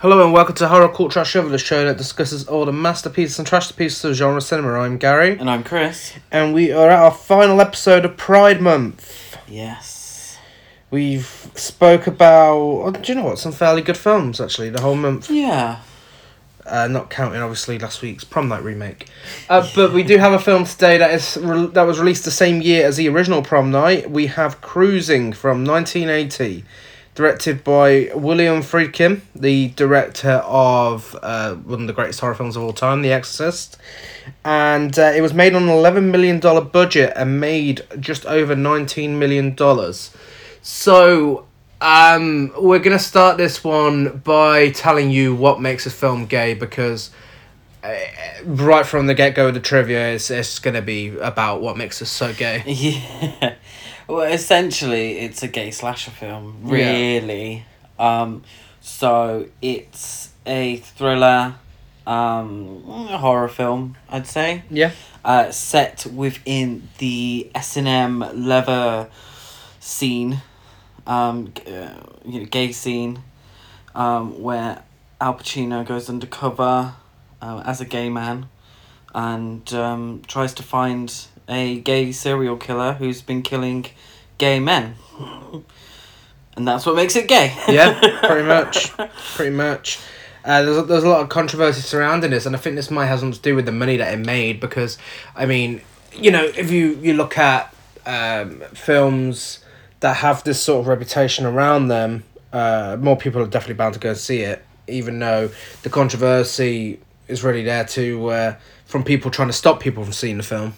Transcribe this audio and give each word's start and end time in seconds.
Hello 0.00 0.22
and 0.22 0.32
welcome 0.32 0.54
to 0.56 0.68
Horror 0.68 0.88
Cult 0.90 1.10
Trash 1.12 1.34
Over, 1.34 1.48
the 1.48 1.58
show 1.58 1.84
that 1.84 1.96
discusses 1.98 2.46
all 2.46 2.64
the 2.64 2.72
masterpieces 2.72 3.38
and 3.38 3.48
trash 3.48 3.74
pieces 3.74 4.04
of 4.04 4.14
genre 4.14 4.40
cinema. 4.40 4.74
I'm 4.78 4.96
Gary, 4.96 5.36
And 5.38 5.50
I'm 5.50 5.64
Chris. 5.64 6.12
and 6.30 6.54
we 6.54 6.70
are 6.70 6.88
at 6.88 6.98
our 7.00 7.10
final 7.10 7.60
episode 7.60 8.04
of 8.04 8.16
Pride 8.16 8.60
Month. 8.62 9.36
Yes. 9.48 10.38
We've 10.92 11.26
spoke 11.56 12.06
about, 12.06 12.54
oh, 12.56 12.90
do 12.92 13.12
you 13.12 13.18
know 13.18 13.24
what, 13.24 13.38
some 13.40 13.50
fairly 13.52 13.82
good 13.82 13.96
films 13.96 14.40
actually 14.40 14.70
the 14.70 14.80
whole 14.82 14.94
month. 14.94 15.30
Yeah. 15.30 15.80
Uh, 16.64 16.86
not 16.86 17.10
counting 17.10 17.40
obviously 17.40 17.78
last 17.78 18.00
week's 18.02 18.22
Prom 18.24 18.48
Night 18.48 18.62
remake, 18.62 19.08
uh, 19.48 19.66
but 19.74 19.92
we 19.94 20.02
do 20.02 20.18
have 20.18 20.34
a 20.34 20.38
film 20.38 20.64
today 20.66 20.98
that 20.98 21.10
is 21.12 21.38
re- 21.40 21.66
that 21.68 21.84
was 21.84 21.98
released 21.98 22.26
the 22.26 22.30
same 22.30 22.60
year 22.60 22.86
as 22.86 22.98
the 22.98 23.08
original 23.08 23.40
Prom 23.42 23.70
Night. 23.70 24.10
We 24.10 24.26
have 24.26 24.60
Cruising 24.60 25.32
from 25.32 25.64
nineteen 25.64 26.10
eighty, 26.10 26.66
directed 27.18 27.64
by 27.64 28.08
William 28.14 28.62
Friedkin, 28.62 29.22
the 29.34 29.70
director 29.70 30.40
of 30.46 31.16
uh, 31.20 31.56
one 31.56 31.80
of 31.80 31.86
the 31.88 31.92
greatest 31.92 32.20
horror 32.20 32.36
films 32.36 32.54
of 32.54 32.62
all 32.62 32.72
time, 32.72 33.02
The 33.02 33.10
Exorcist, 33.10 33.76
and 34.44 34.96
uh, 34.96 35.10
it 35.16 35.20
was 35.20 35.34
made 35.34 35.56
on 35.56 35.64
an 35.64 35.68
eleven 35.68 36.12
million 36.12 36.38
dollar 36.38 36.60
budget 36.60 37.12
and 37.16 37.40
made 37.40 37.82
just 37.98 38.24
over 38.26 38.54
nineteen 38.54 39.18
million 39.18 39.56
dollars. 39.56 40.14
So 40.62 41.48
um, 41.80 42.52
we're 42.56 42.78
gonna 42.78 43.00
start 43.00 43.36
this 43.36 43.64
one 43.64 44.18
by 44.18 44.70
telling 44.70 45.10
you 45.10 45.34
what 45.34 45.60
makes 45.60 45.86
a 45.86 45.90
film 45.90 46.26
gay 46.26 46.54
because 46.54 47.10
uh, 47.82 47.96
right 48.44 48.86
from 48.86 49.08
the 49.08 49.14
get 49.14 49.34
go 49.34 49.48
of 49.48 49.54
the 49.54 49.60
trivia, 49.60 50.12
it's, 50.14 50.30
it's 50.30 50.60
gonna 50.60 50.82
be 50.82 51.18
about 51.18 51.62
what 51.62 51.76
makes 51.76 52.00
us 52.00 52.10
so 52.10 52.32
gay. 52.32 52.62
Yeah. 52.68 53.56
Well, 54.08 54.22
essentially, 54.22 55.18
it's 55.18 55.42
a 55.42 55.48
gay 55.48 55.70
slasher 55.70 56.10
film, 56.10 56.62
Yeah. 56.66 56.72
really. 56.92 57.64
Um, 57.98 58.42
so 58.80 59.46
it's 59.60 60.30
a 60.46 60.76
thriller, 60.76 61.56
um, 62.06 62.84
a 63.10 63.18
horror 63.18 63.48
film, 63.48 63.96
I'd 64.08 64.26
say. 64.26 64.62
Yeah. 64.70 64.92
Uh, 65.24 65.50
set 65.50 66.06
within 66.06 66.88
the 66.98 67.50
S 67.54 67.76
and 67.76 67.86
M 67.86 68.24
leather 68.34 69.08
scene, 69.78 70.40
um, 71.06 71.52
g- 71.54 71.70
uh, 71.74 71.90
you 72.24 72.40
know, 72.40 72.46
gay 72.46 72.72
scene, 72.72 73.18
um, 73.94 74.42
where 74.42 74.82
Al 75.20 75.34
Pacino 75.34 75.84
goes 75.86 76.08
undercover 76.08 76.94
uh, 77.42 77.62
as 77.66 77.80
a 77.82 77.84
gay 77.84 78.08
man, 78.08 78.48
and 79.14 79.70
um, 79.74 80.22
tries 80.26 80.54
to 80.54 80.62
find 80.62 81.12
a 81.48 81.80
gay 81.80 82.12
serial 82.12 82.56
killer 82.56 82.94
who's 82.94 83.22
been 83.22 83.42
killing 83.42 83.86
gay 84.36 84.60
men, 84.60 84.96
and 86.56 86.68
that's 86.68 86.84
what 86.86 86.94
makes 86.94 87.16
it 87.16 87.28
gay. 87.28 87.56
Yeah, 87.68 87.98
pretty 88.22 88.46
much, 88.46 88.92
pretty 89.34 89.54
much. 89.54 89.98
Uh, 90.44 90.62
there's 90.62 90.78
a, 90.78 90.82
there's 90.82 91.04
a 91.04 91.08
lot 91.08 91.20
of 91.20 91.28
controversy 91.28 91.80
surrounding 91.80 92.30
this, 92.30 92.46
and 92.46 92.54
I 92.54 92.58
think 92.58 92.76
this 92.76 92.90
might 92.90 93.06
have 93.06 93.20
something 93.20 93.36
to 93.36 93.42
do 93.42 93.54
with 93.54 93.66
the 93.66 93.72
money 93.72 93.96
that 93.96 94.14
it 94.14 94.18
made. 94.18 94.60
Because, 94.60 94.98
I 95.34 95.46
mean, 95.46 95.80
you 96.12 96.30
know, 96.30 96.44
if 96.44 96.70
you 96.70 96.98
you 97.02 97.14
look 97.14 97.36
at 97.38 97.74
um, 98.06 98.60
films 98.72 99.60
that 100.00 100.16
have 100.16 100.44
this 100.44 100.60
sort 100.60 100.80
of 100.80 100.86
reputation 100.86 101.44
around 101.44 101.88
them, 101.88 102.24
uh, 102.52 102.96
more 103.00 103.16
people 103.16 103.42
are 103.42 103.46
definitely 103.46 103.74
bound 103.74 103.94
to 103.94 104.00
go 104.00 104.10
and 104.10 104.18
see 104.18 104.40
it, 104.40 104.64
even 104.86 105.18
though 105.18 105.50
the 105.82 105.90
controversy 105.90 107.00
is 107.26 107.44
really 107.44 107.62
there 107.62 107.84
to 107.84 108.28
uh, 108.30 108.54
from 108.86 109.04
people 109.04 109.30
trying 109.30 109.48
to 109.48 109.54
stop 109.54 109.80
people 109.80 110.02
from 110.02 110.12
seeing 110.12 110.38
the 110.38 110.42
film. 110.42 110.74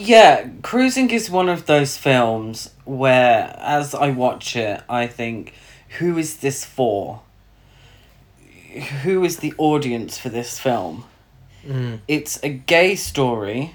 Yeah, 0.00 0.48
Cruising 0.62 1.10
is 1.10 1.28
one 1.28 1.48
of 1.48 1.66
those 1.66 1.96
films 1.96 2.70
where, 2.84 3.54
as 3.58 3.94
I 3.94 4.10
watch 4.10 4.54
it, 4.54 4.82
I 4.88 5.06
think, 5.08 5.54
who 5.98 6.16
is 6.18 6.38
this 6.38 6.64
for? 6.64 7.22
Who 9.02 9.24
is 9.24 9.38
the 9.38 9.54
audience 9.58 10.16
for 10.16 10.28
this 10.28 10.58
film? 10.58 11.04
Mm. 11.66 11.98
It's 12.06 12.38
a 12.44 12.48
gay 12.48 12.94
story, 12.94 13.74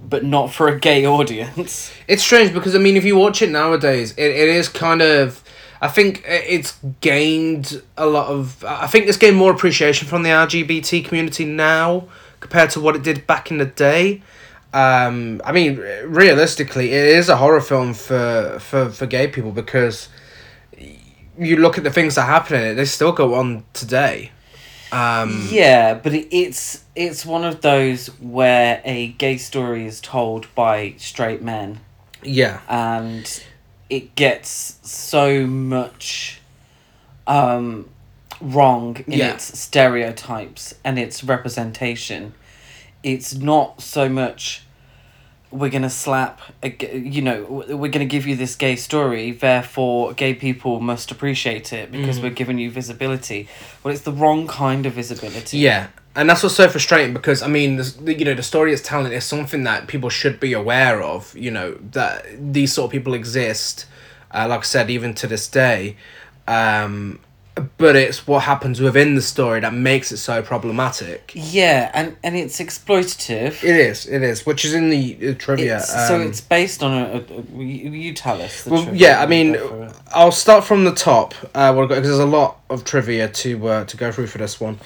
but 0.00 0.24
not 0.24 0.52
for 0.52 0.68
a 0.68 0.78
gay 0.78 1.04
audience. 1.04 1.92
It's 2.06 2.22
strange 2.22 2.52
because 2.52 2.76
I 2.76 2.78
mean, 2.78 2.96
if 2.96 3.04
you 3.04 3.16
watch 3.16 3.42
it 3.42 3.50
nowadays, 3.50 4.12
it, 4.12 4.30
it 4.30 4.48
is 4.48 4.68
kind 4.68 5.02
of. 5.02 5.42
I 5.80 5.88
think 5.88 6.22
it's 6.26 6.78
gained 7.00 7.82
a 7.96 8.06
lot 8.06 8.28
of. 8.28 8.64
I 8.64 8.86
think 8.86 9.08
it's 9.08 9.18
gained 9.18 9.36
more 9.36 9.52
appreciation 9.52 10.06
from 10.06 10.22
the 10.22 10.30
LGBT 10.30 11.04
community 11.04 11.44
now 11.44 12.04
compared 12.40 12.70
to 12.70 12.80
what 12.80 12.94
it 12.94 13.02
did 13.02 13.26
back 13.26 13.50
in 13.50 13.58
the 13.58 13.66
day. 13.66 14.22
Um, 14.74 15.40
I 15.44 15.52
mean, 15.52 15.76
realistically, 16.04 16.92
it 16.92 17.06
is 17.16 17.28
a 17.28 17.36
horror 17.36 17.60
film 17.60 17.94
for 17.94 18.58
for 18.60 18.90
for 18.90 19.06
gay 19.06 19.28
people 19.28 19.52
because 19.52 20.08
you 21.38 21.56
look 21.56 21.78
at 21.78 21.84
the 21.84 21.90
things 21.92 22.16
that 22.16 22.22
happen 22.26 22.56
in 22.60 22.66
it; 22.70 22.74
they 22.74 22.84
still 22.84 23.12
go 23.12 23.34
on 23.34 23.62
today. 23.72 24.32
Um, 24.92 25.48
Yeah, 25.50 25.94
but 25.94 26.12
it, 26.12 26.26
it's 26.36 26.84
it's 26.96 27.24
one 27.24 27.44
of 27.44 27.60
those 27.60 28.08
where 28.20 28.80
a 28.84 29.08
gay 29.18 29.36
story 29.38 29.86
is 29.86 30.00
told 30.00 30.52
by 30.54 30.94
straight 30.98 31.40
men. 31.42 31.80
yeah, 32.22 32.60
and 32.68 33.42
it 33.88 34.14
gets 34.16 34.78
so 34.82 35.46
much 35.46 36.40
um 37.26 37.88
wrong 38.40 38.96
in 39.06 39.18
Yeah. 39.20 39.34
its 39.34 39.56
stereotypes 39.58 40.74
and 40.84 40.98
its 40.98 41.22
representation 41.24 42.34
it's 43.04 43.34
not 43.34 43.80
so 43.80 44.08
much 44.08 44.62
we're 45.52 45.70
gonna 45.70 45.88
slap 45.88 46.40
a, 46.64 46.98
you 46.98 47.22
know 47.22 47.44
we're 47.68 47.90
gonna 47.90 48.04
give 48.04 48.26
you 48.26 48.34
this 48.34 48.56
gay 48.56 48.74
story 48.74 49.30
therefore 49.30 50.12
gay 50.14 50.34
people 50.34 50.80
must 50.80 51.12
appreciate 51.12 51.72
it 51.72 51.92
because 51.92 52.18
we're 52.18 52.30
giving 52.30 52.58
you 52.58 52.68
visibility 52.70 53.48
well 53.84 53.94
it's 53.94 54.02
the 54.02 54.10
wrong 54.10 54.48
kind 54.48 54.84
of 54.84 54.94
visibility 54.94 55.58
Yeah, 55.58 55.88
and 56.16 56.28
that's 56.28 56.42
what's 56.42 56.56
so 56.56 56.68
frustrating 56.68 57.12
because 57.12 57.42
I 57.42 57.48
mean, 57.48 57.76
this, 57.76 57.96
you 58.04 58.24
know, 58.24 58.34
the 58.34 58.42
story 58.42 58.72
it's 58.72 58.82
telling 58.82 59.12
is 59.12 59.24
something 59.24 59.64
that 59.64 59.86
people 59.88 60.10
should 60.10 60.40
be 60.40 60.52
aware 60.52 61.02
of. 61.02 61.36
You 61.36 61.50
know 61.50 61.74
that 61.92 62.24
these 62.52 62.72
sort 62.72 62.86
of 62.86 62.92
people 62.92 63.14
exist. 63.14 63.86
Uh, 64.32 64.46
like 64.48 64.60
I 64.60 64.62
said, 64.62 64.90
even 64.90 65.14
to 65.14 65.26
this 65.28 65.46
day, 65.46 65.96
um, 66.48 67.20
but 67.78 67.94
it's 67.94 68.26
what 68.26 68.42
happens 68.42 68.80
within 68.80 69.14
the 69.14 69.22
story 69.22 69.60
that 69.60 69.72
makes 69.72 70.10
it 70.10 70.16
so 70.16 70.42
problematic. 70.42 71.32
yeah 71.34 71.90
and 71.94 72.16
and 72.24 72.36
it's 72.36 72.58
exploitative 72.60 73.62
It 73.62 73.76
is, 73.76 74.06
it 74.06 74.22
is, 74.22 74.44
which 74.44 74.64
is 74.64 74.74
in 74.74 74.90
the 74.90 75.30
uh, 75.30 75.34
trivia. 75.38 75.76
It's, 75.76 76.08
so 76.08 76.16
um, 76.16 76.22
it's 76.22 76.40
based 76.40 76.82
on 76.82 76.92
a, 76.92 77.04
a, 77.04 77.18
a 77.18 77.62
you, 77.62 77.90
you 77.90 78.12
tell 78.14 78.42
us. 78.42 78.64
The 78.64 78.70
Well, 78.70 78.94
yeah, 78.94 79.22
I 79.22 79.26
mean, 79.26 79.52
go 79.52 79.68
for 79.68 79.84
it. 79.84 79.92
I'll 80.14 80.32
start 80.32 80.64
from 80.64 80.84
the 80.84 80.94
top. 80.94 81.34
Uh, 81.54 81.72
because 81.72 82.02
there's 82.02 82.18
a 82.18 82.26
lot 82.26 82.60
of 82.70 82.84
trivia 82.84 83.28
to 83.28 83.68
uh, 83.68 83.84
to 83.84 83.96
go 83.96 84.10
through 84.10 84.26
for 84.26 84.38
this 84.38 84.60
one. 84.60 84.78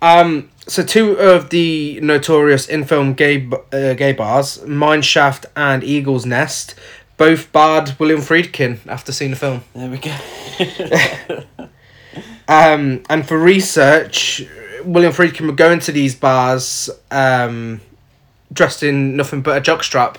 Um, 0.00 0.50
so 0.66 0.84
two 0.84 1.12
of 1.18 1.50
the 1.50 1.98
notorious 2.02 2.68
in 2.68 2.84
film 2.84 3.14
gay 3.14 3.48
uh, 3.72 3.94
gay 3.94 4.12
bars, 4.12 4.58
Mineshaft 4.58 5.46
and 5.56 5.82
Eagle's 5.84 6.26
Nest, 6.26 6.74
both 7.16 7.50
barred 7.52 7.94
William 7.98 8.20
Friedkin 8.20 8.78
after 8.86 9.12
seeing 9.12 9.30
the 9.30 9.36
film. 9.36 9.62
there 9.74 9.90
we 9.90 9.98
go. 9.98 10.16
Um, 12.48 13.02
and 13.10 13.28
for 13.28 13.38
research, 13.38 14.42
William 14.84 15.12
Friedkin 15.12 15.46
would 15.46 15.56
go 15.56 15.70
into 15.70 15.92
these 15.92 16.14
bars 16.14 16.88
um, 17.10 17.80
dressed 18.52 18.82
in 18.82 19.16
nothing 19.16 19.42
but 19.42 19.58
a 19.58 19.60
jockstrap. 19.60 20.16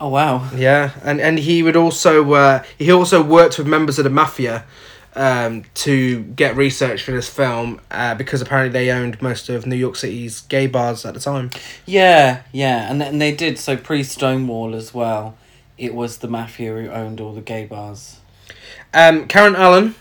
oh 0.00 0.08
wow! 0.08 0.50
Yeah, 0.54 0.90
and 1.02 1.20
and 1.20 1.38
he 1.38 1.62
would 1.62 1.76
also 1.76 2.32
uh, 2.32 2.64
he 2.76 2.90
also 2.90 3.22
worked 3.22 3.56
with 3.58 3.66
members 3.68 3.98
of 3.98 4.04
the 4.04 4.10
mafia 4.10 4.64
um, 5.14 5.64
to 5.74 6.22
get 6.22 6.56
research 6.56 7.02
for 7.02 7.12
this 7.12 7.28
film 7.28 7.80
uh, 7.90 8.14
because 8.14 8.40
apparently 8.40 8.72
they 8.72 8.90
owned 8.90 9.20
most 9.22 9.48
of 9.48 9.66
New 9.66 9.76
York 9.76 9.96
City's 9.96 10.42
gay 10.42 10.66
bars 10.66 11.04
at 11.04 11.14
the 11.14 11.20
time. 11.20 11.50
Yeah, 11.86 12.42
yeah, 12.52 12.90
and 12.90 13.02
and 13.02 13.20
they 13.20 13.32
did 13.32 13.58
so 13.58 13.76
pre 13.76 14.02
Stonewall 14.02 14.74
as 14.74 14.92
well. 14.92 15.36
It 15.76 15.94
was 15.94 16.18
the 16.18 16.28
mafia 16.28 16.72
who 16.72 16.88
owned 16.88 17.20
all 17.20 17.32
the 17.32 17.40
gay 17.40 17.64
bars. 17.64 18.18
Um, 18.92 19.28
Karen 19.28 19.54
Allen, 19.54 19.94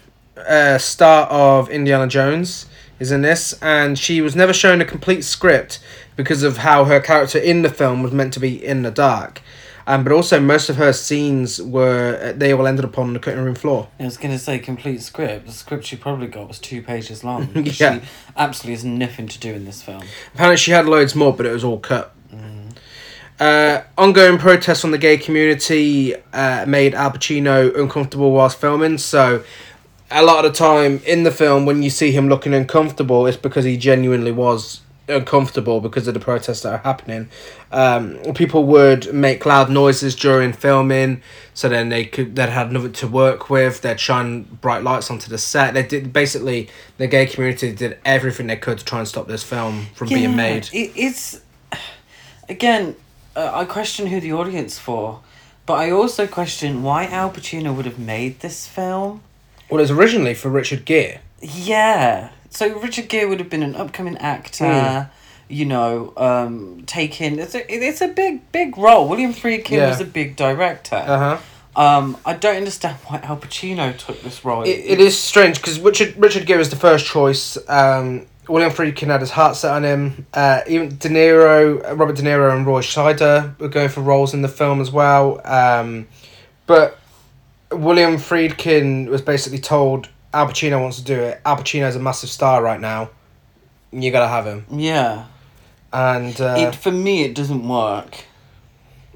uh, 0.48 0.78
star 0.78 1.28
of 1.28 1.70
Indiana 1.70 2.08
Jones, 2.08 2.68
is 3.00 3.12
in 3.12 3.22
this, 3.22 3.58
and 3.62 3.98
she 3.98 4.22
was 4.22 4.36
never 4.36 4.54
shown 4.54 4.82
a 4.82 4.86
complete 4.86 5.24
script 5.24 5.80
because 6.16 6.44
of 6.44 6.58
how 6.58 6.86
her 6.86 7.00
character 7.00 7.38
in 7.38 7.62
the 7.62 7.70
film 7.70 8.02
was 8.02 8.12
meant 8.12 8.34
to 8.34 8.40
be 8.40 8.64
in 8.64 8.82
the 8.82 8.92
dark. 8.92 9.42
Um, 9.86 10.04
but 10.04 10.12
also, 10.12 10.40
most 10.42 10.70
of 10.70 10.76
her 10.76 10.92
scenes 10.92 11.62
were 11.62 12.34
they 12.34 12.52
all 12.52 12.68
ended 12.68 12.84
up 12.84 12.98
on 12.98 13.14
the 13.14 13.20
cutting 13.20 13.42
room 13.42 13.56
floor. 13.56 13.88
I 13.98 14.04
was 14.04 14.18
gonna 14.18 14.38
say 14.38 14.60
complete 14.60 15.02
script. 15.02 15.46
The 15.46 15.54
script 15.54 15.86
she 15.86 15.96
probably 15.96 16.28
got 16.28 16.50
was 16.50 16.60
two 16.60 16.82
pages 16.82 17.24
long. 17.24 17.50
Yeah. 17.56 18.00
She 18.00 18.08
absolutely 18.36 18.74
has 18.74 18.84
nothing 18.84 19.28
to 19.30 19.40
do 19.40 19.54
in 19.54 19.64
this 19.64 19.82
film. 19.82 20.04
Apparently, 20.34 20.58
she 20.58 20.72
had 20.72 20.88
loads 20.88 21.16
more, 21.16 21.34
but 21.34 21.46
it 21.46 21.54
was 21.54 21.64
all 21.64 21.80
cut. 21.80 22.14
Uh, 23.40 23.84
ongoing 24.00 24.40
protests 24.40 24.82
from 24.82 24.90
the 24.90 24.98
gay 24.98 25.16
community 25.16 26.16
uh, 26.34 26.66
made 26.68 26.96
Al 26.96 27.12
Pacino 27.12 27.74
uncomfortable 27.80 28.32
whilst 28.32 28.60
filming. 28.60 28.98
So, 28.98 29.44
a 30.10 30.24
lot 30.24 30.46
of 30.46 30.54
the 30.54 30.58
time 30.58 31.02
in 31.06 31.24
the 31.24 31.32
film, 31.32 31.66
when 31.66 31.84
you 31.84 31.90
see 31.90 32.12
him 32.12 32.30
looking 32.30 32.54
uncomfortable, 32.54 33.26
it's 33.26 33.38
because 33.38 33.66
he 33.66 33.78
genuinely 33.78 34.32
was 34.32 34.82
uncomfortable 35.10 35.80
because 35.80 36.08
of 36.08 36.14
the 36.14 36.20
protests 36.20 36.62
that 36.62 36.74
are 36.74 36.78
happening. 36.80 37.30
Um, 37.72 38.18
people 38.36 38.64
would 38.66 39.14
make 39.14 39.46
loud 39.46 39.70
noises 39.70 40.16
during 40.16 40.54
filming, 40.54 41.22
so 41.54 41.70
then 41.70 41.90
they 41.90 42.06
could 42.06 42.36
they 42.36 42.50
had 42.50 42.72
nothing 42.72 42.94
to 42.94 43.08
work 43.08 43.50
with. 43.50 43.82
They'd 43.82 44.00
shine 44.00 44.44
bright 44.44 44.84
lights 44.84 45.10
onto 45.10 45.30
the 45.30 45.38
set. 45.38 45.74
They 45.74 45.84
did 45.84 46.14
basically 46.14 46.70
the 46.98 47.08
gay 47.08 47.26
community 47.26 47.74
did 47.74 47.98
everything 48.06 48.48
they 48.48 48.58
could 48.58 48.80
to 48.80 48.86
try 48.86 49.00
and 49.00 49.08
stop 49.08 49.28
this 49.28 49.44
film 49.44 49.88
from 49.94 50.10
being 50.10 50.36
made. 50.36 50.70
It, 50.74 50.92
it's 50.96 51.42
again, 52.50 52.96
uh, 53.36 53.52
I 53.54 53.66
question 53.66 54.08
who 54.08 54.20
the 54.20 54.34
audience 54.34 54.78
for, 54.80 55.22
but 55.66 55.76
I 55.76 55.92
also 55.92 56.28
question 56.28 56.84
why 56.84 57.06
Al 57.06 57.32
Pacino 57.32 57.76
would 57.76 57.86
have 57.86 58.00
made 58.00 58.40
this 58.40 58.68
film. 58.68 59.22
Well, 59.70 59.80
it 59.80 59.84
was 59.84 59.92
originally 59.92 60.34
for 60.34 60.50
Richard 60.50 60.86
Gere. 60.86 61.20
Yeah, 61.42 62.30
so 62.50 62.80
Richard 62.80 63.10
Gere 63.10 63.26
would 63.26 63.40
have 63.40 63.50
been 63.50 63.64
an 63.64 63.76
upcoming 63.76 64.18
actor. 64.18 64.64
Mm. 64.66 65.10
You 65.50 65.66
know, 65.66 66.14
um, 66.18 66.84
taking 66.88 67.40
it's 67.40 67.56
a 67.56 67.74
it's 67.74 68.02
a 68.02 68.10
big 68.10 68.52
big 68.52 68.78
role. 68.78 69.08
William 69.08 69.34
Friedkin 69.34 69.72
Yeah. 69.78 69.90
was 69.90 70.02
a 70.02 70.06
big 70.06 70.36
director. 70.36 70.96
Uh 70.98 71.38
huh. 71.38 71.38
Um, 71.82 72.18
I 72.26 72.34
don't 72.34 72.56
understand 72.58 72.98
why 73.06 73.20
Al 73.20 73.38
Pacino 73.38 73.96
took 73.98 74.22
this 74.24 74.44
role. 74.44 74.64
It, 74.64 74.70
it 74.72 75.00
is 75.00 75.18
strange 75.18 75.58
because 75.62 75.80
Richard 75.80 76.16
Richard 76.18 76.46
Gere 76.48 76.58
was 76.58 76.70
the 76.70 76.76
first 76.76 77.06
choice. 77.06 77.58
Um, 77.70 78.26
William 78.50 78.72
Friedkin 78.72 79.08
had 79.08 79.22
his 79.22 79.32
heart 79.32 79.56
set 79.56 79.72
on 79.72 79.84
him. 79.84 80.26
Uh, 80.34 80.62
even 80.68 80.90
De 80.98 81.08
Niro, 81.10 81.88
uh, 81.90 81.96
Robert 81.96 82.16
De 82.16 82.24
Niro, 82.24 82.54
and 82.56 82.66
Roy 82.66 82.82
Scheider 82.82 83.58
were 83.60 83.68
going 83.70 83.90
for 83.90 84.02
roles 84.02 84.34
in 84.34 84.42
the 84.42 84.48
film 84.50 84.82
as 84.82 84.92
well. 84.92 85.40
Um, 85.46 86.08
but 86.66 87.00
William 87.72 88.18
Friedkin 88.18 89.08
was 89.10 89.22
basically 89.22 89.60
told 89.60 90.10
Al 90.34 90.48
Pacino 90.48 90.82
wants 90.82 90.98
to 90.98 91.04
do 91.04 91.20
it. 91.20 91.42
Al 91.46 91.58
Pacino's 91.58 91.96
a 91.96 92.00
massive 92.00 92.30
star 92.30 92.62
right 92.64 92.80
now. 92.80 93.10
You 93.92 94.12
gotta 94.12 94.28
have 94.28 94.46
him. 94.46 94.66
yeah, 94.72 95.26
And 95.94 96.40
uh, 96.40 96.56
it 96.58 96.76
for 96.76 96.92
me 96.92 97.24
it 97.24 97.34
doesn't 97.36 97.68
work. 97.68 98.26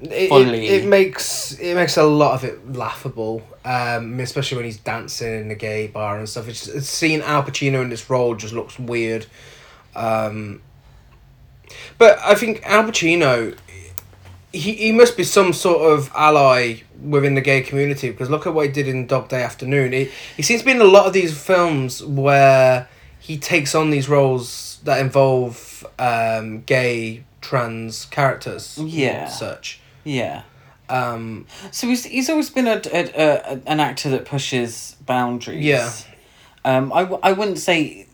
it, 0.00 0.32
it, 0.32 0.82
it 0.82 0.86
makes 0.86 1.52
it 1.58 1.74
makes 1.74 1.96
a 1.96 2.02
lot 2.02 2.34
of 2.34 2.44
it 2.44 2.72
laughable, 2.72 3.42
um, 3.64 4.18
especially 4.20 4.56
when 4.56 4.64
he's 4.64 4.78
dancing 4.78 5.32
in 5.42 5.48
the 5.48 5.54
gay 5.54 5.86
bar 5.86 6.18
and 6.18 6.28
stuff. 6.28 6.48
It's, 6.48 6.66
it's 6.66 6.88
seeing 6.88 7.20
Al 7.22 7.42
Pacino 7.42 7.82
in 7.82 7.90
this 7.90 8.08
role 8.10 8.34
just 8.34 8.54
looks 8.54 8.78
weird. 8.78 9.26
Um, 9.94 10.62
but 11.98 12.18
I 12.20 12.34
think 12.34 12.62
Al 12.64 12.84
Pacino, 12.84 13.56
he, 14.52 14.72
he 14.74 14.92
must 14.92 15.16
be 15.16 15.24
some 15.24 15.52
sort 15.52 15.92
of 15.92 16.10
ally 16.14 16.80
within 17.02 17.34
the 17.34 17.40
gay 17.40 17.62
community 17.62 18.10
because 18.10 18.30
look 18.30 18.46
at 18.46 18.54
what 18.54 18.66
he 18.66 18.72
did 18.72 18.88
in 18.88 19.06
Dog 19.06 19.28
Day 19.28 19.42
Afternoon. 19.42 19.92
He, 19.92 20.10
he 20.36 20.42
seems 20.42 20.60
to 20.60 20.64
be 20.66 20.72
in 20.72 20.80
a 20.80 20.84
lot 20.84 21.06
of 21.06 21.12
these 21.12 21.36
films 21.38 22.02
where 22.04 22.88
he 23.18 23.38
takes 23.38 23.74
on 23.74 23.90
these 23.90 24.08
roles 24.08 24.80
that 24.84 25.00
involve 25.00 25.86
um, 25.98 26.62
gay, 26.62 27.24
trans 27.40 28.04
characters. 28.06 28.78
Yeah. 28.78 29.28
Such. 29.28 29.80
Yeah. 30.04 30.42
Um, 30.88 31.46
So 31.70 31.86
he's 31.86 32.04
he's 32.04 32.28
always 32.28 32.50
been 32.50 32.66
a, 32.66 32.80
a, 32.92 33.00
a 33.14 33.60
an 33.66 33.80
actor 33.80 34.10
that 34.10 34.24
pushes 34.24 34.96
boundaries. 35.06 35.64
Yeah. 35.64 35.90
Um, 36.64 36.92
I, 36.92 37.00
I 37.22 37.32
wouldn't 37.32 37.58
say 37.58 38.06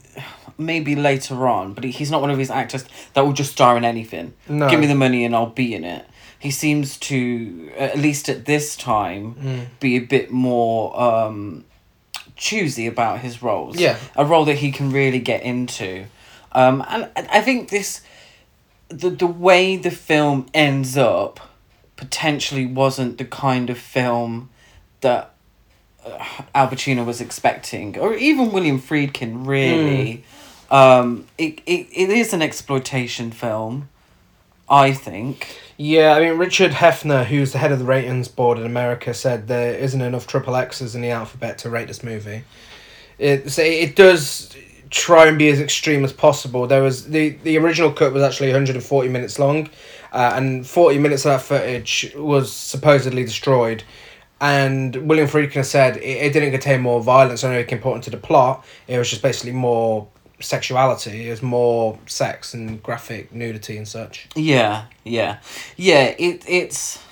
maybe 0.59 0.95
later 0.97 1.47
on, 1.47 1.73
but 1.73 1.85
he, 1.85 1.91
he's 1.91 2.11
not 2.11 2.21
one 2.21 2.31
of 2.31 2.39
these 2.39 2.51
actors 2.51 2.85
that 3.15 3.25
will 3.25 3.33
just 3.33 3.53
star 3.53 3.77
in 3.77 3.85
anything. 3.85 4.35
No. 4.49 4.69
Give 4.69 4.81
me 4.81 4.87
the 4.87 4.95
money 4.95 5.25
and 5.25 5.35
I'll 5.35 5.47
be 5.47 5.75
in 5.75 5.85
it. 5.85 6.05
He 6.39 6.51
seems 6.51 6.97
to, 6.99 7.71
at 7.77 7.99
least 7.99 8.29
at 8.29 8.45
this 8.45 8.77
time, 8.77 9.35
Mm. 9.35 9.67
be 9.81 9.97
a 9.97 10.01
bit 10.01 10.31
more 10.31 10.99
um, 11.01 11.65
choosy 12.37 12.87
about 12.87 13.21
his 13.21 13.43
roles. 13.43 13.77
Yeah. 13.79 13.97
A 14.17 14.25
role 14.25 14.45
that 14.45 14.57
he 14.57 14.71
can 14.71 14.93
really 14.93 15.19
get 15.19 15.43
into. 15.43 16.05
Um, 16.53 16.85
and 16.89 17.09
I 17.17 17.41
think 17.41 17.71
this, 17.71 18.03
the, 18.89 19.11
the 19.11 19.27
way 19.27 19.77
the 19.77 19.91
film 19.91 20.47
ends 20.55 20.97
up 20.97 21.41
potentially 21.97 22.65
wasn't 22.67 23.19
the 23.19 23.25
kind 23.25 23.69
of 23.71 23.77
film 23.79 24.49
that 25.01 25.35
uh, 26.07 26.25
Al 26.55 26.69
Pacino 26.69 27.05
was 27.05 27.21
expecting, 27.21 27.99
or 27.99 28.15
even 28.15 28.53
William 28.53 28.81
Friedkin. 28.81 29.45
Really, 29.47 30.23
um, 30.71 31.27
it, 31.37 31.61
it 31.67 31.89
it 31.93 32.09
is 32.11 32.33
an 32.33 32.41
exploitation 32.43 33.33
film. 33.33 33.89
I 34.71 34.93
think. 34.93 35.59
Yeah, 35.81 36.15
I 36.15 36.21
mean, 36.21 36.39
Richard 36.39 36.73
Heffner, 36.73 37.25
who's 37.25 37.53
the 37.53 37.59
head 37.59 37.71
of 37.71 37.79
the 37.79 37.85
ratings 37.85 38.27
board 38.27 38.59
in 38.59 38.67
America, 38.67 39.15
said 39.15 39.47
there 39.47 39.75
isn't 39.75 40.03
enough 40.03 40.27
triple 40.27 40.57
X's 40.57 40.97
in 40.97 41.03
the 41.03 41.11
alphabet 41.11 41.57
to 41.59 41.71
rate 41.71 41.87
this 41.87 42.03
movie. 42.03 42.43
It, 43.17 43.51
so 43.51 43.63
it 43.63 43.95
does 43.95 44.57
try 44.91 45.29
and 45.29 45.39
be 45.39 45.49
as 45.51 45.61
extreme 45.61 46.05
as 46.05 46.13
possible. 46.13 46.67
There 46.67 46.83
was 46.83 47.07
the, 47.07 47.31
the 47.45 47.59
original 47.59 47.93
cut 47.93 48.13
was 48.13 48.25
actually 48.25 48.49
140 48.49 49.09
minutes 49.09 49.39
long, 49.39 49.71
uh, 50.13 50.33
and 50.35 50.67
40 50.67 50.99
minutes 50.99 51.25
of 51.25 51.31
that 51.33 51.43
footage 51.43 52.13
was 52.17 52.53
supposedly 52.53 53.23
destroyed. 53.23 53.85
And 54.41 54.97
William 55.09 55.29
Friedkin 55.29 55.65
said 55.65 55.99
it, 55.99 56.01
it 56.01 56.33
didn't 56.33 56.51
contain 56.51 56.81
more 56.81 57.01
violence 57.01 57.45
or 57.45 57.53
anything 57.53 57.77
important 57.79 58.03
to 58.05 58.11
the 58.11 58.17
plot. 58.17 58.65
It 58.89 58.99
was 58.99 59.11
just 59.11 59.23
basically 59.23 59.53
more 59.53 60.09
sexuality. 60.41 61.29
is 61.29 61.43
more 61.43 61.99
sex 62.07 62.55
and 62.55 62.83
graphic 62.83 63.33
nudity 63.33 63.77
and 63.77 63.87
such. 63.89 64.29
Yeah, 64.35 64.85
yeah, 65.05 65.39
yeah. 65.77 66.15
It 66.19 66.45
it's 66.49 67.03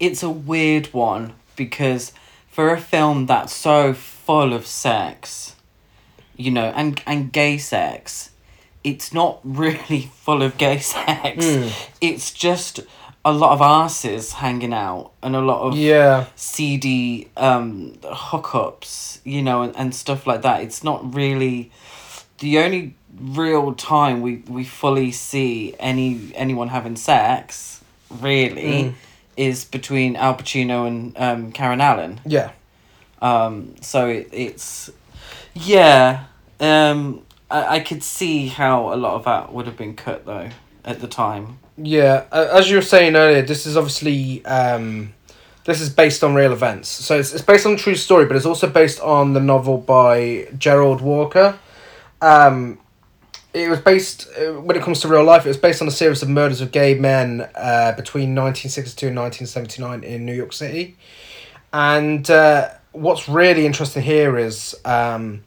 it's 0.00 0.22
a 0.22 0.30
weird 0.30 0.86
one 0.92 1.34
because 1.56 2.12
for 2.48 2.72
a 2.72 2.80
film 2.80 3.26
that's 3.26 3.54
so 3.54 3.92
full 3.92 4.52
of 4.52 4.66
sex, 4.66 5.54
you 6.36 6.50
know, 6.50 6.72
and 6.74 7.02
and 7.06 7.32
gay 7.32 7.58
sex, 7.58 8.30
it's 8.84 9.12
not 9.12 9.40
really 9.44 10.10
full 10.14 10.42
of 10.42 10.56
gay 10.58 10.78
sex. 10.78 11.44
Mm. 11.44 11.90
It's 12.00 12.30
just 12.32 12.80
a 13.24 13.32
lot 13.32 13.50
of 13.52 13.60
asses 13.60 14.34
hanging 14.34 14.72
out 14.72 15.10
and 15.20 15.34
a 15.34 15.40
lot 15.40 15.62
of 15.62 15.76
Yeah. 15.76 16.26
seedy 16.36 17.28
um 17.36 17.94
hookups, 18.04 19.18
you 19.24 19.42
know, 19.42 19.62
and, 19.62 19.76
and 19.76 19.94
stuff 19.94 20.26
like 20.26 20.42
that. 20.42 20.62
It's 20.62 20.84
not 20.84 21.14
really 21.14 21.72
the 22.38 22.58
only 22.58 22.94
real 23.18 23.72
time 23.74 24.20
we, 24.20 24.42
we 24.48 24.64
fully 24.64 25.10
see 25.12 25.74
any 25.78 26.32
anyone 26.34 26.68
having 26.68 26.96
sex, 26.96 27.82
really, 28.10 28.62
Mm. 28.84 28.94
is 29.36 29.64
between 29.64 30.16
Al 30.16 30.34
Pacino 30.34 30.86
and 30.86 31.16
um 31.18 31.52
Karen 31.52 31.80
Allen. 31.80 32.20
Yeah. 32.26 32.50
Um 33.22 33.74
so 33.80 34.08
it, 34.08 34.28
it's 34.32 34.90
yeah. 35.54 36.24
Um 36.60 37.22
I, 37.50 37.76
I 37.76 37.80
could 37.80 38.02
see 38.02 38.48
how 38.48 38.92
a 38.92 38.96
lot 38.96 39.14
of 39.14 39.24
that 39.24 39.52
would 39.52 39.66
have 39.66 39.76
been 39.76 39.94
cut 39.96 40.26
though 40.26 40.48
at 40.84 41.00
the 41.00 41.08
time. 41.08 41.58
Yeah, 41.78 42.24
as 42.32 42.70
you 42.70 42.76
were 42.76 42.82
saying 42.82 43.16
earlier, 43.16 43.42
this 43.42 43.66
is 43.66 43.76
obviously 43.76 44.42
um, 44.46 45.12
this 45.64 45.82
is 45.82 45.90
based 45.90 46.24
on 46.24 46.34
real 46.34 46.52
events. 46.52 46.88
So 46.88 47.18
it's, 47.18 47.34
it's 47.34 47.44
based 47.44 47.66
on 47.66 47.74
a 47.74 47.76
true 47.76 47.94
story, 47.96 48.24
but 48.24 48.34
it's 48.34 48.46
also 48.46 48.66
based 48.66 48.98
on 49.00 49.34
the 49.34 49.40
novel 49.40 49.76
by 49.76 50.48
Gerald 50.56 51.02
Walker. 51.02 51.58
Um, 52.20 52.78
it 53.52 53.70
was 53.70 53.80
based 53.80 54.28
uh, 54.38 54.60
when 54.60 54.76
it 54.76 54.82
comes 54.82 55.00
to 55.00 55.08
real 55.08 55.24
life. 55.24 55.44
It 55.46 55.48
was 55.48 55.56
based 55.56 55.80
on 55.80 55.88
a 55.88 55.92
series 55.92 56.22
of 56.22 56.28
murders 56.28 56.60
of 56.60 56.72
gay 56.72 56.94
men 56.94 57.48
uh, 57.54 57.92
between 57.92 58.34
nineteen 58.34 58.70
sixty 58.70 58.96
two 58.96 59.06
and 59.06 59.14
nineteen 59.14 59.46
seventy 59.46 59.82
nine 59.82 60.04
in 60.04 60.26
New 60.26 60.34
York 60.34 60.52
City. 60.52 60.96
And 61.72 62.30
uh, 62.30 62.70
what's 62.92 63.28
really 63.28 63.66
interesting 63.66 64.02
here 64.02 64.38
is 64.38 64.74
um, 64.84 65.44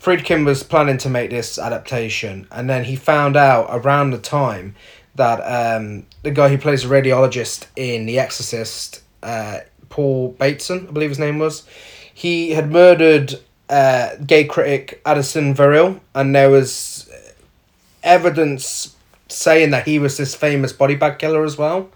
Friedkin 0.00 0.44
was 0.44 0.62
planning 0.62 0.98
to 0.98 1.10
make 1.10 1.30
this 1.30 1.58
adaptation, 1.58 2.46
and 2.50 2.68
then 2.68 2.84
he 2.84 2.96
found 2.96 3.36
out 3.36 3.68
around 3.70 4.10
the 4.10 4.18
time 4.18 4.74
that 5.14 5.40
um, 5.40 6.06
the 6.22 6.30
guy 6.30 6.48
who 6.48 6.58
plays 6.58 6.84
a 6.84 6.88
radiologist 6.88 7.66
in 7.76 8.04
The 8.04 8.18
Exorcist, 8.18 9.02
uh, 9.22 9.60
Paul 9.88 10.32
Bateson, 10.32 10.88
I 10.88 10.90
believe 10.90 11.10
his 11.10 11.18
name 11.20 11.38
was, 11.38 11.66
he 12.12 12.50
had 12.50 12.70
murdered 12.70 13.36
uh, 13.68 14.16
gay 14.26 14.44
critic 14.44 15.00
Addison 15.04 15.54
Verrill, 15.54 16.00
and 16.14 16.34
there 16.34 16.50
was 16.50 17.10
evidence 18.02 18.94
saying 19.28 19.70
that 19.70 19.86
he 19.86 19.98
was 19.98 20.16
this 20.16 20.34
famous 20.34 20.72
body 20.72 20.94
bag 20.94 21.18
killer 21.18 21.44
as 21.44 21.56
well. 21.56 21.90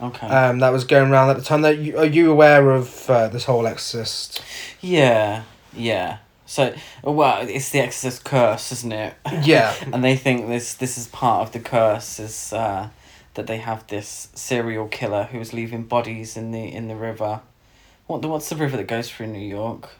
Okay. 0.00 0.26
Um, 0.28 0.60
that 0.60 0.70
was 0.70 0.84
going 0.84 1.10
around 1.10 1.30
at 1.30 1.36
the 1.36 1.42
time. 1.42 1.62
That 1.62 1.78
you, 1.78 1.98
are 1.98 2.06
you 2.06 2.30
aware 2.30 2.70
of 2.70 3.10
uh, 3.10 3.28
this 3.28 3.44
whole 3.44 3.66
Exorcist? 3.66 4.42
Yeah, 4.80 5.42
yeah. 5.72 6.18
So, 6.46 6.74
well, 7.02 7.46
it's 7.46 7.70
the 7.70 7.80
Exorcist 7.80 8.24
curse, 8.24 8.72
isn't 8.72 8.92
it? 8.92 9.14
Yeah. 9.42 9.74
and 9.92 10.02
they 10.02 10.16
think 10.16 10.48
this 10.48 10.74
this 10.74 10.96
is 10.96 11.08
part 11.08 11.46
of 11.46 11.52
the 11.52 11.60
curse 11.60 12.18
is 12.20 12.52
uh, 12.52 12.90
that 13.34 13.46
they 13.46 13.58
have 13.58 13.86
this 13.88 14.28
serial 14.34 14.88
killer 14.88 15.24
who's 15.24 15.52
leaving 15.52 15.82
bodies 15.82 16.36
in 16.36 16.52
the 16.52 16.72
in 16.72 16.88
the 16.88 16.96
river. 16.96 17.40
What 18.06 18.22
the 18.22 18.28
what's 18.28 18.48
the 18.48 18.56
river 18.56 18.76
that 18.76 18.86
goes 18.86 19.10
through 19.10 19.26
New 19.26 19.46
York? 19.46 19.90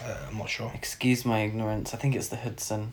Uh, 0.00 0.16
I'm 0.28 0.38
not 0.38 0.48
sure. 0.48 0.70
Excuse 0.74 1.24
my 1.24 1.40
ignorance. 1.40 1.94
I 1.94 1.96
think 1.96 2.14
it's 2.14 2.28
the 2.28 2.36
Hudson. 2.36 2.92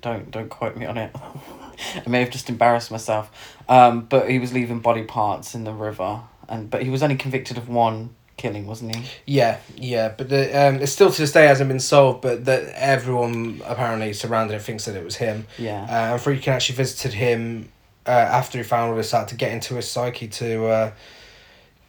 Don't 0.00 0.30
don't 0.30 0.48
quote 0.48 0.76
me 0.76 0.86
on 0.86 0.96
it. 0.96 1.14
I 2.06 2.08
may 2.08 2.20
have 2.20 2.30
just 2.30 2.48
embarrassed 2.48 2.90
myself. 2.90 3.30
Um, 3.68 4.02
but 4.02 4.30
he 4.30 4.38
was 4.38 4.52
leaving 4.52 4.80
body 4.80 5.02
parts 5.02 5.54
in 5.54 5.64
the 5.64 5.72
river, 5.72 6.22
and 6.48 6.70
but 6.70 6.82
he 6.82 6.90
was 6.90 7.02
only 7.02 7.16
convicted 7.16 7.58
of 7.58 7.68
one 7.68 8.10
killing, 8.36 8.66
wasn't 8.66 8.96
he? 8.96 9.04
Yeah, 9.26 9.58
yeah, 9.76 10.14
but 10.16 10.28
the 10.28 10.50
um, 10.58 10.76
it 10.76 10.86
still 10.86 11.10
to 11.10 11.20
this 11.20 11.32
day 11.32 11.46
hasn't 11.46 11.68
been 11.68 11.80
solved. 11.80 12.22
But 12.22 12.44
that 12.46 12.72
everyone 12.74 13.60
apparently 13.66 14.12
surrounding 14.12 14.56
it 14.56 14.62
thinks 14.62 14.86
that 14.86 14.96
it 14.96 15.04
was 15.04 15.16
him. 15.16 15.46
Yeah. 15.58 15.82
Uh, 15.82 16.12
and 16.14 16.20
Friedkin 16.20 16.48
actually 16.48 16.76
visited 16.76 17.12
him 17.12 17.70
uh, 18.06 18.10
after 18.10 18.58
he 18.58 18.64
found 18.64 18.90
all 18.90 18.96
this 18.96 19.12
out 19.12 19.28
to 19.28 19.34
get 19.34 19.52
into 19.52 19.74
his 19.74 19.90
psyche 19.90 20.28
to 20.28 20.66
uh, 20.66 20.92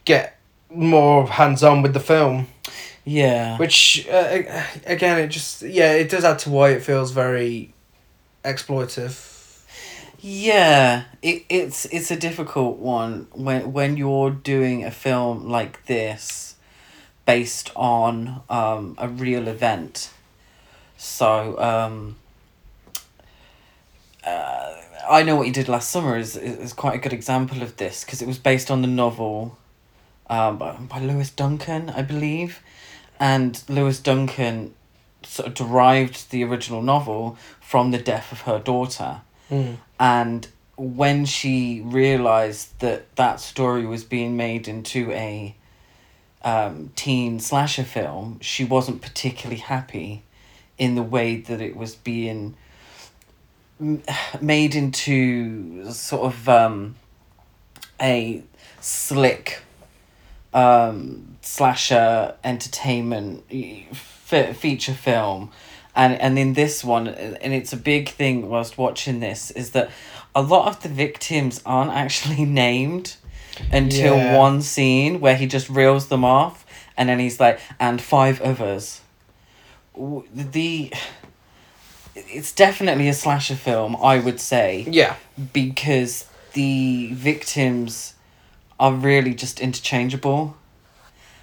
get 0.04 0.38
more 0.70 1.26
hands 1.26 1.62
on 1.62 1.82
with 1.82 1.94
the 1.94 2.00
film. 2.00 2.48
Yeah. 3.04 3.58
Which 3.58 4.06
uh, 4.08 4.42
again, 4.86 5.18
it 5.18 5.28
just 5.28 5.62
yeah, 5.62 5.92
it 5.92 6.08
does 6.08 6.24
add 6.24 6.38
to 6.40 6.50
why 6.50 6.70
it 6.70 6.82
feels 6.82 7.10
very 7.10 7.74
exploitive. 8.44 9.30
Yeah, 10.20 11.04
it, 11.20 11.44
it's 11.48 11.84
it's 11.86 12.12
a 12.12 12.16
difficult 12.16 12.78
one 12.78 13.26
when 13.32 13.72
when 13.72 13.96
you're 13.96 14.30
doing 14.30 14.84
a 14.84 14.92
film 14.92 15.48
like 15.48 15.86
this, 15.86 16.54
based 17.26 17.72
on 17.74 18.42
um, 18.48 18.94
a 18.98 19.08
real 19.08 19.48
event. 19.48 20.10
So 20.96 21.58
um, 21.58 22.16
uh, 24.24 24.74
I 25.10 25.24
know 25.24 25.34
what 25.34 25.48
you 25.48 25.52
did 25.52 25.68
last 25.68 25.90
summer 25.90 26.16
is 26.16 26.36
is 26.36 26.72
quite 26.72 26.94
a 26.94 26.98
good 26.98 27.12
example 27.12 27.60
of 27.60 27.76
this 27.76 28.04
because 28.04 28.22
it 28.22 28.28
was 28.28 28.38
based 28.38 28.70
on 28.70 28.82
the 28.82 28.88
novel, 28.88 29.58
um, 30.30 30.58
by, 30.58 30.72
by 30.76 31.00
Lois 31.00 31.30
Duncan, 31.30 31.90
I 31.90 32.02
believe, 32.02 32.60
and 33.22 33.62
Lois 33.68 34.00
Duncan 34.00 34.74
sort 35.22 35.46
of 35.48 35.54
derived 35.54 36.30
the 36.32 36.42
original 36.42 36.82
novel 36.82 37.38
from 37.60 37.92
the 37.92 37.98
death 37.98 38.32
of 38.32 38.40
her 38.42 38.58
daughter 38.58 39.20
Mm. 39.50 39.76
and 40.00 40.48
when 40.76 41.24
she 41.26 41.82
realized 41.84 42.78
that 42.80 43.14
that 43.16 43.38
story 43.38 43.84
was 43.86 44.02
being 44.02 44.36
made 44.36 44.66
into 44.66 45.10
a 45.12 45.54
um, 46.42 46.90
teen 46.96 47.38
slasher 47.38 47.84
film, 47.84 48.38
she 48.40 48.64
wasn't 48.64 49.02
particularly 49.02 49.60
happy 49.60 50.22
in 50.78 50.94
the 50.94 51.02
way 51.02 51.36
that 51.36 51.60
it 51.60 51.76
was 51.76 51.94
being 51.94 52.56
made 54.40 54.74
into 54.74 55.90
sort 55.92 56.22
of 56.32 56.48
um, 56.48 56.94
a 58.00 58.42
slick 58.80 59.62
um, 60.54 61.31
slasher 61.42 62.34
entertainment 62.44 63.44
fe- 63.94 64.52
feature 64.52 64.94
film 64.94 65.50
and 65.94 66.18
and 66.20 66.38
in 66.38 66.54
this 66.54 66.82
one 66.84 67.08
and 67.08 67.52
it's 67.52 67.72
a 67.72 67.76
big 67.76 68.08
thing 68.08 68.48
whilst 68.48 68.78
watching 68.78 69.20
this 69.20 69.50
is 69.50 69.70
that 69.70 69.90
a 70.34 70.40
lot 70.40 70.66
of 70.68 70.82
the 70.82 70.88
victims 70.88 71.60
aren't 71.66 71.90
actually 71.92 72.44
named 72.64 73.16
until 73.70 74.16
Yeah. 74.16 74.38
one 74.38 74.62
scene 74.62 75.20
where 75.20 75.36
he 75.36 75.46
just 75.46 75.68
reels 75.68 76.06
them 76.06 76.24
off 76.24 76.64
and 76.96 77.08
then 77.08 77.18
he's 77.18 77.38
like 77.40 77.60
and 77.78 78.00
five 78.00 78.40
others 78.40 79.00
the 80.34 80.92
it's 82.14 82.52
definitely 82.52 83.08
a 83.08 83.14
slasher 83.14 83.54
film 83.56 83.96
i 83.96 84.18
would 84.18 84.40
say 84.40 84.86
Yeah, 84.88 85.16
because 85.52 86.26
the 86.52 87.12
victims 87.14 88.14
are 88.78 88.92
really 88.92 89.32
just 89.34 89.60
interchangeable. 89.60 90.56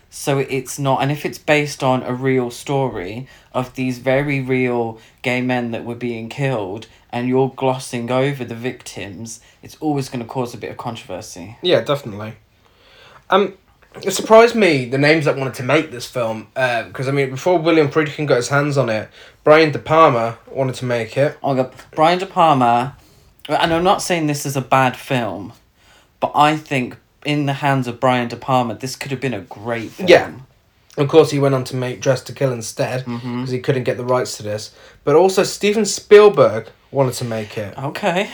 So 0.10 0.40
it's 0.40 0.80
not, 0.80 1.02
and 1.02 1.12
if 1.12 1.26
it's 1.26 1.38
based 1.38 1.84
on 1.84 2.02
a 2.04 2.14
real 2.14 2.50
story 2.50 3.28
of 3.54 3.76
these 3.76 4.00
very 4.00 4.42
real 4.42 5.00
gay 5.22 5.42
men 5.42 5.72
that 5.72 5.86
were 5.86 5.96
being 5.96 6.30
killed, 6.30 6.88
and 7.12 7.28
you're 7.28 7.54
glossing 7.56 8.12
over 8.12 8.44
the 8.44 8.56
victims, 8.56 9.40
it's 9.62 9.78
always 9.80 10.10
going 10.10 10.22
to 10.22 10.28
cause 10.28 10.54
a 10.54 10.58
bit 10.58 10.72
of 10.72 10.78
controversy. 10.78 11.58
yeah, 11.62 11.82
definitely. 11.82 12.34
Um, 13.30 13.56
it 14.04 14.12
surprised 14.12 14.56
me 14.56 14.86
the 14.86 14.98
names 14.98 15.26
that 15.26 15.36
wanted 15.36 15.56
to 15.56 15.64
make 15.64 15.92
this 15.92 16.06
film 16.06 16.48
because 16.54 17.08
I 17.08 17.12
mean 17.12 17.32
before 17.32 17.58
William 17.58 17.90
Friedkin 17.90 18.28
got 18.28 18.38
his 18.38 18.50
hands 18.50 18.78
on 18.78 18.90
it, 18.90 19.10
Brian 19.44 19.72
De 19.72 19.80
Palma 19.80 20.38
wanted 20.48 20.76
to 20.76 20.86
make 20.86 21.18
it. 21.18 21.38
Oh 21.42 21.56
god, 21.56 21.74
Brian 21.96 22.20
De 22.20 22.26
Palma, 22.26 22.96
and 23.48 23.74
I'm 23.74 23.84
not 23.84 24.02
saying 24.02 24.28
this 24.28 24.46
is 24.46 24.56
a 24.56 24.62
bad 24.62 24.96
film, 24.96 25.54
but 26.20 26.32
I 26.36 26.56
think 26.56 26.98
in 27.26 27.46
the 27.46 27.54
hands 27.54 27.88
of 27.88 28.00
Brian 28.00 28.28
De 28.28 28.36
Palma, 28.36 28.76
this 28.76 28.96
could 28.96 29.12
have 29.12 29.20
been 29.22 29.34
a 29.34 29.42
great 29.42 29.92
film. 29.92 30.10
Yeah. 30.10 30.32
Of 30.98 31.08
course, 31.08 31.32
he 31.32 31.40
went 31.40 31.56
on 31.56 31.64
to 31.66 31.76
make 31.76 32.02
Dress 32.02 32.22
to 32.24 32.34
Kill 32.34 32.52
instead 32.52 33.06
because 33.06 33.22
Mhm. 33.22 33.50
he 33.52 33.60
couldn't 33.60 33.84
get 33.84 33.98
the 33.98 34.04
rights 34.04 34.36
to 34.38 34.44
this. 34.44 34.72
But 35.04 35.16
also, 35.16 35.44
Steven 35.44 35.86
Spielberg 35.86 36.68
wanted 36.92 37.14
to 37.16 37.26
make 37.26 37.58
it. 37.58 37.78
Okay. 37.78 38.30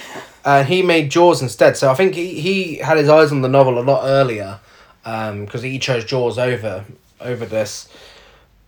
and 0.47 0.67
he 0.67 0.81
made 0.83 1.09
Jaws 1.09 1.41
instead. 1.41 1.75
So 1.75 1.89
I 1.89 1.95
think 1.95 2.13
he, 2.13 2.39
he 2.39 2.75
had 2.75 2.97
his 2.97 3.09
eyes 3.09 3.31
on 3.31 3.41
the 3.41 3.47
novel 3.49 3.79
a 3.79 3.81
lot 3.81 4.03
earlier, 4.05 4.59
because 5.03 5.63
he 5.63 5.79
chose 5.79 6.05
Jaws 6.05 6.37
over 6.37 6.85
over 7.19 7.45
this. 7.45 7.87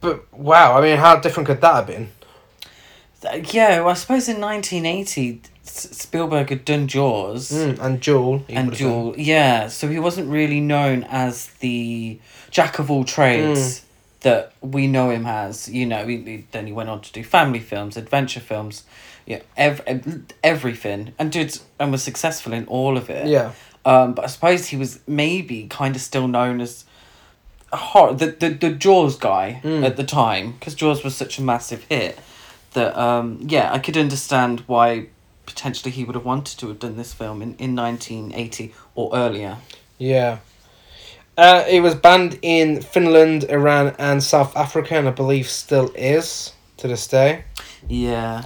But 0.01 0.31
wow, 0.33 0.77
I 0.77 0.81
mean, 0.81 0.97
how 0.97 1.17
different 1.17 1.45
could 1.47 1.61
that 1.61 1.73
have 1.75 1.87
been? 1.87 2.09
Yeah, 3.51 3.79
well, 3.81 3.89
I 3.89 3.93
suppose 3.93 4.29
in 4.29 4.39
1980, 4.39 5.41
S- 5.43 5.49
Spielberg 5.77 6.49
had 6.49 6.65
done 6.65 6.87
Jaws 6.87 7.51
Mm, 7.51 7.79
and 7.79 7.99
Duel. 8.01 8.43
and 8.49 8.69
done. 8.69 8.77
Duel. 8.77 9.15
Yeah, 9.17 9.67
so 9.67 9.87
he 9.87 9.99
wasn't 9.99 10.29
really 10.29 10.59
known 10.59 11.03
as 11.09 11.47
the 11.59 12.19
jack 12.51 12.79
of 12.79 12.89
all 12.91 13.03
Mm. 13.03 13.07
trades 13.07 13.81
that 14.21 14.51
we 14.61 14.87
know 14.87 15.09
him 15.09 15.25
as. 15.25 15.69
You 15.69 15.85
know, 15.85 16.05
he, 16.07 16.17
he- 16.17 16.45
then 16.51 16.67
he 16.67 16.73
went 16.73 16.89
on 16.89 17.01
to 17.01 17.11
do 17.13 17.23
family 17.23 17.59
films, 17.59 17.97
adventure 17.97 18.39
films, 18.39 18.83
yeah, 19.25 19.39
ev- 19.55 19.81
ev- 19.85 20.23
everything, 20.43 21.13
and 21.19 21.31
did 21.31 21.59
and 21.79 21.91
was 21.91 22.03
successful 22.03 22.53
in 22.53 22.65
all 22.67 22.97
of 22.97 23.09
it. 23.09 23.27
Yeah. 23.27 23.51
Um, 23.85 24.13
but 24.13 24.25
I 24.25 24.27
suppose 24.27 24.67
he 24.67 24.75
was 24.77 24.99
maybe 25.07 25.67
kind 25.69 25.95
of 25.95 26.01
still 26.01 26.27
known 26.27 26.59
as 26.61 26.83
a 27.71 27.77
horror, 27.77 28.13
the, 28.13 28.27
the, 28.27 28.49
the 28.49 28.69
Jaws 28.71 29.17
guy 29.17 29.61
Mm. 29.63 29.85
at 29.85 29.97
the 29.97 30.03
time, 30.03 30.53
because 30.53 30.73
Jaws 30.75 31.03
was 31.03 31.15
such 31.15 31.37
a 31.37 31.41
massive 31.41 31.83
hit 31.89 32.17
that, 32.73 32.97
um, 32.97 33.39
yeah, 33.41 33.71
I 33.71 33.79
could 33.79 33.97
understand 33.97 34.63
why 34.67 35.07
potentially 35.47 35.89
he 35.89 36.03
would 36.03 36.13
have 36.13 36.25
wanted 36.25 36.59
to 36.59 36.67
have 36.67 36.77
done 36.77 36.97
this 36.97 37.13
film 37.13 37.41
in, 37.41 37.55
in 37.55 37.75
1980 37.75 38.73
or 38.93 39.09
earlier. 39.15 39.57
Yeah. 39.97 40.37
Uh, 41.35 41.63
it 41.67 41.81
was 41.81 41.95
banned 41.95 42.37
in 42.43 42.81
Finland, 42.81 43.45
Iran, 43.45 43.95
and 43.97 44.21
South 44.21 44.55
Africa, 44.55 44.95
and 44.95 45.07
I 45.07 45.11
believe 45.11 45.47
still 45.49 45.91
is 45.95 46.53
to 46.77 46.87
this 46.87 47.07
day. 47.07 47.45
Yeah. 47.87 48.43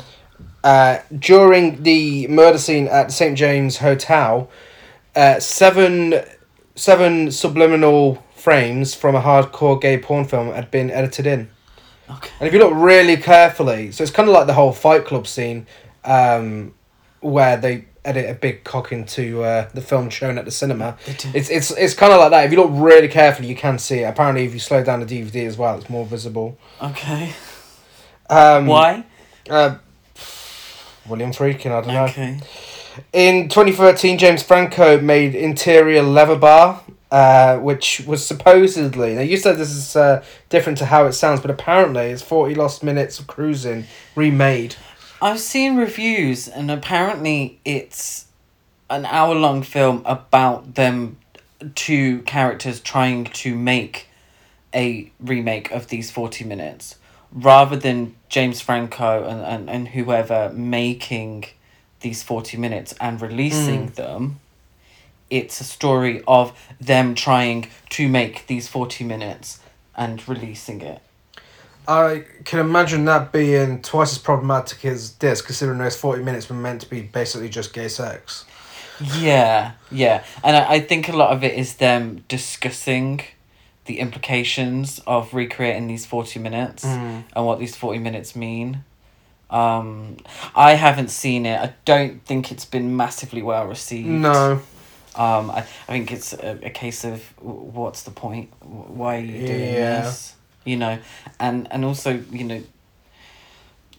Uh, 0.64 1.00
during 1.18 1.84
the 1.84 2.28
murder 2.28 2.58
scene 2.58 2.88
at 2.88 3.08
the 3.08 3.14
St 3.14 3.38
James 3.38 3.78
Hotel, 3.78 4.50
uh, 5.16 5.40
seven 5.40 6.22
seven 6.76 7.32
subliminal 7.32 8.24
frames 8.36 8.96
from 8.96 9.16
a 9.16 9.22
hardcore 9.22 9.80
gay 9.80 9.98
porn 9.98 10.26
film 10.26 10.48
had 10.54 10.72
been 10.72 10.90
edited 10.90 11.28
in. 11.28 11.50
Okay. 12.10 12.30
And 12.40 12.48
if 12.48 12.54
you 12.54 12.60
look 12.60 12.74
really 12.74 13.18
carefully, 13.18 13.92
so 13.92 14.04
it's 14.04 14.12
kind 14.12 14.28
of 14.28 14.34
like 14.34 14.48
the 14.48 14.54
whole 14.54 14.72
Fight 14.72 15.06
Club 15.06 15.28
scene, 15.28 15.66
um, 16.04 16.74
where 17.22 17.58
they 17.58 17.86
edit 18.04 18.30
a 18.30 18.34
big 18.34 18.64
cock 18.64 18.92
into 18.92 19.44
uh, 19.44 19.70
the 19.74 19.82
film 19.82 20.10
shown 20.10 20.38
at 20.38 20.46
the 20.46 20.52
cinema. 20.52 20.98
It's 21.08 21.50
it's 21.50 21.72
it's 21.72 21.94
kind 21.94 22.12
of 22.12 22.20
like 22.20 22.32
that. 22.32 22.46
If 22.46 22.52
you 22.52 22.58
look 22.58 22.72
really 22.74 23.08
carefully, 23.08 23.48
you 23.48 23.56
can 23.56 23.80
see 23.80 24.00
it. 24.00 24.04
Apparently, 24.04 24.46
if 24.46 24.54
you 24.54 24.60
slow 24.60 24.84
down 24.84 25.00
the 25.00 25.06
DVD 25.06 25.46
as 25.46 25.58
well, 25.58 25.78
it's 25.78 25.90
more 25.90 26.06
visible. 26.06 26.58
Okay. 26.82 27.34
Um, 28.30 28.68
Why? 28.68 29.06
Uh, 29.50 29.78
William 31.08 31.32
Friedkin, 31.32 31.72
I 31.72 31.82
don't 31.82 31.94
know. 31.94 32.06
Okay. 32.06 32.40
In 33.14 33.50
2013, 33.50 34.18
James 34.18 34.44
Franco 34.44 35.00
made 35.00 35.34
Interior 35.34 36.02
Leather 36.04 36.38
Bar, 36.38 36.84
uh, 37.10 37.58
which 37.58 38.02
was 38.06 38.26
supposedly. 38.26 39.16
Now, 39.16 39.22
you 39.22 39.38
said 39.38 39.58
this 39.58 39.72
is 39.72 39.96
uh, 39.96 40.24
different 40.50 40.78
to 40.80 40.86
how 40.86 41.06
it 41.06 41.14
sounds, 41.14 41.40
but 41.40 41.52
apparently 41.52 42.06
it's 42.08 42.22
40 42.22 42.56
lost 42.56 42.84
minutes 42.84 43.20
of 43.20 43.28
cruising 43.28 43.86
remade. 44.16 44.76
I've 45.24 45.40
seen 45.40 45.76
reviews, 45.76 46.48
and 46.48 46.72
apparently 46.72 47.60
it's 47.64 48.26
an 48.90 49.06
hour 49.06 49.36
long 49.36 49.62
film 49.62 50.02
about 50.04 50.74
them 50.74 51.18
two 51.76 52.24
characters 52.24 52.80
trying 52.80 53.26
to 53.26 53.56
make 53.56 54.08
a 54.74 55.12
remake 55.20 55.70
of 55.72 55.90
these 55.90 56.10
40 56.10 56.44
minutes 56.46 56.96
rather 57.32 57.76
than 57.76 58.16
James 58.30 58.62
Franco 58.62 59.24
and, 59.24 59.42
and, 59.42 59.70
and 59.70 59.88
whoever 59.90 60.52
making 60.54 61.46
these 62.00 62.24
40 62.24 62.58
minutes 62.58 62.96
and 63.00 63.22
releasing 63.22 63.90
mm. 63.90 63.96
them. 63.96 64.40
It's 65.30 65.62
a 65.62 65.64
story 65.64 66.24
of 66.28 66.58
them 66.80 67.14
trying 67.14 67.70
to 67.92 68.10
make 68.10 68.48
these 68.48 68.68
40 68.68 69.04
minutes 69.04 69.60
and 69.96 70.28
releasing 70.28 70.82
it. 70.82 71.02
I 71.88 72.26
can 72.46 72.60
imagine 72.60 73.06
that 73.06 73.32
being 73.32 73.82
twice 73.82 74.12
as 74.12 74.18
problematic 74.20 74.86
as 74.86 75.14
this, 75.16 75.42
considering 75.42 75.80
those 75.80 75.98
40 75.98 76.24
minutes 76.24 76.50
were 76.50 76.56
meant 76.56 76.82
to 76.82 76.90
be 76.90 77.02
basically 77.02 77.50
just 77.50 77.74
gay 77.74 77.88
sex. 77.88 78.46
Yeah, 79.20 79.72
yeah. 79.92 80.24
And 80.44 80.56
I, 80.56 80.74
I 80.74 80.80
think 80.80 81.10
a 81.10 81.14
lot 81.14 81.32
of 81.32 81.44
it 81.44 81.56
is 81.58 81.76
them 81.78 82.24
discussing 82.28 83.22
the 83.86 84.00
implications 84.00 85.00
of 85.08 85.34
recreating 85.34 85.88
these 85.88 86.06
40 86.06 86.40
minutes 86.40 86.86
Mm. 86.86 87.24
and 87.36 87.46
what 87.46 87.60
these 87.60 87.76
40 87.76 87.98
minutes 88.00 88.36
mean. 88.36 88.84
Um, 89.50 90.18
I 90.56 90.76
haven't 90.76 91.10
seen 91.10 91.46
it. 91.46 91.60
I 91.60 91.74
don't 91.84 92.24
think 92.26 92.52
it's 92.52 92.64
been 92.64 92.96
massively 92.96 93.42
well 93.42 93.66
received. 93.68 94.08
No. 94.08 94.62
Um, 95.16 95.52
I, 95.52 95.58
I 95.58 95.64
think 95.88 96.12
it's 96.12 96.32
a, 96.34 96.60
a 96.64 96.70
case 96.70 97.04
of 97.04 97.22
what's 97.42 98.04
the 98.04 98.12
point? 98.12 98.50
Why 98.62 99.18
are 99.18 99.20
you 99.20 99.46
doing 99.48 99.60
Yeah. 99.74 100.02
this? 100.04 100.36
You 100.64 100.78
know, 100.78 101.00
and 101.40 101.68
and 101.72 101.86
also 101.86 102.22
you 102.32 102.44
know, 102.44 102.64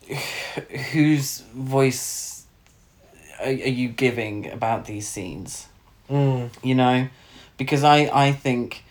whose 0.92 1.38
voice 1.54 2.46
are, 3.40 3.46
are 3.46 3.50
you 3.50 3.88
giving 3.88 4.50
about 4.50 4.86
these 4.86 5.08
scenes? 5.08 5.66
Mm. 6.10 6.50
You 6.62 6.74
know, 6.74 7.08
because 7.56 7.84
I 7.84 8.10
I 8.12 8.32
think 8.32 8.84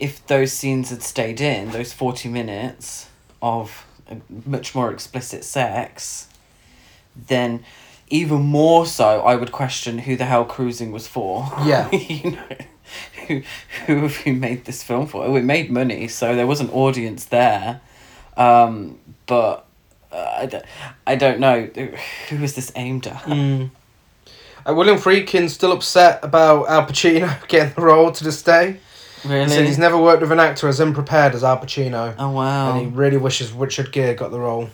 if 0.00 0.26
those 0.26 0.52
scenes 0.52 0.90
had 0.90 1.02
stayed 1.02 1.40
in 1.40 1.70
those 1.70 1.92
forty 1.92 2.28
minutes 2.28 3.08
of 3.40 3.86
much 4.46 4.74
more 4.74 4.90
explicit 4.90 5.44
sex, 5.44 6.28
then 7.14 7.64
even 8.10 8.40
more 8.42 8.86
so 8.86 9.20
I 9.20 9.36
would 9.36 9.52
question 9.52 9.98
who 9.98 10.16
the 10.16 10.24
hell 10.24 10.44
cruising 10.44 10.92
was 10.92 11.06
for. 11.06 11.50
Yeah. 11.64 11.90
you 11.94 12.32
know, 12.32 12.56
who 13.26 13.42
who 13.86 14.02
have 14.02 14.26
you 14.26 14.34
made 14.34 14.64
this 14.64 14.82
film 14.82 15.06
for? 15.06 15.30
We 15.30 15.42
made 15.42 15.70
money, 15.70 16.08
so 16.08 16.34
there 16.34 16.46
was 16.46 16.60
an 16.60 16.70
audience 16.70 17.26
there, 17.26 17.80
um, 18.36 18.98
but. 19.26 19.64
Uh, 20.10 20.36
I, 20.38 20.46
don't, 20.46 20.64
I 21.06 21.16
don't 21.16 21.38
know 21.38 21.64
who 22.30 22.42
is 22.42 22.54
this 22.54 22.72
aimed 22.74 23.06
at. 23.06 23.24
Mm. 23.24 23.70
Uh, 24.68 24.74
William 24.74 24.98
Friedkin's 24.98 25.52
still 25.52 25.72
upset 25.72 26.22
about 26.22 26.68
Al 26.68 26.86
Pacino 26.86 27.46
getting 27.48 27.74
the 27.74 27.82
role 27.82 28.10
to 28.12 28.24
this 28.24 28.42
day. 28.42 28.78
He 29.22 29.28
said 29.28 29.48
Really? 29.48 29.66
he's 29.66 29.78
never 29.78 29.98
worked 29.98 30.20
with 30.22 30.30
an 30.30 30.40
actor 30.40 30.68
as 30.68 30.80
unprepared 30.80 31.34
as 31.34 31.42
Al 31.42 31.58
Pacino. 31.58 32.14
Oh 32.18 32.30
wow! 32.30 32.72
And 32.72 32.80
he 32.80 32.86
really 32.86 33.16
wishes 33.16 33.52
Richard 33.52 33.90
Gere 33.92 34.14
got 34.14 34.30
the 34.30 34.38
role. 34.38 34.70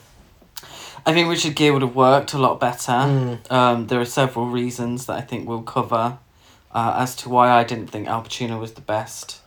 I 1.06 1.12
think 1.12 1.28
Richard 1.28 1.54
Gere 1.54 1.70
would 1.70 1.82
have 1.82 1.94
worked 1.94 2.32
a 2.34 2.38
lot 2.38 2.60
better. 2.60 2.92
Mm. 2.92 3.50
Um, 3.50 3.86
there 3.86 4.00
are 4.00 4.06
several 4.06 4.46
reasons 4.46 5.06
that 5.06 5.16
I 5.16 5.20
think 5.20 5.48
we'll 5.48 5.62
cover 5.62 6.18
uh, 6.74 6.94
as 6.98 7.14
to 7.16 7.28
why 7.28 7.50
I 7.50 7.64
didn't 7.64 7.88
think 7.88 8.08
Al 8.08 8.22
Pacino 8.22 8.58
was 8.60 8.72
the 8.72 8.80
best 8.80 9.40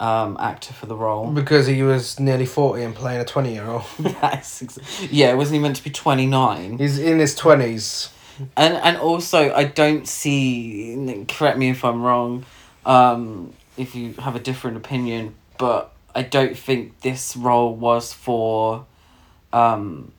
um, 0.00 0.36
actor 0.40 0.72
for 0.72 0.86
the 0.86 0.96
role. 0.96 1.30
Because 1.30 1.66
he 1.66 1.82
was 1.82 2.18
nearly 2.20 2.46
40 2.46 2.82
and 2.82 2.94
playing 2.94 3.20
a 3.20 3.24
20 3.24 3.52
year 3.52 3.66
old. 3.66 3.84
Yes, 3.98 4.62
ex- 4.62 4.78
yeah, 5.10 5.34
wasn't 5.34 5.54
he 5.54 5.60
meant 5.60 5.76
to 5.76 5.84
be 5.84 5.90
29? 5.90 6.78
He's 6.78 6.98
in 6.98 7.18
his 7.18 7.38
20s. 7.38 8.10
And, 8.56 8.74
and 8.74 8.96
also, 8.96 9.52
I 9.52 9.64
don't 9.64 10.06
see, 10.06 11.24
correct 11.28 11.58
me 11.58 11.70
if 11.70 11.84
I'm 11.84 12.02
wrong, 12.02 12.44
um, 12.86 13.52
if 13.76 13.94
you 13.96 14.12
have 14.14 14.36
a 14.36 14.40
different 14.40 14.76
opinion, 14.76 15.34
but 15.58 15.92
I 16.14 16.22
don't 16.22 16.56
think 16.56 17.00
this 17.00 17.36
role 17.36 17.74
was 17.74 18.12
for 18.12 18.86
um, 19.52 20.12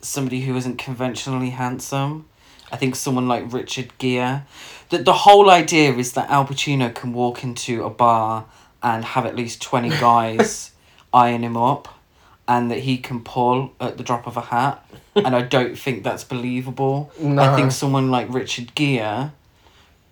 somebody 0.00 0.42
who 0.42 0.56
isn't 0.56 0.78
conventionally 0.78 1.50
handsome. 1.50 2.26
I 2.74 2.76
think 2.76 2.96
someone 2.96 3.28
like 3.28 3.52
Richard 3.52 3.96
Gere. 3.98 4.42
The, 4.88 4.98
the 4.98 5.12
whole 5.12 5.48
idea 5.48 5.92
is 5.92 6.14
that 6.14 6.28
Al 6.28 6.44
Pacino 6.44 6.92
can 6.92 7.12
walk 7.12 7.44
into 7.44 7.84
a 7.84 7.88
bar 7.88 8.46
and 8.82 9.04
have 9.04 9.24
at 9.26 9.36
least 9.36 9.62
20 9.62 9.90
guys 10.00 10.72
eyeing 11.12 11.42
him 11.42 11.56
up 11.56 12.00
and 12.48 12.72
that 12.72 12.80
he 12.80 12.98
can 12.98 13.22
pull 13.22 13.72
at 13.80 13.96
the 13.96 14.02
drop 14.02 14.26
of 14.26 14.36
a 14.36 14.40
hat. 14.40 14.84
And 15.14 15.36
I 15.36 15.42
don't 15.42 15.78
think 15.78 16.02
that's 16.02 16.24
believable. 16.24 17.12
I 17.38 17.54
think 17.54 17.70
someone 17.70 18.10
like 18.10 18.26
Richard 18.34 18.74
Gere 18.74 19.30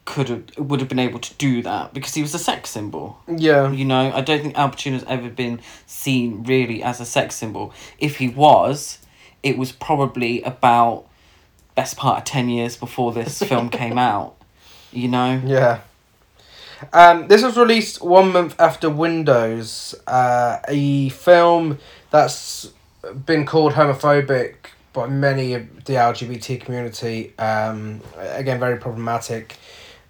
could 0.04 0.28
have 0.28 0.44
would 0.56 0.78
have 0.78 0.88
been 0.88 1.00
able 1.00 1.18
to 1.18 1.34
do 1.34 1.62
that 1.62 1.92
because 1.92 2.14
he 2.14 2.22
was 2.22 2.32
a 2.32 2.38
sex 2.38 2.70
symbol. 2.70 3.18
Yeah. 3.26 3.72
You 3.72 3.84
know, 3.84 4.12
I 4.14 4.20
don't 4.20 4.40
think 4.40 4.56
Al 4.56 4.70
Pacino's 4.70 5.04
ever 5.08 5.30
been 5.30 5.60
seen 5.86 6.44
really 6.44 6.80
as 6.80 7.00
a 7.00 7.04
sex 7.04 7.34
symbol. 7.34 7.74
If 7.98 8.18
he 8.18 8.28
was, 8.28 9.00
it 9.42 9.58
was 9.58 9.72
probably 9.72 10.42
about 10.42 11.08
best 11.74 11.96
part 11.96 12.18
of 12.18 12.24
ten 12.24 12.48
years 12.48 12.76
before 12.76 13.12
this 13.12 13.42
film 13.42 13.68
came 13.68 13.98
out. 14.12 14.36
You 14.92 15.08
know? 15.08 15.40
Yeah. 15.44 15.80
Um, 16.92 17.28
this 17.28 17.42
was 17.42 17.56
released 17.56 18.02
one 18.02 18.32
month 18.32 18.58
after 18.58 18.90
Windows, 18.90 19.94
uh, 20.06 20.58
a 20.66 21.10
film 21.10 21.78
that's 22.10 22.72
been 23.24 23.46
called 23.46 23.72
homophobic 23.72 24.56
by 24.92 25.06
many 25.06 25.54
of 25.54 25.84
the 25.84 25.94
LGBT 25.94 26.60
community. 26.60 27.32
Um, 27.38 28.00
again, 28.18 28.58
very 28.58 28.78
problematic, 28.78 29.56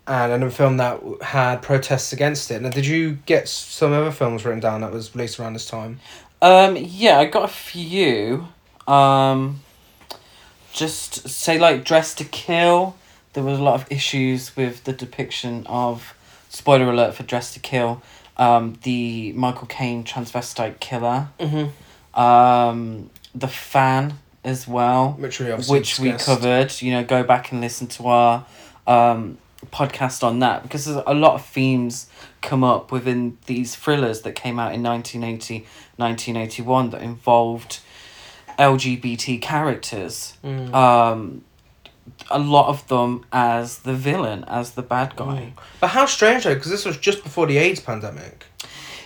and 0.07 0.43
a 0.43 0.51
film 0.51 0.79
that 0.79 1.01
had 1.21 1.63
protests 1.63 2.13
against 2.13 2.51
it. 2.51 2.61
Now, 2.63 2.71
did 2.71 2.87
you 2.87 3.19
get 3.27 3.49
some 3.49 3.93
other 3.93 4.11
films 4.11 4.45
written 4.45 4.61
down 4.61 4.81
that 4.81 4.93
was 4.93 5.15
released 5.15 5.39
around 5.39 5.53
this 5.53 5.67
time? 5.67 6.01
Um, 6.41 6.77
yeah, 6.77 7.19
I 7.19 7.27
got 7.27 7.45
a 7.45 7.53
few. 7.53 8.49
Um, 8.89 9.61
just 10.73 11.29
say 11.29 11.59
like 11.59 11.85
Dress 11.85 12.15
to 12.15 12.25
Kill. 12.25 12.97
There 13.33 13.43
was 13.43 13.59
a 13.59 13.63
lot 13.63 13.81
of 13.81 13.91
issues 13.91 14.57
with 14.57 14.85
the 14.85 14.93
depiction 14.93 15.67
of 15.67 16.15
spoiler 16.49 16.91
alert 16.91 17.15
for 17.15 17.23
Dress 17.23 17.55
to 17.55 17.61
Kill. 17.61 18.03
Um, 18.37 18.79
the 18.83 19.33
Michael 19.33 19.67
Caine 19.67 20.05
transvestite 20.05 20.81
killer. 20.81 21.29
Mm-hmm. 21.39 22.21
Um, 22.21 23.11
the 23.35 23.49
fan 23.49 24.19
as 24.45 24.67
well, 24.67 25.13
Which 25.13 25.39
we 25.41 25.47
which 25.53 25.99
we 25.99 26.13
covered. 26.13 26.81
You 26.83 26.93
know, 26.93 27.05
go 27.05 27.23
back 27.23 27.53
and 27.53 27.61
listen 27.61 27.87
to 27.89 28.07
our 28.09 28.47
um 28.87 29.39
podcast 29.71 30.25
on 30.25 30.41
that 30.41 30.65
because 30.65 30.87
there's 30.87 31.03
a 31.07 31.15
lot 31.15 31.35
of 31.35 31.47
themes 31.47 32.09
come 32.41 32.65
up 32.65 32.91
within 32.91 33.39
these 33.47 33.77
thrillers 33.77 34.23
that 34.23 34.35
came 34.35 34.59
out 34.59 34.75
in 34.75 34.83
1980 34.83 35.65
1981 35.97 36.91
that 36.91 37.01
involved 37.01 37.79
lgbt 38.71 39.41
characters 39.41 40.15
Mm. 40.45 40.75
um 40.75 41.21
a 42.31 42.39
lot 42.39 42.67
of 42.69 42.79
them 42.89 43.25
as 43.33 43.79
the 43.89 43.95
villain 43.95 44.45
as 44.59 44.67
the 44.79 44.83
bad 44.83 45.11
guy 45.17 45.53
But 45.81 45.89
how 45.99 46.07
strange 46.07 46.45
though, 46.45 46.55
because 46.55 46.71
this 46.77 46.85
was 46.85 46.97
just 47.09 47.23
before 47.23 47.47
the 47.47 47.59
AIDS 47.65 47.81
pandemic. 47.81 48.37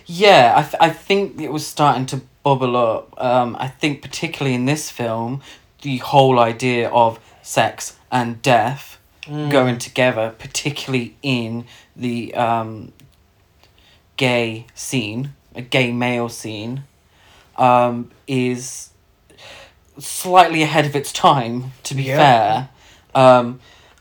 Yeah, 0.09 0.55
I, 0.61 0.62
th- 0.62 0.81
I 0.88 0.90
think 1.07 1.40
it 1.40 1.51
was 1.53 1.66
starting 1.66 2.07
to 2.12 2.19
bubble 2.45 2.77
up. 2.77 3.05
Um, 3.31 3.57
I 3.59 3.69
think, 3.81 4.03
particularly 4.03 4.55
in 4.55 4.64
this 4.66 4.85
film, 5.01 5.40
the 5.83 5.97
whole 5.99 6.38
idea 6.38 6.88
of 6.90 7.19
sex 7.42 7.97
and 8.11 8.40
death 8.42 8.85
Mm. 9.29 9.51
going 9.51 9.79
together, 9.79 10.27
particularly 10.38 11.09
in 11.23 11.64
the 11.97 12.33
um, 12.47 12.92
gay 14.16 14.66
scene, 14.75 15.33
a 15.55 15.62
gay 15.62 15.90
male 15.92 16.29
scene, 16.29 16.85
um, 17.57 18.11
is 18.29 18.90
slightly 19.99 20.63
ahead 20.63 20.87
of 20.87 20.95
its 20.97 21.13
time, 21.13 21.73
to 21.85 21.95
be 21.95 22.05
Yeah. 22.05 22.17
fair. 22.17 22.69
Um, 23.15 23.61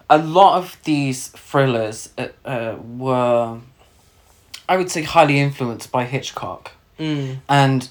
a 0.10 0.18
lot 0.18 0.58
of 0.58 0.78
these 0.84 1.28
thrillers 1.30 2.10
uh, 2.18 2.28
uh, 2.46 2.76
were, 2.98 3.60
I 4.70 4.78
would 4.78 4.92
say, 4.92 5.04
highly 5.04 5.40
influenced 5.40 5.92
by 5.92 6.06
Hitchcock. 6.06 6.72
Mm. 7.00 7.40
And 7.50 7.90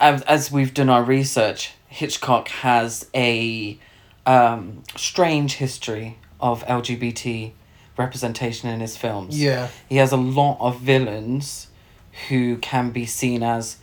as, 0.00 0.22
as 0.22 0.50
we've 0.50 0.72
done 0.74 0.88
our 0.88 1.02
research, 1.02 1.72
Hitchcock 1.88 2.48
has 2.48 3.08
a 3.14 3.78
um, 4.26 4.82
strange 4.96 5.54
history 5.54 6.18
of 6.40 6.64
LGBT 6.66 7.52
representation 7.96 8.68
in 8.68 8.80
his 8.80 8.96
films. 8.96 9.40
Yeah. 9.40 9.68
He 9.88 9.96
has 9.96 10.10
a 10.12 10.16
lot 10.16 10.58
of 10.60 10.80
villains 10.80 11.68
who 12.28 12.56
can 12.58 12.90
be 12.90 13.06
seen 13.06 13.42
as, 13.42 13.76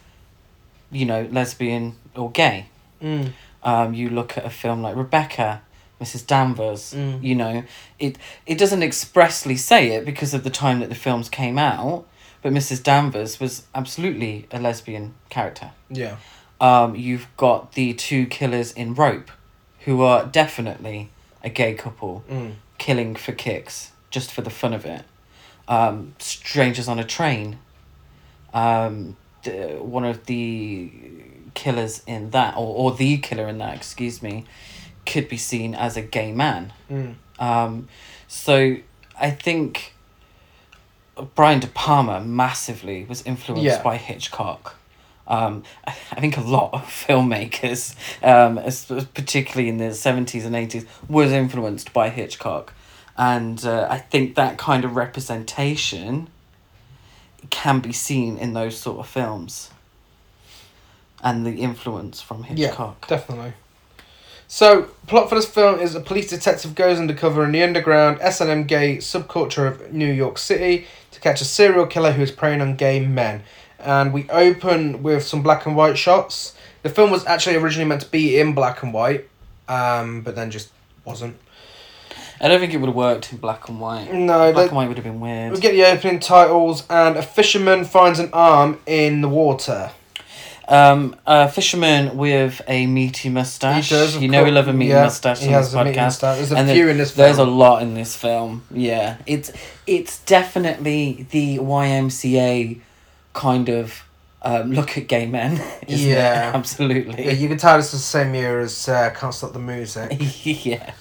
you 0.92 1.06
know, 1.06 1.28
lesbian 1.32 1.96
or 2.16 2.30
gay. 2.32 2.68
Mm. 3.02 3.34
Um, 3.64 3.94
you 3.94 4.10
look 4.10 4.38
at 4.38 4.46
a 4.46 4.50
film 4.50 4.82
like 4.82 4.96
Rebecca, 4.96 5.62
Mrs. 6.00 6.26
Danvers. 6.26 6.94
Mm. 6.94 7.22
You 7.24 7.36
know, 7.36 7.64
it 8.00 8.18
it 8.46 8.58
doesn't 8.58 8.84
expressly 8.84 9.56
say 9.56 9.90
it 9.92 10.06
because 10.06 10.34
of 10.34 10.44
the 10.44 10.50
time 10.50 10.80
that 10.80 10.90
the 10.90 10.96
films 10.96 11.30
came 11.30 11.58
out, 11.60 12.06
but 12.42 12.52
Mrs. 12.54 12.82
Danvers 12.84 13.40
was 13.40 13.68
absolutely 13.76 14.48
a 14.52 14.60
lesbian 14.60 15.14
character. 15.30 15.72
Yeah. 15.90 16.18
Um, 16.60 16.96
you've 16.96 17.28
got 17.38 17.74
the 17.74 17.94
two 17.94 18.26
killers 18.28 18.72
in 18.72 18.94
Rope, 18.94 19.32
who 19.86 20.02
are 20.04 20.26
definitely 20.26 21.10
a 21.44 21.50
gay 21.50 21.74
couple, 21.74 22.24
Mm. 22.30 22.54
killing 22.78 23.16
for 23.16 23.32
kicks, 23.32 23.92
just 24.12 24.32
for 24.32 24.42
the 24.42 24.52
fun 24.52 24.74
of 24.74 24.86
it. 24.86 25.04
Um, 25.68 26.14
Strangers 26.20 26.88
on 26.88 27.00
a 27.00 27.04
Train. 27.04 27.58
Um, 28.54 29.16
the, 29.44 29.78
one 29.80 30.04
of 30.06 30.26
the 30.26 30.92
killers 31.54 32.02
in 32.08 32.32
that, 32.32 32.56
or, 32.56 32.76
or 32.76 32.92
the 32.94 33.18
killer 33.18 33.48
in 33.48 33.58
that, 33.60 33.76
excuse 33.76 34.22
me, 34.22 34.46
could 35.06 35.28
be 35.28 35.38
seen 35.38 35.74
as 35.76 35.98
a 35.98 36.02
gay 36.02 36.32
man. 36.32 36.74
Mm. 36.90 37.16
Um, 37.40 37.88
so 38.28 38.78
I 39.20 39.32
think 39.32 39.94
Brian 41.36 41.60
De 41.60 41.68
Palma 41.68 42.22
massively 42.22 43.04
was 43.04 43.22
influenced 43.24 43.64
Yeah. 43.66 43.82
by 43.84 43.98
Hitchcock. 43.98 44.76
Um, 45.28 45.64
I 45.86 45.92
I 46.12 46.20
think 46.20 46.38
a 46.38 46.42
lot 46.42 46.74
of 46.74 46.82
filmmakers, 47.08 47.96
um, 48.24 48.58
particularly 49.14 49.70
in 49.70 49.78
the 49.78 49.94
seventies 49.94 50.46
and 50.46 50.56
eighties, 50.56 50.86
was 51.08 51.32
influenced 51.32 51.94
by 51.94 52.10
Hitchcock, 52.10 52.74
and 53.18 53.64
uh, 53.66 53.88
I 53.90 53.98
think 53.98 54.36
that 54.36 54.58
kind 54.58 54.84
of 54.86 54.96
representation 54.96 56.28
can 57.50 57.80
be 57.80 57.92
seen 57.92 58.38
in 58.38 58.54
those 58.54 58.78
sort 58.78 59.00
of 59.00 59.08
films, 59.08 59.71
and 61.24 61.46
the 61.46 61.52
influence 61.56 62.22
from 62.22 62.44
Hitchcock. 62.44 62.98
Yeah. 63.04 63.08
Definitely. 63.18 63.54
So, 64.48 64.84
plot 65.08 65.30
for 65.30 65.36
this 65.36 65.46
film 65.48 65.80
is 65.80 65.96
a 65.96 66.02
police 66.02 66.30
detective 66.30 66.76
goes 66.76 67.00
undercover 67.00 67.46
in 67.46 67.54
the 67.54 67.64
underground 67.64 68.18
S&M 68.20 68.66
gay 68.66 68.98
subculture 68.98 69.66
of 69.66 69.94
New 69.94 70.12
York 70.12 70.38
City 70.38 70.88
to 71.12 71.22
catch 71.22 71.40
a 71.40 71.46
serial 71.46 71.86
killer 71.86 72.12
who 72.12 72.22
is 72.22 72.32
preying 72.32 72.60
on 72.60 72.76
gay 72.76 73.00
men. 73.00 73.44
And 73.80 74.12
we 74.12 74.30
open 74.30 75.04
with 75.04 75.24
some 75.24 75.42
black 75.42 75.66
and 75.66 75.76
white 75.76 75.98
shots. 75.98 76.54
The 76.84 76.90
film 76.90 77.12
was 77.12 77.26
actually 77.26 77.56
originally 77.56 77.88
meant 77.88 78.02
to 78.02 78.10
be 78.10 78.40
in 78.40 78.54
black 78.54 78.84
and 78.84 78.94
white, 78.94 79.30
um, 79.70 80.22
but 80.22 80.36
then 80.36 80.52
just 80.52 80.70
wasn't. 81.06 81.38
I 82.42 82.48
don't 82.48 82.60
think 82.60 82.74
it 82.74 82.78
would 82.78 82.88
have 82.88 82.96
worked 82.96 83.32
in 83.32 83.38
black 83.38 83.70
and 83.70 83.80
white. 83.80 84.12
No, 84.12 84.52
Black 84.52 84.68
and 84.68 84.76
white 84.76 84.88
would 84.88 84.98
have 84.98 85.06
been 85.06 85.22
weird. 85.22 85.54
we 85.54 85.60
get 85.60 85.72
the 85.74 85.86
opening 85.86 86.20
titles, 86.20 86.84
and 86.90 87.16
a 87.16 87.22
fisherman 87.22 87.86
finds 87.86 88.20
an 88.20 88.30
arm 88.34 88.80
in 88.86 89.22
the 89.22 89.30
water. 89.30 89.92
Um, 90.72 91.16
a 91.28 91.50
fisherman 91.50 92.16
with 92.18 92.62
a 92.68 92.88
meaty 92.88 93.28
mustache. 93.30 93.90
He 93.90 93.96
does, 93.96 94.16
you 94.18 94.30
know 94.30 94.40
we 94.44 94.52
course. 94.52 94.56
love 94.56 94.68
a 94.70 94.74
meaty 94.74 94.92
Yeah, 94.92 95.04
mustache 95.04 95.40
he 95.42 95.48
on 95.48 95.54
has 95.54 95.72
this 95.74 95.82
podcast. 95.82 96.22
There's 96.22 96.52
a 96.54 96.58
and 96.58 96.68
few 96.70 96.76
there- 96.86 96.90
in 96.90 96.98
this 96.98 97.14
There's 97.14 97.38
a 97.40 97.44
lot 97.44 97.82
in 97.84 97.94
this 97.94 98.16
film. 98.16 98.64
Yeah, 98.72 99.18
it's 99.26 99.52
it's 99.86 100.20
definitely 100.20 101.28
the 101.32 101.58
YMCA 101.58 102.80
kind 103.34 103.68
of 103.70 104.04
um, 104.44 104.72
look 104.72 104.98
at 104.98 105.08
gay 105.08 105.26
men. 105.26 105.62
Yeah. 105.88 106.50
it? 106.52 106.56
absolutely. 106.56 107.26
Yeah, 107.26 107.32
you 107.34 107.50
can 107.50 107.58
tell 107.58 107.76
this 107.78 107.88
is 107.94 108.00
the 108.00 108.06
same 108.20 108.34
year 108.34 108.62
as 108.62 108.88
uh, 108.88 109.10
Can't 109.14 109.34
Stop 109.34 109.52
the 109.54 109.60
Music. 109.60 110.16
yeah, 110.46 110.94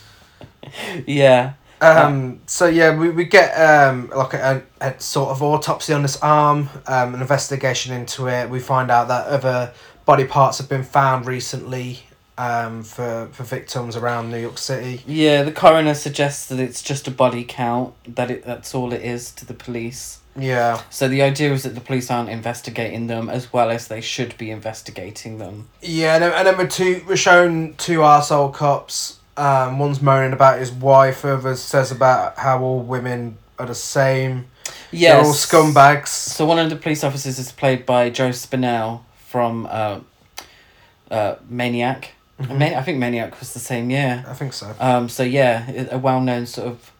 yeah. 1.06 1.52
Um, 1.80 2.40
so 2.46 2.66
yeah, 2.66 2.96
we, 2.96 3.10
we 3.10 3.24
get 3.24 3.52
um, 3.54 4.10
like 4.14 4.34
a, 4.34 4.62
a 4.80 5.00
sort 5.00 5.30
of 5.30 5.42
autopsy 5.42 5.92
on 5.92 6.02
this 6.02 6.16
arm, 6.22 6.68
um, 6.86 7.14
an 7.14 7.20
investigation 7.20 7.94
into 7.94 8.28
it. 8.28 8.50
We 8.50 8.60
find 8.60 8.90
out 8.90 9.08
that 9.08 9.26
other 9.26 9.72
body 10.04 10.24
parts 10.24 10.58
have 10.58 10.68
been 10.68 10.82
found 10.82 11.26
recently 11.26 12.00
um, 12.36 12.82
for, 12.82 13.28
for 13.32 13.44
victims 13.44 13.96
around 13.96 14.30
New 14.30 14.38
York 14.40 14.58
City. 14.58 15.02
Yeah, 15.06 15.42
the 15.42 15.52
coroner 15.52 15.94
suggests 15.94 16.46
that 16.46 16.58
it's 16.58 16.82
just 16.82 17.06
a 17.06 17.10
body 17.10 17.44
count, 17.44 17.94
that 18.16 18.30
it 18.30 18.44
that's 18.44 18.74
all 18.74 18.92
it 18.92 19.02
is 19.02 19.30
to 19.32 19.46
the 19.46 19.54
police. 19.54 20.18
Yeah, 20.36 20.80
So 20.90 21.08
the 21.08 21.22
idea 21.22 21.52
is 21.52 21.64
that 21.64 21.74
the 21.74 21.80
police 21.80 22.10
aren't 22.10 22.28
investigating 22.28 23.08
them 23.08 23.28
as 23.28 23.52
well 23.52 23.68
as 23.70 23.88
they 23.88 24.00
should 24.00 24.38
be 24.38 24.50
investigating 24.50 25.38
them. 25.38 25.68
yeah, 25.82 26.14
and 26.14 26.22
then, 26.22 26.32
and 26.32 26.46
then 26.46 26.56
we're 26.56 26.68
two 26.68 27.02
we're 27.06 27.16
shown 27.16 27.74
two 27.74 27.98
arsehole 27.98 28.52
cops. 28.52 29.18
Um, 29.40 29.78
one's 29.78 30.02
moaning 30.02 30.32
about 30.32 30.58
his 30.58 30.70
wife. 30.70 31.24
Other 31.24 31.56
says 31.56 31.90
about 31.90 32.36
how 32.38 32.60
all 32.62 32.80
women 32.80 33.38
are 33.58 33.66
the 33.66 33.74
same. 33.74 34.46
Yes. 34.92 35.12
They're 35.16 35.24
all 35.24 35.32
scumbags. 35.72 36.08
So 36.08 36.44
one 36.44 36.58
of 36.58 36.68
the 36.68 36.76
police 36.76 37.02
officers 37.04 37.38
is 37.38 37.50
played 37.52 37.86
by 37.86 38.10
Joe 38.10 38.30
Spinell 38.30 39.00
from 39.28 39.66
uh, 39.70 40.00
uh, 41.10 41.36
Maniac. 41.48 42.12
Mhm. 42.40 42.58
Ma- 42.58 42.78
I 42.78 42.82
think 42.82 42.98
Maniac 42.98 43.38
was 43.40 43.52
the 43.52 43.58
same 43.60 43.90
year. 43.90 44.24
I 44.28 44.34
think 44.34 44.52
so. 44.52 44.74
Um, 44.80 45.08
so 45.08 45.22
yeah, 45.22 45.86
a 45.90 45.98
well 45.98 46.20
known 46.20 46.46
sort 46.46 46.68
of 46.68 46.90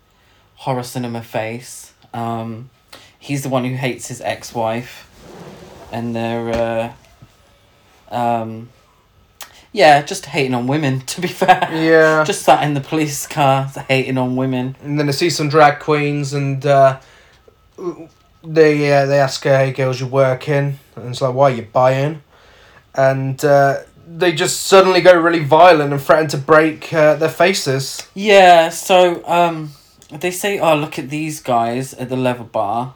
horror 0.57 0.83
cinema 0.83 1.23
face. 1.23 1.93
Um, 2.15 2.71
he's 3.19 3.43
the 3.43 3.49
one 3.49 3.65
who 3.65 3.75
hates 3.77 4.09
his 4.09 4.21
ex 4.21 4.55
wife, 4.55 5.09
and 5.93 6.15
they're 6.15 6.95
uh, 8.11 8.15
um, 8.15 8.69
yeah, 9.73 10.03
just 10.03 10.27
hating 10.27 10.55
on 10.55 10.67
women. 10.67 11.01
To 11.07 11.21
be 11.21 11.29
fair, 11.29 11.69
Yeah. 11.73 12.25
just 12.25 12.43
sat 12.43 12.63
in 12.65 12.75
the 12.75 12.81
police 12.81 13.27
car 13.27 13.65
hating 13.89 14.19
on 14.19 14.37
women. 14.37 14.77
and 14.83 14.99
then 14.99 15.09
I 15.09 15.13
see 15.13 15.31
some 15.31 15.49
drag 15.49 15.79
queens, 15.81 16.33
and 16.35 16.65
uh, 16.67 16.99
they 18.45 18.93
uh, 18.93 19.07
they 19.07 19.19
ask 19.21 19.45
her, 19.45 19.57
"Hey 19.57 19.73
girls, 19.73 20.01
you 20.01 20.07
working?" 20.07 20.79
And 20.97 21.09
it's 21.11 21.21
like, 21.21 21.35
"Why 21.35 21.51
are 21.51 21.55
you 21.55 21.63
buying?" 21.73 22.23
And 22.95 23.43
uh, 23.45 23.79
they 24.07 24.33
just 24.33 24.63
suddenly 24.67 25.01
go 25.01 25.13
really 25.19 25.45
violent 25.45 25.93
and 25.93 26.03
threaten 26.03 26.29
to 26.29 26.39
break 26.39 26.93
uh, 26.93 27.15
their 27.15 27.29
faces. 27.29 28.09
Yeah, 28.15 28.71
so 28.71 29.23
um, 29.27 29.71
they 30.11 30.31
say, 30.31 30.59
"Oh, 30.59 30.75
look 30.77 30.99
at 30.99 31.11
these 31.11 31.41
guys 31.41 31.95
at 31.95 32.09
the 32.09 32.17
leather 32.17 32.45
bar," 32.45 32.95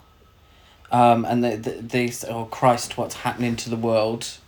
um, 0.90 1.24
and 1.24 1.44
they 1.44 1.56
they, 1.56 1.80
they 1.80 2.06
say, 2.08 2.28
"Oh 2.28 2.46
Christ, 2.46 2.96
what's 2.98 3.16
happening 3.16 3.56
to 3.56 3.70
the 3.70 3.76
world?" 3.76 4.38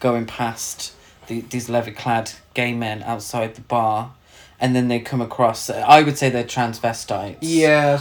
Going 0.00 0.26
past 0.26 0.92
the, 1.28 1.40
these 1.42 1.68
leather 1.68 1.92
clad 1.92 2.32
gay 2.54 2.72
men 2.74 3.02
outside 3.04 3.54
the 3.54 3.60
bar, 3.60 4.12
and 4.60 4.74
then 4.74 4.88
they 4.88 4.98
come 4.98 5.20
across. 5.20 5.70
I 5.70 6.02
would 6.02 6.18
say 6.18 6.30
they're 6.30 6.44
transvestites. 6.44 7.36
Yeah, 7.40 7.90
I 7.90 7.92
Um, 7.92 7.98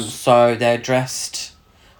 suppose. 0.00 0.14
so 0.14 0.54
they're 0.54 0.78
dressed 0.78 1.52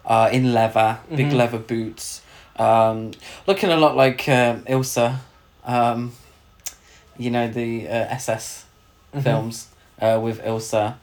uh, 0.06 0.30
in 0.32 0.54
leather, 0.54 0.98
big 1.14 1.26
Mhm. 1.28 1.34
leather 1.36 1.58
boots, 1.58 2.22
um, 2.56 3.12
looking 3.46 3.70
a 3.70 3.76
lot 3.76 3.94
like 3.96 4.26
uh, 4.28 4.56
Ilsa, 4.66 5.16
um, 5.66 6.12
you 7.18 7.30
know, 7.30 7.48
the 7.48 7.86
uh, 7.88 8.06
SS 8.08 8.64
Mhm. 9.14 9.22
films 9.22 9.66
uh, 10.00 10.18
with 10.22 10.40
Ilsa. 10.42 10.94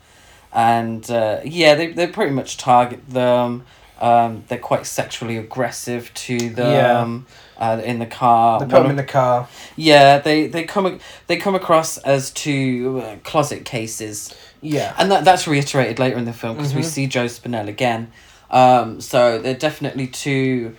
And 0.53 1.09
uh, 1.11 1.39
yeah, 1.43 1.75
they, 1.75 1.87
they 1.87 2.07
pretty 2.07 2.31
much 2.31 2.57
target 2.57 3.07
them. 3.09 3.65
Um, 4.01 4.43
they're 4.47 4.57
quite 4.57 4.85
sexually 4.85 5.37
aggressive 5.37 6.11
to 6.13 6.49
them 6.49 7.25
uh, 7.57 7.81
in 7.83 7.99
the 7.99 8.05
car. 8.05 8.59
They 8.59 8.65
put 8.65 8.81
them 8.81 8.89
in 8.91 8.95
the 8.95 9.03
car. 9.03 9.47
yeah, 9.75 10.19
they, 10.19 10.47
they 10.47 10.63
come 10.63 10.99
they 11.27 11.37
come 11.37 11.55
across 11.55 11.97
as 11.99 12.31
two 12.31 13.01
uh, 13.03 13.15
closet 13.23 13.65
cases. 13.65 14.33
Yeah. 14.61 14.93
And 14.97 15.11
that, 15.11 15.23
that's 15.25 15.47
reiterated 15.47 15.99
later 15.99 16.17
in 16.17 16.25
the 16.25 16.33
film 16.33 16.57
because 16.57 16.73
we 16.73 16.81
Mhm. 16.81 16.85
see 16.85 17.07
Joe 17.07 17.25
Spinell 17.25 17.67
again. 17.67 18.11
Um, 18.49 18.99
so 19.01 19.37
they're 19.39 19.53
definitely 19.53 20.07
two 20.07 20.75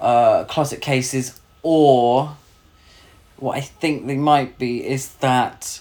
uh, 0.00 0.44
closet 0.44 0.80
cases, 0.80 1.40
or 1.62 2.36
what 3.36 3.56
I 3.56 3.60
think 3.60 4.06
they 4.06 4.16
might 4.16 4.58
be 4.58 4.86
is 4.86 5.14
that 5.16 5.80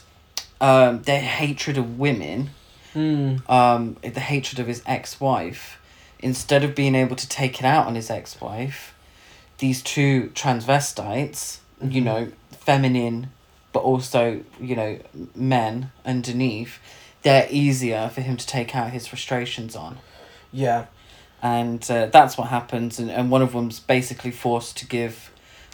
um, 0.61 1.01
their 1.03 1.19
hatred 1.21 1.77
of 1.77 1.99
women, 1.99 2.49
Mm. 2.95 3.49
um, 3.49 3.97
the 4.03 4.19
hatred 4.19 4.59
of 4.59 4.67
his 4.67 4.83
ex 4.85 5.19
wife, 5.19 5.79
instead 6.19 6.63
of 6.63 6.75
being 6.75 6.93
able 6.95 7.15
to 7.15 7.27
take 7.27 7.59
it 7.59 7.65
out 7.65 7.87
on 7.87 7.95
his 7.95 8.09
ex 8.11 8.39
wife, 8.39 8.92
these 9.59 9.81
two 9.81 10.31
transvestites, 10.33 11.57
you 11.81 12.01
Mhm. 12.01 12.05
know, 12.05 12.27
feminine, 12.51 13.29
but 13.71 13.81
also, 13.81 14.41
you 14.59 14.75
know, 14.75 14.99
men 15.35 15.91
underneath, 16.05 16.79
they're 17.23 17.47
easier 17.49 18.09
for 18.09 18.21
him 18.21 18.37
to 18.37 18.45
take 18.45 18.75
out 18.75 18.91
his 18.91 19.07
frustrations 19.07 19.75
on. 19.75 19.97
Yeah. 20.51 20.85
And 21.41 21.83
uh, 21.89 22.05
that's 22.07 22.37
what 22.37 22.47
happens. 22.49 22.99
And, 22.99 23.09
and 23.09 23.29
one 23.29 23.41
of 23.41 23.51
them's 23.53 23.79
basically 23.79 24.31
forced 24.31 24.77
to 24.77 24.85
give, 24.87 25.31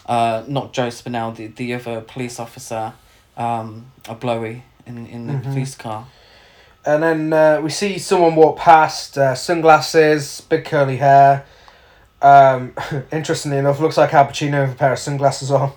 uh, 0.08 0.44
not 0.48 0.74
Joe 0.74 0.88
Spinell, 0.88 1.36
the, 1.36 1.48
the 1.48 1.74
other 1.74 2.02
police 2.02 2.40
officer, 2.40 2.94
um, 3.38 3.92
a 4.08 4.16
blowy 4.16 4.64
in, 4.86 5.06
in 5.08 5.28
the 5.28 5.34
Mhm. 5.34 5.44
police 5.44 5.76
car. 5.76 6.06
And 6.86 7.04
then 7.04 7.34
uh, 7.34 7.62
we 7.62 7.70
see 7.70 8.00
someone 8.00 8.36
walk 8.36 8.58
past, 8.58 9.18
uh, 9.18 9.36
sunglasses, 9.36 10.42
big 10.42 10.66
curly 10.66 10.98
hair. 10.98 11.46
Um, 12.22 12.74
interestingly 13.12 13.58
enough, 13.58 13.80
looks 13.80 13.98
like 13.98 14.14
Al 14.14 14.26
Pacino 14.26 14.62
with 14.64 14.74
a 14.74 14.78
pair 14.78 14.94
of 14.94 15.00
sunglasses 15.00 15.52
on. 15.52 15.72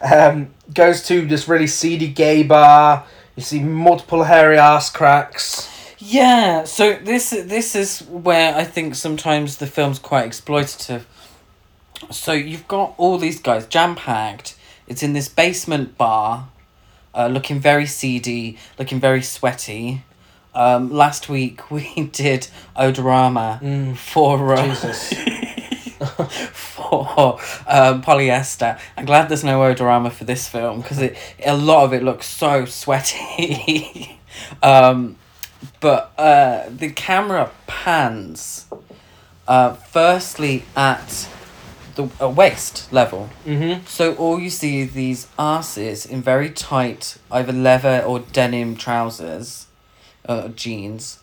Um, 0.00 0.50
goes 0.74 1.02
to 1.06 1.26
this 1.26 1.48
really 1.48 1.66
seedy 1.66 2.08
gay 2.08 2.42
bar. 2.42 3.04
You 3.36 3.42
see 3.42 3.60
multiple 3.60 4.24
hairy 4.24 4.58
ass 4.58 4.90
cracks. 4.90 5.68
Yeah, 5.98 6.64
so 6.64 6.94
this 6.96 7.30
this 7.30 7.76
is 7.76 8.02
where 8.02 8.56
I 8.56 8.64
think 8.64 8.96
sometimes 8.96 9.58
the 9.58 9.68
film's 9.68 10.00
quite 10.00 10.28
exploitative. 10.28 11.02
So 12.10 12.32
you've 12.32 12.66
got 12.66 12.94
all 12.98 13.18
these 13.18 13.40
guys 13.40 13.66
jam 13.66 13.94
packed. 13.94 14.56
It's 14.88 15.02
in 15.04 15.12
this 15.12 15.28
basement 15.28 15.96
bar, 15.96 16.48
uh, 17.14 17.28
looking 17.28 17.60
very 17.60 17.86
seedy, 17.86 18.58
looking 18.78 18.98
very 18.98 19.22
sweaty. 19.22 20.02
Um, 20.54 20.90
last 20.92 21.28
week 21.28 21.70
we 21.70 22.10
did 22.12 22.48
Odorama 22.76 23.60
Mm, 23.60 23.96
for 23.96 24.54
uh, 24.54 24.66
Jesus. 24.66 25.14
for 26.52 27.38
um, 27.66 28.02
polyester. 28.02 28.78
I'm 28.96 29.04
glad 29.04 29.28
there's 29.28 29.44
no 29.44 29.60
odorama 29.60 30.10
for 30.12 30.24
this 30.24 30.48
film 30.48 30.80
because 30.80 30.98
it 31.00 31.16
a 31.44 31.56
lot 31.56 31.84
of 31.84 31.92
it 31.92 32.02
looks 32.02 32.26
so 32.26 32.64
sweaty. 32.64 34.18
um, 34.62 35.16
but 35.80 36.12
uh, 36.18 36.64
the 36.68 36.90
camera 36.90 37.50
pans. 37.66 38.66
Uh, 39.48 39.72
firstly 39.74 40.64
at 40.76 41.28
the 41.94 42.08
uh, 42.20 42.28
waist 42.28 42.92
level. 42.92 43.30
mm-hmm. 43.44 43.84
So 43.86 44.14
all 44.14 44.38
you 44.38 44.50
see 44.50 44.82
is 44.82 44.92
these 44.92 45.26
asses 45.38 46.06
in 46.06 46.22
very 46.22 46.50
tight, 46.50 47.18
either 47.30 47.52
leather 47.52 48.02
or 48.06 48.20
denim 48.20 48.76
trousers, 48.76 49.66
uh, 50.26 50.48
jeans, 50.48 51.18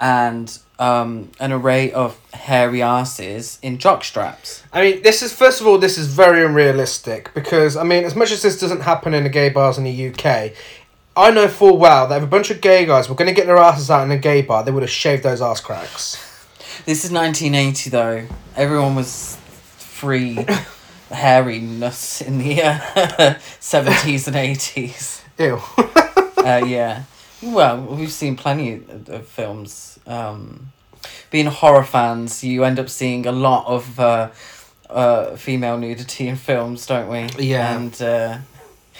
and 0.00 0.58
um, 0.78 1.30
an 1.40 1.52
array 1.52 1.90
of 1.92 2.18
hairy 2.32 2.82
asses 2.82 3.58
in 3.62 3.78
jock 3.78 4.04
straps. 4.04 4.62
I 4.72 4.82
mean, 4.82 5.02
this 5.02 5.22
is 5.22 5.32
first 5.32 5.60
of 5.60 5.66
all, 5.66 5.78
this 5.78 5.98
is 5.98 6.06
very 6.06 6.44
unrealistic 6.44 7.32
because 7.34 7.76
I 7.76 7.82
mean, 7.82 8.04
as 8.04 8.14
much 8.14 8.30
as 8.30 8.42
this 8.42 8.60
doesn't 8.60 8.82
happen 8.82 9.14
in 9.14 9.24
the 9.24 9.30
gay 9.30 9.48
bars 9.48 9.78
in 9.78 9.84
the 9.84 10.08
UK, 10.08 10.52
I 11.16 11.30
know 11.32 11.48
full 11.48 11.78
well 11.78 12.06
that 12.08 12.18
if 12.18 12.22
a 12.22 12.28
bunch 12.28 12.50
of 12.50 12.60
gay 12.60 12.86
guys 12.86 13.08
were 13.08 13.16
going 13.16 13.28
to 13.28 13.34
get 13.34 13.46
their 13.46 13.56
asses 13.56 13.90
out 13.90 14.04
in 14.04 14.10
a 14.12 14.18
gay 14.18 14.42
bar, 14.42 14.62
they 14.62 14.70
would 14.70 14.84
have 14.84 14.90
shaved 14.90 15.24
those 15.24 15.42
ass 15.42 15.60
cracks. 15.60 16.16
This 16.84 17.04
is 17.04 17.10
1980 17.10 17.90
though. 17.90 18.26
Everyone 18.54 18.94
was 18.94 19.36
free 19.76 20.36
hairiness 21.10 22.22
in 22.22 22.38
the 22.38 22.62
uh, 22.62 22.78
70s 23.60 24.28
and 24.28 24.36
80s. 24.36 25.22
Ew. 25.38 25.60
uh, 26.44 26.64
yeah. 26.64 27.02
Well, 27.42 27.80
we've 27.82 28.12
seen 28.12 28.36
plenty 28.36 28.74
of, 28.74 29.08
of 29.08 29.26
films. 29.28 29.98
Um, 30.06 30.72
being 31.30 31.46
horror 31.46 31.84
fans, 31.84 32.42
you 32.42 32.64
end 32.64 32.78
up 32.78 32.88
seeing 32.88 33.26
a 33.26 33.32
lot 33.32 33.66
of 33.66 34.00
uh, 34.00 34.30
uh, 34.90 35.36
female 35.36 35.78
nudity 35.78 36.26
in 36.28 36.36
films, 36.36 36.86
don't 36.86 37.08
we? 37.08 37.28
Yeah. 37.44 37.76
And 37.76 38.02
uh, 38.02 38.38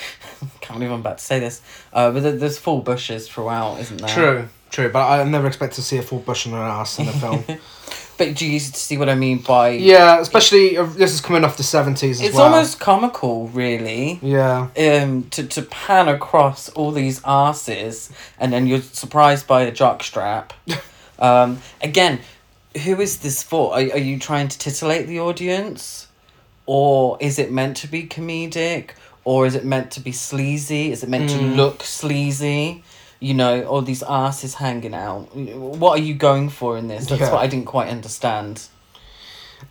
can't 0.61 0.79
believe 0.79 0.92
I'm 0.92 1.01
about 1.01 1.18
to 1.18 1.24
say 1.24 1.40
this, 1.40 1.61
uh, 1.92 2.11
but 2.12 2.22
there- 2.22 2.37
there's 2.37 2.59
full 2.59 2.81
bushes 2.81 3.29
throughout, 3.29 3.81
isn't 3.81 3.96
there? 4.01 4.09
True, 4.11 4.48
true. 4.70 4.88
But 4.90 5.09
I 5.09 5.24
never 5.24 5.46
expect 5.48 5.74
to 5.74 5.83
see 5.83 5.96
a 5.98 6.03
full 6.03 6.20
bush 6.20 6.46
on 6.46 6.53
an 6.55 6.61
ass 6.61 6.98
in 6.98 7.09
a 7.09 7.12
film. 7.12 7.44
But 8.18 8.35
do 8.35 8.44
you 8.46 8.59
see 8.59 8.98
what 8.98 9.09
I 9.09 9.14
mean 9.14 9.38
by? 9.38 9.70
yeah, 9.70 10.20
especially 10.20 10.76
uh, 10.76 10.85
this 10.85 11.14
is 11.14 11.20
coming 11.20 11.44
off 11.44 11.57
the 11.57 11.62
seventies 11.62 12.20
as 12.20 12.26
It's 12.28 12.37
well. 12.37 12.46
almost 12.52 12.78
comical, 12.81 13.48
really. 13.48 14.18
Yeah. 14.22 14.68
um 14.76 15.24
to, 15.31 15.46
to 15.46 15.62
pan 15.62 16.09
across 16.09 16.68
all 16.70 16.90
these 16.90 17.20
asses 17.24 18.11
and 18.38 18.52
then 18.52 18.66
you're 18.66 18.83
surprised 18.83 19.46
by 19.46 19.62
a 19.62 19.72
jockstrap. 19.72 20.50
um 21.20 21.61
again, 21.81 22.18
who 22.85 23.00
is 23.00 23.18
this 23.18 23.42
for? 23.42 23.72
Are, 23.72 23.81
are 23.96 23.98
you 24.11 24.18
trying 24.18 24.48
to 24.48 24.59
titillate 24.59 25.07
the 25.07 25.20
audience? 25.20 26.07
Or 26.66 27.16
is 27.20 27.38
it 27.38 27.50
meant 27.50 27.76
to 27.78 27.87
be 27.88 28.02
comedic? 28.07 28.90
Or 29.24 29.46
is 29.46 29.54
it 29.54 29.64
meant 29.64 29.90
to 29.92 30.00
be 30.00 30.12
sleazy? 30.12 30.90
Is 30.92 31.02
it 31.02 31.09
meant 31.09 31.31
to 31.31 31.37
Mm. 31.38 31.57
look 31.57 31.83
sleazy? 31.83 32.83
You 33.20 33.35
know, 33.35 33.64
all 33.64 33.83
these 33.83 34.02
asses 34.04 34.54
hanging 34.54 34.94
out. 34.94 35.35
What 35.35 35.98
are 35.98 36.02
you 36.02 36.14
going 36.14 36.48
for 36.50 36.78
in 36.78 36.87
this? 36.88 37.07
That's 37.07 37.20
Yeah. 37.20 37.33
what 37.33 37.40
I 37.42 37.46
didn't 37.48 37.66
quite 37.66 37.88
understand. 37.88 38.62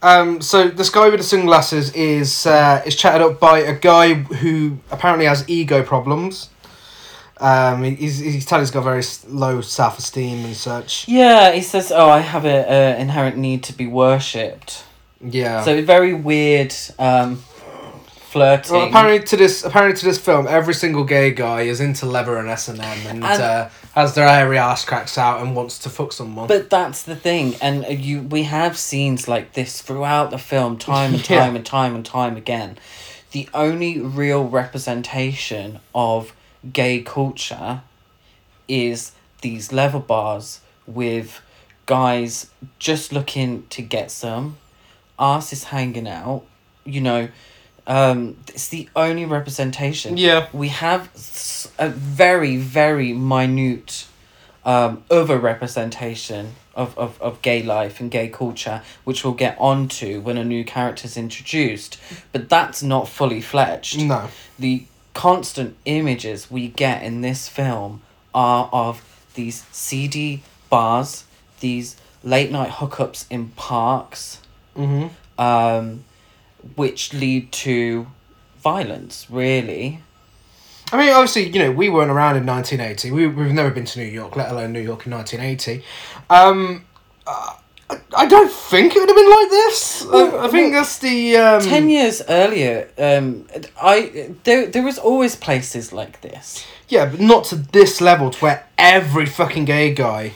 Um, 0.02 0.42
so 0.42 0.68
this 0.68 0.90
guy 0.90 1.08
with 1.10 1.20
the 1.20 1.24
sunglasses 1.24 1.92
is 1.94 2.46
uh, 2.46 2.82
is 2.86 2.96
chatted 2.96 3.22
up 3.22 3.40
by 3.40 3.60
a 3.60 3.74
guy 3.74 4.16
who 4.16 4.80
apparently 4.92 5.26
has 5.26 5.46
ego 5.48 5.82
problems. 5.82 6.50
Um, 7.40 7.84
he- 7.84 7.96
he's 7.96 8.18
he's 8.20 8.46
telling 8.46 8.64
he's 8.64 8.72
got 8.72 8.84
very 8.84 9.04
low 9.30 9.62
self 9.62 9.98
esteem 9.98 10.44
and 10.44 10.56
such. 10.56 11.08
Yeah, 11.08 11.52
he 11.54 11.62
says, 11.62 11.92
"Oh, 11.96 12.10
I 12.10 12.20
have 12.20 12.46
a, 12.46 12.66
a 12.68 12.98
inherent 13.00 13.38
need 13.38 13.64
to 13.64 13.74
be 13.74 13.88
worshipped." 13.88 14.84
Yeah. 15.22 15.64
So 15.64 15.82
very 15.84 16.14
weird 16.14 16.76
um, 17.00 17.44
flirting. 18.38 18.74
well, 18.74 18.88
apparently 18.88 19.28
to 19.28 19.38
this 19.38 19.64
apparently 19.64 19.98
to 20.00 20.06
this 20.06 20.18
film, 20.20 20.48
every 20.48 20.74
single 20.74 21.04
gay 21.04 21.32
guy 21.32 21.62
is 21.62 21.80
into 21.82 22.06
leather 22.06 22.38
and 22.38 22.48
S 22.50 22.68
and 22.68 22.80
M 22.80 22.98
and 23.08 23.24
uh, 23.24 23.70
has 23.96 24.14
their 24.16 24.28
hairy 24.28 24.58
ass 24.58 24.86
cracks 24.86 25.18
out 25.18 25.42
and 25.42 25.56
wants 25.56 25.80
to 25.80 25.90
fuck 25.90 26.12
someone. 26.14 26.48
but 26.48 26.70
that's 26.70 27.04
the 27.04 27.16
thing, 27.16 27.56
and 27.62 27.86
uh, 27.86 27.90
you 27.90 28.22
we 28.22 28.44
have 28.44 28.78
scenes 28.78 29.28
like 29.28 29.54
this 29.54 29.82
throughout 29.82 30.32
the 30.32 30.38
film, 30.38 30.78
time 30.78 31.14
and 31.14 31.30
Yeah. 31.30 31.40
time 31.46 31.56
and 31.56 31.66
time 31.66 31.96
and 31.96 32.06
time 32.06 32.38
again. 32.38 32.78
The 33.32 33.50
only 33.54 34.00
real 34.00 34.48
representation 34.48 35.80
of 35.94 36.34
gay 36.74 37.02
culture 37.02 37.82
is 38.68 39.12
these 39.42 39.72
leather 39.72 40.00
bars 40.00 40.62
with 40.86 41.42
guys 41.86 42.50
just 42.80 43.12
looking 43.14 43.66
to 43.68 43.82
get 43.82 44.12
some, 44.12 44.58
asses 45.20 45.66
hanging 45.66 46.08
out. 46.08 46.44
You 46.86 47.02
know, 47.02 47.28
um, 47.88 48.36
it's 48.50 48.68
the 48.68 48.88
only 48.96 49.26
representation. 49.26 50.18
yeah. 50.18 50.48
we 50.54 50.68
have 50.70 51.10
a 51.80 51.90
very 51.90 52.58
very 52.58 53.14
minute 53.14 54.06
um, 54.66 55.04
over 55.10 55.38
representation 55.38 56.56
of, 56.76 56.96
of, 56.98 57.20
of 57.22 57.42
gay 57.42 57.64
life 57.64 58.00
and 58.00 58.12
gay 58.12 58.28
culture 58.28 58.82
which 59.06 59.24
we'll 59.24 59.34
get 59.34 59.56
onto 59.60 60.20
when 60.22 60.38
a 60.38 60.44
new 60.44 60.64
character 60.64 61.06
is 61.06 61.16
introduced 61.18 61.98
but 62.34 62.50
that's 62.50 62.84
not 62.84 63.08
fully 63.08 63.42
fledged 63.42 64.00
No. 64.06 64.28
the 64.60 64.84
constant 65.14 65.76
images 65.86 66.52
we 66.52 66.68
get 66.68 67.02
in 67.02 67.22
this 67.22 67.48
film 67.50 68.02
are 68.36 68.70
of 68.72 69.02
these 69.34 69.66
seedy 69.72 70.44
bars 70.70 71.24
these 71.62 71.96
late 72.24 72.52
night 72.52 72.70
hookups 72.72 73.26
in 73.30 73.50
parks 73.50 74.42
Mm-hmm. 74.76 75.08
um, 75.42 76.04
which 76.76 77.14
lead 77.14 77.52
to 77.52 78.08
violence 78.62 79.28
really 79.30 80.02
I 80.92 80.98
mean, 80.98 81.10
obviously, 81.10 81.50
you 81.50 81.60
know, 81.60 81.72
we 81.72 81.90
weren't 81.90 82.12
around 82.12 82.38
in 82.38 82.46
1980. 82.46 83.12
We, 83.12 83.28
we've 83.28 83.52
never 83.52 83.72
been 83.72 83.84
to 83.84 84.00
New 84.00 84.06
York, 84.06 84.38
let 84.38 84.52
alone 84.52 84.72
New 84.72 84.80
York 84.80 85.06
in 85.06 85.12
1980. 85.12 85.84
Um, 86.30 86.86
uh, 87.26 87.56
I, 87.90 87.98
I 88.16 88.26
don't 88.26 88.50
think 88.50 88.96
it 88.96 89.00
would 89.00 89.10
have 89.10 89.16
been 89.18 89.30
like 89.30 89.50
this. 89.50 90.06
I, 90.10 90.46
I 90.46 90.48
think 90.48 90.72
that's 90.74 91.00
the. 91.00 91.36
Um, 91.36 91.62
10 91.62 91.90
years 91.90 92.22
earlier 92.30 92.90
um 92.98 93.46
i 93.82 94.32
there 94.44 94.68
there 94.68 94.84
was 94.84 94.98
always 94.98 95.36
places 95.36 95.92
like 95.92 96.22
this 96.22 96.66
Yeah, 96.90 97.06
but 97.08 97.20
not 97.20 97.44
to 97.46 97.56
this 97.56 98.00
level 98.00 98.32
to 98.32 98.40
where 98.40 98.66
every 98.78 99.26
fucking 99.26 99.66
gay 99.66 99.94
guy. 99.94 100.34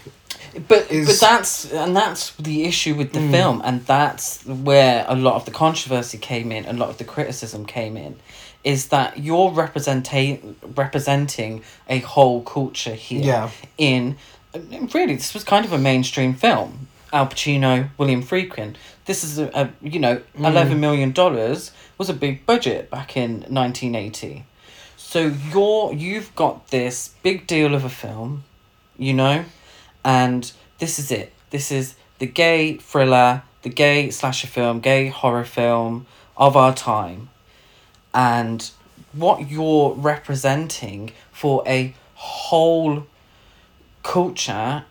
But 0.67 0.91
Is- 0.91 1.07
but 1.07 1.19
that's 1.19 1.71
and 1.71 1.95
that's 1.95 2.31
the 2.35 2.65
issue 2.65 2.95
with 2.95 3.13
the 3.13 3.21
hmm. 3.21 3.31
film 3.31 3.61
and 3.63 3.85
that's 3.85 4.45
where 4.45 5.05
a 5.07 5.15
lot 5.15 5.35
of 5.35 5.45
the 5.45 5.51
controversy 5.51 6.17
came 6.17 6.51
in 6.51 6.65
a 6.65 6.73
lot 6.73 6.89
of 6.89 6.97
the 6.97 7.03
criticism 7.03 7.65
came 7.65 7.97
in 7.97 8.15
is 8.63 8.89
that 8.89 9.19
you're 9.19 9.51
representing 9.51 10.55
representing 10.75 11.63
a 11.89 11.99
whole 11.99 12.41
culture 12.43 12.93
here 12.93 13.23
Yeah. 13.23 13.49
in 13.77 14.17
really 14.93 15.15
this 15.15 15.33
was 15.33 15.43
kind 15.43 15.65
of 15.65 15.71
a 15.73 15.77
mainstream 15.77 16.33
film. 16.33 16.87
Al 17.13 17.27
pacino 17.27 17.89
william 17.97 18.23
friedkin. 18.23 18.75
This 19.05 19.23
is 19.23 19.39
a, 19.39 19.49
a 19.53 19.69
you 19.81 19.99
know 19.99 20.21
hmm. 20.35 20.45
11 20.45 20.79
million 20.79 21.11
dollars 21.11 21.71
was 21.97 22.09
a 22.09 22.13
big 22.13 22.45
budget 22.45 22.89
back 22.89 23.15
in 23.15 23.41
1980 23.41 24.45
so 24.97 25.33
you're 25.51 25.93
you've 25.93 26.33
got 26.35 26.69
this 26.69 27.13
big 27.21 27.45
deal 27.45 27.75
of 27.75 27.83
a 27.83 27.89
film 27.89 28.43
you 28.97 29.13
know 29.13 29.43
and 30.03 30.51
this 30.79 30.97
is 30.99 31.11
it. 31.11 31.31
This 31.51 31.71
is 31.71 31.95
the 32.19 32.25
gay 32.25 32.77
thriller 32.77 33.43
the 33.63 33.69
gay 33.69 34.09
slasher 34.09 34.47
film 34.47 34.79
gay 34.79 35.07
horror 35.07 35.45
film 35.45 36.07
of 36.35 36.55
our 36.57 36.73
time. 36.73 37.29
And 38.13 38.69
what 39.13 39.49
you're 39.49 39.93
representing 39.93 41.11
for 41.31 41.63
a 41.67 41.93
whole 42.15 43.05
culture 44.03 44.85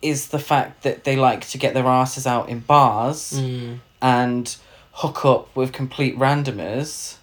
is 0.00 0.28
the 0.28 0.38
fact 0.38 0.82
that 0.82 1.04
they 1.04 1.16
like 1.16 1.46
to 1.48 1.58
get 1.58 1.74
their 1.74 1.86
asses 1.86 2.26
out 2.26 2.48
in 2.48 2.60
bars 2.60 3.40
and 4.00 4.56
hook 4.92 5.24
up 5.24 5.54
with 5.56 5.72
complete 5.72 6.16
randomers 6.18 7.16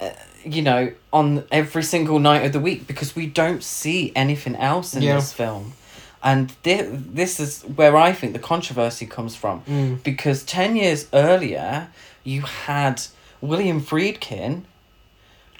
uh, 0.00 0.10
you 0.44 0.62
know 0.62 0.90
on 1.12 1.44
every 1.52 1.82
single 1.82 2.18
night 2.18 2.44
of 2.44 2.52
the 2.52 2.60
week 2.60 2.86
because 2.86 3.14
we 3.14 3.26
don't 3.26 3.62
see 3.62 4.10
anything 4.16 4.56
else 4.56 4.94
in 4.94 5.02
Yeah. 5.02 5.16
this 5.16 5.32
film 5.32 5.74
and 6.22 6.50
thi- 6.62 6.86
this 6.88 7.40
is 7.40 7.62
where 7.62 7.96
i 7.96 8.12
think 8.12 8.32
the 8.32 8.38
controversy 8.38 9.06
comes 9.06 9.34
from 9.36 9.60
Mm. 9.62 10.02
because 10.02 10.44
10 10.44 10.76
years 10.76 11.06
earlier 11.12 11.88
you 12.24 12.42
had 12.42 13.02
william 13.40 13.80
friedkin 13.80 14.62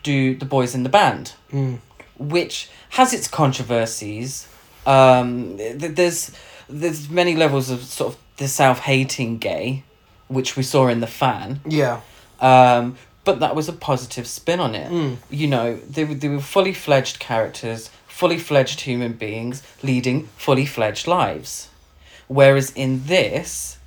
do 0.02 0.34
the 0.36 0.44
boys 0.44 0.74
in 0.74 0.82
the 0.82 0.88
band 0.88 1.32
Mm. 1.52 1.78
which 2.18 2.68
has 2.90 3.12
its 3.12 3.28
controversies. 3.28 4.46
Um, 4.86 5.56
th- 5.58 5.94
there's 5.94 6.30
there's 6.68 7.08
many 7.10 7.34
levels 7.36 7.70
of 7.70 7.82
sort 7.84 8.14
of 8.14 8.18
the 8.36 8.48
self 8.48 8.80
hating 8.80 9.38
gay, 9.38 9.82
which 10.28 10.56
we 10.56 10.62
saw 10.62 10.88
in 10.88 11.00
the 11.00 11.06
fan. 11.06 11.60
Yeah. 11.66 12.00
Um, 12.40 12.96
but 13.24 13.38
that 13.40 13.54
was 13.54 13.68
a 13.68 13.72
positive 13.72 14.26
spin 14.26 14.58
on 14.60 14.74
it. 14.74 14.90
Mm. 14.90 15.16
You 15.30 15.46
know, 15.48 15.76
they 15.76 16.04
they 16.04 16.28
were 16.28 16.40
fully 16.40 16.72
fledged 16.72 17.18
characters, 17.20 17.90
fully 18.22 18.38
fledged 18.38 18.82
human 18.82 19.14
beings 19.14 19.64
leading 19.82 20.28
fully 20.36 20.64
fledged 20.64 21.08
lives. 21.08 21.68
Whereas 22.28 22.70
in 22.76 23.06
this, 23.06 23.78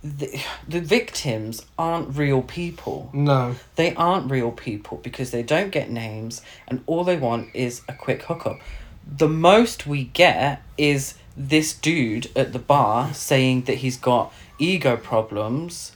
the, 0.00 0.40
the 0.68 0.80
victims 0.80 1.66
aren't 1.76 2.16
real 2.16 2.40
people. 2.40 3.10
No. 3.12 3.56
They 3.74 3.96
aren't 3.96 4.30
real 4.30 4.52
people 4.52 4.98
because 4.98 5.32
they 5.32 5.42
don't 5.42 5.70
get 5.70 5.90
names 5.90 6.40
and 6.68 6.84
all 6.86 7.02
they 7.02 7.16
want 7.16 7.48
is 7.52 7.82
a 7.88 7.94
quick 7.94 8.22
hookup. 8.22 8.60
The 9.04 9.28
most 9.28 9.88
we 9.88 10.04
get 10.04 10.62
is 10.76 11.14
this 11.36 11.74
dude 11.74 12.30
at 12.36 12.52
the 12.52 12.60
bar 12.60 13.12
saying 13.12 13.62
that 13.62 13.78
he's 13.78 13.96
got 13.96 14.32
ego 14.60 14.96
problems 14.96 15.90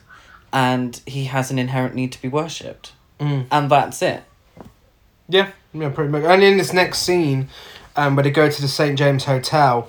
and 0.53 1.01
he 1.07 1.27
has 1.27 1.53
an 1.53 1.61
inherent 1.61 1.94
need 1.94 2.11
to 2.11 2.20
be 2.20 2.27
worshipped. 2.27 2.90
Mm. 3.20 3.46
And 3.53 3.70
that's 3.70 4.03
it. 4.03 4.25
Yeah, 5.29 5.53
yeah, 5.72 5.88
pretty 5.90 6.11
much. 6.11 6.24
And 6.24 6.42
in 6.42 6.58
this 6.58 6.72
next 6.72 6.98
scene, 6.98 7.48
um, 7.96 8.16
where 8.16 8.22
they 8.22 8.30
go 8.30 8.50
to 8.50 8.62
the 8.62 8.68
St 8.68 8.98
James 8.98 9.24
Hotel, 9.24 9.88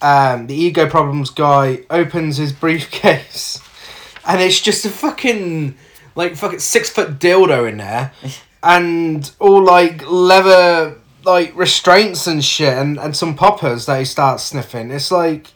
um, 0.00 0.46
the 0.46 0.54
ego 0.54 0.88
problems 0.88 1.30
guy 1.30 1.80
opens 1.90 2.36
his 2.36 2.52
briefcase, 2.52 3.60
and 4.26 4.40
it's 4.40 4.60
just 4.60 4.84
a 4.84 4.90
fucking 4.90 5.76
like 6.14 6.36
fucking 6.36 6.60
six 6.60 6.90
foot 6.90 7.18
dildo 7.18 7.68
in 7.68 7.78
there, 7.78 8.12
and 8.62 9.30
all 9.40 9.62
like 9.62 10.08
leather 10.08 10.96
like 11.24 11.56
restraints 11.56 12.26
and 12.26 12.44
shit, 12.44 12.76
and, 12.76 12.98
and 12.98 13.16
some 13.16 13.34
poppers 13.34 13.86
that 13.86 13.98
he 13.98 14.04
starts 14.04 14.44
sniffing. 14.44 14.90
It's 14.90 15.10
like 15.10 15.53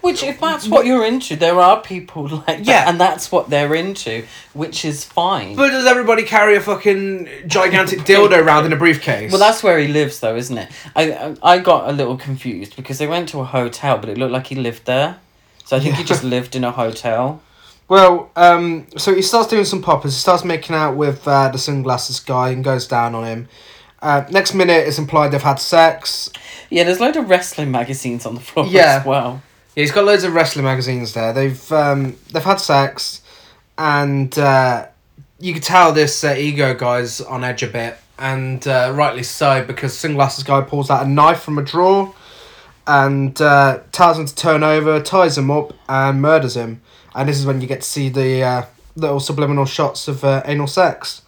Which, 0.00 0.22
if 0.22 0.40
that's 0.40 0.66
what 0.68 0.84
you're 0.86 1.04
into, 1.04 1.36
there 1.36 1.58
are 1.60 1.80
people 1.80 2.28
like 2.28 2.46
that, 2.46 2.64
Yeah. 2.64 2.88
and 2.88 3.00
that's 3.00 3.30
what 3.30 3.50
they're 3.50 3.74
into, 3.74 4.24
which 4.52 4.84
is 4.84 5.04
fine. 5.04 5.54
But 5.56 5.70
does 5.70 5.86
everybody 5.86 6.22
carry 6.24 6.56
a 6.56 6.60
fucking 6.60 7.28
gigantic 7.46 8.00
dildo 8.08 8.42
around 8.44 8.66
in 8.66 8.72
a 8.72 8.76
briefcase? 8.76 9.30
well, 9.30 9.38
that's 9.40 9.62
where 9.62 9.78
he 9.78 9.88
lives, 9.88 10.20
though, 10.20 10.36
isn't 10.36 10.58
it? 10.58 10.70
I 10.96 11.12
I 11.12 11.36
I 11.54 11.58
got 11.58 11.88
a 11.88 11.92
little 11.92 12.16
confused 12.16 12.76
because 12.76 12.98
they 12.98 13.06
went 13.06 13.28
to 13.30 13.40
a 13.40 13.44
hotel, 13.44 13.98
but 13.98 14.08
it 14.08 14.18
looked 14.18 14.32
like 14.32 14.48
he 14.48 14.54
lived 14.56 14.84
there. 14.86 15.18
So 15.64 15.76
I 15.76 15.80
think 15.80 15.94
he 15.94 16.02
Yeah. 16.02 16.06
just 16.08 16.24
lived 16.36 16.56
in 16.56 16.64
a 16.64 16.72
hotel. 16.72 17.40
Well, 17.88 18.30
um, 18.36 18.86
so 18.96 19.14
he 19.14 19.20
starts 19.22 19.48
doing 19.50 19.64
some 19.66 19.82
poppers. 19.82 20.14
He 20.14 20.18
starts 20.20 20.44
making 20.44 20.74
out 20.74 20.96
with 20.96 21.28
uh, 21.28 21.48
the 21.50 21.58
sunglasses 21.58 22.20
guy 22.20 22.48
and 22.50 22.64
goes 22.64 22.86
down 22.86 23.14
on 23.14 23.24
him. 23.26 23.48
Uh, 24.00 24.24
next 24.30 24.54
minute, 24.54 24.88
it's 24.88 24.98
implied 24.98 25.28
they've 25.30 25.42
had 25.42 25.60
sex. 25.60 26.30
Yeah, 26.70 26.84
there's 26.84 26.98
a 26.98 27.02
load 27.02 27.16
of 27.16 27.28
wrestling 27.28 27.70
magazines 27.70 28.24
on 28.26 28.34
the 28.34 28.40
floor 28.40 28.66
Yeah. 28.66 28.98
as 29.00 29.06
well. 29.06 29.42
Yeah, 29.74 29.82
he's 29.82 29.92
got 29.92 30.04
loads 30.04 30.24
of 30.24 30.34
wrestling 30.34 30.64
magazines 30.64 31.14
there. 31.14 31.32
They've 31.32 31.72
um, 31.72 32.16
they've 32.32 32.44
had 32.44 32.60
sex, 32.60 33.22
and 33.78 34.36
uh, 34.38 34.86
you 35.38 35.52
can 35.54 35.62
tell 35.62 35.92
this 35.92 36.22
uh, 36.24 36.34
ego 36.36 36.74
guy's 36.74 37.20
on 37.20 37.42
edge 37.42 37.62
a 37.62 37.68
bit, 37.68 37.96
and 38.18 38.66
uh, 38.66 38.92
rightly 38.94 39.22
so 39.22 39.64
because 39.64 39.98
sunglasses 39.98 40.44
guy 40.44 40.60
pulls 40.60 40.90
out 40.90 41.06
a 41.06 41.08
knife 41.08 41.40
from 41.40 41.58
a 41.58 41.62
drawer, 41.62 42.14
and 42.86 43.40
uh, 43.40 43.80
tells 43.92 44.18
him 44.18 44.26
to 44.26 44.34
turn 44.34 44.62
over, 44.62 45.00
ties 45.00 45.38
him 45.38 45.50
up, 45.50 45.72
and 45.88 46.20
murders 46.20 46.56
him. 46.56 46.82
And 47.14 47.28
this 47.28 47.38
is 47.38 47.46
when 47.46 47.60
you 47.60 47.66
get 47.66 47.82
to 47.82 47.88
see 47.88 48.08
the 48.08 48.42
uh, 48.42 48.64
little 48.94 49.20
subliminal 49.20 49.64
shots 49.64 50.08
of 50.08 50.24
uh, 50.24 50.42
anal 50.44 50.66
sex. 50.66 51.22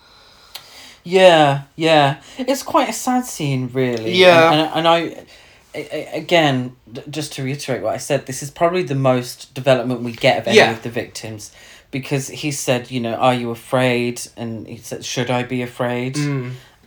Yeah, 1.03 1.65
yeah. 1.77 2.23
It's 2.39 2.63
quite 2.63 2.89
a 2.89 2.93
sad 2.93 3.27
scene, 3.27 3.69
really. 3.73 4.13
Yeah. 4.15 4.51
And, 4.51 4.61
and, 4.61 4.71
and 4.75 4.89
I, 4.89 5.27
again, 5.75 6.77
just 7.11 7.33
to 7.35 7.43
reiterate 7.43 7.83
what 7.83 7.95
I 7.95 7.99
said, 7.99 8.27
this 8.27 8.43
is 8.43 8.51
probably 8.51 8.83
the 8.83 8.95
most 8.95 9.55
development 9.55 10.03
we 10.03 10.13
get 10.13 10.39
of 10.39 10.49
any 10.49 10.59
Yeah. 10.59 10.71
of 10.73 10.83
the 10.83 10.91
victims. 10.91 11.51
Because 11.91 12.29
he 12.29 12.51
said, 12.51 12.91
you 12.91 13.01
know, 13.01 13.15
are 13.15 13.35
you 13.35 13.51
afraid? 13.51 14.21
And 14.37 14.67
he 14.67 14.79
said, 14.79 15.05
should 15.05 15.31
I 15.31 15.45
be 15.45 15.63
afraid? 15.63 16.17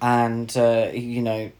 And, 0.01 0.57
uh, 0.57 0.89
you 0.93 1.21
know, 1.21 1.51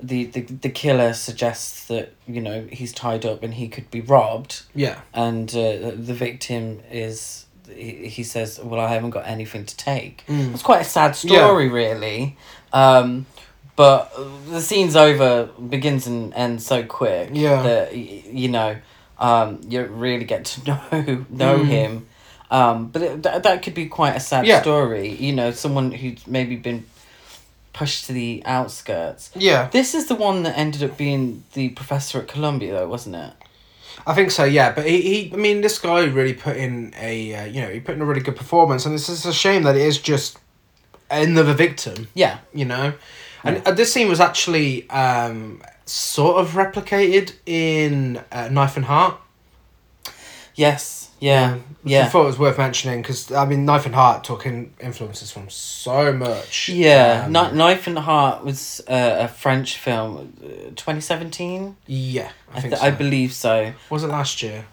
the, 0.00 0.24
the, 0.26 0.42
the 0.42 0.68
killer 0.68 1.12
suggests 1.12 1.86
that, 1.88 2.12
you 2.28 2.40
know, 2.40 2.66
he's 2.70 2.92
tied 2.92 3.24
up 3.26 3.42
and 3.42 3.54
he 3.54 3.68
could 3.68 3.90
be 3.90 4.00
robbed. 4.00 4.62
Yeah. 4.74 5.00
And 5.12 5.50
uh, 5.50 5.92
the 5.96 6.14
victim 6.14 6.80
is, 6.90 7.46
he, 7.68 8.06
he 8.08 8.22
says, 8.22 8.60
well, 8.62 8.80
I 8.80 8.88
haven't 8.92 9.10
got 9.10 9.26
anything 9.26 9.64
to 9.64 9.76
take. 9.76 10.24
Mm. 10.28 10.54
It's 10.54 10.62
quite 10.62 10.82
a 10.82 10.84
sad 10.84 11.16
story, 11.16 11.68
really. 11.68 12.36
Um, 12.72 13.26
but 13.76 14.12
the 14.50 14.60
scene's 14.60 14.96
over, 14.96 15.46
begins 15.68 16.06
and 16.06 16.32
ends 16.34 16.66
so 16.66 16.82
quick 16.82 17.30
Yeah. 17.32 17.62
that 17.62 17.94
you 17.96 18.48
know 18.48 18.76
um, 19.18 19.60
you 19.68 19.82
really 19.84 20.24
get 20.24 20.44
to 20.46 20.64
know 20.66 21.24
know 21.30 21.58
Mm. 21.58 21.66
him. 21.66 22.06
Um, 22.50 22.88
but 22.88 23.02
it, 23.02 23.22
that 23.24 23.42
that 23.42 23.62
could 23.62 23.74
be 23.74 23.86
quite 23.86 24.14
a 24.16 24.20
sad 24.20 24.46
Yeah. 24.46 24.60
story. 24.62 25.08
You 25.14 25.32
know, 25.32 25.50
someone 25.50 25.90
who's 25.92 26.26
maybe 26.26 26.56
been 26.56 26.84
pushed 27.72 28.06
to 28.06 28.12
the 28.12 28.42
outskirts. 28.46 29.30
Yeah. 29.34 29.68
This 29.70 29.94
is 29.94 30.06
the 30.06 30.14
one 30.14 30.42
that 30.44 30.56
ended 30.56 30.82
up 30.82 30.96
being 30.96 31.42
the 31.54 31.70
professor 31.70 32.18
at 32.20 32.28
Columbia, 32.28 32.72
though, 32.74 32.88
wasn't 32.88 33.16
it? 33.16 33.32
I 34.06 34.14
think 34.14 34.30
so, 34.30 34.44
yeah. 34.44 34.72
But 34.72 34.86
he, 34.86 35.00
he 35.02 35.32
I 35.32 35.36
mean, 35.36 35.60
this 35.60 35.78
guy 35.78 36.04
really 36.04 36.32
put 36.34 36.56
in 36.56 36.94
a, 37.00 37.34
uh, 37.34 37.44
you 37.46 37.60
know, 37.62 37.68
he 37.70 37.80
put 37.80 37.96
in 37.96 38.00
a 38.02 38.04
really 38.06 38.20
good 38.22 38.36
performance, 38.36 38.86
and 38.86 38.94
it's 38.94 39.08
just 39.08 39.26
a 39.26 39.32
shame 39.32 39.64
that 39.64 39.74
it 39.76 39.82
is 39.82 39.98
just 39.98 40.38
another 41.10 41.52
victim, 41.52 42.08
Yeah. 42.14 42.38
you 42.54 42.64
know. 42.64 42.92
And 43.46 43.66
uh, 43.66 43.72
this 43.72 43.92
scene 43.92 44.08
was 44.08 44.20
actually 44.20 44.88
um, 44.90 45.62
sort 45.86 46.40
of 46.40 46.52
replicated 46.52 47.32
in 47.46 48.20
uh, 48.32 48.48
Knife 48.48 48.76
and 48.76 48.84
Heart. 48.86 49.18
Yes. 50.54 51.10
Yeah. 51.20 51.58
Yeah. 51.84 52.04
I 52.04 52.08
thought 52.08 52.24
it 52.24 52.26
was 52.26 52.38
worth 52.38 52.58
mentioning 52.58 53.00
because 53.02 53.30
I 53.32 53.46
mean, 53.46 53.64
Knife 53.64 53.86
and 53.86 53.94
Heart 53.94 54.24
took 54.24 54.44
in 54.46 54.72
influences 54.80 55.30
from 55.30 55.48
so 55.48 56.12
much. 56.12 56.68
Yeah, 56.68 57.24
um, 57.26 57.32
Kni- 57.32 57.54
Knife 57.54 57.86
and 57.86 57.98
Heart 57.98 58.44
was 58.44 58.80
uh, 58.88 59.16
a 59.20 59.28
French 59.28 59.78
film, 59.78 60.72
twenty 60.76 61.00
seventeen. 61.00 61.76
yeah, 61.86 62.30
I 62.52 62.58
I, 62.58 62.60
think 62.60 62.72
th- 62.72 62.80
so. 62.80 62.86
I 62.86 62.90
believe 62.90 63.32
so. 63.32 63.72
Was 63.88 64.02
it 64.02 64.08
last 64.08 64.42
year? 64.42 64.66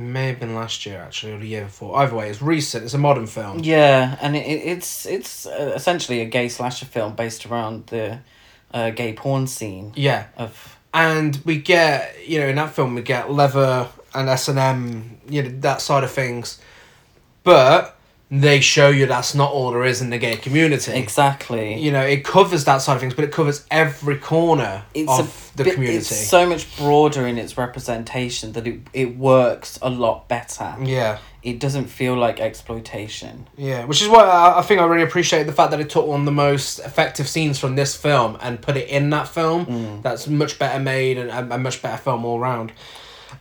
May 0.00 0.28
have 0.28 0.40
been 0.40 0.54
last 0.54 0.86
year 0.86 0.98
actually, 1.00 1.32
or 1.32 1.38
the 1.38 1.46
year 1.46 1.64
before. 1.64 1.96
Either 1.98 2.14
way, 2.14 2.28
it's 2.30 2.40
recent. 2.42 2.84
It's 2.84 2.94
a 2.94 2.98
modern 2.98 3.26
film. 3.26 3.60
Yeah, 3.60 4.16
and 4.20 4.34
it, 4.36 4.40
it- 4.46 4.66
it's 4.68 5.06
it's 5.06 5.46
uh, 5.46 5.72
essentially 5.76 6.20
a 6.20 6.24
gay 6.26 6.48
slasher 6.48 6.86
film 6.86 7.14
based 7.14 7.46
around 7.46 7.86
the 7.88 8.18
uh, 8.72 8.90
gay 8.90 9.12
porn 9.12 9.46
scene 9.46 9.92
Yeah, 9.96 10.26
of 10.36 10.76
and 10.94 11.40
we 11.44 11.58
get 11.58 12.16
you 12.26 12.40
know 12.40 12.46
in 12.48 12.56
that 12.56 12.70
film 12.70 12.94
we 12.94 13.02
get 13.02 13.30
leather 13.30 13.88
and 14.14 14.28
S 14.28 14.48
and 14.48 14.58
M, 14.58 15.18
you 15.28 15.42
know 15.42 15.50
that 15.60 15.80
side 15.80 16.02
of 16.04 16.10
things, 16.10 16.60
but 17.44 17.96
they 18.32 18.60
show 18.60 18.88
you 18.90 19.06
that's 19.06 19.34
not 19.34 19.50
all 19.50 19.72
there 19.72 19.84
is 19.84 20.00
in 20.00 20.10
the 20.10 20.18
gay 20.18 20.36
community. 20.36 20.92
exactly. 20.92 21.78
You 21.80 21.90
know, 21.90 22.02
it 22.02 22.24
covers 22.24 22.64
that 22.64 22.78
side 22.78 22.94
of 22.94 23.00
things, 23.00 23.14
but 23.14 23.24
it 23.24 23.32
covers 23.32 23.66
every 23.70 24.18
corner 24.18 24.84
It's 24.94 25.10
of 25.10 25.50
the 25.56 25.64
bit- 25.64 25.74
community. 25.74 25.98
It's 25.98 26.28
so 26.28 26.48
much 26.48 26.76
broader 26.76 27.26
in 27.26 27.38
its 27.38 27.58
representation 27.58 28.52
that 28.52 28.66
it 28.66 28.80
it 28.92 29.16
works 29.16 29.78
a 29.82 29.90
lot 29.90 30.28
better. 30.28 30.74
yeah. 30.82 31.18
It 31.42 31.58
doesn't 31.58 31.86
feel 31.86 32.16
like 32.16 32.38
exploitation. 32.38 33.48
Yeah, 33.56 33.86
which 33.86 34.02
is 34.02 34.08
why 34.08 34.24
I, 34.24 34.58
I 34.58 34.62
think 34.62 34.78
I 34.78 34.84
really 34.84 35.02
appreciate 35.04 35.44
the 35.44 35.52
fact 35.54 35.70
that 35.70 35.80
it 35.80 35.88
took 35.88 36.06
one 36.06 36.20
of 36.20 36.26
the 36.26 36.32
most 36.32 36.80
effective 36.80 37.26
scenes 37.26 37.58
from 37.58 37.76
this 37.76 37.96
film 37.96 38.36
and 38.42 38.60
put 38.60 38.76
it 38.76 38.88
in 38.90 39.08
that 39.10 39.26
film. 39.26 39.64
Mm. 39.64 40.02
That's 40.02 40.28
much 40.28 40.58
better 40.58 40.78
made 40.78 41.16
and 41.16 41.30
a, 41.30 41.54
a 41.54 41.58
much 41.58 41.80
better 41.80 41.96
film 41.96 42.26
all 42.26 42.38
round. 42.38 42.72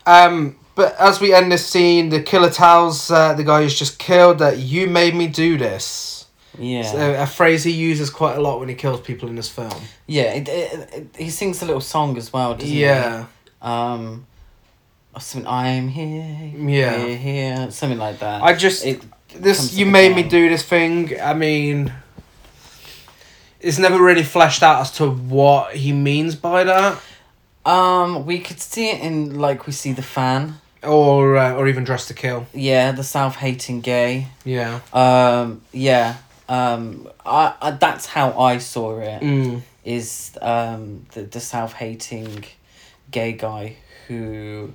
Um, 0.05 0.57
but 0.75 0.95
as 0.99 1.19
we 1.19 1.33
end 1.33 1.51
this 1.51 1.65
scene, 1.65 2.09
the 2.09 2.21
killer 2.21 2.49
tells 2.49 3.11
uh, 3.11 3.33
the 3.33 3.43
guy 3.43 3.63
who's 3.63 3.77
just 3.77 3.99
killed 3.99 4.39
that 4.39 4.57
you 4.59 4.87
made 4.87 5.15
me 5.15 5.27
do 5.27 5.57
this. 5.57 6.27
Yeah. 6.57 6.79
It's 6.79 6.93
a, 6.93 7.27
phrase 7.27 7.63
he 7.63 7.71
uses 7.71 8.09
quite 8.09 8.35
a 8.35 8.41
lot 8.41 8.59
when 8.59 8.69
he 8.69 8.75
kills 8.75 9.01
people 9.01 9.29
in 9.29 9.35
this 9.35 9.49
film. 9.49 9.73
Yeah, 10.07 10.33
it, 10.33 10.47
it, 10.47 10.89
it, 10.93 11.15
he 11.17 11.29
sings 11.29 11.61
a 11.61 11.65
little 11.65 11.81
song 11.81 12.17
as 12.17 12.33
well, 12.33 12.53
doesn't 12.53 12.69
he? 12.69 12.81
Yeah, 12.81 13.25
Um, 13.61 14.25
or 15.13 15.21
something. 15.21 15.47
I 15.47 15.67
am 15.69 15.87
here. 15.87 16.51
Yeah. 16.55 16.97
Here, 16.97 17.17
here. 17.17 17.71
Something 17.71 17.99
like 17.99 18.19
that. 18.19 18.43
I 18.43 18.53
just 18.53 18.85
It 18.85 19.03
this 19.35 19.73
you 19.73 19.85
made 19.85 20.15
me 20.15 20.23
do 20.23 20.49
this 20.49 20.63
thing. 20.63 21.19
I 21.21 21.33
mean, 21.33 21.93
it's 23.59 23.77
never 23.77 24.01
really 24.01 24.23
fleshed 24.23 24.63
out 24.63 24.81
as 24.81 24.91
to 24.93 25.09
what 25.09 25.75
he 25.75 25.93
means 25.93 26.35
by 26.35 26.63
that. 26.63 27.01
Um, 27.69 28.25
we 28.25 28.39
could 28.39 28.59
see 28.59 28.89
it 28.89 29.01
in 29.01 29.39
like 29.39 29.67
we 29.67 29.73
see 29.73 29.93
the 29.93 30.01
fan. 30.01 30.55
or 30.83 31.37
uh, 31.37 31.53
or 31.53 31.67
even 31.67 31.83
Dressed 31.83 32.07
to 32.07 32.13
Kill. 32.13 32.45
Yeah, 32.53 32.91
the 32.93 33.03
self-hating 33.03 33.81
gay. 33.81 34.27
Yeah. 34.45 34.79
Um, 34.93 35.61
yeah. 35.71 36.15
Um, 36.47 37.07
I, 37.25 37.53
I 37.61 37.71
that's 37.71 38.05
how 38.07 38.37
I 38.39 38.57
saw 38.59 38.99
it. 38.99 39.21
Mm. 39.21 39.61
Is 39.85 40.37
um 40.41 41.05
the 41.13 41.21
the 41.23 41.39
self-hating 41.39 42.45
gay 43.11 43.33
guy 43.33 43.75
who, 44.07 44.73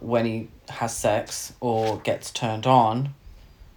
when 0.00 0.24
he 0.24 0.48
has 0.68 0.96
sex 0.96 1.52
or 1.60 1.98
gets 2.00 2.30
turned 2.30 2.66
on, 2.66 3.14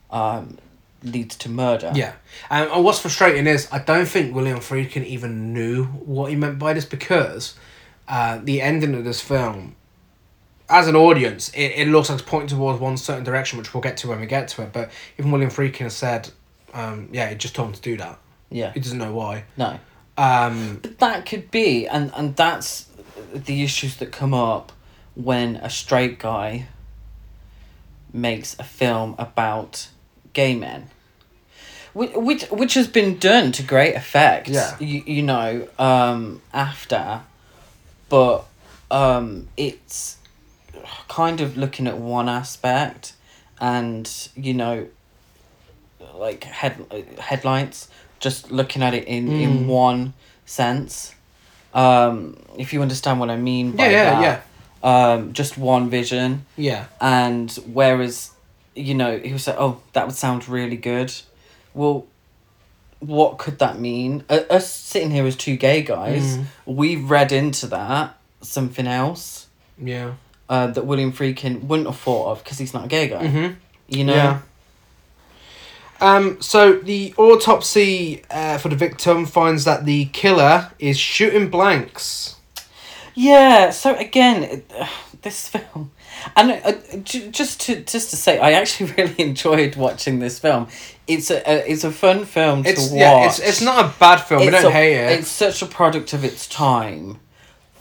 um, 0.09 0.57
leads 1.03 1.35
to 1.37 1.49
murder. 1.49 1.91
Yeah. 1.93 2.13
Um, 2.49 2.69
and 2.71 2.83
what's 2.83 2.99
frustrating 2.99 3.45
is 3.47 3.67
I 3.71 3.79
don't 3.79 4.07
think 4.07 4.33
William 4.35 4.59
Friedkin 4.59 5.05
even 5.05 5.53
knew 5.53 5.85
what 5.85 6.31
he 6.31 6.35
meant 6.35 6.57
by 6.57 6.73
this 6.73 6.85
because 6.85 7.55
uh, 8.07 8.39
the 8.43 8.61
ending 8.61 8.93
of 8.95 9.03
this 9.03 9.21
film, 9.21 9.75
as 10.69 10.87
an 10.87 10.95
audience, 10.95 11.49
it, 11.49 11.73
it 11.75 11.87
looks 11.87 12.09
like 12.09 12.19
it's 12.19 12.27
pointing 12.29 12.57
towards 12.57 12.79
one 12.79 12.97
certain 12.97 13.23
direction, 13.23 13.57
which 13.59 13.73
we'll 13.73 13.81
get 13.81 13.97
to 13.97 14.07
when 14.07 14.19
we 14.19 14.25
get 14.25 14.47
to 14.49 14.63
it. 14.63 14.73
But 14.73 14.91
even 15.19 15.31
William 15.31 15.51
Friedkin 15.51 15.79
has 15.83 15.95
said, 15.95 16.29
um, 16.73 17.09
yeah, 17.11 17.29
he 17.29 17.35
just 17.35 17.55
told 17.55 17.69
him 17.69 17.73
to 17.75 17.81
do 17.81 17.97
that. 17.97 18.17
Yeah. 18.49 18.71
He 18.73 18.79
doesn't 18.79 18.97
know 18.97 19.13
why. 19.13 19.43
No. 19.57 19.79
Um, 20.17 20.79
But 20.81 20.99
that 20.99 21.25
could 21.25 21.51
be, 21.51 21.87
and 21.87 22.11
and 22.15 22.35
that's 22.35 22.87
the 23.33 23.63
issues 23.63 23.97
that 23.97 24.11
come 24.11 24.33
up 24.33 24.71
when 25.15 25.57
a 25.57 25.69
straight 25.69 26.19
guy 26.19 26.67
makes 28.13 28.55
a 28.59 28.63
film 28.63 29.15
about 29.17 29.87
gay 30.33 30.55
men. 30.55 30.89
Which, 31.93 32.11
which, 32.13 32.43
which 32.45 32.73
has 32.73 32.87
been 32.87 33.17
done 33.19 33.51
to 33.53 33.63
great 33.63 33.95
effect, 33.95 34.49
Yeah. 34.49 34.75
you, 34.79 35.03
you 35.05 35.21
know, 35.21 35.67
um, 35.79 36.41
after, 36.53 37.21
but 38.09 38.45
um, 38.91 39.47
it's 39.57 40.17
kind 41.07 41.41
of 41.41 41.57
looking 41.57 41.87
at 41.87 41.97
one 41.97 42.29
aspect 42.29 43.13
and, 43.59 44.29
you 44.35 44.53
know, 44.53 44.87
like 46.15 46.43
head 46.43 46.85
headlights, 47.19 47.89
just 48.19 48.51
looking 48.51 48.81
at 48.83 48.93
it 48.93 49.05
in, 49.05 49.31
in 49.33 49.63
Mm. 49.63 49.65
one 49.67 50.13
sense. 50.45 51.13
Um, 51.73 52.37
if 52.57 52.71
you 52.73 52.81
understand 52.81 53.19
what 53.19 53.29
I 53.29 53.35
mean 53.37 53.71
by 53.71 53.87
yeah, 53.89 53.91
yeah, 53.91 54.03
that. 54.03 54.21
yeah, 54.83 55.13
Um, 55.13 55.33
just 55.33 55.57
one 55.57 55.89
vision. 55.89 56.45
yeah. 56.55 56.85
And 57.01 57.51
whereas, 57.73 58.31
you 58.75 58.93
know, 58.93 59.17
he 59.17 59.33
was 59.33 59.47
like, 59.47 59.57
oh, 59.59 59.81
that 59.93 60.05
would 60.05 60.15
sound 60.15 60.47
really 60.47 60.77
good. 60.77 61.11
Well, 61.73 62.05
what 62.99 63.37
could 63.37 63.59
that 63.59 63.79
mean? 63.79 64.23
Uh, 64.29 64.41
us 64.49 64.71
sitting 64.71 65.11
here 65.11 65.25
as 65.25 65.35
two 65.35 65.55
gay 65.57 65.81
guys, 65.83 66.37
Mm. 66.37 66.45
we've 66.65 67.09
read 67.09 67.31
into 67.31 67.67
that 67.67 68.17
something 68.41 68.87
else. 68.87 69.47
Yeah. 69.77 70.13
uh, 70.47 70.67
that 70.67 70.85
William 70.85 71.11
Friedkin 71.11 71.63
wouldn't 71.63 71.87
have 71.87 71.97
thought 71.97 72.31
of 72.31 72.43
because 72.43 72.59
he's 72.59 72.73
not 72.73 72.85
a 72.85 72.87
gay 72.87 73.07
guy. 73.07 73.25
Mm-hmm. 73.25 73.53
You 73.87 74.03
know. 74.03 74.13
Yeah. 74.13 74.39
Um, 76.01 76.41
so 76.41 76.73
the 76.73 77.13
autopsy 77.17 78.23
uh, 78.29 78.57
for 78.57 78.69
the 78.69 78.75
victim 78.75 79.25
finds 79.25 79.63
that 79.65 79.85
the 79.85 80.05
killer 80.05 80.71
is 80.77 80.97
shooting 80.99 81.49
blanks. 81.49 82.35
Yeah. 83.15 83.69
So 83.71 83.95
again, 83.95 84.43
it- 84.43 84.71
uh, 84.77 84.87
this 85.21 85.49
film, 85.49 85.91
and 86.35 86.51
uh, 86.51 86.97
just 87.31 87.61
to 87.61 87.75
just 87.81 88.09
to 88.11 88.15
say, 88.15 88.39
I 88.39 88.51
actually 88.53 88.91
really 88.97 89.15
enjoyed 89.19 89.75
watching 89.75 90.19
this 90.19 90.39
film. 90.39 90.67
It's 91.07 91.29
a, 91.31 91.37
a 91.49 91.71
it's 91.71 91.83
a 91.83 91.91
fun 91.91 92.25
film 92.25 92.63
to 92.63 92.69
It's 92.69 92.89
watch. 92.89 92.99
yeah, 92.99 93.25
it's 93.27 93.39
it's 93.39 93.61
not 93.61 93.85
a 93.85 93.93
bad 93.99 94.17
film. 94.17 94.41
we 94.41 94.47
It's 94.47 94.61
don't 94.61 94.71
a- 94.71 94.75
hate 94.75 94.95
it. 94.97 95.19
It's 95.19 95.27
such 95.29 95.61
a 95.61 95.65
product 95.65 96.13
of 96.13 96.23
its 96.23 96.47
time 96.47 97.19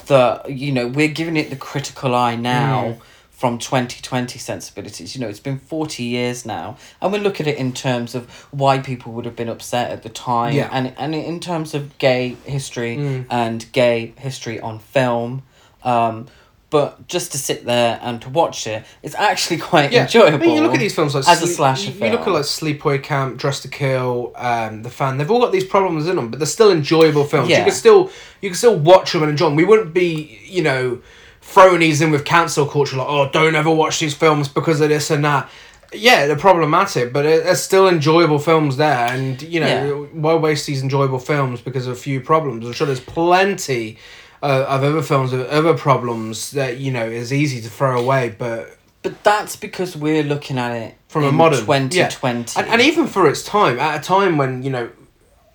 that 0.07 0.51
you 0.51 0.73
know 0.73 0.87
we're 0.89 1.09
giving 1.09 1.37
it 1.37 1.51
the 1.51 1.57
critical 1.57 2.15
eye 2.15 2.37
now 2.37 2.85
Mm. 2.85 3.01
from 3.31 3.59
twenty 3.59 4.01
twenty 4.03 4.39
sensibilities. 4.39 5.15
You 5.15 5.21
know, 5.23 5.29
it's 5.29 5.41
been 5.41 5.59
forty 5.59 6.05
years 6.05 6.45
now, 6.45 6.77
and 7.01 7.13
we 7.13 7.19
look 7.19 7.41
at 7.41 7.47
it 7.47 7.57
in 7.57 7.73
terms 7.73 8.15
of 8.15 8.29
why 8.51 8.79
people 8.79 9.13
would 9.13 9.25
have 9.25 9.37
been 9.37 9.49
upset 9.49 9.91
at 9.91 10.03
the 10.03 10.09
time, 10.11 10.55
Yeah. 10.55 10.69
and 10.71 10.93
and 10.99 11.15
in 11.15 11.41
terms 11.41 11.75
of 11.75 11.97
gay 11.99 12.37
history 12.45 12.97
Mm. 12.97 13.27
and 13.31 13.73
gay 13.73 14.13
history 14.19 14.61
on 14.61 14.79
film. 14.79 15.43
Um, 15.83 16.27
but 16.75 17.07
just 17.07 17.31
to 17.33 17.39
sit 17.39 17.65
there 17.65 18.01
and 18.03 18.21
to 18.23 18.29
watch 18.29 18.67
it, 18.67 18.85
it's 19.05 19.15
actually 19.15 19.59
quite 19.71 19.93
yeah, 19.93 20.03
enjoyable. 20.03 20.35
I 20.35 20.39
mean, 20.47 20.57
you 20.57 20.63
look 20.63 20.75
at 20.75 20.81
these 20.81 20.95
films 20.95 21.15
like 21.15 21.29
as 21.29 21.41
a 21.41 21.47
Sleep- 21.47 21.57
slasher 21.57 21.91
You, 21.93 22.05
you 22.07 22.11
look 22.11 22.27
at 22.27 22.33
like 22.39 22.43
Sleepaway 22.43 23.01
Camp, 23.01 23.39
Dressed 23.39 23.63
to 23.63 23.69
Kill, 23.69 24.33
um, 24.37 24.83
The 24.83 24.91
Fan. 24.91 25.17
They've 25.19 25.31
all 25.31 25.41
got 25.41 25.53
these 25.53 25.65
problems 25.65 26.09
in 26.09 26.17
them, 26.17 26.31
but 26.31 26.41
they're 26.41 26.47
still 26.59 26.73
enjoyable 26.73 27.25
films. 27.25 27.49
You 27.49 27.57
can 27.57 27.71
still 27.71 28.11
you 28.43 28.49
can 28.51 28.57
still 28.57 28.77
watch 28.77 29.13
them 29.13 29.23
and 29.23 29.31
enjoy 29.31 29.47
them. 29.47 29.57
We 29.57 29.65
wouldn't 29.65 29.95
be 29.95 30.41
you 30.45 30.63
know 30.65 31.01
throwing 31.41 31.81
these 31.81 32.01
in 32.01 32.11
with 32.11 32.25
cancel 32.25 32.67
culture 32.67 32.97
like 32.97 33.07
oh 33.09 33.29
don't 33.31 33.55
ever 33.55 33.71
watch 33.71 34.01
these 34.01 34.15
films 34.15 34.49
because 34.49 34.81
of 34.81 34.89
this 34.89 35.11
and 35.11 35.25
that. 35.25 35.49
Yeah, 35.93 36.27
they're 36.27 36.35
problematic, 36.51 37.13
but 37.13 37.25
it- 37.25 37.45
there's 37.45 37.63
still 37.63 37.87
enjoyable 37.89 38.41
films 38.41 38.77
there, 38.79 39.07
and 39.15 39.41
you 39.43 39.61
know 39.61 39.67
Yeah. 40.13 40.21
why 40.25 40.35
waste 40.35 40.67
these 40.67 40.83
enjoyable 40.83 41.21
films 41.21 41.61
because 41.61 41.87
of 41.87 41.93
a 41.93 42.01
few 42.09 42.21
problems? 42.21 42.67
I'm 42.67 42.73
sure 42.73 42.89
there's 42.89 42.99
plenty. 43.19 43.99
Uh, 44.45 44.67
of 44.69 44.85
other 44.85 45.01
films 45.01 45.33
with 45.33 45.47
other 45.49 45.73
problems 45.73 46.51
that 46.51 46.77
you 46.77 46.93
know 46.93 47.07
is 47.07 47.33
easy 47.33 47.63
to 47.63 47.71
throw 47.71 47.99
away, 47.99 48.35
but 48.39 48.77
But 49.03 49.25
that's 49.25 49.57
because 49.57 49.97
we're 49.97 50.23
looking 50.23 50.59
at 50.59 50.73
it 50.73 50.95
From 51.09 51.25
a 51.25 51.33
modern- 51.33 51.65
twenty 51.65 51.97
yeah. 51.97 52.11
twenty. 52.11 52.61
And, 52.61 52.69
and 52.69 52.83
even 52.83 53.07
for 53.07 53.27
its 53.27 53.43
time, 53.43 53.79
at 53.81 54.01
a 54.01 54.03
time 54.05 54.37
when, 54.37 54.63
you 54.63 54.69
know, 54.71 54.91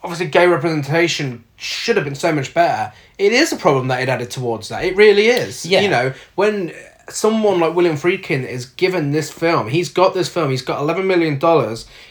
obviously 0.03 0.25
gay 0.27 0.47
representation 0.47 1.43
should 1.55 1.97
have 1.97 2.03
been 2.05 2.15
so 2.15 2.31
much 2.31 2.53
better, 2.55 2.91
it 3.19 3.31
is 3.31 3.51
a 3.53 3.57
problem 3.57 3.89
that 3.89 4.01
it 4.01 4.09
added 4.09 4.31
towards 4.31 4.69
that. 4.69 4.83
It 4.83 4.95
really 4.95 5.27
is. 5.27 5.65
Yeah. 5.67 5.81
You 5.81 5.89
know, 5.89 6.13
when 6.33 6.73
someone 7.09 7.59
like 7.59 7.75
William 7.75 7.95
Friedkin 7.95 8.43
is 8.43 8.65
given 8.65 9.11
this 9.11 9.29
film, 9.31 9.67
he's 9.69 9.89
got 9.89 10.15
this 10.15 10.29
film, 10.29 10.49
he's 10.49 10.63
got 10.63 10.79
$11 10.81 11.05
million, 11.05 11.35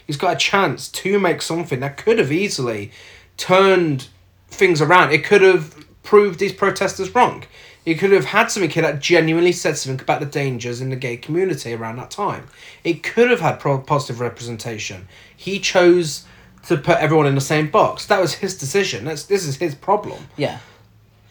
he's 0.07 0.16
got 0.16 0.35
a 0.35 0.37
chance 0.37 0.89
to 0.91 1.18
make 1.18 1.43
something 1.43 1.81
that 1.81 1.97
could 1.97 2.18
have 2.20 2.31
easily 2.31 2.93
turned 3.37 4.07
things 4.49 4.81
around. 4.81 5.12
It 5.12 5.24
could 5.24 5.43
have 5.43 5.74
proved 6.09 6.39
these 6.39 6.55
protesters 6.55 7.15
wrong. 7.15 7.45
It 7.85 7.99
could 7.99 8.13
have 8.13 8.25
had 8.25 8.51
something 8.51 8.71
here 8.71 8.83
that 8.83 8.99
genuinely 8.99 9.53
said 9.53 9.77
something 9.77 10.01
about 10.01 10.21
the 10.21 10.27
dangers 10.27 10.81
in 10.81 10.89
the 10.89 10.97
gay 10.97 11.19
community 11.19 11.75
around 11.75 11.97
that 11.97 12.11
time. 12.11 12.49
It 12.83 13.03
could 13.03 13.31
have 13.31 13.41
had 13.41 13.61
pro- 13.61 13.77
positive 13.77 14.19
representation. 14.19 15.07
He 15.37 15.61
chose 15.61 16.25
to 16.67 16.79
put 16.79 16.97
everyone 16.97 17.27
in 17.27 17.35
the 17.35 17.43
same 17.43 17.69
box. 17.71 18.07
That 18.07 18.23
was 18.23 18.33
his 18.37 18.57
decision. 18.57 19.05
That's 19.05 19.25
this 19.25 19.47
is 19.47 19.57
his 19.57 19.75
problem. 19.75 20.29
yeah. 20.39 20.61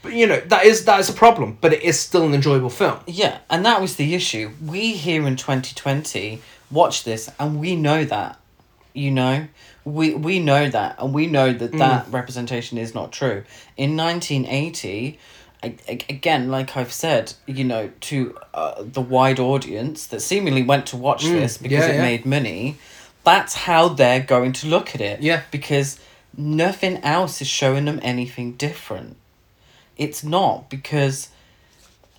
But 0.03 0.13
you 0.13 0.27
know 0.27 0.39
that 0.41 0.63
is 0.63 0.85
that 0.85 0.99
is 0.99 1.09
a 1.09 1.13
problem. 1.13 1.57
But 1.59 1.73
it 1.73 1.81
is 1.81 1.99
still 1.99 2.25
an 2.27 2.35
enjoyable 2.35 2.69
film. 2.69 2.99
Yeah, 3.07 3.39
and 3.49 3.65
that 3.65 3.81
was 3.81 3.95
the 3.95 4.13
issue. 4.13 4.51
We 4.63 4.93
here 4.93 5.25
in 5.25 5.37
2020 5.37 6.39
watch 6.69 7.03
this 7.03 7.31
and 7.39 7.59
we 7.59 7.75
know 7.75 8.05
that. 8.05 8.39
You 8.93 9.09
know? 9.11 9.47
We 9.87 10.13
we 10.13 10.39
know 10.39 10.69
that 10.69 10.95
and 10.99 11.13
we 11.13 11.27
know 11.27 11.53
that 11.53 11.71
that 11.73 12.05
mm. 12.07 12.13
representation 12.13 12.77
is 12.77 12.93
not 12.93 13.11
true. 13.11 13.43
In 13.77 13.95
1980, 13.95 15.19
a- 15.63 15.75
a- 15.87 16.05
again 16.09 16.49
like 16.49 16.75
I've 16.75 16.91
said, 16.91 17.33
you 17.45 17.63
know, 17.63 17.91
to 18.01 18.37
uh, 18.53 18.83
the 18.83 19.01
wide 19.01 19.39
audience 19.39 20.07
that 20.07 20.21
seemingly 20.21 20.63
went 20.63 20.87
to 20.87 20.97
watch 20.97 21.23
mm. 21.23 21.31
this 21.31 21.57
because 21.57 21.85
yeah, 21.85 21.93
it 21.93 21.95
yeah. 21.95 22.01
made 22.01 22.25
money, 22.25 22.77
that's 23.23 23.53
how 23.53 23.89
they're 23.89 24.21
going 24.21 24.53
to 24.53 24.67
look 24.67 24.93
at 24.93 25.01
it. 25.01 25.21
Yeah. 25.21 25.43
Because 25.51 25.99
nothing 26.35 26.97
else 26.97 27.41
is 27.41 27.47
showing 27.47 27.85
them 27.85 27.99
anything 28.03 28.53
different. 28.53 29.17
It's 29.97 30.23
not 30.23 30.69
because 30.69 31.29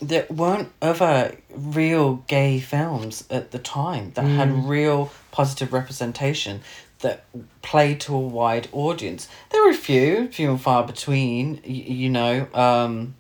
there 0.01 0.27
weren't 0.31 0.71
other 0.81 1.37
real 1.51 2.16
gay 2.29 2.61
films 2.61 3.25
at 3.31 3.51
the 3.51 3.59
time 3.59 4.12
that 4.14 4.25
had 4.25 4.49
mm. 4.49 4.69
real 4.69 5.11
positive 5.33 5.73
representation 5.73 6.61
that 7.01 7.24
played 7.62 8.01
to 8.01 8.14
a 8.14 8.18
wide 8.20 8.68
audience. 8.72 9.28
There 9.51 9.62
were 9.62 9.70
a 9.70 9.74
few, 9.74 10.28
few 10.28 10.51
and 10.51 10.61
far 10.61 10.84
between, 10.84 11.55
y- 11.64 11.70
you 11.70 12.09
know, 12.11 12.46
um, 12.55 13.14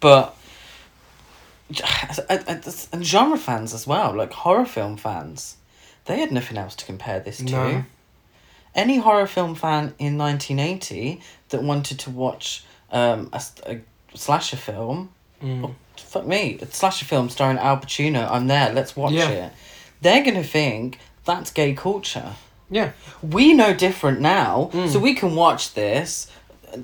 but 0.00 0.36
and- 2.28 3.04
genre 3.04 3.38
fans 3.38 3.74
as 3.74 3.86
well, 3.86 4.14
like 4.14 4.32
horror 4.32 4.64
film 4.66 4.96
fans, 4.96 5.56
they 6.06 6.18
had 6.20 6.32
nothing 6.32 6.56
else 6.56 6.74
to 6.76 6.84
compare 6.84 7.20
this 7.20 7.38
to. 7.38 7.44
No. 7.44 7.84
Any 8.74 8.98
horror 8.98 9.26
film 9.26 9.54
fan 9.54 9.94
in 9.98 10.16
nineteen 10.16 10.58
eighty 10.58 11.20
that 11.48 11.62
wanted 11.62 11.98
to 12.00 12.10
watch 12.10 12.64
um, 12.92 13.30
a, 13.32 13.42
a 13.66 13.80
slasher 14.14 14.56
film, 14.56 15.10
oh, 15.42 15.74
fuck 15.96 16.26
me, 16.26 16.58
a 16.60 16.66
slasher 16.66 17.04
film 17.04 17.28
starring 17.28 17.58
Al 17.58 17.78
Pacino, 17.78 18.30
I'm 18.30 18.46
there, 18.46 18.72
let's 18.72 18.94
watch 18.94 19.12
Yeah. 19.12 19.28
it. 19.30 19.52
They're 20.00 20.22
gonna 20.24 20.44
think 20.44 20.98
that's 21.24 21.50
gay 21.50 21.74
culture. 21.74 22.34
Yeah. 22.70 22.90
We 23.22 23.54
know 23.54 23.72
different 23.74 24.20
now, 24.20 24.70
Mm. 24.72 24.88
so 24.88 24.98
we 24.98 25.14
can 25.14 25.34
watch 25.34 25.74
this, 25.74 26.26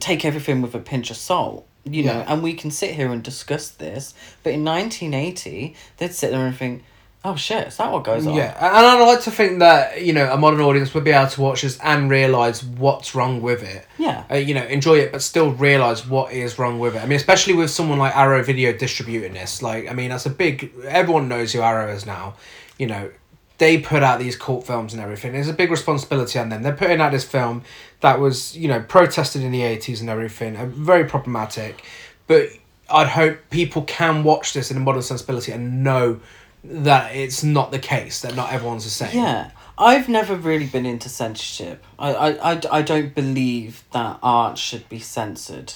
take 0.00 0.24
everything 0.24 0.62
with 0.62 0.74
a 0.74 0.78
pinch 0.78 1.10
of 1.10 1.16
salt, 1.16 1.66
you 1.84 2.04
know, 2.04 2.24
and 2.26 2.42
we 2.42 2.54
can 2.54 2.70
sit 2.70 2.90
here 2.94 3.12
and 3.12 3.22
discuss 3.22 3.68
this. 3.68 4.14
But 4.42 4.54
in 4.54 4.64
1980, 4.64 5.74
they'd 5.98 6.14
sit 6.14 6.30
there 6.30 6.46
and 6.46 6.56
think, 6.56 6.82
oh 7.26 7.36
shit, 7.36 7.68
is 7.68 7.76
that 7.78 7.90
what 7.90 8.04
goes 8.04 8.26
on? 8.26 8.34
Yeah, 8.34 8.54
and 8.58 8.86
I'd 8.86 9.02
like 9.06 9.22
to 9.22 9.30
think 9.30 9.58
that 9.60 10.02
you 10.02 10.12
know 10.12 10.30
a 10.32 10.36
modern 10.36 10.60
audience 10.60 10.92
would 10.94 11.04
be 11.04 11.10
able 11.10 11.30
to 11.30 11.40
watch 11.40 11.62
this 11.62 11.78
and 11.80 12.10
realize 12.10 12.62
what's 12.64 13.14
wrong 13.14 13.40
with 13.42 13.62
it. 13.62 13.86
Yeah. 13.98 14.24
Uh, 14.30 14.36
you 14.36 14.54
know, 14.54 14.64
enjoy 14.64 14.98
it, 14.98 15.12
but 15.12 15.22
still 15.22 15.50
realize 15.52 16.06
what 16.06 16.32
is 16.32 16.58
wrong 16.58 16.78
with 16.78 16.96
it. 16.96 17.02
I 17.02 17.06
mean, 17.06 17.16
especially 17.16 17.54
with 17.54 17.70
someone 17.70 17.98
like 17.98 18.14
Arrow 18.16 18.42
Video 18.42 18.72
distributing 18.72 19.32
this. 19.34 19.62
Like, 19.62 19.88
I 19.90 19.94
mean, 19.94 20.10
that's 20.10 20.26
a 20.26 20.30
big. 20.30 20.70
Everyone 20.86 21.28
knows 21.28 21.52
who 21.52 21.60
Arrow 21.60 21.92
is 21.92 22.04
now. 22.06 22.34
You 22.78 22.88
know, 22.88 23.10
they 23.58 23.78
put 23.78 24.02
out 24.02 24.18
these 24.18 24.36
cult 24.36 24.66
films 24.66 24.92
and 24.92 25.02
everything. 25.02 25.32
There's 25.32 25.48
a 25.48 25.52
big 25.54 25.70
responsibility 25.70 26.38
on 26.38 26.48
them. 26.48 26.62
They're 26.62 26.72
putting 26.72 27.00
out 27.00 27.12
this 27.12 27.24
film 27.24 27.62
that 28.00 28.18
was, 28.18 28.56
you 28.56 28.68
know, 28.68 28.80
protested 28.80 29.42
in 29.42 29.52
the 29.52 29.62
eighties 29.62 30.00
and 30.00 30.10
everything. 30.10 30.56
Uh, 30.56 30.66
very 30.66 31.04
problematic, 31.04 31.84
but 32.26 32.48
I'd 32.90 33.08
hope 33.08 33.38
people 33.50 33.82
can 33.82 34.24
watch 34.24 34.52
this 34.52 34.70
in 34.70 34.76
a 34.76 34.80
modern 34.80 35.02
sensibility 35.02 35.52
and 35.52 35.84
know 35.84 36.20
that 36.64 37.14
it's 37.14 37.44
not 37.44 37.70
the 37.70 37.78
case. 37.78 38.22
That 38.22 38.34
not 38.34 38.52
everyone's 38.52 38.84
the 38.84 38.90
same. 38.90 39.16
Yeah. 39.16 39.50
I've 39.76 40.08
never 40.08 40.36
really 40.36 40.66
been 40.66 40.86
into 40.86 41.08
censorship. 41.08 41.84
I, 41.98 42.14
I, 42.14 42.52
I, 42.52 42.60
I 42.70 42.82
don't 42.82 43.12
believe 43.12 43.82
that 43.92 44.20
art 44.22 44.56
should 44.56 44.88
be 44.88 45.00
censored. 45.00 45.74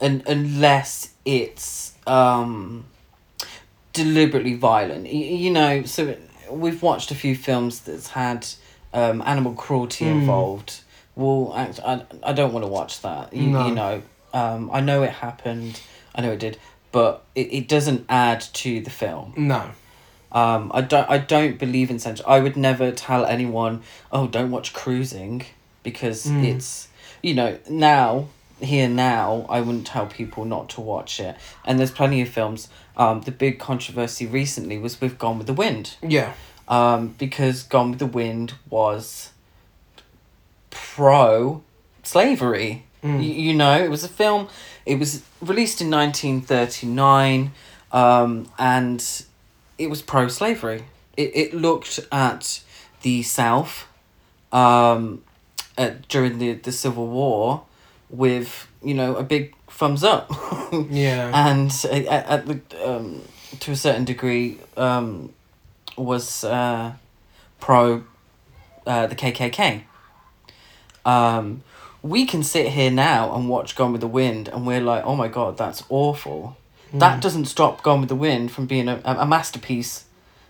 Un 0.00 0.22
unless 0.26 1.14
it's 1.24 1.94
um, 2.06 2.84
deliberately 3.92 4.54
violent. 4.54 5.04
Y- 5.04 5.10
you 5.10 5.50
know, 5.50 5.82
so 5.82 6.16
we've 6.50 6.82
watched 6.82 7.10
a 7.10 7.14
few 7.14 7.34
films 7.36 7.80
that's 7.80 8.08
had 8.08 8.46
um, 8.92 9.22
animal 9.26 9.54
cruelty 9.54 10.04
Hmm. 10.06 10.20
involved. 10.20 10.80
Well, 11.16 11.52
act- 11.56 11.80
I, 11.84 12.02
I 12.22 12.32
don't 12.32 12.52
want 12.52 12.64
to 12.64 12.70
watch 12.70 13.00
that. 13.02 13.32
You, 13.34 13.48
No. 13.48 13.66
you 13.66 13.74
know, 13.74 14.02
um, 14.32 14.70
I 14.72 14.80
know 14.80 15.02
it 15.02 15.10
happened. 15.10 15.80
I 16.14 16.22
know 16.22 16.32
it 16.32 16.38
did. 16.38 16.58
But 16.92 17.24
it, 17.34 17.52
it 17.52 17.68
doesn't 17.68 18.06
add 18.08 18.40
to 18.40 18.80
the 18.80 18.90
film. 18.90 19.34
No. 19.36 19.70
Um, 20.30 20.70
I 20.74 20.80
don't. 20.82 21.08
I 21.08 21.18
don't 21.18 21.58
believe 21.58 21.90
in 21.90 21.98
censor. 21.98 22.22
I 22.26 22.40
would 22.40 22.56
never 22.56 22.92
tell 22.92 23.24
anyone, 23.24 23.82
"Oh, 24.12 24.26
don't 24.26 24.50
watch 24.50 24.74
Cruising," 24.74 25.44
because 25.82 26.26
Mm. 26.26 26.44
it's 26.44 26.88
you 27.22 27.34
know 27.34 27.58
now 27.68 28.26
here 28.60 28.88
now. 28.90 29.46
I 29.48 29.60
wouldn't 29.62 29.86
tell 29.86 30.06
people 30.06 30.44
not 30.44 30.68
to 30.70 30.82
watch 30.82 31.18
it. 31.18 31.36
And 31.64 31.78
there's 31.78 31.90
plenty 31.90 32.20
of 32.20 32.28
films. 32.28 32.68
Um, 32.98 33.20
the 33.20 33.30
big 33.30 33.60
controversy 33.60 34.26
recently 34.26 34.76
was 34.76 35.00
with 35.00 35.18
Gone 35.18 35.38
with 35.38 35.46
the 35.46 35.52
Wind. 35.52 35.96
Yeah. 36.02 36.32
Um, 36.66 37.14
because 37.16 37.62
Gone 37.62 37.90
with 37.90 38.00
the 38.00 38.06
Wind 38.06 38.54
was 38.68 39.30
pro 40.70 41.62
slavery. 42.02 42.84
Mm. 43.02 43.18
Y- 43.18 43.22
you 43.22 43.54
know, 43.54 43.78
it 43.82 43.90
was 43.90 44.02
a 44.02 44.08
film. 44.08 44.48
It 44.84 44.98
was 44.98 45.22
released 45.40 45.80
in 45.80 45.90
nineteen 45.90 46.40
thirty 46.40 46.86
nine, 46.86 47.52
um, 47.92 48.50
and 48.58 49.04
it 49.76 49.88
was 49.88 50.02
pro 50.02 50.28
slavery. 50.28 50.84
It 51.16 51.30
it 51.34 51.54
looked 51.54 52.00
at 52.10 52.60
the 53.02 53.22
South, 53.22 53.86
um, 54.52 55.22
at, 55.76 56.08
during 56.08 56.38
the 56.38 56.54
the 56.54 56.72
Civil 56.72 57.06
War, 57.06 57.62
with 58.10 58.66
you 58.82 58.94
know 58.94 59.14
a 59.16 59.22
big 59.22 59.54
thumbs 59.78 60.02
up. 60.02 60.28
Yeah. 60.90 61.30
and 61.48 61.70
uh, 61.84 62.10
at, 62.10 62.26
at 62.26 62.46
the 62.46 62.60
um, 62.84 63.22
to 63.60 63.70
a 63.70 63.76
certain 63.76 64.04
degree, 64.04 64.58
um, 64.76 65.32
was 65.96 66.44
uh, 66.44 66.92
pro 67.60 68.04
uh, 68.86 69.06
the 69.06 69.14
KKK. 69.14 69.84
Um, 71.04 71.62
we 72.02 72.26
can 72.26 72.42
sit 72.42 72.68
here 72.68 72.90
now 72.90 73.34
and 73.34 73.48
watch 73.48 73.76
Gone 73.76 73.92
with 73.92 74.00
the 74.00 74.08
Wind, 74.08 74.48
and 74.48 74.66
we're 74.66 74.80
like, 74.80 75.04
oh 75.04 75.16
my 75.16 75.28
god, 75.28 75.56
that's 75.56 75.82
awful. 75.88 76.56
That 76.92 77.20
doesn't 77.20 77.46
stop 77.46 77.82
Gone 77.82 78.00
with 78.00 78.08
the 78.08 78.16
Wind 78.16 78.50
from 78.50 78.66
being 78.66 78.88
a, 78.88 79.00
a 79.04 79.26
masterpiece, 79.26 80.06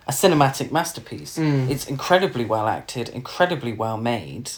a 0.06 0.12
cinematic 0.12 0.70
masterpiece. 0.70 1.36
Mm. 1.36 1.68
It's 1.68 1.86
incredibly 1.86 2.44
well 2.44 2.68
acted, 2.68 3.08
incredibly 3.08 3.72
well 3.72 3.98
made, 3.98 4.52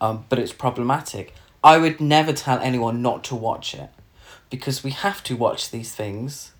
um, 0.00 0.26
but 0.28 0.38
it's 0.38 0.52
problematic. 0.52 1.34
I 1.64 1.78
would 1.78 2.00
never 2.00 2.32
tell 2.32 2.58
anyone 2.60 3.02
not 3.02 3.24
to 3.24 3.34
watch 3.34 3.74
it 3.74 3.88
because 4.50 4.82
we 4.84 4.90
have 4.90 5.22
to 5.24 5.36
watch 5.36 5.70
these 5.70 5.92
things 5.94 6.52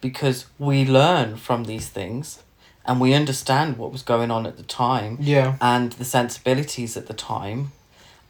because 0.00 0.46
we 0.58 0.84
learn 0.84 1.36
from 1.36 1.64
these 1.64 1.88
things 1.88 2.42
and 2.84 3.00
we 3.00 3.14
understand 3.14 3.76
what 3.78 3.90
was 3.90 4.02
going 4.02 4.30
on 4.30 4.46
at 4.46 4.56
the 4.56 4.62
time 4.62 5.16
Yeah. 5.20 5.56
and 5.60 5.92
the 5.92 6.04
sensibilities 6.04 6.96
at 6.96 7.06
the 7.06 7.14
time 7.14 7.72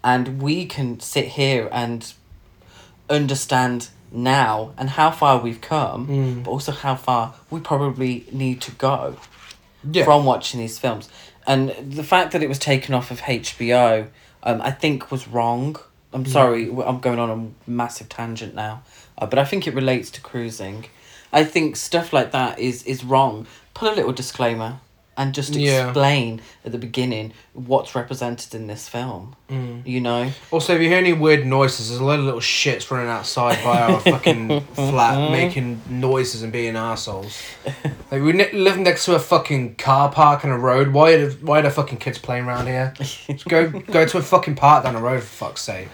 and 0.05 0.41
we 0.41 0.66
can 0.66 1.01
sit 1.01 1.26
here 1.28 1.68
and 1.72 2.12
understand 3.09 3.89
now 4.12 4.72
and 4.78 4.91
how 4.91 5.11
far 5.11 5.39
we've 5.39 5.61
come 5.61 6.07
Mm. 6.07 6.45
but 6.45 6.51
also 6.51 6.72
how 6.72 6.95
far 6.95 7.34
we 7.51 7.61
probably 7.61 8.24
need 8.32 8.61
to 8.62 8.70
go 8.72 9.16
Yeah. 9.84 10.05
from 10.05 10.24
watching 10.24 10.61
these 10.61 10.78
films 10.78 11.09
and 11.47 11.70
the 11.93 12.03
fact 12.05 12.32
that 12.32 12.43
it 12.43 12.49
was 12.49 12.59
taken 12.59 12.95
off 12.95 13.11
of 13.11 13.20
hbo 13.22 14.09
um, 14.43 14.61
i 14.62 14.70
think 14.70 15.11
was 15.11 15.28
wrong 15.28 15.76
i'm 16.17 16.27
sorry 16.27 16.62
I'm 16.91 17.01
going 17.01 17.19
on 17.19 17.31
a 17.37 17.71
massive 17.71 18.09
tangent 18.09 18.55
now 18.55 18.83
uh, 19.19 19.27
but 19.27 19.39
i 19.39 19.45
think 19.45 19.67
it 19.67 19.75
relates 19.75 20.11
to 20.12 20.21
cruising. 20.21 20.87
I 21.33 21.45
think 21.45 21.77
stuff 21.77 22.12
like 22.12 22.31
that 22.33 22.59
is 22.59 22.83
is 22.85 23.05
wrong. 23.05 23.47
Put 23.75 23.93
a 23.93 23.95
little 23.97 24.12
disclaimer 24.12 24.81
and 25.19 25.35
just 25.35 25.55
Yeah. 25.55 25.87
explain 25.89 26.41
at 26.64 26.73
the 26.73 26.79
beginning 26.79 27.33
what's 27.55 27.95
represented 27.95 28.55
in 28.55 28.67
this 28.67 28.89
film 28.89 29.35
Mm. 29.51 29.87
you 29.87 30.01
know 30.01 30.31
Also, 30.51 30.75
if 30.75 30.81
you 30.83 30.89
hear 30.89 30.99
any 30.99 31.12
weird 31.12 31.47
noises, 31.47 31.89
there's 31.89 32.01
a 32.01 32.05
lot 32.05 32.19
of 32.19 32.25
little 32.25 32.41
shits 32.41 32.91
running 32.91 33.09
outside 33.09 33.62
by 33.62 33.81
our 33.81 34.01
fucking 34.12 34.61
flat, 34.75 35.31
making 35.31 35.81
noises 35.89 36.43
and 36.43 36.53
being 36.53 36.75
assholes. 36.77 37.41
Like 38.11 38.23
we 38.23 38.33
ne- 38.33 38.53
live 38.53 38.77
next 38.79 39.05
to 39.05 39.14
a 39.14 39.19
fucking 39.21 39.77
car 39.77 40.11
park 40.11 40.43
and 40.45 40.53
a 40.53 40.57
road. 40.59 40.93
Why 40.93 41.12
are 41.12 41.27
the, 41.29 41.47
why 41.47 41.61
are 41.61 41.62
the 41.62 41.71
fucking 41.71 41.99
kids 41.99 42.19
playing 42.19 42.45
around 42.47 42.67
here? 42.67 42.93
Just 42.99 43.45
go 43.49 43.69
go 43.69 44.05
to 44.05 44.19
a 44.19 44.23
fucking 44.23 44.57
park 44.57 44.83
down 44.85 44.95
the 44.95 45.01
road 45.01 45.21
for 45.23 45.47
fuck's 45.47 45.62
sake. 45.62 45.89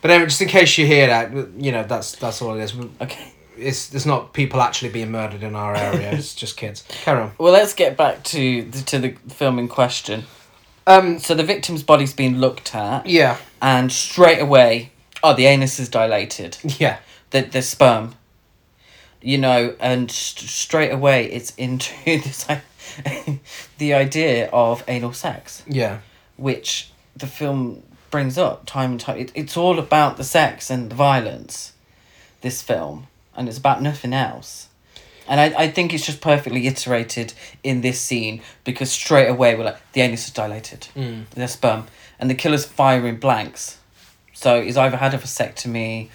But 0.00 0.10
anyway, 0.10 0.26
just 0.28 0.42
in 0.42 0.48
case 0.48 0.76
you 0.78 0.84
hear 0.86 1.06
that, 1.06 1.30
you 1.56 1.70
know 1.70 1.84
that's 1.84 2.16
that's 2.16 2.42
all 2.42 2.54
it 2.58 2.62
is. 2.64 2.74
okay 3.00 3.32
It's 3.56 3.94
it's 3.94 4.06
not 4.06 4.32
people 4.32 4.60
actually 4.60 4.90
being 4.90 5.10
murdered 5.10 5.42
in 5.42 5.54
our 5.54 5.74
area. 5.76 6.10
it's 6.18 6.34
just 6.34 6.56
kids. 6.56 6.84
Carry 6.88 7.20
on. 7.22 7.32
well 7.38 7.52
let's 7.52 7.74
get 7.74 7.96
back 7.96 8.22
to 8.24 8.62
the, 8.64 8.82
to 8.82 8.98
the 8.98 9.10
film 9.34 9.58
in 9.58 9.68
question 9.68 10.24
Um. 10.86 11.18
so 11.18 11.34
the 11.34 11.44
victim's 11.44 11.82
body's 11.82 12.14
been 12.14 12.40
looked 12.40 12.74
at 12.74 13.06
Yeah. 13.06 13.36
and 13.60 13.92
straight 13.92 14.40
away, 14.40 14.90
oh, 15.22 15.34
the 15.34 15.46
anus 15.46 15.78
is 15.78 15.88
dilated. 15.88 16.56
Yeah. 16.78 16.98
The 17.30 17.42
the 17.42 17.62
sperm, 17.62 18.14
you 19.20 19.38
know, 19.38 19.74
and 19.80 20.10
st- 20.10 20.48
straight 20.50 20.90
away 20.92 21.26
it's 21.30 21.54
into 21.56 21.92
this 22.04 22.46
the 23.78 23.94
idea 23.94 24.48
of 24.52 24.82
anal 24.88 25.12
sex, 25.12 25.62
Yeah. 25.66 25.98
which 26.36 26.90
the 27.16 27.26
film 27.26 27.82
brings 28.10 28.36
up 28.36 28.66
time 28.66 28.92
and 28.92 29.00
time. 29.00 29.18
It, 29.18 29.32
it's 29.34 29.56
all 29.56 29.78
about 29.78 30.16
the 30.16 30.24
sex 30.24 30.70
and 30.70 30.90
the 30.90 30.94
violence. 30.94 31.72
This 32.42 32.60
film, 32.60 33.06
and 33.36 33.48
it's 33.48 33.58
about 33.58 33.82
nothing 33.82 34.12
else. 34.12 34.68
And 35.28 35.40
I, 35.40 35.62
I 35.64 35.68
think 35.70 35.94
it's 35.94 36.04
just 36.04 36.20
perfectly 36.20 36.66
iterated 36.66 37.32
in 37.62 37.80
this 37.80 38.00
scene 38.00 38.42
because 38.64 38.90
straight 38.90 39.28
away 39.28 39.54
we're 39.54 39.64
like 39.64 39.92
the 39.92 40.00
anus 40.00 40.26
is 40.26 40.32
dilated 40.32 40.88
Mm. 40.96 41.28
the 41.30 41.46
sperm, 41.48 41.86
and 42.18 42.28
the 42.28 42.34
killer's 42.34 42.64
firing 42.64 43.16
blanks. 43.16 43.78
So 44.32 44.60
he's 44.62 44.76
either 44.76 44.96
had 44.96 45.14
a 45.14 45.18
vasectomy, 45.18 46.08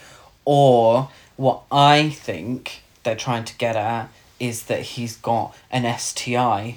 or 0.45 1.09
what 1.37 1.61
I 1.71 2.09
think 2.09 2.81
they're 3.03 3.15
trying 3.15 3.45
to 3.45 3.57
get 3.57 3.75
at 3.75 4.09
is 4.39 4.63
that 4.63 4.81
he's 4.81 5.15
got 5.15 5.55
an 5.71 5.85
STI 5.97 6.75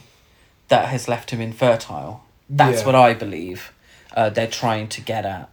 that 0.68 0.88
has 0.88 1.08
left 1.08 1.30
him 1.30 1.40
infertile. 1.40 2.22
That's 2.48 2.80
Yeah. 2.80 2.86
what 2.86 2.94
I 2.94 3.14
believe 3.14 3.72
uh, 4.16 4.30
they're 4.30 4.46
trying 4.46 4.88
to 4.88 5.00
get 5.00 5.24
at 5.26 5.48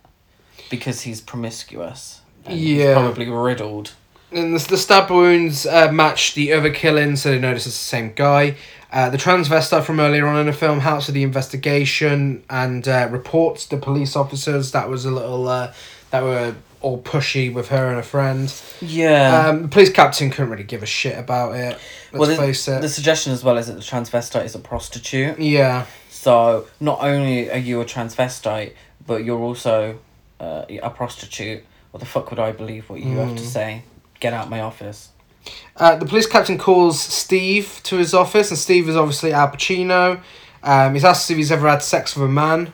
because 0.70 1.02
he's 1.02 1.22
promiscuous. 1.22 2.22
and 2.46 2.58
he's 2.58 2.78
Yeah. 2.78 2.94
probably 2.94 3.28
riddled. 3.30 3.92
And 4.32 4.56
the, 4.56 4.68
the 4.68 4.78
stab 4.78 5.10
wounds 5.10 5.66
uh, 5.66 5.92
match 5.92 6.34
the 6.34 6.54
other 6.54 6.70
killings, 6.70 7.22
so 7.22 7.30
they 7.30 7.40
notice 7.40 7.66
it's 7.66 7.78
the 7.78 7.84
same 7.84 8.14
guy. 8.14 8.56
Uh, 8.92 9.10
the 9.10 9.18
transvestite 9.18 9.84
from 9.84 10.00
earlier 10.00 10.28
on 10.28 10.40
in 10.40 10.46
the 10.46 10.54
film 10.54 10.80
helps 10.80 11.08
with 11.08 11.14
the 11.14 11.24
investigation 11.24 12.44
and 12.50 12.88
uh, 12.88 13.08
reports 13.12 13.66
to 13.68 13.78
police 13.78 14.16
officers 14.16 14.72
that 14.72 14.90
was 14.90 15.06
a 15.06 15.12
little 15.12 15.48
uh, 15.48 15.74
that 16.12 16.24
were 16.24 16.56
all 16.82 17.02
pushy 17.02 17.54
with 17.54 17.70
her 17.70 17.88
and 17.88 17.96
her 17.96 18.04
friend. 18.04 18.54
Yeah. 18.82 19.48
Um, 19.48 19.64
the 19.64 19.68
police 19.68 19.92
captain 19.92 20.30
couldn't 20.30 20.52
really 20.52 20.64
give 20.64 20.84
a 20.84 20.88
shit 20.88 21.18
about 21.18 21.56
it. 21.56 21.78
Let's 22.14 22.28
well, 22.28 22.38
face 22.38 22.66
the, 22.66 22.78
it. 22.78 22.82
the 22.82 22.90
suggestion 22.90 23.34
as 23.34 23.44
well 23.44 23.58
is 23.58 23.68
that 23.68 23.74
the 23.74 23.82
transvestite 23.82 24.46
is 24.46 24.56
a 24.56 24.60
prostitute. 24.60 25.40
yeah, 25.40 25.86
So 26.10 26.68
not 26.80 27.02
only 27.02 27.52
are 27.52 27.58
you 27.58 27.82
a 27.82 27.86
transvestite, 27.86 28.74
but 29.06 29.24
you're 29.26 29.40
also 29.40 30.00
uh, 30.40 30.66
a 30.70 30.90
prostitute. 30.90 31.64
What 31.92 32.00
the 32.00 32.06
fuck 32.06 32.30
would 32.30 32.40
I 32.40 32.52
believe 32.52 32.90
what 32.90 33.02
you 33.02 33.18
have 33.18 33.36
to 33.36 33.46
say? 33.46 33.84
Get 34.20 34.34
out 34.34 34.50
my 34.50 34.62
office. 34.62 35.10
uh, 35.76 35.96
the 35.96 36.06
police 36.06 36.26
captain 36.28 36.58
calls 36.58 37.00
Steve 37.02 37.80
to 37.84 37.98
his 37.98 38.14
office, 38.14 38.50
and 38.50 38.58
Steve 38.58 38.90
is 38.90 38.96
obviously 38.96 39.32
Al 39.34 39.50
Pacino. 39.50 40.22
Um, 40.64 40.94
he's 40.94 41.06
asked 41.06 41.30
if 41.32 41.38
he's 41.38 41.52
ever 41.52 41.70
had 41.70 41.84
sex 41.84 42.16
with 42.16 42.26
a 42.30 42.32
man. 42.32 42.74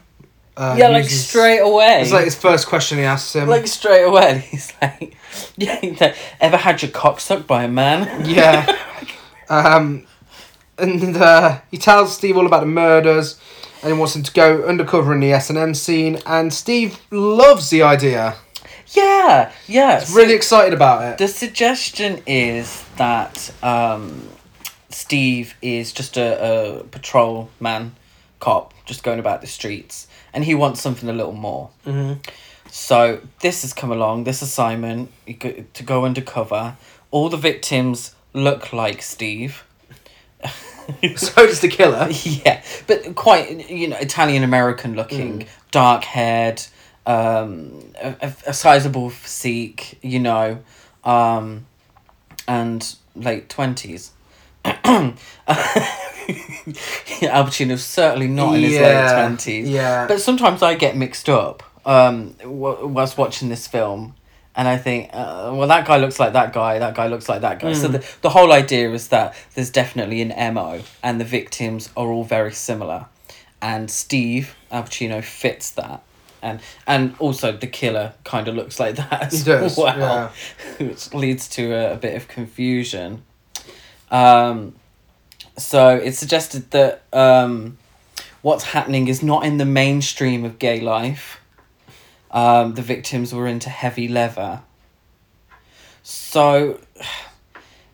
Uh, 0.56 0.76
yeah, 0.78 0.88
like 0.88 1.04
uses- 1.06 1.28
straight 1.28 1.60
away. 1.60 2.02
It's 2.02 2.12
like 2.12 2.26
his 2.26 2.36
first 2.36 2.68
question 2.68 2.98
he 3.00 3.04
asks 3.04 3.36
him. 3.36 3.48
like 3.50 3.68
straight 3.68 4.04
away. 4.04 4.46
He's 4.52 4.72
like, 4.82 5.16
yeah. 5.58 5.80
he's 5.82 6.00
like, 6.00 6.16
Ever 6.39 6.58
had 6.58 6.82
your 6.84 6.91
cock 6.91 7.20
sucked 7.20 7.48
by 7.48 7.64
a 7.64 7.68
man? 7.68 8.24
Yeah. 8.24 8.78
um, 9.50 10.06
and 10.78 11.18
uh, 11.18 11.60
he 11.72 11.78
tells 11.80 12.16
Steve 12.16 12.38
all 12.38 12.46
about 12.46 12.60
the 12.60 12.68
murders 12.68 13.39
and 13.82 13.91
he 13.94 13.98
wants 13.98 14.16
him 14.16 14.22
to 14.24 14.32
go 14.32 14.64
undercover 14.64 15.12
in 15.14 15.22
the 15.22 15.32
S&M 15.34 15.74
scene. 15.74 16.20
And 16.28 16.54
Steve 16.54 17.00
loves 17.12 17.72
the 17.72 17.82
idea. 17.82 18.36
Yeah, 18.94 19.52
yeah. 19.68 20.04
Really 20.14 20.34
excited 20.34 20.74
about 20.74 21.04
it. 21.04 21.18
The 21.18 21.28
suggestion 21.28 22.22
is 22.28 22.84
that 22.98 23.52
um, 23.64 24.28
Steve 24.89 25.56
is 25.62 25.91
just 25.91 26.18
a, 26.18 26.80
a 26.80 26.84
patrol 26.86 27.50
man, 27.60 27.96
cop, 28.39 28.74
just 28.86 29.04
going 29.04 29.20
about 29.20 29.41
the 29.41 29.48
streets, 29.48 30.08
and 30.34 30.44
he 30.44 30.54
wants 30.56 30.82
something 30.82 31.10
a 31.10 31.14
little 31.14 31.34
more. 31.34 31.70
Mhm. 31.86 32.26
So 32.70 33.20
this 33.41 33.62
has 33.62 33.74
come 33.74 33.91
along. 33.91 34.24
This 34.24 34.41
assignment 34.41 35.12
go- 35.39 35.64
to 35.74 35.84
go 35.84 36.06
undercover. 36.06 36.76
All 37.12 37.30
the 37.30 37.38
victims 37.38 38.16
look 38.34 38.74
like 38.74 39.02
Steve. 39.02 39.64
So 41.16 41.48
does 41.48 41.62
the 41.62 41.70
killer. 41.70 42.10
yeah, 42.24 42.62
but 42.88 43.16
quite 43.16 43.70
you 43.70 43.88
know 43.88 43.96
Italian 43.96 44.44
American 44.44 44.96
looking, 44.96 45.48
dark 45.72 46.04
haired, 46.04 46.62
um, 47.06 47.80
a, 48.01 48.34
a, 48.47 48.54
sizable 48.54 49.10
physique, 49.10 49.97
you 50.01 50.20
know, 50.20 50.60
um, 51.04 51.66
and 52.47 52.95
late 53.16 53.49
twenties. 53.49 54.12
Al 54.66 55.14
Pacino's 57.45 57.84
certainly 57.84 58.28
not 58.28 58.56
in 58.56 58.62
his 58.62 58.80
late 58.80 59.12
twenties. 59.14 59.70
yeah. 59.70 60.08
But 60.08 60.22
sometimes 60.22 60.62
I 60.62 60.76
get 60.76 60.95
mixed 60.95 61.28
up 61.28 61.64
um, 61.86 62.32
w- 62.39 62.88
whilst 62.88 63.18
watching 63.18 63.49
this 63.49 63.68
film. 63.68 64.16
And 64.56 64.68
I 64.68 64.78
think, 64.78 65.10
uh, 65.14 65.51
well, 65.54 65.68
that 65.68 65.88
guy 65.88 65.97
looks 65.97 66.20
like 66.20 66.34
that 66.34 66.54
guy. 66.54 66.78
That 66.78 66.93
guy 66.93 67.08
looks 67.08 67.28
like 67.28 67.41
that 67.41 67.60
guy. 67.60 67.74
So 67.74 67.88
the 67.88 68.06
the 68.22 68.30
whole 68.30 68.51
idea 68.51 68.91
is 68.91 69.08
that 69.08 69.36
there's 69.56 69.72
definitely 69.72 70.22
an 70.22 70.54
mo, 70.54 70.82
and 71.01 71.20
the 71.20 71.26
victims 71.26 71.89
are 71.97 72.08
all 72.08 72.24
very 72.24 72.51
similar, 72.54 73.08
and 73.64 73.89
Steve 73.89 74.56
Al 74.72 74.84
Pacino 74.84 75.24
fits 75.24 75.72
that, 75.72 76.04
and 76.44 76.60
and 76.86 77.16
also 77.20 77.52
the 77.52 77.68
killer 77.68 78.14
kind 78.24 78.48
of 78.48 78.56
looks 78.56 78.80
like 78.80 78.96
that 78.98 79.34
as 79.34 79.44
does, 79.44 79.78
well, 79.78 79.98
yeah. 79.98 80.30
which 80.86 81.14
leads 81.14 81.48
to 81.50 81.72
a, 81.74 81.94
a 81.94 81.98
bit 81.98 82.16
of 82.16 82.28
confusion. 82.28 83.24
Um, 84.12 84.76
so 85.58 85.96
it's 85.96 86.18
suggested 86.20 86.70
that 86.72 87.04
um, 87.14 87.78
what's 88.41 88.64
happening 88.66 89.08
is 89.08 89.24
not 89.24 89.46
in 89.46 89.58
the 89.58 89.66
mainstream 89.66 90.46
of 90.46 90.60
gay 90.60 90.80
life. 90.80 91.39
Um, 92.32 92.74
the 92.74 92.82
victims 92.82 93.34
were 93.34 93.48
into 93.48 93.70
heavy 93.70 94.08
leather. 94.08 94.62
So, 96.02 96.80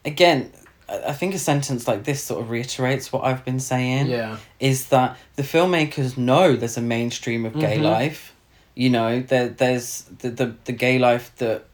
again, 0.05 0.51
I 0.87 1.13
think 1.13 1.35
a 1.35 1.37
sentence 1.39 1.87
like 1.87 2.03
this 2.05 2.23
sort 2.23 2.41
of 2.41 2.49
reiterates 2.49 3.11
what 3.13 3.23
I've 3.23 3.45
been 3.45 3.59
saying. 3.59 4.07
Yeah. 4.07 4.37
Is 4.59 4.87
that 4.87 5.17
the 5.35 5.43
filmmakers 5.43 6.17
know 6.17 6.55
there's 6.55 6.77
a 6.77 6.81
mainstream 6.81 7.45
of 7.45 7.53
gay 7.59 7.77
Mhm. 7.77 7.83
life. 7.83 8.33
You 8.79 8.89
know, 8.89 9.21
there 9.21 9.49
there's 9.49 10.03
the, 10.19 10.29
the, 10.29 10.55
the 10.63 10.71
gay 10.71 10.97
life 10.99 11.27
that, 11.37 11.65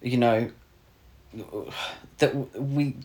you 0.00 0.16
know, 0.16 0.50
that 2.18 2.34
we 2.58 2.96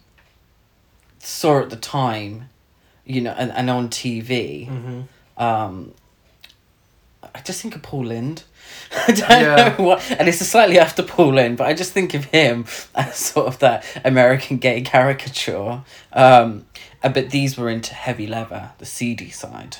saw 1.19 1.59
at 1.59 1.69
the 1.69 1.75
time, 1.75 2.49
you 3.05 3.21
know, 3.21 3.35
and, 3.37 3.51
and 3.51 3.69
on 3.69 3.89
TV, 3.89 4.67
Mm-hmm. 4.69 5.43
um, 5.43 5.93
I 7.35 7.41
just 7.41 7.61
think 7.61 7.75
of 7.75 7.81
Paul 7.81 8.05
Lynde. 8.05 8.43
I 9.07 9.11
don't 9.11 9.29
Yeah. 9.29 9.75
know 9.77 9.83
what, 9.83 10.11
and 10.17 10.29
it's 10.29 10.39
slightly 10.39 10.79
after 10.79 11.03
Paul 11.03 11.33
Lynde, 11.33 11.57
but 11.57 11.67
I 11.67 11.73
just 11.73 11.91
think 11.91 12.13
of 12.13 12.23
him 12.25 12.65
as 12.95 13.15
sort 13.17 13.47
of 13.47 13.59
that 13.59 13.83
American 14.05 14.57
gay 14.57 14.79
caricature. 14.81 15.81
Um, 16.13 16.65
uh, 17.03 17.09
but 17.09 17.31
these 17.31 17.57
were 17.57 17.69
into 17.69 17.93
heavy 17.93 18.27
leather, 18.27 18.71
the 18.77 18.85
seedy 18.85 19.29
side. 19.29 19.77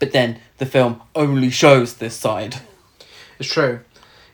But 0.00 0.10
then 0.10 0.40
the 0.58 0.66
film 0.66 1.00
only 1.14 1.50
shows 1.50 1.94
this 1.94 2.16
side. 2.16 2.56
It's 3.38 3.52
true. 3.52 3.80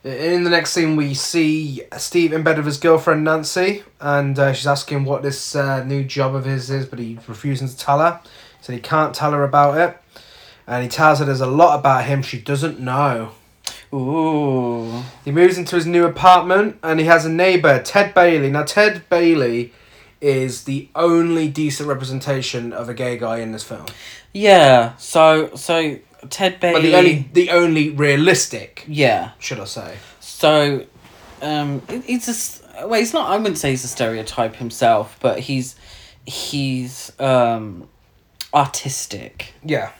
In 0.02 0.44
the 0.44 0.50
next 0.50 0.70
scene, 0.70 0.94
we 0.94 1.14
see 1.14 1.82
Steve 1.96 2.32
in 2.32 2.44
bed 2.44 2.56
with 2.56 2.66
his 2.66 2.78
girlfriend 2.78 3.24
Nancy, 3.24 3.82
and 4.00 4.38
uh, 4.38 4.52
she's 4.52 4.66
asking 4.66 5.04
what 5.04 5.22
this 5.22 5.56
uh, 5.56 5.82
new 5.84 6.04
job 6.04 6.36
of 6.36 6.44
his 6.44 6.70
is, 6.70 6.86
but 6.86 7.00
he's 7.00 7.28
refusing 7.28 7.68
to 7.68 7.76
tell 7.76 7.98
her. 7.98 8.20
He 8.22 8.64
said 8.64 8.74
he 8.76 8.80
can't 8.80 9.14
tell 9.14 9.32
her 9.32 9.42
about 9.42 9.76
it, 9.76 10.22
and 10.66 10.84
he 10.84 10.88
tells 10.88 11.18
her 11.18 11.24
there's 11.24 11.40
a 11.40 11.46
lot 11.46 11.80
about 11.80 12.04
him 12.04 12.22
she 12.22 12.40
doesn't 12.40 12.78
know. 12.78 13.32
Ooh. 13.92 15.02
He 15.24 15.32
moves 15.32 15.58
into 15.58 15.74
his 15.74 15.86
new 15.86 16.04
apartment, 16.04 16.78
and 16.84 17.00
he 17.00 17.06
has 17.06 17.24
a 17.24 17.30
neighbor, 17.30 17.82
Ted 17.82 18.14
Bailey. 18.14 18.50
Now, 18.50 18.62
Ted 18.62 19.08
Bailey 19.08 19.72
is 20.26 20.64
the 20.64 20.88
only 20.94 21.46
decent 21.48 21.88
representation 21.88 22.72
of 22.72 22.88
a 22.88 22.94
gay 22.94 23.16
guy 23.18 23.38
in 23.38 23.52
this 23.52 23.62
film, 23.64 23.86
Yeah. 24.32 24.96
So 24.98 25.50
so 25.54 25.98
Ted 26.30 26.58
Bailey. 26.60 26.74
but 26.74 26.82
the 26.82 26.94
only 26.96 27.28
the 27.40 27.50
only 27.50 27.90
realistic, 27.90 28.84
Yeah. 28.88 29.30
should 29.38 29.60
I 29.60 29.64
say? 29.66 29.90
So, 30.20 30.84
um, 31.42 31.82
it- 31.88 32.04
he's 32.04 32.28
a 32.28 32.36
s- 32.42 32.62
well. 32.90 32.98
He's 33.00 33.12
not. 33.12 33.30
I 33.30 33.36
wouldn't 33.36 33.58
say 33.58 33.70
he's 33.70 33.84
a 33.84 33.88
stereotype 33.98 34.56
himself, 34.56 35.16
but 35.20 35.38
he's 35.48 35.76
he's 36.26 37.12
um, 37.20 37.88
artistic. 38.52 39.54
Yeah. 39.64 39.90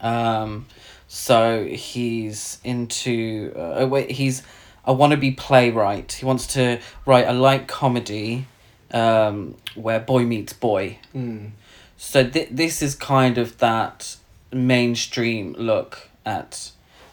Um, 0.00 0.66
so 1.08 1.64
he's 1.64 2.58
into. 2.64 3.52
Uh, 3.56 3.86
wait, 3.86 4.10
he's 4.12 4.42
a 4.86 4.94
wannabe 4.94 5.36
playwright. 5.36 6.12
He 6.12 6.24
wants 6.26 6.46
to 6.54 6.78
write 7.06 7.26
a 7.28 7.32
light 7.32 7.66
comedy, 7.68 8.46
um, 8.94 9.56
where 9.74 10.00
boy 10.00 10.24
meets 10.24 10.52
boy. 10.54 10.98
Mm. 11.14 11.50
So 11.98 12.28
th- 12.28 12.48
this 12.50 12.80
is 12.80 12.94
kind 12.94 13.36
of 13.38 13.58
that 13.58 14.16
mainstream 14.52 15.54
look 15.58 16.08
at 16.24 16.70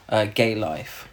uh, 0.08 0.26
gay 0.26 0.54
life, 0.54 1.08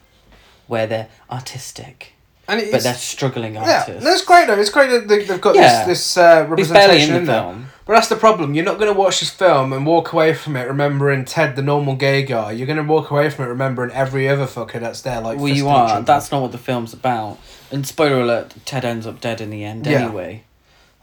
where 0.68 0.88
they're 0.88 1.08
artistic, 1.32 2.14
And 2.48 2.62
but 2.72 2.84
they're 2.84 2.94
struggling 2.94 3.56
Yeah, 3.56 3.80
artists. 3.82 4.04
that's 4.04 4.24
great 4.24 4.48
though. 4.48 4.60
It's 4.60 4.70
great 4.70 4.90
that 4.90 5.08
they, 5.08 5.24
they've 5.26 5.42
got 5.42 5.56
Yeah. 5.56 5.86
this 5.86 6.16
this 6.16 6.18
uh, 6.18 6.46
representation 6.48 7.10
in 7.10 7.14
the 7.14 7.20
in 7.20 7.26
there. 7.26 7.42
film. 7.42 7.66
But 7.86 7.94
that's 7.96 8.10
the 8.10 8.18
problem. 8.18 8.54
You're 8.54 8.66
not 8.66 8.78
going 8.78 8.94
to 8.94 9.00
watch 9.00 9.20
this 9.20 9.32
film 9.32 9.74
and 9.74 9.84
walk 9.84 10.14
away 10.14 10.36
from 10.36 10.56
it 10.56 10.68
remembering 10.68 11.26
Ted, 11.26 11.56
the 11.56 11.64
normal 11.64 11.96
gay 11.96 12.22
guy. 12.22 12.52
You're 12.52 12.68
going 12.68 12.78
to 12.78 12.84
walk 12.84 13.10
away 13.10 13.32
from 13.32 13.46
it 13.46 13.48
remembering 13.48 13.90
every 13.92 14.30
other 14.30 14.46
fucker 14.46 14.80
that's 14.80 15.02
there, 15.02 15.20
like. 15.22 15.40
Well, 15.40 15.48
you 15.48 15.68
are. 15.70 16.00
That's 16.04 16.32
not 16.32 16.44
what 16.44 16.52
the 16.52 16.60
film's 16.60 16.94
about. 16.94 17.40
And 17.72 17.88
spoiler 17.88 18.22
alert: 18.22 18.54
Ted 18.66 18.86
ends 18.86 19.08
up 19.08 19.20
dead 19.22 19.42
in 19.42 19.50
the 19.50 19.64
end. 19.64 19.88
Yeah. 19.88 20.04
Anyway. 20.04 20.44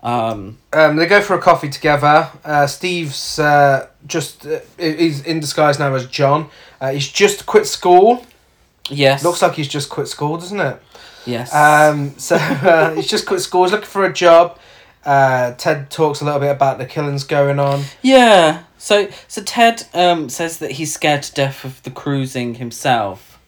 Um. 0.03 0.59
Um, 0.73 0.97
they 0.97 1.07
go 1.07 1.21
for 1.21 1.35
a 1.35 1.41
coffee 1.41 1.69
together. 1.69 2.31
Uh, 2.45 2.67
Steve's 2.67 3.39
uh, 3.39 3.89
just 4.07 4.47
uh, 4.47 4.61
he's 4.79 5.23
in 5.25 5.41
disguise 5.41 5.79
now 5.79 5.95
as 5.95 6.07
John. 6.07 6.49
Uh, 6.81 6.93
he's 6.93 7.09
just 7.09 7.47
quit 7.47 7.67
school. 7.67 8.25
Yes. 8.89 9.25
Looks 9.25 9.43
like 9.43 9.55
he's 9.55 9.69
just 9.69 9.91
quit 9.91 10.09
school, 10.09 10.37
doesn't 10.37 10.61
it? 10.61 10.81
Yes. 11.25 11.53
Um, 11.53 12.17
so 12.19 12.37
uh, 12.41 12.95
he's 12.95 13.09
just 13.09 13.27
quit 13.27 13.41
school. 13.41 13.65
He's 13.65 13.73
looking 13.73 13.87
for 13.87 14.05
a 14.05 14.13
job. 14.13 14.59
Uh, 15.05 15.53
Ted 15.53 15.91
talks 15.91 16.21
a 16.21 16.25
little 16.25 16.41
bit 16.41 16.51
about 16.51 16.79
the 16.79 16.87
killings 16.87 17.25
going 17.25 17.59
on. 17.59 17.85
Yeah. 18.03 18.65
So 18.79 19.09
so 19.29 19.43
Ted 19.43 19.85
um 19.95 20.29
says 20.29 20.59
that 20.59 20.73
he's 20.73 20.93
scared 20.93 21.23
to 21.25 21.33
death 21.33 21.65
of 21.65 21.83
the 21.85 21.91
cruising 21.91 22.57
himself. 22.57 23.41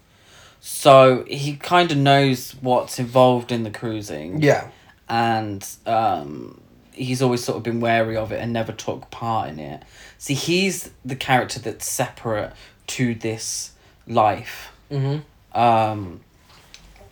So 0.60 1.24
he 1.28 1.56
kind 1.56 1.90
of 1.90 1.98
knows 1.98 2.52
what's 2.60 2.98
involved 2.98 3.52
in 3.52 3.62
the 3.64 3.70
cruising. 3.70 4.42
Yeah. 4.42 4.68
And 5.08 5.66
um 5.86 6.60
he's 6.92 7.22
always 7.22 7.44
sort 7.44 7.56
of 7.56 7.62
been 7.62 7.80
wary 7.80 8.16
of 8.16 8.32
it 8.32 8.40
and 8.40 8.52
never 8.52 8.72
took 8.72 9.10
part 9.10 9.48
in 9.48 9.58
it. 9.58 9.84
See, 10.18 10.34
he's 10.34 10.90
the 11.04 11.16
character 11.16 11.60
that's 11.60 11.88
separate 11.88 12.52
to 12.88 13.14
this 13.14 13.72
life. 14.06 14.72
Mm-hmm. 14.90 15.58
Um 15.58 16.20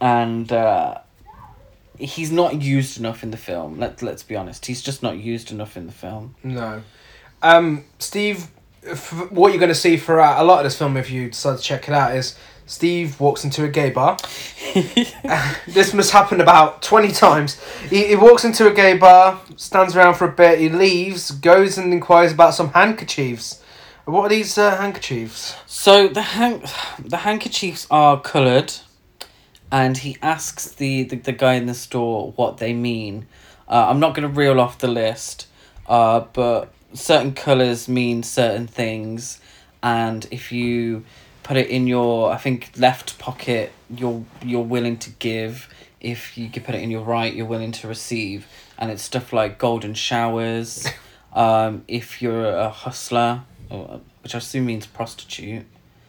and 0.00 0.52
uh 0.52 0.98
he's 1.98 2.30
not 2.30 2.60
used 2.60 2.98
enough 2.98 3.22
in 3.22 3.30
the 3.30 3.36
film. 3.36 3.78
Let 3.78 4.02
let's 4.02 4.22
be 4.22 4.36
honest. 4.36 4.66
He's 4.66 4.82
just 4.82 5.02
not 5.02 5.18
used 5.18 5.50
enough 5.50 5.76
in 5.76 5.86
the 5.86 5.92
film. 5.92 6.34
No. 6.42 6.82
Um, 7.42 7.84
Steve, 7.98 8.48
f- 8.82 9.30
what 9.30 9.50
you're 9.50 9.58
going 9.58 9.68
to 9.68 9.74
see 9.74 9.96
throughout 9.96 10.40
a 10.40 10.44
lot 10.44 10.58
of 10.58 10.64
this 10.64 10.76
film, 10.76 10.96
if 10.96 11.10
you 11.10 11.30
decide 11.30 11.58
to 11.58 11.62
check 11.62 11.88
it 11.88 11.94
out, 11.94 12.16
is 12.16 12.36
Steve 12.66 13.18
walks 13.20 13.44
into 13.44 13.64
a 13.64 13.68
gay 13.68 13.90
bar. 13.90 14.16
this 15.68 15.94
must 15.94 16.10
happen 16.10 16.40
about 16.40 16.82
20 16.82 17.12
times. 17.12 17.60
He, 17.88 18.08
he 18.08 18.16
walks 18.16 18.44
into 18.44 18.68
a 18.68 18.74
gay 18.74 18.96
bar, 18.96 19.40
stands 19.56 19.96
around 19.96 20.14
for 20.14 20.26
a 20.28 20.32
bit, 20.32 20.58
he 20.58 20.68
leaves, 20.68 21.30
goes 21.30 21.78
and 21.78 21.92
inquires 21.92 22.32
about 22.32 22.54
some 22.54 22.70
handkerchiefs. 22.70 23.62
What 24.04 24.26
are 24.26 24.28
these 24.28 24.56
uh, 24.58 24.76
handkerchiefs? 24.76 25.56
So 25.66 26.08
the 26.08 26.22
han- 26.22 26.62
the 26.98 27.18
handkerchiefs 27.18 27.86
are 27.90 28.20
coloured, 28.20 28.72
and 29.72 29.98
he 29.98 30.16
asks 30.22 30.70
the, 30.70 31.04
the, 31.04 31.16
the 31.16 31.32
guy 31.32 31.54
in 31.54 31.66
the 31.66 31.74
store 31.74 32.32
what 32.36 32.58
they 32.58 32.72
mean. 32.72 33.26
Uh, 33.68 33.86
I'm 33.88 33.98
not 33.98 34.14
going 34.14 34.28
to 34.28 34.32
reel 34.32 34.60
off 34.60 34.78
the 34.78 34.86
list, 34.88 35.48
uh, 35.88 36.20
but 36.20 36.72
certain 36.92 37.32
colours 37.32 37.88
mean 37.88 38.22
certain 38.22 38.68
things, 38.68 39.40
and 39.82 40.26
if 40.30 40.52
you 40.52 41.04
put 41.46 41.56
it 41.56 41.68
in 41.68 41.86
your, 41.86 42.32
I 42.32 42.38
think 42.38 42.72
left 42.76 43.20
pocket, 43.20 43.70
you're 43.88 44.24
you're 44.42 44.64
willing 44.64 44.98
to 44.98 45.10
give. 45.10 45.72
If 46.00 46.36
you 46.36 46.50
could 46.50 46.64
put 46.64 46.74
it 46.74 46.82
in 46.82 46.90
your 46.90 47.04
right, 47.04 47.32
you're 47.32 47.46
willing 47.46 47.70
to 47.72 47.86
receive, 47.86 48.48
and 48.76 48.90
it's 48.90 49.04
stuff 49.04 49.32
like 49.32 49.56
golden 49.56 49.94
showers. 49.94 50.88
um, 51.32 51.84
if 51.86 52.20
you're 52.20 52.48
a 52.48 52.68
hustler, 52.68 53.42
or, 53.70 54.00
which 54.24 54.34
I 54.34 54.38
assume 54.38 54.66
means 54.66 54.86
prostitute. 54.86 55.64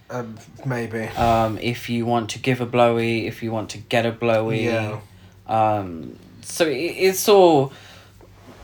Um, 0.09 0.39
maybe. 0.65 1.03
Um, 1.09 1.59
if 1.59 1.87
you 1.87 2.07
want 2.07 2.31
to 2.31 2.39
give 2.39 2.59
a 2.59 2.65
blowy, 2.65 3.27
if 3.27 3.43
you 3.43 3.51
want 3.51 3.69
to 3.71 3.77
get 3.77 4.07
a 4.07 4.11
blowy. 4.11 4.65
Yeah. 4.65 5.01
Um, 5.45 6.17
so 6.41 6.65
it, 6.65 6.73
it's 6.75 7.29
all 7.29 7.73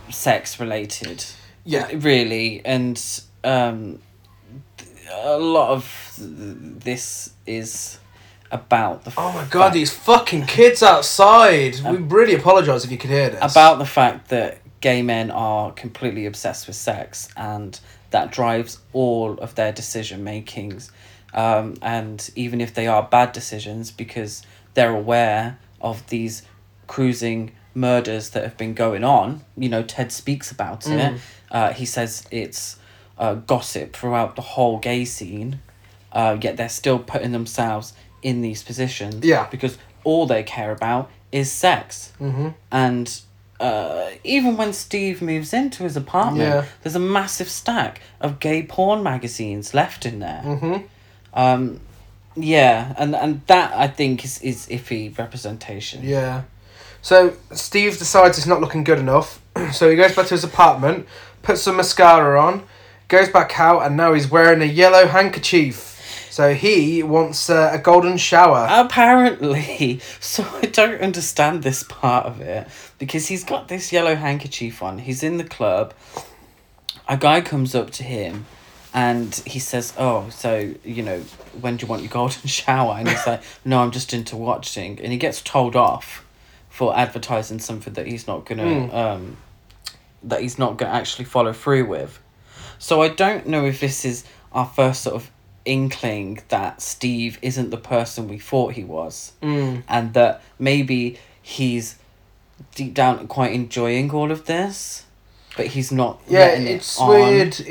sex 0.10 0.60
related. 0.60 1.24
Yeah. 1.66 1.88
Really, 1.94 2.66
and 2.66 3.00
um, 3.44 4.00
a 5.14 5.38
lot 5.38 5.72
of 5.72 6.14
this 6.18 7.32
is 7.46 8.00
about 8.52 9.04
the. 9.04 9.14
Oh 9.18 9.32
my 9.32 9.40
fact- 9.42 9.52
god, 9.52 9.74
these 9.74 9.92
fucking 9.94 10.46
kids 10.46 10.84
outside! 10.84 11.80
We 11.86 11.98
really 11.98 12.36
apologise 12.36 12.86
if 12.86 12.92
you 12.92 12.98
could 12.98 13.10
hear 13.10 13.30
this. 13.30 13.52
about 13.52 13.80
the 13.80 13.86
fact 13.86 14.30
that 14.30 14.60
gay 14.82 15.02
men 15.02 15.32
are 15.32 15.72
completely 15.72 16.26
obsessed 16.26 16.68
with 16.68 16.76
sex 16.76 17.30
and 17.38 17.80
that 18.12 18.32
drives 18.32 18.80
all 18.92 19.34
of 19.40 19.56
their 19.56 19.72
decision 19.72 20.26
makings 20.26 20.92
um, 21.34 21.74
and 21.82 22.30
even 22.36 22.60
if 22.60 22.74
they 22.74 22.86
are 22.86 23.02
bad 23.02 23.32
decisions 23.32 23.92
because 23.92 24.44
they're 24.74 24.92
aware 24.94 25.58
of 25.80 26.06
these 26.10 26.44
cruising 26.86 27.54
murders 27.74 28.32
that 28.32 28.44
have 28.44 28.58
been 28.58 28.74
going 28.74 29.06
on 29.06 29.42
you 29.56 29.70
know 29.70 29.82
ted 29.84 30.12
speaks 30.12 30.52
about 30.52 30.86
it 30.86 31.18
uh, 31.52 31.72
he 31.72 31.86
says 31.86 32.28
it's 32.30 32.78
uh, 33.18 33.34
gossip 33.36 33.96
throughout 33.96 34.36
the 34.36 34.42
whole 34.42 34.80
gay 34.80 35.06
scene 35.06 35.60
uh, 36.12 36.38
yet 36.42 36.58
they're 36.58 36.70
still 36.70 37.00
putting 37.00 37.32
themselves 37.32 37.94
in 38.22 38.42
these 38.42 38.64
positions 38.64 39.24
Yeah. 39.26 39.48
because 39.50 39.78
all 40.04 40.26
they 40.28 40.44
care 40.44 40.72
about 40.72 41.10
is 41.32 41.52
sex 41.52 42.12
Mm-hmm. 42.20 42.50
and 42.72 43.22
uh, 43.60 44.10
even 44.26 44.58
when 44.58 44.74
Steve 44.74 45.22
moves 45.22 45.54
into 45.54 45.84
his 45.84 45.96
apartment, 45.96 46.50
Yeah. 46.50 46.66
there's 46.82 46.96
a 46.96 47.00
massive 47.00 47.48
stack 47.48 48.02
of 48.20 48.40
gay 48.42 48.62
porn 48.64 49.04
magazines 49.04 49.74
left 49.74 50.06
in 50.06 50.20
there. 50.20 50.42
Mm-hmm. 50.44 50.78
Um, 51.34 51.80
yeah, 52.36 52.94
and 52.98 53.16
and 53.16 53.42
that 53.48 53.72
I 53.74 53.88
think 53.88 54.26
is 54.26 54.42
is 54.42 54.68
iffy 54.68 55.18
representation. 55.18 56.04
Yeah. 56.04 56.42
So 57.02 57.34
Steve 57.52 57.98
decides 57.98 58.38
it's 58.38 58.48
not 58.48 58.60
looking 58.60 58.84
good 58.84 59.00
enough, 59.00 59.40
so 59.72 59.90
he 59.90 59.96
goes 59.96 60.14
back 60.16 60.26
to 60.28 60.34
his 60.34 60.44
apartment, 60.44 61.06
puts 61.42 61.62
some 61.62 61.78
mascara 61.78 62.42
on, 62.42 62.64
goes 63.14 63.30
back 63.30 63.60
out, 63.60 63.84
and 63.86 63.96
now 63.96 64.14
he's 64.14 64.30
wearing 64.30 64.62
a 64.62 64.66
yellow 64.66 65.06
handkerchief. 65.08 65.92
So 66.32 66.56
he 66.56 67.04
wants 67.04 67.48
uh, 67.48 67.70
a 67.72 67.78
golden 67.78 68.18
shower. 68.18 68.68
Apparently, 68.70 70.00
so 70.20 70.44
I 70.62 70.66
don't 70.66 71.00
understand 71.00 71.62
this 71.62 71.84
part 71.84 72.26
of 72.26 72.42
it 72.42 72.68
because 72.98 73.28
he's 73.28 73.44
got 73.44 73.68
this 73.68 73.92
yellow 73.94 74.16
handkerchief 74.16 74.82
on. 74.82 74.98
He's 74.98 75.22
in 75.22 75.38
the 75.38 75.44
club. 75.44 75.94
A 77.08 77.18
guy 77.18 77.42
comes 77.42 77.76
up 77.76 77.92
to 77.92 78.04
him 78.04 78.48
and 78.96 79.36
he 79.46 79.60
says, 79.60 79.94
Oh, 79.96 80.30
so, 80.30 80.74
you 80.84 81.04
know, 81.04 81.20
when 81.62 81.78
do 81.78 81.86
you 81.86 81.88
want 81.88 82.02
your 82.02 82.10
golden 82.12 82.48
shower? 82.48 82.96
And 82.98 83.08
he's 83.08 83.28
like, 83.28 83.44
No, 83.64 83.80
I'm 83.84 83.92
just 83.92 84.12
into 84.12 84.36
watching. 84.36 85.00
And 85.02 85.12
he 85.12 85.20
gets 85.20 85.40
told 85.40 85.76
off 85.76 86.26
for 86.70 86.98
advertising 86.98 87.60
something 87.60 87.94
that 87.94 88.08
he's 88.08 88.26
not 88.26 88.46
going 88.46 88.58
to 88.58 88.88
Hmm. 88.88 88.96
um, 88.96 89.38
that 90.24 90.42
he's 90.42 90.58
not 90.58 90.78
going 90.78 90.90
to 90.92 90.98
actually 90.98 91.26
follow 91.26 91.54
through 91.54 91.86
with. 91.86 92.20
So 92.84 93.02
I 93.02 93.08
don't 93.08 93.48
know 93.48 93.64
if 93.66 93.80
this 93.80 94.04
is 94.04 94.26
our 94.52 94.66
first 94.66 95.04
sort 95.04 95.16
of 95.16 95.32
inkling 95.64 96.42
that 96.50 96.82
Steve 96.82 97.40
isn't 97.42 97.70
the 97.70 97.78
person 97.78 98.28
we 98.28 98.38
thought 98.38 98.74
he 98.74 98.84
was, 98.84 99.32
Mm. 99.42 99.84
and 99.88 100.14
that 100.16 100.42
maybe 100.60 101.18
he's 101.42 101.96
deep 102.76 102.94
down 102.94 103.26
quite 103.28 103.54
enjoying 103.54 104.12
all 104.12 104.32
of 104.34 104.44
this, 104.48 105.06
but 105.56 105.68
he's 105.68 105.94
not. 105.94 106.20
Yeah, 106.28 106.48
it's 106.48 107.00
it 107.00 107.08
weird. 107.08 107.54
It, 107.62 107.68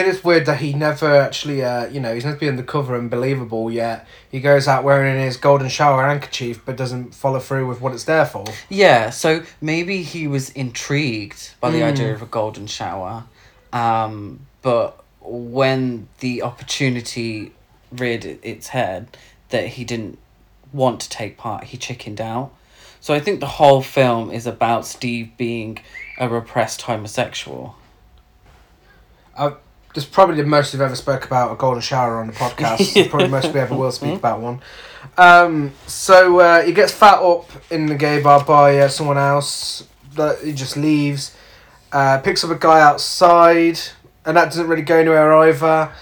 it, 0.00 0.06
is 0.08 0.24
weird 0.24 0.46
that 0.46 0.58
he 0.58 0.72
never 0.74 1.14
actually, 1.14 1.62
uh, 1.62 1.86
you 1.86 2.00
know, 2.00 2.12
he's 2.12 2.24
meant 2.24 2.38
to 2.40 2.44
be 2.44 2.48
undercover 2.48 2.96
and 2.96 3.08
believable, 3.08 3.70
yet 3.70 4.04
he 4.32 4.40
goes 4.40 4.66
out 4.66 4.82
wearing 4.82 5.16
his 5.16 5.36
golden 5.36 5.68
shower 5.68 6.02
handkerchief 6.08 6.60
but 6.66 6.76
doesn't 6.76 7.14
follow 7.14 7.38
through 7.38 7.68
with 7.68 7.80
what 7.80 7.92
it's 7.92 8.02
there 8.04 8.26
for. 8.26 8.44
Yeah, 8.68 9.10
so 9.10 9.44
maybe 9.60 10.02
he 10.02 10.26
was 10.26 10.50
intrigued 10.50 11.50
by 11.60 11.70
the 11.70 11.82
Mm. 11.82 11.92
idea 11.92 12.12
of 12.14 12.20
a 12.20 12.26
golden 12.26 12.66
shower, 12.66 13.24
um, 13.72 14.40
but 14.66 15.04
when 15.20 16.08
the 16.18 16.42
opportunity 16.42 17.52
reared 17.92 18.24
its 18.24 18.66
head 18.66 19.16
that 19.50 19.68
he 19.68 19.84
didn't 19.84 20.18
want 20.72 21.00
to 21.02 21.08
take 21.08 21.36
part, 21.36 21.62
he 21.62 21.76
chickened 21.76 22.20
out. 22.20 22.52
So 22.98 23.14
I 23.14 23.20
think 23.20 23.38
the 23.38 23.46
whole 23.46 23.80
film 23.80 24.32
is 24.32 24.44
about 24.44 24.84
Steve 24.84 25.30
being 25.36 25.78
a 26.18 26.28
repressed 26.28 26.82
homosexual. 26.82 27.76
This 29.94 30.02
is 30.02 30.10
probably 30.10 30.34
the 30.34 30.48
most 30.48 30.72
we've 30.72 30.80
ever 30.80 30.96
spoke 30.96 31.24
about 31.24 31.52
a 31.52 31.54
golden 31.54 31.80
shower 31.80 32.18
on 32.18 32.26
the 32.26 32.32
podcast. 32.32 33.08
Probably 33.08 33.28
the 33.28 33.30
most 33.30 33.54
we 33.54 33.60
ever 33.60 33.76
will 33.76 33.92
speak 33.92 34.16
about 34.16 34.40
one. 34.40 34.60
Um, 35.16 35.74
so 35.86 36.40
uh, 36.40 36.62
he 36.64 36.72
gets 36.72 36.90
fat 36.90 37.20
up 37.20 37.48
in 37.70 37.86
the 37.86 37.94
gay 37.94 38.20
bar 38.20 38.42
by 38.42 38.78
uh, 38.78 38.88
someone 38.88 39.16
else. 39.16 39.86
That 40.14 40.40
he 40.40 40.52
just 40.52 40.76
leaves. 40.76 41.36
Uh, 41.92 42.18
picks 42.18 42.42
up 42.42 42.50
a 42.50 42.58
guy 42.58 42.80
outside, 42.80 43.78
and 44.26 44.36
that 44.36 44.46
doesn't 44.46 44.68
really 44.68 44.82
go 44.82 44.98
anywhere 44.98 45.34
either. 45.36 45.92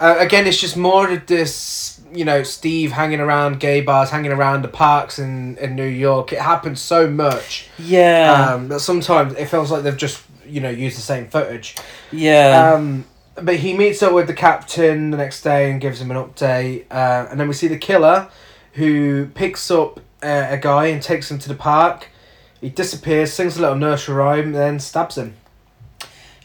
Uh, 0.00 0.16
again, 0.18 0.46
it's 0.46 0.60
just 0.60 0.76
more 0.76 1.10
of 1.10 1.26
this, 1.26 2.00
you 2.12 2.24
know, 2.24 2.42
Steve 2.42 2.92
hanging 2.92 3.18
around 3.20 3.58
gay 3.58 3.80
bars, 3.80 4.10
hanging 4.10 4.30
around 4.32 4.62
the 4.62 4.68
parks 4.68 5.18
in, 5.18 5.56
in 5.58 5.74
New 5.74 5.86
York. 5.86 6.32
It 6.32 6.40
happens 6.40 6.80
so 6.80 7.08
much 7.08 7.68
Yeah, 7.78 8.52
um, 8.52 8.68
that 8.68 8.80
sometimes 8.80 9.34
it 9.34 9.46
feels 9.46 9.70
like 9.70 9.82
they've 9.82 9.96
just, 9.96 10.22
you 10.46 10.60
know, 10.60 10.70
used 10.70 10.96
the 10.96 11.02
same 11.02 11.26
footage. 11.28 11.74
yeah, 12.12 12.74
Um, 12.74 13.06
but 13.34 13.56
he 13.56 13.76
meets 13.76 14.02
up 14.02 14.12
with 14.12 14.26
the 14.28 14.34
captain 14.34 15.10
the 15.10 15.16
next 15.16 15.42
day 15.42 15.70
and 15.70 15.80
gives 15.80 16.00
him 16.00 16.10
an 16.10 16.16
update. 16.16 16.84
Uh, 16.90 17.26
and 17.30 17.40
then 17.40 17.48
we 17.48 17.54
see 17.54 17.68
the 17.68 17.78
killer 17.78 18.28
who 18.74 19.26
picks 19.34 19.68
up 19.70 19.98
uh, 20.22 20.46
a 20.50 20.58
guy 20.58 20.86
and 20.86 21.02
takes 21.02 21.28
him 21.30 21.38
to 21.40 21.48
the 21.48 21.54
park. 21.56 22.08
He 22.60 22.68
disappears, 22.68 23.32
sings 23.32 23.56
a 23.56 23.60
little 23.60 23.76
nursery 23.76 24.14
rhyme, 24.14 24.52
then 24.52 24.78
stabs 24.80 25.16
him. 25.18 25.34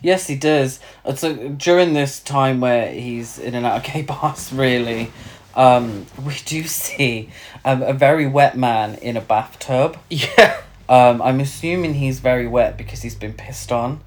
Yes, 0.04 0.28
he 0.28 0.36
does. 0.36 0.80
Uh, 1.04 1.16
So 1.16 1.34
during 1.49 1.93
this 1.93 2.20
time 2.20 2.62
where 2.62 2.91
he's 2.91 3.39
in 3.39 3.56
and 3.56 3.66
out 3.66 3.78
of 3.78 3.84
gay 3.93 4.04
bars, 4.04 4.54
really, 4.54 5.12
um, 5.56 6.06
we 6.24 6.36
do 6.45 6.64
see 6.66 7.30
um, 7.66 7.82
a 7.82 7.93
very 7.93 8.28
wet 8.28 8.56
man 8.56 8.95
in 8.95 9.18
a 9.18 9.22
bathtub. 9.22 9.97
Yeah. 10.10 10.58
Um, 10.89 11.22
I'm 11.22 11.39
assuming 11.39 11.93
he's 11.95 12.20
very 12.20 12.45
wet 12.45 12.78
because 12.78 13.01
he's 13.01 13.16
been 13.16 13.34
pissed 13.34 13.72
on, 13.72 14.01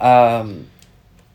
um, 0.00 0.66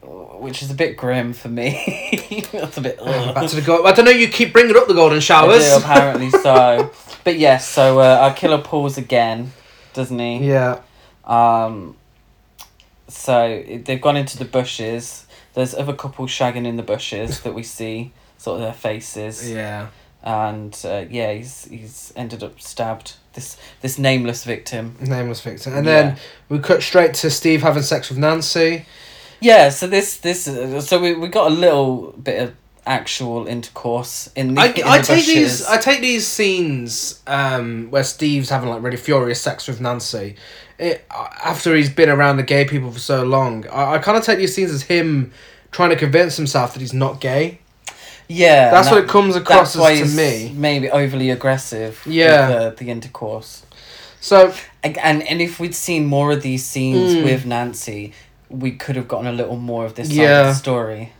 which 0.04 0.62
is 0.62 0.70
a 0.70 0.74
bit 0.76 0.98
grim 0.98 1.32
for 1.34 1.48
me. 1.48 2.44
That's 2.52 2.78
a 2.78 2.82
bit. 2.82 2.98
Back 3.00 3.48
to 3.50 3.56
the 3.56 3.62
go- 3.62 3.86
I 3.86 3.94
don't 3.94 4.06
know. 4.06 4.12
You 4.12 4.28
keep 4.28 4.52
bringing 4.52 4.76
up 4.76 4.88
the 4.88 4.94
golden 4.94 5.18
I 5.18 5.22
showers. 5.22 5.64
do, 5.68 5.78
apparently 5.78 6.30
so. 6.30 6.92
But 7.24 7.40
yes, 7.40 7.68
so 7.68 8.00
uh, 8.00 8.18
our 8.22 8.34
killer 8.34 8.62
pulls 8.62 8.98
again, 8.98 9.54
doesn't 9.94 10.20
he? 10.20 10.46
yeah. 10.50 10.82
Um, 11.24 11.96
so 13.08 13.64
they've 13.84 14.02
gone 14.02 14.18
into 14.18 14.38
the 14.38 14.46
bushes. 14.46 15.26
There's 15.54 15.74
other 15.74 15.94
couples 15.94 16.32
shagging 16.32 16.66
in 16.66 16.76
the 16.76 16.84
bushes 16.84 17.42
that 17.42 17.54
we 17.54 17.64
see, 17.64 18.12
sort 18.38 18.56
of 18.58 18.62
their 18.64 18.74
faces. 18.74 19.50
Yeah. 19.50 19.88
And 20.24 20.76
uh, 20.84 21.06
yeah, 21.10 21.34
he's 21.34 21.66
he's 21.66 22.12
ended 22.16 22.44
up 22.44 22.60
stabbed. 22.60 23.14
This 23.34 23.58
this 23.82 24.00
nameless 24.00 24.44
victim. 24.44 24.96
Nameless 25.00 25.42
victim. 25.42 25.76
And 25.76 25.86
Yeah. 25.86 26.02
then 26.02 26.18
we 26.50 26.60
cut 26.60 26.82
straight 26.82 27.14
to 27.16 27.30
Steve 27.30 27.62
having 27.62 27.84
sex 27.84 28.10
with 28.10 28.18
Nancy. 28.18 28.86
Yeah, 29.40 29.70
so 29.70 29.86
this 29.88 30.18
this 30.18 30.48
uh, 30.48 30.82
so 30.82 31.00
we 31.00 31.14
we 31.14 31.28
got 31.28 31.52
a 31.52 31.54
little 31.54 32.14
bit 32.14 32.42
of 32.42 32.56
actual 32.88 33.48
intercourse 33.48 34.30
in 34.36 34.54
the, 34.54 34.62
I, 34.62 34.66
in 34.68 34.84
I 34.84 34.98
the 35.00 35.04
take 35.04 35.26
these 35.26 35.36
bushes. 35.60 35.66
I 35.68 35.78
take 35.78 36.02
these 36.02 36.26
scenes 36.28 37.22
um, 37.28 37.90
where 37.92 38.04
Steve's 38.04 38.50
having 38.50 38.70
like 38.70 38.82
really 38.82 38.98
furious 38.98 39.42
sex 39.42 39.68
with 39.68 39.80
Nancy. 39.82 40.36
It, 40.78 41.06
after 41.12 41.76
he's 41.76 41.90
been 41.90 42.10
around 42.10 42.38
the 42.38 42.44
gay 42.44 42.66
people 42.66 42.92
for 42.92 43.00
so 43.00 43.24
long, 43.24 43.68
I, 43.70 43.94
I 43.96 43.98
kind 44.00 44.18
of 44.18 44.24
take 44.24 44.38
these 44.40 44.54
scenes 44.54 44.72
as 44.72 44.84
him 44.84 45.32
trying 45.72 45.90
to 45.92 45.96
convince 45.96 46.36
himself 46.38 46.74
that 46.74 46.80
he's 46.82 46.94
not 46.94 47.22
gay. 47.22 47.60
yeah, 48.28 48.72
That's 48.72 48.90
what 48.92 49.04
it 49.04 49.10
comes 49.10 49.36
across 49.36 49.76
as 49.78 50.12
to 50.12 50.18
me. 50.18 50.52
Maybe 50.56 50.90
overly 50.90 51.30
aggressive. 51.30 52.02
Yeah. 52.06 52.50
with 52.66 52.78
the, 52.78 52.86
the 52.86 52.92
intercourse. 52.92 53.66
So 54.20 54.54
And, 54.84 54.98
and 54.98 55.22
and 55.24 55.42
if 55.42 55.60
we'd 55.60 55.76
seen 55.76 56.06
more 56.06 56.32
of 56.32 56.42
these 56.42 56.66
scenes 56.66 57.14
Mm. 57.14 57.24
with 57.24 57.46
Nancy, 57.46 58.14
we 58.50 58.72
could 58.72 58.96
have 58.96 59.08
gotten 59.08 59.28
a 59.28 59.32
little 59.32 59.58
more 59.58 59.86
of 59.86 59.94
this 59.96 60.08
side 60.10 60.24
of 60.26 60.48
the 60.48 60.54
story. 60.56 61.14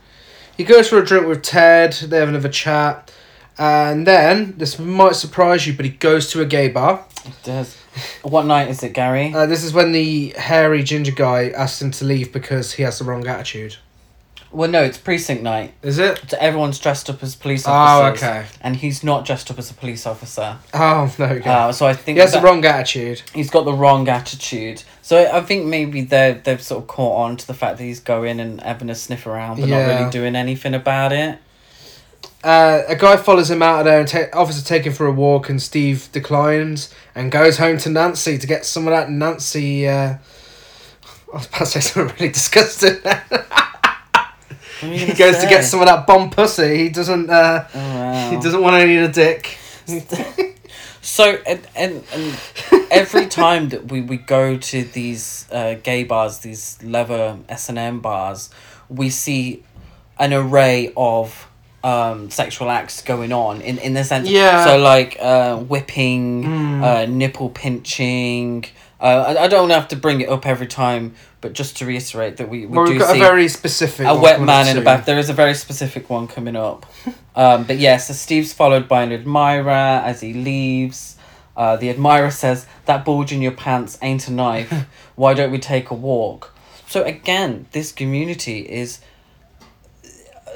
he 0.56 0.64
goes 0.64 0.88
for 0.88 0.98
a 0.98 1.04
drink 1.04 1.26
with 1.26 1.42
Ted. 1.42 1.92
They 1.92 2.18
have 2.18 2.28
another 2.28 2.48
chat, 2.48 3.10
and 3.58 4.06
then 4.06 4.54
this 4.58 4.78
might 4.78 5.16
surprise 5.16 5.66
you, 5.66 5.72
but 5.74 5.84
he 5.84 5.90
goes 5.92 6.30
to 6.30 6.40
a 6.40 6.46
gay 6.46 6.68
bar. 6.68 7.04
It 7.24 7.34
does. 7.42 7.76
what 8.22 8.46
night 8.46 8.68
is 8.68 8.82
it, 8.82 8.92
Gary? 8.92 9.32
Uh, 9.34 9.46
this 9.46 9.64
is 9.64 9.72
when 9.72 9.92
the 9.92 10.34
hairy 10.38 10.82
ginger 10.82 11.12
guy 11.12 11.48
asks 11.50 11.80
him 11.82 11.90
to 11.92 12.04
leave 12.04 12.32
because 12.32 12.72
he 12.74 12.82
has 12.82 12.98
the 12.98 13.04
wrong 13.04 13.26
attitude. 13.26 13.76
well, 14.52 14.70
no, 14.70 14.82
it's 14.82 14.96
precinct 14.98 15.42
night. 15.42 15.74
Is 15.82 15.98
it? 15.98 16.22
So 16.30 16.36
everyone's 16.38 16.78
dressed 16.78 17.10
up 17.10 17.22
as 17.22 17.34
police 17.34 17.66
officers. 17.66 18.22
Oh, 18.22 18.28
okay. 18.28 18.46
And 18.60 18.76
he's 18.76 19.02
not 19.02 19.24
dressed 19.26 19.50
up 19.50 19.58
as 19.58 19.70
a 19.70 19.74
police 19.74 20.06
officer. 20.06 20.58
Oh, 20.72 21.12
no. 21.18 21.24
Okay. 21.26 21.50
Uh, 21.50 21.72
so 21.72 21.86
I 21.86 21.94
think 21.94 22.16
he 22.16 22.20
has 22.20 22.32
the 22.32 22.40
wrong 22.40 22.64
attitude. 22.64 23.22
he's 23.34 23.50
got 23.50 23.64
the 23.64 23.72
wrong 23.74 24.08
attitude. 24.08 24.84
So 25.02 25.28
I 25.32 25.40
think 25.40 25.66
maybe 25.66 26.02
they 26.02 26.40
they've 26.44 26.62
sort 26.62 26.82
of 26.82 26.88
caught 26.88 27.16
on 27.24 27.36
to 27.38 27.46
the 27.46 27.54
fact 27.54 27.78
that 27.78 27.84
he's 27.84 28.00
going 28.00 28.38
and 28.40 28.60
having 28.60 28.88
a 28.90 28.94
sniff 28.94 29.26
around, 29.26 29.60
but 29.60 29.68
Yeah. 29.68 29.86
not 29.86 29.98
really 29.98 30.10
doing 30.10 30.36
anything 30.36 30.74
about 30.74 31.12
it. 31.12 31.38
Uh, 32.46 32.84
a 32.86 32.94
guy 32.94 33.16
follows 33.16 33.50
him 33.50 33.60
out 33.60 33.80
of 33.80 33.84
there 33.86 33.98
and 33.98 34.08
ta- 34.08 34.28
offers 34.32 34.56
to 34.62 34.64
take 34.64 34.84
him 34.84 34.92
for 34.92 35.04
a 35.06 35.12
walk, 35.12 35.48
and 35.48 35.60
Steve 35.60 36.08
declines 36.12 36.94
and 37.14 37.32
goes 37.32 37.58
home 37.58 37.76
to 37.78 37.90
Nancy 37.90 38.38
to 38.38 38.46
get 38.46 38.64
some 38.64 38.86
of 38.86 38.92
that 38.92 39.10
Nancy. 39.10 39.88
Uh, 39.88 40.14
I 41.32 41.36
was 41.36 41.46
about 41.48 41.58
to 41.58 41.66
say 41.66 41.80
something 41.80 42.14
really 42.16 42.32
disgusting. 42.32 43.00
What 43.02 44.82
are 44.82 44.86
you 44.94 45.06
he 45.06 45.12
goes 45.14 45.38
to 45.38 45.48
get 45.48 45.64
some 45.64 45.80
of 45.80 45.86
that 45.86 46.06
bomb 46.06 46.30
pussy. 46.30 46.76
He 46.84 46.88
doesn't. 46.88 47.28
Uh, 47.28 47.66
Oh, 47.74 47.78
wow. 47.78 48.30
He 48.30 48.36
doesn't 48.36 48.62
want 48.62 48.76
any 48.76 48.96
of 48.98 49.12
the 49.12 49.22
dick. 49.24 49.58
So 51.02 51.38
and, 51.46 51.60
and 51.76 52.02
and 52.12 52.36
every 52.90 53.26
time 53.26 53.68
that 53.68 53.92
we, 53.92 54.00
we 54.00 54.16
go 54.16 54.56
to 54.58 54.82
these 54.82 55.46
uh, 55.52 55.74
gay 55.74 56.02
bars, 56.02 56.38
these 56.40 56.82
leather 56.82 57.38
S 57.48 57.68
and 57.68 57.78
M 57.78 58.00
bars, 58.00 58.50
we 58.88 59.10
see 59.10 59.62
an 60.18 60.32
array 60.32 60.92
of 60.96 61.46
um, 61.84 62.30
sexual 62.30 62.70
acts 62.70 63.02
going 63.02 63.32
on 63.32 63.60
in 63.60 63.78
in 63.78 63.94
the 63.94 64.04
sense. 64.04 64.28
Yeah. 64.28 64.64
So 64.64 64.78
like 64.78 65.16
uh, 65.20 65.56
whipping, 65.58 66.44
Mm. 66.44 66.82
uh, 66.82 67.06
nipple 67.06 67.50
pinching. 67.50 68.64
Uh, 68.98 69.36
I, 69.38 69.44
I 69.44 69.48
don't 69.48 69.70
have 69.70 69.88
to 69.88 69.96
bring 69.96 70.22
it 70.22 70.28
up 70.30 70.46
every 70.46 70.66
time, 70.66 71.14
but 71.42 71.52
just 71.52 71.76
to 71.78 71.86
reiterate 71.86 72.38
that 72.38 72.48
we, 72.48 72.60
we 72.64 72.76
well, 72.78 72.86
do 72.86 72.92
we've 72.92 73.00
got 73.00 73.12
see 73.12 73.20
a 73.20 73.22
very 73.22 73.46
specific. 73.48 74.06
a 74.06 74.16
wet 74.18 74.40
man 74.40 74.68
in 74.68 74.78
a 74.78 74.80
bath. 74.80 75.04
There 75.04 75.18
is 75.18 75.28
a 75.28 75.34
very 75.34 75.52
specific 75.54 76.08
one 76.08 76.26
coming 76.26 76.56
up. 76.56 76.86
um, 77.36 77.64
but 77.64 77.76
yeah, 77.78 77.98
so 77.98 78.14
Steve's 78.14 78.54
followed 78.54 78.88
by 78.88 79.02
an 79.02 79.12
admirer 79.12 79.70
as 79.70 80.22
he 80.22 80.32
leaves. 80.32 81.16
Uh, 81.56 81.76
the 81.76 81.90
admirer 81.90 82.30
says, 82.30 82.66
That 82.86 83.04
bulge 83.04 83.32
in 83.32 83.42
your 83.42 83.52
pants 83.52 83.98
ain't 84.00 84.26
a 84.28 84.32
knife. 84.32 84.72
Why 85.14 85.34
don't 85.34 85.50
we 85.52 85.58
take 85.58 85.90
a 85.90 85.94
walk? 85.94 86.54
So 86.88 87.02
again, 87.04 87.66
this 87.72 87.92
community 87.92 88.60
is 88.60 89.00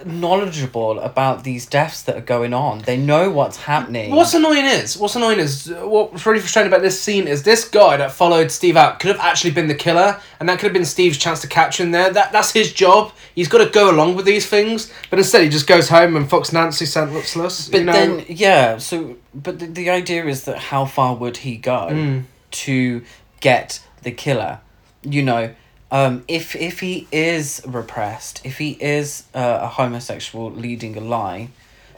knowledgeable 0.06 0.98
about 1.00 1.44
these 1.44 1.66
deaths 1.66 2.02
that 2.02 2.16
are 2.16 2.20
going 2.22 2.52
on. 2.54 2.80
They 2.80 2.96
know 2.96 3.30
what's 3.30 3.56
happening. 3.56 4.10
What's 4.14 4.34
annoying 4.34 4.64
is, 4.64 4.96
what's 4.96 5.16
annoying 5.16 5.38
is, 5.38 5.72
what's 5.82 6.24
really 6.26 6.40
frustrating 6.40 6.72
about 6.72 6.82
this 6.82 7.00
scene 7.00 7.26
is 7.28 7.42
this 7.42 7.68
guy 7.68 7.96
that 7.96 8.12
followed 8.12 8.50
Steve 8.50 8.76
out 8.76 9.00
could 9.00 9.08
have 9.14 9.20
actually 9.20 9.50
been 9.52 9.68
the 9.68 9.74
killer, 9.74 10.20
and 10.38 10.48
that 10.48 10.58
could 10.58 10.66
have 10.66 10.72
been 10.72 10.84
Steve's 10.84 11.18
chance 11.18 11.40
to 11.40 11.46
catch 11.48 11.78
him 11.80 11.90
there. 11.90 12.10
That 12.10 12.32
that's 12.32 12.52
his 12.52 12.72
job. 12.72 13.12
He's 13.34 13.48
got 13.48 13.58
to 13.64 13.70
go 13.70 13.90
along 13.90 14.16
with 14.16 14.24
these 14.26 14.46
things, 14.46 14.92
but 15.10 15.18
instead 15.18 15.42
he 15.42 15.48
just 15.48 15.66
goes 15.66 15.88
home 15.88 16.16
and 16.16 16.28
fucks 16.28 16.52
Nancy 16.52 16.86
senseless. 16.86 17.68
But 17.68 17.78
you 17.78 17.84
know? 17.84 17.92
then, 17.92 18.24
yeah. 18.28 18.78
So, 18.78 19.16
but 19.34 19.58
the, 19.58 19.66
the 19.66 19.90
idea 19.90 20.26
is 20.26 20.44
that 20.44 20.58
how 20.58 20.84
far 20.84 21.14
would 21.16 21.38
he 21.38 21.56
go 21.56 21.88
Mm. 21.90 22.24
to 22.50 23.02
get 23.40 23.80
the 24.02 24.10
killer? 24.10 24.60
You 25.02 25.22
know, 25.22 25.54
um, 25.90 26.24
if 26.28 26.54
if 26.54 26.80
he 26.80 27.08
is 27.10 27.62
repressed, 27.66 28.40
if 28.44 28.58
he 28.58 28.72
is 28.80 29.24
uh, 29.34 29.60
a 29.62 29.66
homosexual 29.66 30.50
leading 30.50 30.96
a 30.96 31.00
lie, 31.00 31.48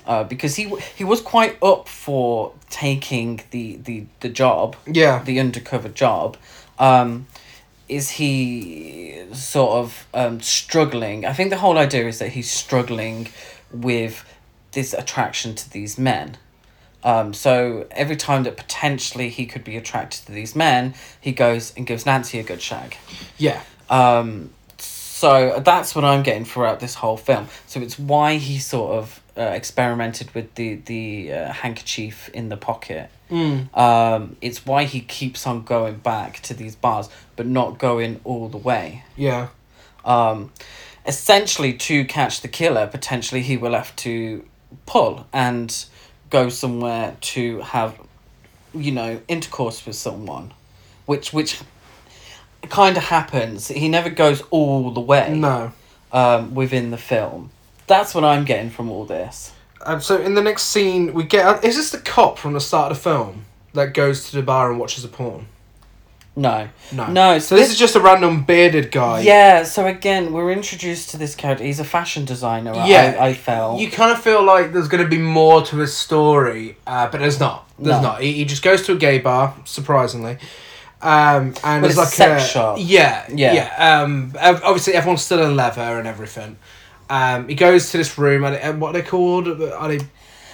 uh, 0.06 0.24
because 0.24 0.56
he 0.56 0.74
he 0.96 1.04
was 1.04 1.20
quite 1.20 1.62
up 1.62 1.88
for 1.88 2.52
taking 2.70 3.42
the 3.50 3.76
the 3.76 4.06
the 4.20 4.28
job, 4.28 4.76
yeah, 4.86 5.22
the 5.22 5.38
undercover 5.38 5.88
job. 5.88 6.36
Um, 6.78 7.26
is 7.88 8.10
he 8.10 9.22
sort 9.32 9.72
of 9.72 10.06
um, 10.14 10.40
struggling. 10.40 11.26
I 11.26 11.34
think 11.34 11.50
the 11.50 11.58
whole 11.58 11.76
idea 11.76 12.08
is 12.08 12.18
that 12.20 12.30
he's 12.30 12.50
struggling 12.50 13.28
with 13.70 14.24
this 14.72 14.94
attraction 14.94 15.54
to 15.54 15.70
these 15.70 15.98
men. 15.98 16.38
Um, 17.04 17.34
so 17.34 17.86
every 17.90 18.16
time 18.16 18.44
that 18.44 18.56
potentially 18.56 19.28
he 19.28 19.44
could 19.44 19.64
be 19.64 19.76
attracted 19.76 20.26
to 20.26 20.32
these 20.32 20.54
men, 20.54 20.94
he 21.20 21.32
goes 21.32 21.72
and 21.76 21.86
gives 21.86 22.06
Nancy 22.06 22.38
a 22.38 22.42
good 22.42 22.62
shag. 22.62 22.96
Yeah. 23.36 23.60
Um, 23.92 24.50
so 24.78 25.60
that's 25.64 25.94
what 25.94 26.04
I'm 26.04 26.24
getting 26.24 26.44
throughout 26.44 26.80
this 26.80 26.96
whole 26.96 27.16
film. 27.16 27.46
So 27.68 27.80
it's 27.80 27.96
why 27.96 28.38
he 28.38 28.58
sort 28.58 28.94
of 28.94 29.22
uh, 29.38 29.42
experimented 29.42 30.34
with 30.34 30.52
the 30.56 30.74
the 30.74 31.32
uh, 31.32 31.52
handkerchief 31.52 32.28
in 32.30 32.48
the 32.48 32.56
pocket. 32.56 33.08
Mm. 33.30 33.76
Um, 33.76 34.36
it's 34.40 34.66
why 34.66 34.84
he 34.84 35.00
keeps 35.00 35.46
on 35.46 35.62
going 35.62 35.98
back 35.98 36.40
to 36.40 36.54
these 36.54 36.74
bars, 36.74 37.08
but 37.36 37.46
not 37.46 37.78
going 37.78 38.20
all 38.24 38.48
the 38.48 38.58
way. 38.58 39.04
Yeah. 39.16 39.48
Um, 40.04 40.52
essentially, 41.06 41.72
to 41.74 42.04
catch 42.04 42.40
the 42.40 42.48
killer, 42.48 42.88
potentially 42.88 43.42
he 43.42 43.56
will 43.56 43.74
have 43.74 43.94
to 43.96 44.44
pull 44.86 45.26
and 45.32 45.84
go 46.30 46.48
somewhere 46.48 47.16
to 47.20 47.60
have, 47.60 47.96
you 48.74 48.90
know, 48.90 49.20
intercourse 49.28 49.86
with 49.86 49.96
someone, 49.96 50.52
which 51.06 51.32
which 51.32 51.60
kind 52.70 52.96
of 52.96 53.04
happens. 53.04 53.68
He 53.68 53.88
never 53.88 54.10
goes 54.10 54.42
all 54.50 54.90
the 54.90 55.00
way. 55.00 55.34
No. 55.36 55.72
Um, 56.12 56.54
within 56.54 56.90
the 56.90 56.98
film, 56.98 57.50
that's 57.86 58.14
what 58.14 58.22
I'm 58.22 58.44
getting 58.44 58.68
from 58.70 58.90
all 58.90 59.06
this. 59.06 59.52
Um, 59.84 60.00
so 60.02 60.18
in 60.20 60.34
the 60.34 60.42
next 60.42 60.64
scene, 60.64 61.14
we 61.14 61.24
get. 61.24 61.46
uh, 61.46 61.58
Is 61.62 61.76
this 61.76 61.90
the 61.90 61.98
cop 61.98 62.38
from 62.38 62.52
the 62.52 62.60
start 62.60 62.92
of 62.92 62.98
the 62.98 63.02
film 63.02 63.46
that 63.72 63.94
goes 63.94 64.28
to 64.30 64.36
the 64.36 64.42
bar 64.42 64.70
and 64.70 64.78
watches 64.78 65.04
a 65.04 65.08
porn? 65.08 65.46
No. 66.36 66.68
No. 66.92 67.06
No. 67.08 67.38
So 67.38 67.56
this 67.56 67.70
is 67.70 67.78
just 67.78 67.94
a 67.96 68.00
random 68.00 68.44
bearded 68.44 68.90
guy. 68.90 69.20
Yeah, 69.20 69.64
so 69.64 69.86
again, 69.86 70.32
we're 70.32 70.50
introduced 70.52 71.10
to 71.10 71.16
this 71.18 71.34
character. 71.34 71.64
He's 71.64 71.80
a 71.80 71.84
fashion 71.84 72.24
designer. 72.24 72.72
Yeah, 72.86 73.16
I, 73.18 73.28
I 73.28 73.34
felt. 73.34 73.80
You 73.80 73.90
kind 73.90 74.12
of 74.12 74.22
feel 74.22 74.42
like 74.42 74.72
there's 74.72 74.88
going 74.88 75.02
to 75.02 75.08
be 75.10 75.18
more 75.18 75.62
to 75.62 75.76
his 75.78 75.94
story, 75.96 76.76
uh, 76.86 77.08
but 77.10 77.20
there's 77.20 77.40
not. 77.40 77.68
There's 77.78 77.96
No. 77.96 78.02
not. 78.02 78.20
He, 78.22 78.32
he 78.32 78.44
just 78.46 78.62
goes 78.62 78.82
to 78.86 78.92
a 78.92 78.96
gay 78.96 79.18
bar, 79.18 79.54
surprisingly. 79.64 80.38
Um, 81.02 81.54
and 81.64 81.82
Well, 81.82 81.92
there's 81.92 81.98
it's 81.98 82.18
a 82.20 82.28
like 82.28 82.38
a 82.38 82.44
shop. 82.44 82.76
Yeah, 82.80 83.24
Yeah. 83.28 83.52
yeah. 83.54 84.02
Um, 84.02 84.32
obviously 84.40 84.94
everyone's 84.94 85.22
still 85.22 85.42
in 85.42 85.56
leather 85.56 85.98
and 85.98 86.06
everything. 86.06 86.56
Um, 87.10 87.48
he 87.48 87.54
goes 87.54 87.90
to 87.90 87.98
this 87.98 88.16
room. 88.18 88.44
and, 88.44 88.56
uh, 88.56 88.72
what 88.78 88.90
are 88.90 88.92
they 89.00 89.02
called? 89.02 89.48
Are 89.48 89.88
they 89.88 90.00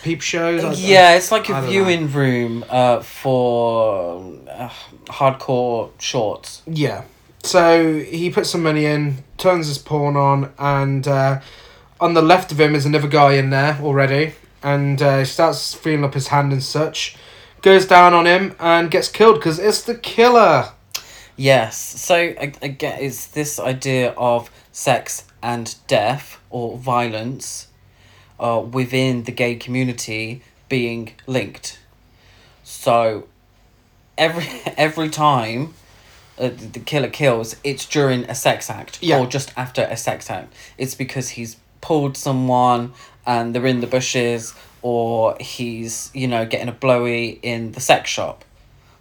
peep 0.02 0.22
shows? 0.22 0.64
I- 0.64 0.70
I- 0.70 0.72
yeah, 0.72 1.14
it's 1.16 1.30
like 1.30 1.48
a 1.50 1.60
viewing 1.62 2.10
room 2.10 2.64
uh, 2.70 3.00
for 3.00 4.24
uh, 4.50 4.70
hardcore 5.06 5.90
shorts. 5.98 6.62
Yeah. 6.66 7.02
So 7.42 7.98
he 8.00 8.30
puts 8.30 8.50
some 8.50 8.62
money 8.62 8.84
in, 8.86 9.18
turns 9.36 9.68
his 9.68 9.78
porn 9.78 10.16
on, 10.16 10.50
and 10.58 11.06
uh, 11.06 11.40
on 12.00 12.14
the 12.14 12.22
left 12.22 12.50
of 12.52 12.58
him 12.60 12.74
is 12.74 12.84
another 12.86 13.06
guy 13.08 13.34
in 13.34 13.50
there 13.50 13.78
already, 13.82 14.32
and 14.62 15.00
uh, 15.00 15.18
he 15.18 15.24
starts 15.24 15.74
feeling 15.74 16.04
up 16.04 16.14
his 16.14 16.28
hand 16.28 16.52
and 16.52 16.62
such. 16.62 17.16
Goes 17.62 17.86
down 17.86 18.14
on 18.14 18.26
him 18.26 18.54
and 18.60 18.90
gets 18.90 19.08
killed 19.08 19.36
because 19.36 19.58
it's 19.58 19.82
the 19.82 19.94
killer. 19.96 20.70
Yes, 21.36 21.76
so 21.78 22.34
again, 22.62 22.98
it's 23.00 23.26
this 23.26 23.58
idea 23.60 24.10
of 24.12 24.50
sex 24.72 25.24
and 25.42 25.74
death 25.86 26.40
or 26.50 26.76
violence 26.76 27.68
uh, 28.40 28.60
within 28.60 29.24
the 29.24 29.32
gay 29.32 29.54
community 29.56 30.42
being 30.68 31.12
linked. 31.26 31.78
So 32.64 33.26
every 34.16 34.46
every 34.76 35.08
time 35.08 35.74
uh, 36.38 36.50
the 36.72 36.80
killer 36.80 37.08
kills, 37.10 37.56
it's 37.64 37.86
during 37.86 38.24
a 38.24 38.34
sex 38.34 38.70
act 38.70 39.02
Yeah. 39.02 39.18
or 39.18 39.26
just 39.26 39.52
after 39.56 39.82
a 39.82 39.96
sex 39.96 40.30
act. 40.30 40.52
It's 40.76 40.94
because 40.94 41.30
he's 41.30 41.56
pulled 41.80 42.16
someone 42.16 42.92
and 43.26 43.54
they're 43.54 43.66
in 43.66 43.80
the 43.80 43.86
bushes 43.86 44.54
or 44.82 45.36
he's, 45.40 46.10
you 46.14 46.28
know, 46.28 46.46
getting 46.46 46.68
a 46.68 46.72
blowy 46.72 47.38
in 47.42 47.72
the 47.72 47.80
sex 47.80 48.10
shop. 48.10 48.44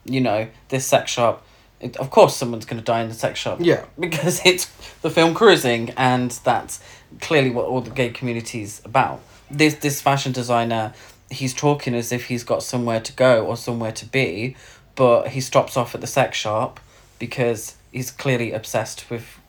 You 0.05 0.21
know, 0.21 0.47
this 0.69 0.85
sex 0.85 1.11
shop 1.11 1.43
it, 1.79 1.95
of 1.97 2.09
course 2.09 2.35
someone's 2.35 2.65
going 2.65 2.79
to 2.79 2.83
die 2.83 3.01
in 3.01 3.07
the 3.09 3.13
sex 3.13 3.37
shop 3.39 3.59
Yeah. 3.61 3.85
because 3.99 4.41
it's 4.45 4.65
the 5.01 5.09
film 5.11 5.33
cruising 5.35 5.91
and 5.91 6.31
that's 6.43 6.79
clearly 7.21 7.51
what 7.51 7.65
all 7.65 7.81
the 7.81 7.91
gay 7.91 8.09
community's 8.09 8.81
about 8.83 9.21
this 9.51 9.75
this 9.75 10.01
fashion 10.01 10.31
designer 10.31 10.93
he's 11.29 11.53
talking 11.53 11.93
as 11.93 12.11
if 12.11 12.25
he's 12.25 12.43
got 12.43 12.63
somewhere 12.63 12.99
to 13.01 13.13
go 13.13 13.45
or 13.45 13.55
somewhere 13.55 13.91
to 13.91 14.05
be 14.07 14.55
but 14.95 15.27
he 15.29 15.39
stops 15.39 15.77
off 15.77 15.93
at 15.93 16.01
the 16.01 16.07
sex 16.07 16.35
shop 16.37 16.79
because 17.19 17.75
he's 17.91 18.09
clearly 18.09 18.51
obsessed 18.53 19.09
with 19.11 19.39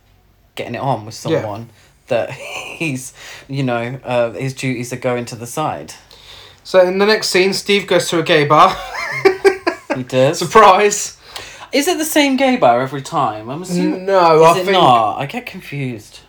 getting 0.55 0.74
it 0.74 0.81
on 0.83 1.07
with 1.07 1.14
Yeah. 1.24 1.41
someone 1.41 1.70
that 2.09 2.31
he's 2.33 3.14
you 3.49 3.62
know 3.62 3.99
uh, 4.05 4.33
his 4.33 4.53
duties 4.53 4.93
are 4.93 4.97
going 4.97 5.24
to 5.24 5.35
the 5.37 5.47
side 5.47 5.95
So 6.69 6.87
in 6.87 6.99
the 6.99 7.07
next 7.07 7.31
scene, 7.31 7.55
Steve 7.55 7.87
goes 7.87 8.11
to 8.11 8.19
a 8.19 8.23
gay 8.23 8.45
bar. 8.45 8.77
he 9.97 10.03
does 10.03 10.39
Surprise! 10.39 11.16
is 11.73 11.89
it 11.89 11.97
the 11.97 12.05
same 12.05 12.37
gay 12.37 12.57
bar 12.57 12.81
every 12.83 13.01
time 13.03 13.49
i'm 13.51 13.62
assuming 13.62 14.05
No, 14.07 14.43
is 14.43 14.57
I 14.57 14.61
it 14.61 14.64
think 14.64 14.73
not 14.73 15.16
i 15.19 15.25
get 15.27 15.47
confused 15.47 16.21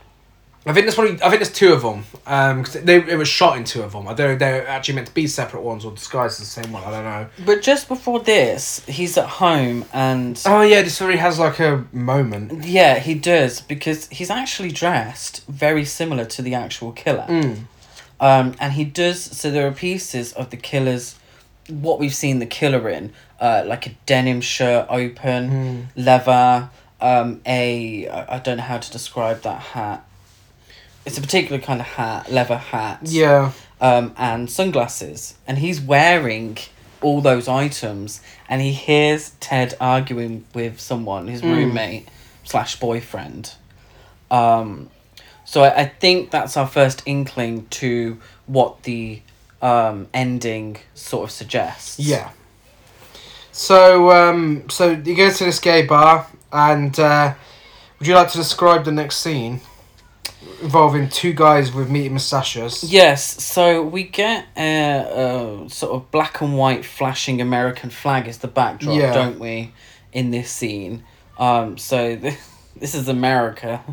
I 0.66 0.72
think 0.74 0.86
there's 0.86 0.96
probably 0.96 1.16
I 1.22 1.30
think 1.30 1.42
there's 1.42 1.52
two 1.52 1.72
of 1.74 1.82
them. 1.82 2.06
Um, 2.28 2.64
'cause 2.64 2.74
they 2.74 2.98
it 2.98 3.18
was 3.18 3.28
shot 3.30 3.58
in 3.58 3.64
two 3.64 3.82
of 3.82 3.94
them. 3.94 4.08
I 4.10 4.14
They're 4.14 4.36
they're 4.36 4.68
actually 4.68 4.96
meant 4.96 5.08
to 5.08 5.14
be 5.14 5.26
separate 5.26 5.62
ones 5.64 5.84
or 5.86 5.92
disguised 5.94 6.40
as 6.42 6.48
the 6.54 6.62
same 6.62 6.72
one. 6.74 6.84
I 6.84 6.92
don't 6.92 7.06
know. 7.06 7.26
But 7.46 7.62
just 7.62 7.88
before 7.88 8.20
this, 8.20 8.82
he's 8.86 9.18
at 9.18 9.28
home 9.44 9.86
and 9.94 10.40
Oh 10.46 10.62
yeah, 10.62 10.82
this 10.84 11.02
already 11.02 11.18
has 11.20 11.40
like 11.40 11.60
a 11.60 11.86
moment. 11.94 12.66
yeah, 12.66 13.00
he 13.00 13.14
does 13.16 13.62
because 13.62 14.08
he's 14.10 14.30
actually 14.30 14.72
dressed 14.72 15.44
very 15.48 15.86
similar 15.86 16.26
to 16.26 16.42
the 16.42 16.54
actual 16.54 16.92
killer. 16.92 17.26
Mm. 17.30 17.60
Um, 18.20 18.56
and 18.60 18.74
he 18.74 18.84
does 18.84 19.22
so 19.22 19.50
there 19.52 19.66
are 19.68 19.72
pieces 19.72 20.34
of 20.34 20.50
the 20.50 20.58
killer's 20.58 21.16
what 21.70 22.00
we've 22.00 22.14
seen 22.16 22.40
the 22.40 22.46
killer 22.46 22.90
in, 22.90 23.14
uh, 23.40 23.64
like 23.66 23.86
a 23.88 23.92
denim 24.06 24.42
shirt 24.42 24.88
open, 24.90 25.88
leather, 25.96 26.70
um, 27.00 27.42
a 27.46 28.08
I 28.10 28.40
don't 28.40 28.58
know 28.58 28.64
how 28.64 28.80
to 28.80 28.92
describe 28.92 29.42
that 29.44 29.60
hat. 29.62 30.06
It's 31.06 31.18
a 31.18 31.22
particular 31.22 31.62
kind 31.62 31.80
of 31.80 31.88
hat, 31.88 32.32
leather 32.32 32.58
hat. 32.58 33.00
Yeah. 33.04 33.52
um, 33.82 34.14
and 34.18 34.50
sunglasses, 34.50 35.36
and 35.48 35.58
he's 35.60 35.80
wearing 35.80 36.58
all 37.02 37.22
those 37.22 37.48
items, 37.48 38.22
and 38.50 38.62
he 38.62 38.74
hears 38.74 39.32
Ted 39.40 39.76
arguing 39.80 40.46
with 40.54 40.80
someone, 40.82 41.28
his 41.28 41.42
roommate 41.42 42.10
slash 42.44 42.78
boyfriend. 42.80 43.54
Um, 44.30 44.90
so 45.50 45.64
I, 45.64 45.82
I 45.82 45.86
think 45.88 46.30
that's 46.30 46.56
our 46.58 46.68
first 46.68 47.02
inkling 47.08 47.66
to 47.82 48.20
what 48.46 48.84
the 48.84 49.22
um, 49.64 50.08
ending 50.14 50.78
sort 50.94 51.24
of 51.24 51.32
suggests. 51.32 51.98
Yeah. 52.00 52.30
So 53.52 54.12
um 54.12 54.70
so 54.70 54.92
you 54.92 55.16
go 55.16 55.32
to 55.32 55.44
this 55.44 55.60
gay 55.60 55.86
bar 55.86 56.28
and 56.54 56.98
uh, 57.00 57.34
would 57.98 58.08
you 58.08 58.14
like 58.14 58.30
to 58.32 58.38
describe 58.38 58.86
the 58.86 58.92
next 58.92 59.18
scene 59.18 59.60
involving 60.62 61.10
two 61.10 61.34
guys 61.34 61.74
with 61.74 61.90
meaty 61.90 62.10
moustaches? 62.10 62.84
Yes, 62.84 63.44
so 63.44 63.82
we 63.84 64.04
get 64.04 64.46
a, 64.56 65.64
a 65.66 65.70
sort 65.70 65.94
of 65.94 66.12
black 66.12 66.42
and 66.42 66.58
white 66.58 66.86
flashing 66.86 67.42
American 67.42 67.90
flag 67.90 68.28
as 68.28 68.38
the 68.38 68.48
backdrop, 68.48 68.96
Yeah. 68.96 69.14
don't 69.14 69.40
we, 69.40 69.74
in 70.14 70.32
this 70.32 70.50
scene? 70.50 71.04
Um, 71.38 71.78
so 71.78 72.16
th- 72.16 72.38
this 72.78 72.96
is 72.96 73.08
America, 73.10 73.84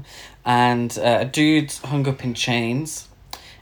and 0.47 0.97
uh, 0.99 1.19
a 1.21 1.25
dude's 1.25 1.79
hung 1.79 2.09
up 2.09 2.25
in 2.25 2.33
chains, 2.33 3.09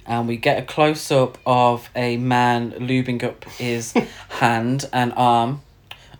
and 0.06 0.28
we 0.28 0.36
get 0.36 0.58
a 0.58 0.62
close 0.62 1.10
up 1.10 1.38
of 1.46 1.88
a 1.96 2.18
man 2.18 2.72
lubing 2.72 3.24
up 3.24 3.44
his 3.44 3.92
hand 4.28 4.88
and 4.92 5.12
arm, 5.16 5.62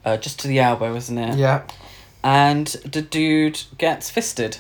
uh, 0.05 0.17
just 0.17 0.41
to 0.41 0.49
the 0.49 0.59
elbow, 0.59 0.97
isn't 0.97 1.19
it? 1.19 1.39
Yeah. 1.39 1.63
And 2.25 2.67
the 2.67 3.03
dude 3.03 3.63
gets 3.77 4.09
fisted. 4.09 4.57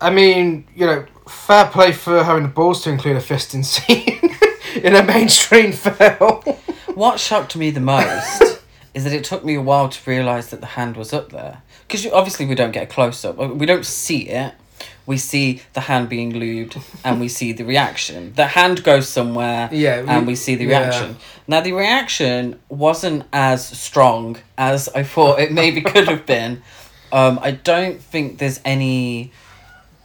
I 0.00 0.10
mean, 0.10 0.66
you 0.74 0.84
know, 0.84 1.06
fair 1.28 1.66
play 1.66 1.92
for 1.92 2.24
having 2.24 2.42
the 2.42 2.48
balls 2.48 2.82
to 2.82 2.90
include 2.90 3.16
a 3.16 3.20
fisting 3.20 3.64
scene 3.64 4.36
in 4.82 4.96
a 4.96 5.02
mainstream 5.02 5.72
film. 5.72 6.42
What 6.96 7.20
shocked 7.20 7.56
me 7.56 7.70
the 7.70 7.80
most 7.80 8.62
is 8.94 9.04
that 9.04 9.12
it 9.12 9.22
took 9.22 9.44
me 9.44 9.54
a 9.54 9.60
while 9.60 9.90
to 9.90 10.10
realise 10.10 10.46
that 10.46 10.62
the 10.62 10.66
hand 10.66 10.96
was 10.96 11.12
up 11.12 11.28
there. 11.28 11.60
Because 11.86 12.06
obviously 12.06 12.46
we 12.46 12.54
don't 12.54 12.70
get 12.70 12.84
a 12.84 12.86
close 12.86 13.22
up. 13.22 13.36
We 13.36 13.66
don't 13.66 13.84
see 13.84 14.30
it. 14.30 14.54
We 15.06 15.18
see 15.18 15.62
the 15.72 15.80
hand 15.82 16.08
being 16.08 16.32
lubed 16.32 16.76
and 17.04 17.20
we 17.20 17.28
see 17.28 17.52
the 17.52 17.64
reaction. 17.64 18.32
The 18.34 18.46
hand 18.48 18.82
goes 18.82 19.08
somewhere 19.08 19.68
Yeah, 19.72 20.02
we- 20.02 20.08
and 20.08 20.26
we 20.26 20.34
see 20.34 20.56
the 20.56 20.64
yeah. 20.64 20.80
reaction. 20.80 21.16
Now, 21.46 21.60
the 21.60 21.72
reaction 21.72 22.58
wasn't 22.68 23.24
as 23.32 23.64
strong 23.64 24.36
as 24.58 24.88
I 24.96 25.04
thought 25.04 25.38
it 25.38 25.52
maybe 25.52 25.80
could 25.80 26.08
have 26.08 26.26
been. 26.26 26.62
Um, 27.12 27.38
I 27.40 27.52
don't 27.52 28.00
think 28.02 28.38
there's 28.38 28.60
any 28.64 29.30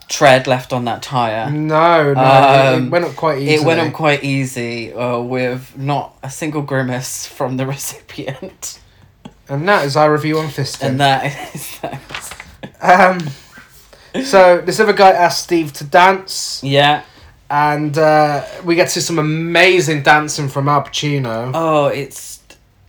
tread 0.07 0.45
left 0.45 0.71
on 0.71 0.85
that 0.85 1.01
tyre. 1.01 1.49
no, 1.49 2.13
no, 2.13 2.21
it- 2.21 2.75
Um, 2.75 2.87
it 2.87 2.89
went 2.91 3.05
up 3.05 3.15
quite 3.15 3.39
easily. 3.39 3.55
It 3.55 3.65
went 3.65 3.79
up 3.79 3.91
quite 3.93 4.23
easy 4.23 4.93
uh, 4.93 5.19
with 5.19 5.75
not 5.75 6.15
a 6.21 6.29
single 6.29 6.61
grimace 6.61 7.25
from 7.25 7.57
the 7.57 7.65
recipient. 7.75 8.79
and 9.49 9.67
that 9.67 9.83
is 9.83 9.97
our 9.97 10.11
review 10.13 10.37
on 10.37 10.47
fisting. 10.49 10.89
And 10.89 10.99
that 10.99 11.55
is 11.55 11.79
that. 11.81 11.99
Um, 12.81 13.27
so 14.23 14.61
this 14.61 14.79
other 14.79 14.93
guy 14.93 15.11
asked 15.11 15.43
Steve 15.43 15.73
to 15.73 15.83
dance, 15.83 16.61
Yeah. 16.63 17.03
and 17.49 17.97
uh, 17.97 18.45
we 18.63 18.75
get 18.75 18.85
to 18.85 18.89
see 18.91 18.99
some 19.01 19.19
amazing 19.19 20.03
dancing 20.03 20.49
from 20.49 20.67
Al 20.69 20.83
Pacino. 20.83 21.51
Oh, 21.53 21.87
it's 21.87 22.39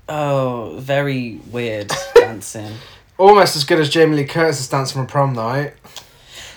oh 0.08 0.76
very 0.78 1.40
weird 1.50 1.90
dancing. 2.14 2.72
Almost 3.18 3.56
as 3.56 3.64
good 3.64 3.78
as 3.78 3.88
Jamie 3.88 4.16
Lee 4.16 4.24
Curtis's 4.24 4.68
dance 4.68 4.92
from 4.92 5.06
prom 5.06 5.32
night. 5.34 5.74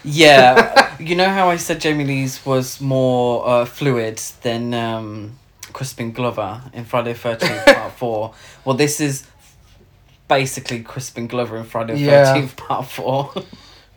Yeah, 0.04 0.96
you 1.00 1.16
know 1.16 1.30
how 1.30 1.50
I 1.50 1.58
said 1.58 1.82
Jamie 1.82 2.06
Lee's 2.06 2.46
was 2.46 2.80
more 2.82 3.48
uh, 3.48 3.66
fluid 3.66 4.18
than 4.42 4.74
um, 4.74 5.38
Crispin 5.74 6.12
Glover 6.12 6.62
in 6.74 6.86
Friday 6.86 7.14
the 7.14 7.20
Thirteenth 7.20 7.66
Part 7.76 7.92
Four. 7.94 8.34
Well, 8.64 8.76
this 8.76 9.00
is 9.00 9.28
basically 10.28 10.82
Crispin 10.82 11.28
Glover 11.28 11.58
in 11.58 11.66
Friday 11.66 11.94
the 11.94 12.00
Yeah. 12.00 12.34
Thirteenth 12.34 12.56
Part 12.58 12.86
Four. 12.88 13.32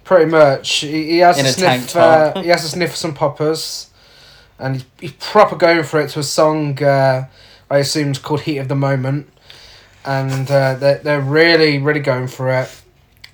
Pretty 0.08 0.30
much. 0.30 0.76
He, 0.76 1.04
he 1.10 1.18
has 1.18 1.38
In 1.38 1.44
to 1.44 1.50
a 1.50 1.52
tank 1.52 1.82
sniff. 1.82 1.96
Uh, 1.96 2.40
he 2.40 2.48
has 2.48 2.62
to 2.62 2.68
sniff 2.68 2.96
some 2.96 3.12
poppers, 3.12 3.90
and 4.58 4.76
he's, 4.76 4.84
he's 4.98 5.12
proper 5.12 5.54
going 5.54 5.82
for 5.82 6.00
it 6.00 6.08
to 6.12 6.20
a 6.20 6.22
song. 6.22 6.82
Uh, 6.82 7.26
I 7.70 7.76
assume 7.76 8.12
is 8.12 8.18
called 8.18 8.40
"Heat 8.40 8.56
of 8.56 8.68
the 8.68 8.74
Moment," 8.74 9.28
and 10.06 10.50
uh, 10.50 10.76
they're 10.76 10.96
they're 11.00 11.20
really 11.20 11.76
really 11.76 12.00
going 12.00 12.26
for 12.26 12.50
it. 12.50 12.70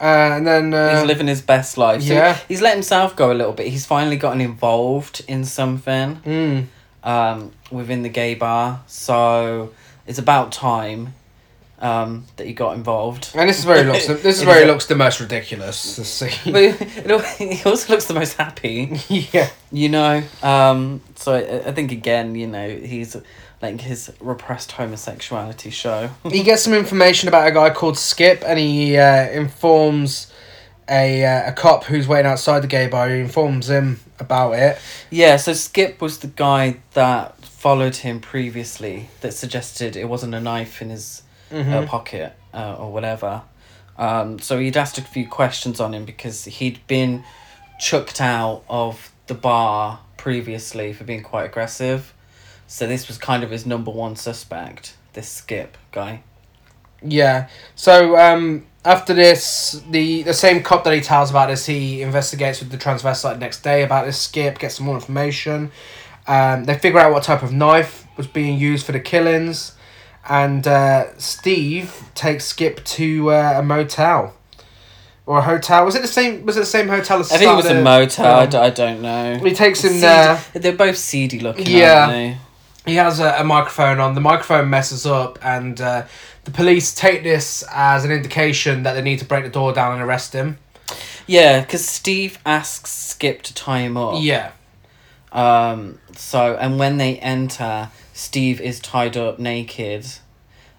Uh, 0.01 0.35
and 0.35 0.45
then 0.45 0.75
uh, 0.75 0.97
he's 0.99 1.07
living 1.07 1.29
his 1.29 1.43
best 1.43 1.79
life. 1.79 2.03
So 2.03 2.13
yeah. 2.13 2.41
he's 2.49 2.61
let 2.61 2.75
himself 2.75 3.15
go 3.15 3.31
a 3.31 3.35
little 3.35 3.53
bit. 3.53 3.69
He's 3.69 3.87
finally 3.87 4.17
gotten 4.17 4.41
involved 4.41 5.25
in 5.29 5.45
something 5.45 6.17
mm, 6.27 6.67
um, 7.05 7.53
within 7.71 8.03
the 8.03 8.09
gay 8.09 8.35
bar. 8.35 8.83
So 8.89 9.73
it's 10.09 10.19
about 10.19 10.51
time 10.51 11.15
um, 11.81 12.25
that 12.37 12.47
he 12.47 12.53
got 12.53 12.77
involved. 12.77 13.31
and 13.35 13.49
this 13.49 13.59
is 13.59 13.67
where 13.67 13.85
he 13.85 13.91
looks. 13.91 14.07
The, 14.07 14.15
this 14.29 14.41
is 14.41 14.47
where 14.47 14.61
he 14.61 14.67
looks 14.67 14.87
the 14.87 14.95
most 14.95 15.21
ridiculous. 15.21 15.97
To 15.97 16.05
see. 16.05 16.31
But 17.07 17.25
he 17.39 17.63
also 17.65 17.93
looks 17.93 18.07
the 18.07 18.15
most 18.15 18.35
happy. 18.35 18.99
yeah. 19.09 19.51
You 19.73 19.89
know, 19.89 20.23
um, 20.43 21.01
so 21.17 21.35
I, 21.35 21.69
I 21.69 21.73
think 21.73 21.93
again, 21.93 22.35
you 22.35 22.47
know, 22.47 22.69
he's 22.69 23.17
like 23.61 23.81
his 23.81 24.13
repressed 24.21 24.73
homosexuality 24.73 25.71
show. 25.71 26.11
he 26.31 26.43
gets 26.43 26.63
some 26.63 26.75
information 26.75 27.29
about 27.29 27.49
a 27.49 27.51
guy 27.51 27.71
called 27.71 27.99
Skip, 27.99 28.43
and 28.47 28.59
he 28.59 28.97
uh, 28.97 29.29
informs 29.31 30.33
a 30.89 31.25
uh, 31.25 31.51
a 31.51 31.53
cop 31.53 31.85
who's 31.85 32.07
waiting 32.07 32.31
outside 32.31 32.61
the 32.61 32.67
gay 32.69 32.87
bar. 32.87 33.09
He 33.09 33.21
informs 33.21 33.69
him 33.69 34.01
about 34.21 34.53
it. 34.53 34.79
yeah, 35.11 35.37
so 35.37 35.53
Skip 35.53 36.01
was 36.01 36.19
the 36.19 36.29
guy 36.29 36.77
that 36.93 37.37
followed 37.45 37.97
him 37.97 38.21
previously 38.21 39.09
that 39.23 39.33
suggested 39.33 39.97
it 39.97 40.09
wasn't 40.09 40.35
a 40.35 40.41
knife 40.41 40.81
in 40.83 40.91
his 40.91 41.23
Mm-hmm. 41.51 41.73
uh, 41.73 41.87
pocket 41.87 42.35
uh, 42.53 42.77
or 42.79 42.93
whatever. 42.93 43.43
Um, 43.97 44.39
so 44.39 44.59
he'd 44.59 44.77
asked 44.77 44.99
a 44.99 45.03
few 45.03 45.29
questions 45.29 45.81
on 45.81 45.95
him 45.95 46.05
because 46.05 46.45
he'd 46.45 46.85
been 46.87 47.25
chucked 47.79 48.21
out 48.21 48.65
of 48.69 49.13
the 49.27 49.35
bar 49.35 50.01
previously 50.17 50.93
for 50.93 51.05
being 51.05 51.23
quite 51.23 51.45
aggressive. 51.45 52.13
So 52.67 52.87
this 52.87 53.09
was 53.09 53.19
kind 53.19 53.45
of 53.45 53.51
his 53.51 53.67
number 53.67 53.91
one 53.91 54.17
suspect, 54.17 54.97
this 55.13 55.29
Skip 55.29 55.77
guy. 55.93 56.23
Yeah. 57.05 57.49
So 57.75 58.19
um, 58.19 58.67
after 58.85 59.15
this, 59.15 59.83
the 59.91 60.23
the 60.23 60.35
same 60.35 60.63
cop 60.63 60.85
that 60.85 60.95
he 60.95 61.01
tells 61.01 61.31
about 61.31 61.49
this, 61.49 61.67
he 61.67 62.03
investigates 62.03 62.61
with 62.61 62.71
the 62.71 62.79
transvestite 62.79 63.39
next 63.39 63.63
day 63.63 63.83
about 63.83 64.07
this 64.07 64.19
skip, 64.19 64.59
gets 64.59 64.77
some 64.77 64.87
more 64.87 64.95
information. 64.95 65.71
Um, 66.27 66.65
they 66.65 66.79
figure 66.79 66.99
out 66.99 67.13
what 67.13 67.23
type 67.23 67.43
of 67.43 67.53
knife 67.53 68.07
was 68.17 68.27
being 68.27 68.59
used 68.59 68.87
for 68.87 68.93
the 68.93 69.01
killings, 69.01 69.73
and 70.29 70.67
uh, 70.67 71.17
Steve 71.19 72.05
takes 72.15 72.45
Skip 72.47 72.85
to 72.85 73.31
uh, 73.31 73.55
a 73.59 73.63
motel. 73.63 74.35
Or 75.27 75.39
a 75.39 75.43
hotel. 75.43 75.87
Was 75.87 75.95
it 75.95 76.03
the 76.03 76.09
same? 76.09 76.45
Was 76.45 76.59
it 76.59 76.61
the 76.61 76.67
same 76.67 76.87
hotel 76.89 77.19
as? 77.21 77.33
I 77.33 77.39
think 77.39 77.51
it 77.51 77.57
was 77.57 77.65
a 77.67 77.81
motel. 77.83 78.47
D- 78.47 78.59
I 78.59 78.69
don't 78.69 79.01
know. 79.01 79.39
He 79.39 79.55
takes 79.55 79.83
him 79.83 79.93
Seedy- 79.93 80.01
there. 80.03 80.45
They're 80.53 80.73
both 80.77 80.99
seedy 80.99 81.41
looking, 81.41 81.67
Yeah. 81.67 82.01
aren't 82.01 82.13
they? 82.13 82.37
He 82.85 82.97
has 82.97 83.21
a, 83.21 83.37
a 83.39 83.45
microphone 83.45 84.01
on. 84.01 84.15
The 84.15 84.21
microphone 84.21 84.69
messes 84.69 85.07
up, 85.07 85.39
and 85.43 85.81
uh, 85.81 86.05
the 86.45 86.51
police 86.51 86.95
take 86.95 87.23
this 87.23 87.65
as 87.73 88.05
an 88.05 88.11
indication 88.13 88.83
that 88.83 88.93
they 88.93 89.01
need 89.01 89.19
to 89.21 89.25
break 89.25 89.45
the 89.45 89.51
door 89.51 89.73
down 89.73 89.95
and 89.95 90.03
arrest 90.03 90.35
him. 90.35 90.59
Yeah, 91.27 91.61
because 91.63 91.87
Steve 91.89 92.39
asks 92.45 92.91
Skip 92.91 93.41
to 93.45 93.55
tie 93.55 93.79
him 93.79 93.97
up. 93.97 94.17
Yeah. 94.23 94.53
Um. 95.33 96.01
So, 96.15 96.55
and 96.61 96.79
when 96.79 96.99
they 96.99 97.19
enter, 97.19 97.89
Steve 98.15 98.61
is 98.61 98.81
tied 98.81 99.17
up 99.17 99.39
naked, 99.39 100.07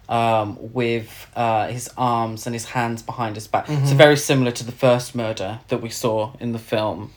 um, 0.09 0.57
with 0.73 1.27
uh 1.35 1.67
his 1.67 1.89
arms 1.97 2.47
and 2.47 2.55
his 2.55 2.65
hands 2.65 3.03
behind 3.03 3.35
his 3.35 3.45
back. 3.47 3.67
Mm-hmm. 3.67 3.85
So 3.85 3.95
very 3.95 4.17
similar 4.17 4.51
to 4.51 4.63
the 4.63 4.71
first 4.71 5.13
murder 5.13 5.59
that 5.67 5.81
we 5.81 5.89
saw 5.89 6.33
in 6.39 6.53
the 6.53 6.59
film. 6.59 7.11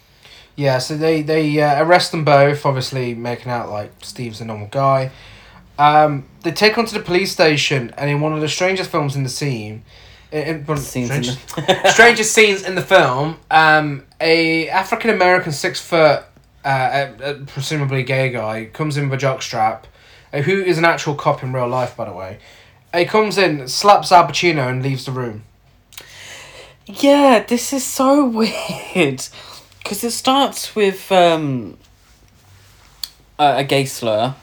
Yeah, 0.57 0.79
so 0.79 0.97
they 0.97 1.23
they 1.23 1.61
uh, 1.63 1.85
arrest 1.85 2.11
them 2.11 2.25
both, 2.25 2.67
obviously 2.67 3.15
making 3.15 3.53
out 3.53 3.71
like 3.71 3.93
Steve's 4.03 4.41
a 4.41 4.45
normal 4.45 4.67
guy. 4.67 5.13
Um, 5.79 6.29
they 6.43 6.51
take 6.51 6.77
on 6.77 6.85
to 6.87 6.95
the 6.95 7.05
police 7.05 7.31
station, 7.31 7.95
and 7.97 8.11
in 8.11 8.21
one 8.21 8.33
of 8.33 8.41
the 8.41 8.49
strangest 8.49 8.91
films 8.91 9.15
in 9.15 9.23
the 9.23 9.29
scene, 9.29 9.85
in, 10.33 10.67
in, 10.69 10.77
Scenes 10.77 11.11
in 11.11 11.23
strangest, 11.23 11.55
the- 11.55 11.89
strangest 11.93 12.33
scenes 12.33 12.63
in 12.65 12.75
the 12.75 12.83
film, 12.83 13.39
um, 13.53 14.05
a 14.21 14.69
African 14.69 15.11
American 15.11 15.53
six 15.53 15.81
foot, 15.81 16.25
uh, 16.65 17.35
presumably 17.47 18.03
gay 18.03 18.31
guy 18.31 18.65
comes 18.65 18.97
in 18.97 19.09
with 19.09 19.23
a 19.23 19.25
jockstrap, 19.25 19.85
who 20.33 20.63
is 20.63 20.79
an 20.79 20.85
actual 20.85 21.15
cop 21.15 21.43
in 21.43 21.53
real 21.53 21.69
life, 21.69 21.97
by 21.97 22.05
the 22.05 22.13
way. 22.13 22.39
He 22.95 23.05
comes 23.05 23.37
in, 23.37 23.69
slaps 23.69 24.13
Al 24.13 24.27
Pacino, 24.27 24.69
and 24.69 24.83
leaves 24.83 25.05
the 25.05 25.13
room. 25.13 25.45
Yeah, 26.87 27.45
this 27.47 27.73
is 27.73 27.85
so 27.85 28.25
weird. 28.95 29.27
Because 29.79 30.05
it 30.05 30.11
starts 30.11 30.75
with 30.75 31.11
um, 31.13 31.77
a, 33.39 33.59
a 33.59 33.65
gay 33.65 33.85
slur 33.85 34.35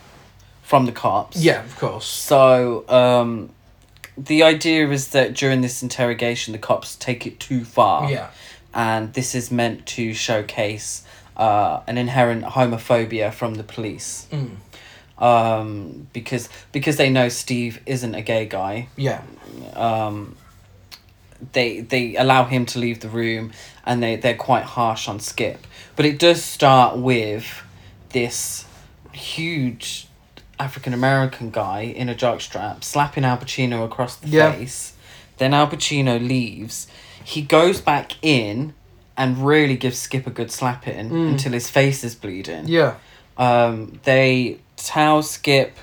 from 0.61 0.85
the 0.85 0.91
cops. 0.91 1.37
Yeah, 1.37 1.63
of 1.63 1.75
course. 1.77 2.05
So, 2.05 2.87
um, 2.89 3.51
the 4.17 4.43
idea 4.43 4.89
is 4.89 5.09
that 5.09 5.33
during 5.33 5.61
this 5.61 5.83
interrogation, 5.83 6.53
the 6.53 6.59
cops 6.59 6.95
take 6.95 7.27
it 7.27 7.39
too 7.39 7.65
far. 7.65 8.09
Yeah. 8.09 8.29
And 8.73 9.13
this 9.13 9.35
is 9.35 9.51
meant 9.51 9.85
to 9.87 10.13
showcase 10.13 11.03
uh, 11.37 11.81
an 11.87 11.97
inherent 11.97 12.43
homophobia 12.43 13.33
from 13.33 13.55
the 13.55 13.63
police. 13.63 14.27
Mm. 14.31 14.55
Um, 15.17 16.07
because 16.13 16.49
because 16.71 16.97
they 16.97 17.09
know 17.09 17.29
Steve 17.29 17.81
isn't 17.85 18.15
a 18.15 18.21
gay 18.21 18.45
guy. 18.45 18.89
Yeah. 18.97 19.21
Um, 19.73 20.35
they 21.53 21.81
they 21.81 22.15
allow 22.15 22.45
him 22.45 22.65
to 22.67 22.79
leave 22.79 22.99
the 22.99 23.09
room, 23.09 23.51
and 23.85 24.01
they 24.03 24.15
they're 24.17 24.35
quite 24.35 24.63
harsh 24.63 25.07
on 25.07 25.19
Skip. 25.19 25.65
But 25.95 26.05
it 26.05 26.19
does 26.19 26.43
start 26.43 26.97
with 26.97 27.45
this 28.09 28.65
huge 29.13 30.07
African 30.59 30.93
American 30.93 31.49
guy 31.51 31.81
in 31.81 32.09
a 32.09 32.15
jockstrap 32.15 32.83
slapping 32.83 33.23
Al 33.25 33.37
Pacino 33.37 33.85
across 33.85 34.15
the 34.17 34.27
Yeah. 34.27 34.51
face. 34.51 34.93
Then 35.37 35.53
Al 35.53 35.67
Pacino 35.67 36.19
leaves. 36.25 36.87
He 37.23 37.41
goes 37.41 37.81
back 37.81 38.13
in 38.21 38.73
and 39.17 39.45
really 39.45 39.75
gives 39.77 39.97
Skip 39.97 40.27
a 40.27 40.29
good 40.29 40.51
slapping 40.51 41.09
Mm. 41.09 41.29
until 41.31 41.53
his 41.53 41.69
face 41.69 42.03
is 42.03 42.15
bleeding. 42.15 42.67
Yeah. 42.67 42.95
Um, 43.37 43.99
they 44.03 44.59
tell 44.77 45.21
Skip 45.23 45.77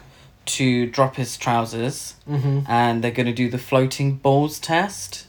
to 0.44 0.86
drop 0.86 1.16
his 1.16 1.36
trousers 1.36 2.14
Mm-hmm. 2.28 2.60
and 2.68 3.02
they're 3.02 3.10
going 3.10 3.26
to 3.26 3.32
do 3.32 3.48
the 3.50 3.58
floating 3.58 4.16
balls 4.16 4.58
test 4.58 5.26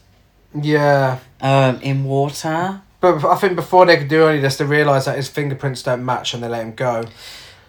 Yeah. 0.54 1.18
um, 1.40 1.80
in 1.82 2.04
water. 2.04 2.80
But 3.00 3.24
I 3.24 3.34
think 3.36 3.54
before 3.56 3.84
they 3.86 3.96
could 3.96 4.08
do 4.08 4.26
any 4.26 4.36
of 4.38 4.42
this, 4.42 4.56
they 4.56 4.64
realise 4.64 5.04
that 5.04 5.16
his 5.16 5.28
fingerprints 5.28 5.82
don't 5.82 6.04
match 6.04 6.32
and 6.34 6.42
they 6.42 6.48
let 6.48 6.62
him 6.64 6.74
go. 6.74 7.04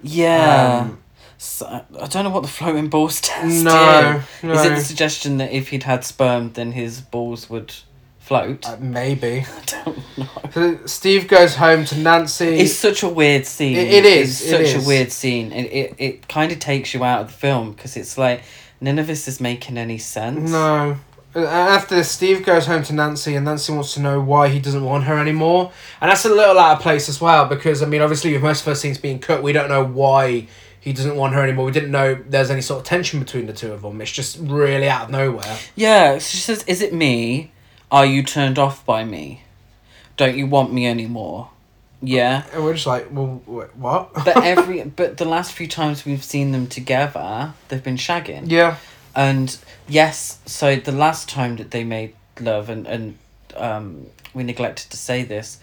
Yeah. 0.02 0.82
Um, 0.82 1.00
so, 1.38 1.66
I 1.68 2.08
don't 2.08 2.24
know 2.24 2.30
what 2.30 2.43
the 2.43 2.48
floating 2.50 2.88
balls 2.88 3.20
test 3.22 3.64
No, 3.64 4.24
is. 4.43 4.50
Is 4.60 4.66
it 4.66 4.70
the 4.76 4.82
suggestion 4.82 5.38
that 5.38 5.52
if 5.52 5.70
he'd 5.70 5.84
had 5.84 6.04
sperm, 6.06 6.54
then 6.54 6.72
his 6.72 7.02
balls 7.02 7.50
would 7.50 7.74
float? 8.26 8.67
Uh, 8.67 8.78
maybe. 8.80 9.45
I 9.57 9.61
don't 9.84 10.17
know. 10.17 10.28
So 10.51 10.86
Steve 10.86 11.28
goes 11.28 11.55
home 11.55 11.86
to 11.86 11.97
Nancy. 11.97 12.45
It's 12.57 12.73
such 12.76 13.03
a 13.03 13.09
weird 13.09 13.45
scene. 13.45 13.76
It- 13.78 13.93
it 13.93 14.05
is, 14.05 14.41
It's 14.41 14.51
it 14.51 14.51
such 14.51 14.76
is. 14.76 14.86
a 14.86 14.88
weird 14.88 15.11
scene. 15.11 15.51
And 15.51 15.67
it, 15.67 15.95
it 15.97 16.28
kind 16.28 16.51
of 16.51 16.59
takes 16.59 16.93
you 16.93 17.03
out 17.03 17.21
of 17.21 17.28
the 17.28 17.34
film 17.34 17.73
because 17.73 17.95
it's 17.97 18.17
like 18.17 18.41
none 18.82 18.99
of 18.99 19.07
this 19.07 19.28
is 19.28 19.39
making 19.39 19.78
any 19.78 19.97
sense. 19.97 20.51
no. 20.51 20.97
After 21.38 21.95
this, 21.95 22.09
Steve 22.09 22.45
goes 22.45 22.65
home 22.65 22.82
to 22.84 22.93
Nancy, 22.93 23.36
and 23.36 23.43
Nancy 23.43 23.73
wants 23.73 23.93
to 23.95 23.99
know 23.99 24.21
why 24.21 24.47
he 24.47 24.57
doesn't 24.57 24.86
want 24.86 25.03
her 25.03 25.17
anymore. 25.19 25.69
And 25.99 26.09
that's 26.09 26.23
a 26.23 26.30
little 26.30 26.57
out 26.57 26.78
of 26.78 26.82
place 26.82 27.09
as 27.09 27.19
well, 27.19 27.45
because, 27.45 27.84
I 27.84 27.88
mean, 27.88 28.01
obviously, 28.01 28.32
with 28.32 28.41
most 28.41 28.61
of 28.61 28.67
her 28.67 28.76
scenes 28.76 28.97
being 28.97 29.19
cut, 29.19 29.43
we 29.43 29.51
don't 29.51 29.67
know 29.67 29.84
why 29.84 30.47
he 30.80 30.93
doesn't 30.93 31.17
want 31.17 31.34
her 31.34 31.41
anymore. 31.43 31.65
We 31.65 31.73
didn't 31.73 31.91
know 31.91 32.15
there's 32.30 32.49
any 32.49 32.61
sort 32.61 32.80
of 32.80 32.86
tension 32.86 33.19
between 33.19 33.47
the 33.47 33.53
two 33.53 33.73
of 33.73 33.82
them. 33.82 33.99
It's 33.99 34.13
just 34.13 34.38
really 34.39 34.88
out 34.88 35.05
of 35.05 35.09
nowhere. 35.09 35.57
Yeah, 35.76 36.19
she 36.19 36.38
says, 36.38 36.63
"Is 36.67 36.82
it 36.82 36.93
me? 36.93 37.51
Are 37.92 38.06
you 38.06 38.24
turned 38.24 38.58
off 38.60 38.86
by 38.86 39.04
me? 39.06 39.42
Don't 40.18 40.38
you 40.38 40.48
want 40.48 40.74
me 40.74 40.86
anymore?" 40.88 41.50
Yeah, 42.02 42.44
And 42.54 42.64
we're 42.64 42.74
just 42.74 42.86
like, 42.86 43.08
well, 43.10 43.42
wh- 43.48 43.80
what? 43.80 44.14
but 44.14 44.44
every 44.44 44.84
but 44.84 45.18
the 45.18 45.26
last 45.26 45.54
few 45.54 45.68
times 45.68 46.06
we've 46.06 46.24
seen 46.24 46.52
them 46.52 46.68
together, 46.68 47.54
they've 47.68 47.84
been 47.84 47.98
shagging. 47.98 48.52
yeah. 48.52 48.78
And 49.16 49.58
yes, 49.88 50.40
so 50.46 50.76
the 50.76 50.92
last 50.92 51.30
time 51.30 51.56
that 51.56 51.72
they 51.72 51.84
made 51.86 52.14
love, 52.40 52.70
and 52.70 52.86
and 52.86 53.18
um, 53.56 54.08
we 54.34 54.44
neglected 54.44 54.92
to 54.92 54.98
say 54.98 55.24
this, 55.24 55.58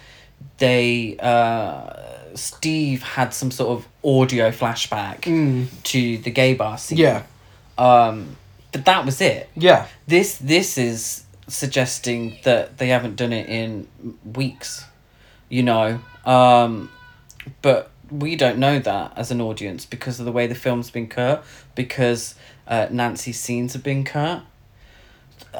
they 0.58 1.16
uh, 1.18 1.92
Steve 2.34 3.02
had 3.02 3.34
some 3.34 3.50
sort 3.50 3.78
of 3.78 3.88
audio 4.02 4.50
flashback 4.50 5.20
Mm. 5.22 5.66
to 5.84 6.16
the 6.18 6.30
gay 6.30 6.54
bar 6.54 6.78
scene. 6.78 6.98
Yeah. 6.98 7.22
Um, 7.78 8.36
but 8.72 8.84
that 8.86 9.04
was 9.04 9.20
it. 9.20 9.50
Yeah. 9.54 9.86
This 10.06 10.38
this 10.38 10.78
is 10.78 11.24
suggesting 11.52 12.38
that 12.44 12.78
they 12.78 12.88
haven't 12.88 13.16
done 13.16 13.32
it 13.32 13.48
in 13.48 13.86
weeks, 14.24 14.84
you 15.48 15.62
know. 15.62 16.00
Um, 16.24 16.90
but 17.60 17.90
we 18.10 18.36
don't 18.36 18.58
know 18.58 18.78
that 18.78 19.12
as 19.16 19.30
an 19.30 19.40
audience 19.40 19.84
because 19.86 20.18
of 20.18 20.26
the 20.26 20.32
way 20.32 20.46
the 20.46 20.54
film's 20.54 20.90
been 20.90 21.08
cut, 21.08 21.44
because 21.74 22.34
uh, 22.66 22.86
Nancy's 22.90 23.38
scenes 23.38 23.72
have 23.74 23.82
been 23.82 24.04
cut. 24.04 24.42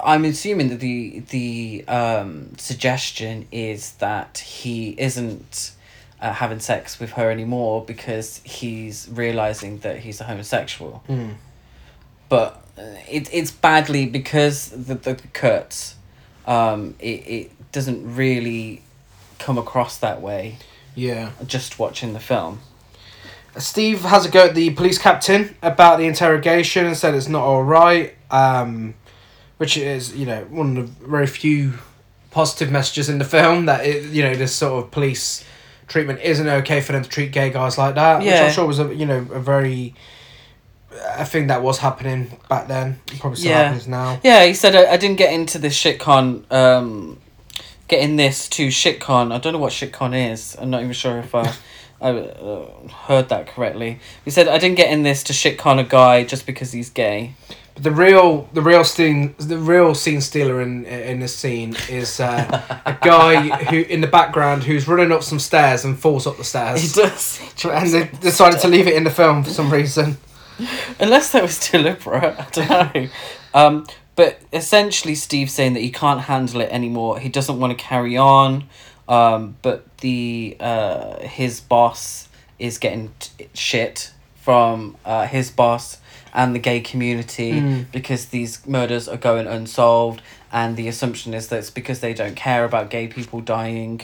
I'm 0.03 0.25
assuming 0.25 0.69
that 0.71 0.81
the 0.81 1.21
the 1.31 1.85
um, 1.89 2.53
suggestion 2.57 3.47
is 3.53 3.93
that 3.95 4.39
he 4.39 4.95
isn't 4.99 5.73
uh, 6.21 6.33
having 6.33 6.61
sex 6.61 6.99
with 6.99 7.13
her 7.13 7.31
anymore 7.31 7.85
because 7.85 8.41
he's 8.45 9.09
realizing 9.13 9.79
that 9.81 9.99
he's 9.99 10.21
a 10.21 10.25
homosexual 10.25 11.03
Mm. 11.09 11.35
but 12.29 12.62
it, 12.77 13.29
it's 13.33 13.51
badly 13.51 14.07
because 14.07 14.71
the, 14.71 14.95
the 14.95 15.15
cuts 15.33 15.97
um 16.47 16.95
it, 16.99 17.27
it 17.29 17.73
doesn't 17.73 18.15
really 18.17 18.83
come 19.39 19.59
across 19.59 19.99
that 19.99 20.21
way 20.21 20.59
Yeah. 20.95 21.31
just 21.47 21.79
watching 21.79 22.13
the 22.13 22.21
film 22.21 22.61
Steve 23.59 24.03
has 24.03 24.25
a 24.25 24.31
go 24.31 24.47
at 24.47 24.55
the 24.55 24.71
police 24.71 24.99
captain 24.99 25.55
about 25.63 25.99
the 25.99 26.07
interrogation 26.07 26.87
and 26.87 26.97
said 26.97 27.15
it's 27.15 27.29
not 27.29 27.43
all 27.43 27.63
right, 27.63 28.15
um, 28.31 28.95
which 29.59 29.77
is 29.77 30.17
you 30.17 30.25
know 30.25 30.45
one 30.45 30.77
of 30.79 31.01
the 31.01 31.07
very 31.07 31.27
few 31.27 31.75
positive 32.31 32.71
messages 32.71 33.11
in 33.11 33.19
the 33.19 33.27
film 33.27 33.67
that 33.67 33.85
it, 33.85 34.05
you 34.11 34.23
know 34.23 34.35
this 34.35 34.55
sort 34.55 34.83
of 34.85 34.91
police 34.91 35.45
treatment 35.87 36.21
isn't 36.23 36.49
okay 36.49 36.81
for 36.81 36.93
them 36.93 37.03
to 37.03 37.09
treat 37.11 37.31
gay 37.31 37.51
guys 37.51 37.77
like 37.77 37.95
that, 37.97 38.23
yeah. 38.23 38.33
which 38.33 38.41
I'm 38.49 38.53
sure 38.53 38.67
was 38.67 38.79
a 38.79 38.95
you 38.95 39.05
know 39.05 39.19
a 39.19 39.41
very 39.41 39.95
a 41.17 41.25
thing 41.25 41.47
that 41.49 41.63
was 41.63 41.79
happening 41.79 42.39
back 42.49 42.69
then. 42.69 42.99
Probably 43.21 43.39
still 43.39 43.51
Yeah. 43.51 43.65
happens 43.65 43.89
now. 43.89 44.21
yeah 44.23 44.45
he 44.45 44.55
said 44.55 44.75
I, 44.77 44.93
I 44.93 44.97
didn't 44.97 45.17
get 45.19 45.33
into 45.33 45.59
this 45.59 45.77
shitcon 45.81 46.51
um 46.53 47.19
getting 47.89 48.17
this 48.17 48.49
to 48.49 48.69
shitcon 48.69 49.33
i 49.33 49.39
don't 49.39 49.53
know 49.53 49.59
what 49.59 49.73
shitcon 49.73 50.33
is 50.33 50.57
i'm 50.59 50.71
not 50.71 50.81
even 50.81 50.93
sure 50.95 51.19
if 51.19 51.35
i 51.35 51.53
I 52.03 52.11
uh, 52.11 52.67
heard 53.07 53.29
that 53.29 53.47
correctly. 53.47 54.01
He 54.25 54.33
said, 54.33 54.49
"I 54.49 54.59
didn't 54.59 54.77
get 54.77 54.91
in 54.91 55.05
this 55.05 55.23
to 55.23 55.33
shitcon 55.33 55.79
a 55.79 55.85
guy 55.85 56.25
just 56.25 56.47
because 56.47 56.73
he's 56.73 56.91
gay." 56.91 57.35
But 57.75 57.85
the 57.85 57.93
real, 57.93 58.49
the 58.53 58.61
real 58.61 58.83
scene, 58.83 59.37
the 59.39 59.57
real 59.57 59.95
scene 59.95 60.21
stealer 60.21 60.61
in 60.61 60.85
in 60.85 61.21
this 61.21 61.33
scene 61.33 61.77
is 61.89 62.19
uh, 62.19 62.81
a 62.85 62.99
guy 63.03 63.37
who 63.67 63.83
in 63.83 64.01
the 64.01 64.09
background 64.09 64.65
who's 64.65 64.89
running 64.89 65.13
up 65.13 65.23
some 65.23 65.39
stairs 65.39 65.85
and 65.85 65.97
falls 65.97 66.27
up 66.27 66.37
the 66.39 66.43
stairs. 66.45 66.83
He 66.83 66.89
does, 67.03 67.41
and 67.65 67.89
they 67.93 68.11
decided 68.21 68.59
to 68.63 68.67
leave 68.69 68.89
it 68.89 68.95
in 68.97 69.05
the 69.05 69.11
film 69.11 69.45
for 69.45 69.51
some 69.51 69.71
reason. 69.73 70.17
Unless 71.01 71.33
that 71.33 71.43
was 71.43 71.59
deliberate. 71.71 72.39
I 72.39 72.47
don't 72.53 72.95
know. 72.95 73.09
Um, 73.55 73.87
but 74.15 74.41
essentially, 74.53 75.15
Steve's 75.15 75.53
saying 75.53 75.75
that 75.75 75.81
he 75.81 75.91
can't 75.91 76.21
handle 76.23 76.61
it 76.61 76.71
anymore. 76.71 77.19
He 77.19 77.29
doesn't 77.29 77.59
want 77.59 77.77
to 77.77 77.83
carry 77.83 78.17
on. 78.17 78.65
Um, 79.09 79.57
but 79.63 79.85
the 79.99 80.57
uh, 80.61 81.19
his 81.21 81.61
boss 81.61 82.29
is 82.59 82.79
getting 82.79 83.13
t- 83.19 83.49
shit 83.53 84.13
from 84.37 84.97
uh, 85.05 85.27
his 85.27 85.51
boss 85.51 85.99
and 86.33 86.55
the 86.55 86.59
gay 86.59 86.81
community 86.81 87.53
Mm. 87.53 87.87
because 87.93 88.27
these 88.27 88.67
murders 88.67 89.09
are 89.09 89.17
going 89.19 89.47
unsolved, 89.47 90.23
and 90.51 90.77
the 90.77 90.89
assumption 90.89 91.35
is 91.35 91.49
that 91.49 91.59
it's 91.59 91.71
because 91.71 92.01
they 92.01 92.15
don't 92.15 92.37
care 92.37 92.65
about 92.65 92.89
gay 92.91 93.07
people 93.09 93.41
dying, 93.41 94.01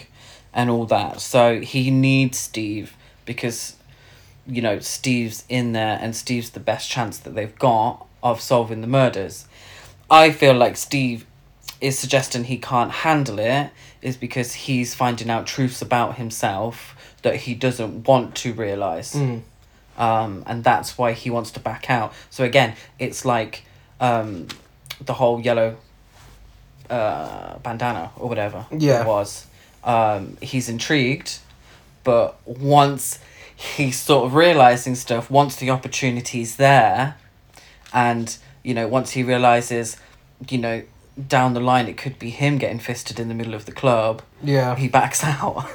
and 0.53 0.69
all 0.69 0.85
that. 0.87 1.21
So 1.21 1.61
he 1.61 1.91
needs 1.91 2.37
Steve 2.39 2.95
because 3.25 3.77
you 4.49 4.63
know, 4.63 4.79
Steve's 4.81 5.45
in 5.49 5.73
there 5.73 5.99
and 6.01 6.17
Steve's 6.17 6.51
the 6.51 6.61
best 6.61 6.89
chance 6.91 7.19
that 7.19 7.35
they've 7.35 7.57
got 7.59 8.07
of 8.23 8.41
solving 8.41 8.81
the 8.81 8.87
murders. 8.87 9.47
I 10.11 10.31
feel 10.31 10.55
like 10.55 10.77
Steve 10.77 11.27
is 11.81 11.99
suggesting 11.99 12.45
he 12.45 12.59
can't 12.59 12.91
handle 12.91 13.39
it 13.39 13.71
is 14.03 14.17
because 14.17 14.55
he's 14.55 14.95
finding 14.95 15.29
out 15.31 15.47
truths 15.47 15.83
about 15.83 16.17
himself 16.17 16.97
that 17.23 17.37
he 17.37 17.55
doesn't 17.55 18.07
want 18.09 18.35
to 18.37 18.53
realize. 18.53 19.13
Mm. 19.15 19.43
Um, 19.97 20.45
and 20.47 20.65
that's 20.65 20.97
why 20.97 21.13
he 21.13 21.29
wants 21.31 21.51
to 21.53 21.61
back 21.61 21.91
out. 21.91 22.13
So 22.31 22.45
again, 22.45 22.75
it's 22.99 23.25
like 23.25 23.65
um, 24.01 24.47
the 25.05 25.13
whole 25.15 25.41
yellow 25.41 25.77
uh, 26.89 27.59
bandana 27.59 28.11
or 28.17 28.29
whatever 28.29 28.67
Yeah. 28.71 29.03
it 29.03 29.07
was. 29.07 29.47
Um, 29.85 30.37
he's 30.41 30.69
intrigued, 30.69 31.39
but 32.05 32.37
once 32.47 33.19
he's 33.77 33.99
sort 33.99 34.25
of 34.27 34.35
realizing 34.35 34.95
stuff, 34.95 35.31
once 35.31 35.57
the 35.57 35.69
opportunity's 35.71 36.57
there, 36.57 37.17
and 37.93 38.37
you 38.63 38.75
know, 38.75 38.87
once 38.87 39.11
he 39.13 39.23
realizes, 39.23 39.97
you 40.49 40.59
know, 40.59 40.83
down 41.27 41.55
the 41.55 41.61
line 41.61 41.89
it 41.89 41.97
could 41.97 42.19
be 42.19 42.31
him 42.31 42.59
getting 42.59 42.79
fisted 42.79 43.19
in 43.19 43.29
the 43.29 43.35
middle 43.35 43.55
of 43.55 43.65
the 43.67 43.73
club, 43.73 44.23
Yeah. 44.43 44.77
he 44.77 44.87
backs 44.89 45.25
out. 45.25 45.69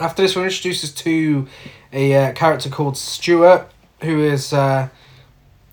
After 0.00 0.22
this, 0.22 0.34
we're 0.34 0.44
introduced 0.46 0.96
to 0.98 1.46
a 1.92 2.14
uh, 2.14 2.32
character 2.32 2.68
called 2.70 2.96
Stuart, 2.96 3.68
who 4.00 4.24
is 4.24 4.52
uh, 4.52 4.88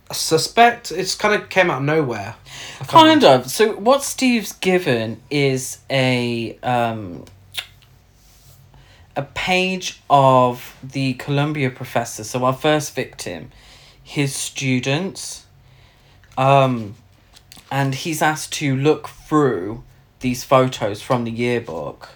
a 0.09 0.13
suspect. 0.13 0.91
It's 0.91 1.15
kind 1.15 1.33
of 1.41 1.49
came 1.49 1.71
out 1.71 1.79
of 1.79 1.83
nowhere. 1.85 2.35
Kind 2.87 3.23
of. 3.23 3.49
So 3.49 3.73
what 3.73 4.03
Steve's 4.03 4.51
given 4.53 5.21
is 5.31 5.79
a 5.89 6.57
um 6.61 7.25
a 9.19 9.23
page 9.33 10.01
of 10.09 10.77
the 10.81 11.13
Columbia 11.15 11.69
professor. 11.69 12.23
So 12.23 12.45
our 12.45 12.53
first 12.53 12.95
victim, 12.95 13.51
his 14.01 14.33
students, 14.33 15.45
um, 16.37 16.95
and 17.69 17.93
he's 17.95 18.21
asked 18.21 18.53
to 18.53 18.75
look 18.75 19.09
through 19.09 19.83
these 20.21 20.43
photos 20.45 21.01
from 21.01 21.25
the 21.25 21.31
yearbook 21.31 22.09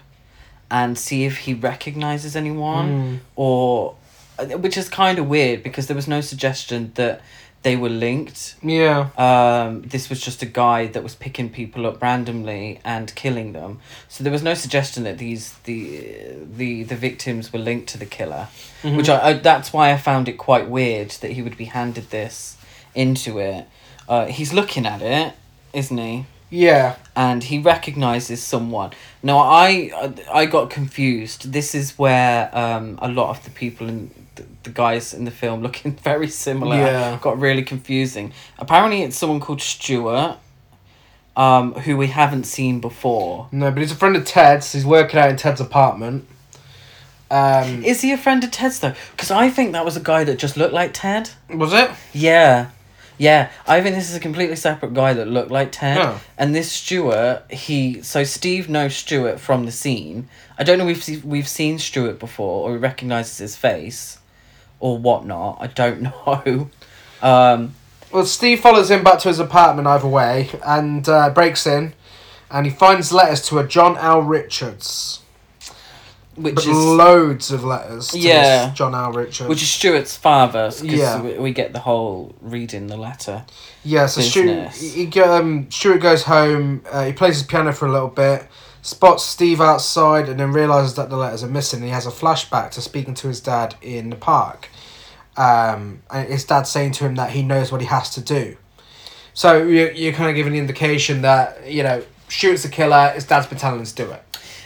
and 0.72 0.98
see 0.98 1.26
if 1.26 1.40
he 1.40 1.54
recognizes 1.54 2.36
anyone 2.36 2.90
Mm. 2.90 3.20
or 3.36 3.96
uh, 4.40 4.46
which 4.64 4.78
is 4.78 4.88
kind 4.90 5.20
of 5.20 5.28
weird 5.28 5.62
because 5.62 5.86
there 5.88 5.96
was 5.96 6.08
no 6.08 6.22
suggestion 6.22 6.92
that 6.96 7.22
they 7.64 7.76
were 7.78 7.90
linked 7.90 8.56
Yeah. 8.62 9.10
um, 9.18 9.82
this 9.84 10.10
was 10.10 10.20
just 10.22 10.42
a 10.42 10.46
guy 10.46 10.88
that 10.88 11.02
was 11.02 11.16
picking 11.16 11.50
people 11.50 11.88
up 11.88 12.02
randomly 12.02 12.80
and 12.84 13.14
killing 13.16 13.54
them. 13.54 13.80
So 14.10 14.24
there 14.24 14.32
was 14.34 14.44
no 14.44 14.54
suggestion 14.54 15.04
that 15.04 15.18
these 15.18 15.54
the 15.64 16.04
the 16.58 16.84
the 16.84 16.96
victims 16.96 17.52
were 17.54 17.60
linked 17.60 17.88
to 17.94 17.98
the 17.98 18.06
killer, 18.06 18.48
which 18.84 19.10
I, 19.10 19.30
I 19.30 19.34
that's 19.34 19.72
why 19.74 19.92
I 19.94 19.98
found 19.98 20.28
it 20.30 20.38
quite 20.38 20.68
weird 20.70 21.12
that 21.22 21.32
he 21.32 21.42
would 21.42 21.58
be 21.58 21.66
handed 21.66 22.10
this 22.10 22.58
into 22.94 23.40
it. 23.40 23.66
Uh, 24.08 24.26
he's 24.26 24.52
looking 24.54 24.86
at 24.86 25.02
it, 25.02 25.34
isn't 25.74 25.98
he? 25.98 26.26
Yeah. 26.50 26.98
and 27.16 27.44
he 27.46 27.58
recognizes 27.60 28.44
someone. 28.44 28.92
Now 29.24 29.40
I 29.40 29.92
I 30.32 30.46
got 30.46 30.70
confused. 30.70 31.52
This 31.52 31.74
is 31.74 31.98
where 31.98 32.50
um 32.56 33.00
a 33.02 33.08
lot 33.08 33.30
of 33.30 33.44
the 33.44 33.50
people 33.50 33.88
in 33.90 34.12
the, 34.36 34.46
the 34.64 34.70
guys 34.70 35.14
in 35.14 35.26
the 35.26 35.32
film 35.32 35.62
looking 35.68 35.94
very 35.96 36.28
similar. 36.28 36.76
Yeah. 36.76 37.20
Got 37.22 37.40
really 37.40 37.64
confusing. 37.64 38.34
Apparently 38.58 39.02
it's 39.04 39.18
someone 39.18 39.40
called 39.40 39.62
Stuart 39.62 40.38
um 41.36 41.74
who 41.74 41.98
we 41.98 42.08
haven't 42.08 42.44
seen 42.44 42.80
before. 42.80 43.48
No, 43.52 43.72
but 43.72 43.80
he's 43.80 43.92
a 43.92 43.96
friend 43.96 44.16
of 44.16 44.26
Ted's. 44.26 44.72
He's 44.72 44.86
working 44.86 45.20
out 45.20 45.30
in 45.30 45.36
Ted's 45.38 45.60
apartment. 45.62 46.28
Um, 47.32 47.84
Is 47.84 48.02
he 48.02 48.12
a 48.12 48.18
friend 48.18 48.44
of 48.44 48.52
Ted's 48.52 48.80
though? 48.80 48.94
Cuz 49.18 49.32
I 49.32 49.50
think 49.50 49.72
that 49.72 49.84
was 49.86 49.98
a 49.98 50.00
guy 50.00 50.24
that 50.24 50.38
just 50.38 50.56
looked 50.58 50.74
like 50.74 50.92
Ted. 50.94 51.32
was 51.50 51.74
it? 51.74 51.90
Yeah. 52.14 52.68
Yeah, 53.18 53.52
I 53.68 53.82
think 53.82 53.96
this 53.96 54.10
is 54.10 54.16
a 54.16 54.20
completely 54.20 54.56
separate 54.56 54.94
guy 54.94 55.14
that 55.14 55.28
looked 55.28 55.52
like 55.52 55.72
Ted. 55.72 55.98
Oh. 56.00 56.20
And 56.38 56.54
this 56.54 56.72
Stuart, 56.72 57.44
he 57.50 58.02
so 58.02 58.24
Steve 58.24 58.70
knows 58.70 58.96
Stuart 58.96 59.40
from 59.40 59.66
the 59.66 59.72
scene. 59.72 60.28
I 60.58 60.64
don't 60.64 60.78
know 60.78 60.88
if 60.88 61.08
we've 61.08 61.24
we've 61.24 61.48
seen 61.48 61.80
Stuart 61.80 62.20
before 62.20 62.68
or 62.68 62.74
he 62.74 62.78
recognizes 62.78 63.38
his 63.38 63.56
face, 63.56 64.18
or 64.84 64.98
whatnot. 64.98 65.58
I 65.62 65.68
don't 65.68 66.02
know. 66.28 66.70
Um, 67.22 67.74
Well, 68.12 68.26
Steve 68.26 68.60
follows 68.60 68.92
him 68.92 69.02
back 69.04 69.20
to 69.20 69.30
his 69.30 69.40
apartment 69.40 69.88
either 69.88 70.08
way 70.08 70.50
and 70.66 71.08
uh, 71.08 71.30
breaks 71.30 71.66
in, 71.66 71.94
and 72.52 72.66
he 72.66 72.72
finds 72.72 73.12
letters 73.14 73.42
to 73.48 73.60
a 73.60 73.66
John 73.66 73.98
L. 73.98 74.22
Richards. 74.22 75.22
which 76.36 76.56
But 76.56 76.66
is 76.66 76.76
loads 76.76 77.50
of 77.52 77.64
letters 77.64 78.10
to 78.10 78.20
Yeah. 78.20 78.66
this 78.68 78.78
John 78.78 78.94
L. 78.94 79.12
Richards. 79.14 79.48
which 79.48 79.62
is 79.64 79.70
Stuart's 79.70 80.18
father. 80.18 80.70
Yeah. 80.84 81.22
we, 81.22 81.38
we 81.38 81.52
get 81.54 81.72
the 81.74 81.80
whole 81.80 82.36
reading 82.42 82.88
the 82.88 82.98
letter. 82.98 83.46
Yeah, 83.86 84.08
so 84.08 84.20
Stuart, 84.22 84.46
business. 84.74 84.94
he, 84.96 85.06
he 85.06 85.22
um, 85.22 85.68
Stuart 85.72 86.00
goes 86.02 86.24
home, 86.24 86.84
uh, 86.92 87.06
he 87.06 87.14
plays 87.14 87.36
his 87.38 87.44
piano 87.48 87.72
for 87.72 87.86
a 87.88 87.92
little 87.92 88.10
bit, 88.10 88.48
spots 88.82 89.24
Steve 89.24 89.62
outside, 89.62 90.28
and 90.28 90.40
then 90.40 90.52
realises 90.52 90.96
that 90.96 91.10
the 91.10 91.18
letters 91.18 91.42
are 91.44 91.48
missing. 91.60 91.80
And 91.80 91.88
he 91.88 91.94
has 91.94 92.06
a 92.06 92.12
flashback 92.12 92.72
to 92.72 92.82
speaking 92.82 93.14
to 93.16 93.28
his 93.30 93.40
dad 93.40 93.76
in 93.82 94.10
the 94.10 94.16
park. 94.18 94.70
Um, 95.36 96.04
and 96.12 96.28
his 96.30 96.46
dad 96.46 96.64
saying 96.64 96.92
to 96.94 97.06
him 97.06 97.16
that 97.16 97.32
he 97.32 97.42
knows 97.42 97.72
what 97.72 97.82
he 97.82 97.88
has 97.88 98.10
to 98.12 98.22
do. 98.22 98.56
So 99.34 99.64
you're, 99.64 99.92
you're 99.92 100.14
kind 100.14 100.30
of 100.30 100.36
giving 100.36 100.54
the 100.54 100.60
indication 100.60 101.24
that, 101.24 101.68
you 101.70 101.82
know, 101.82 102.04
shoots 102.28 102.64
the 102.64 102.70
killer, 102.70 103.10
his 103.10 103.26
dad's 103.26 103.48
been 103.48 103.58
telling 103.58 103.80
him 103.80 103.86
to 103.86 103.96
do 103.96 104.12
it. 104.12 104.24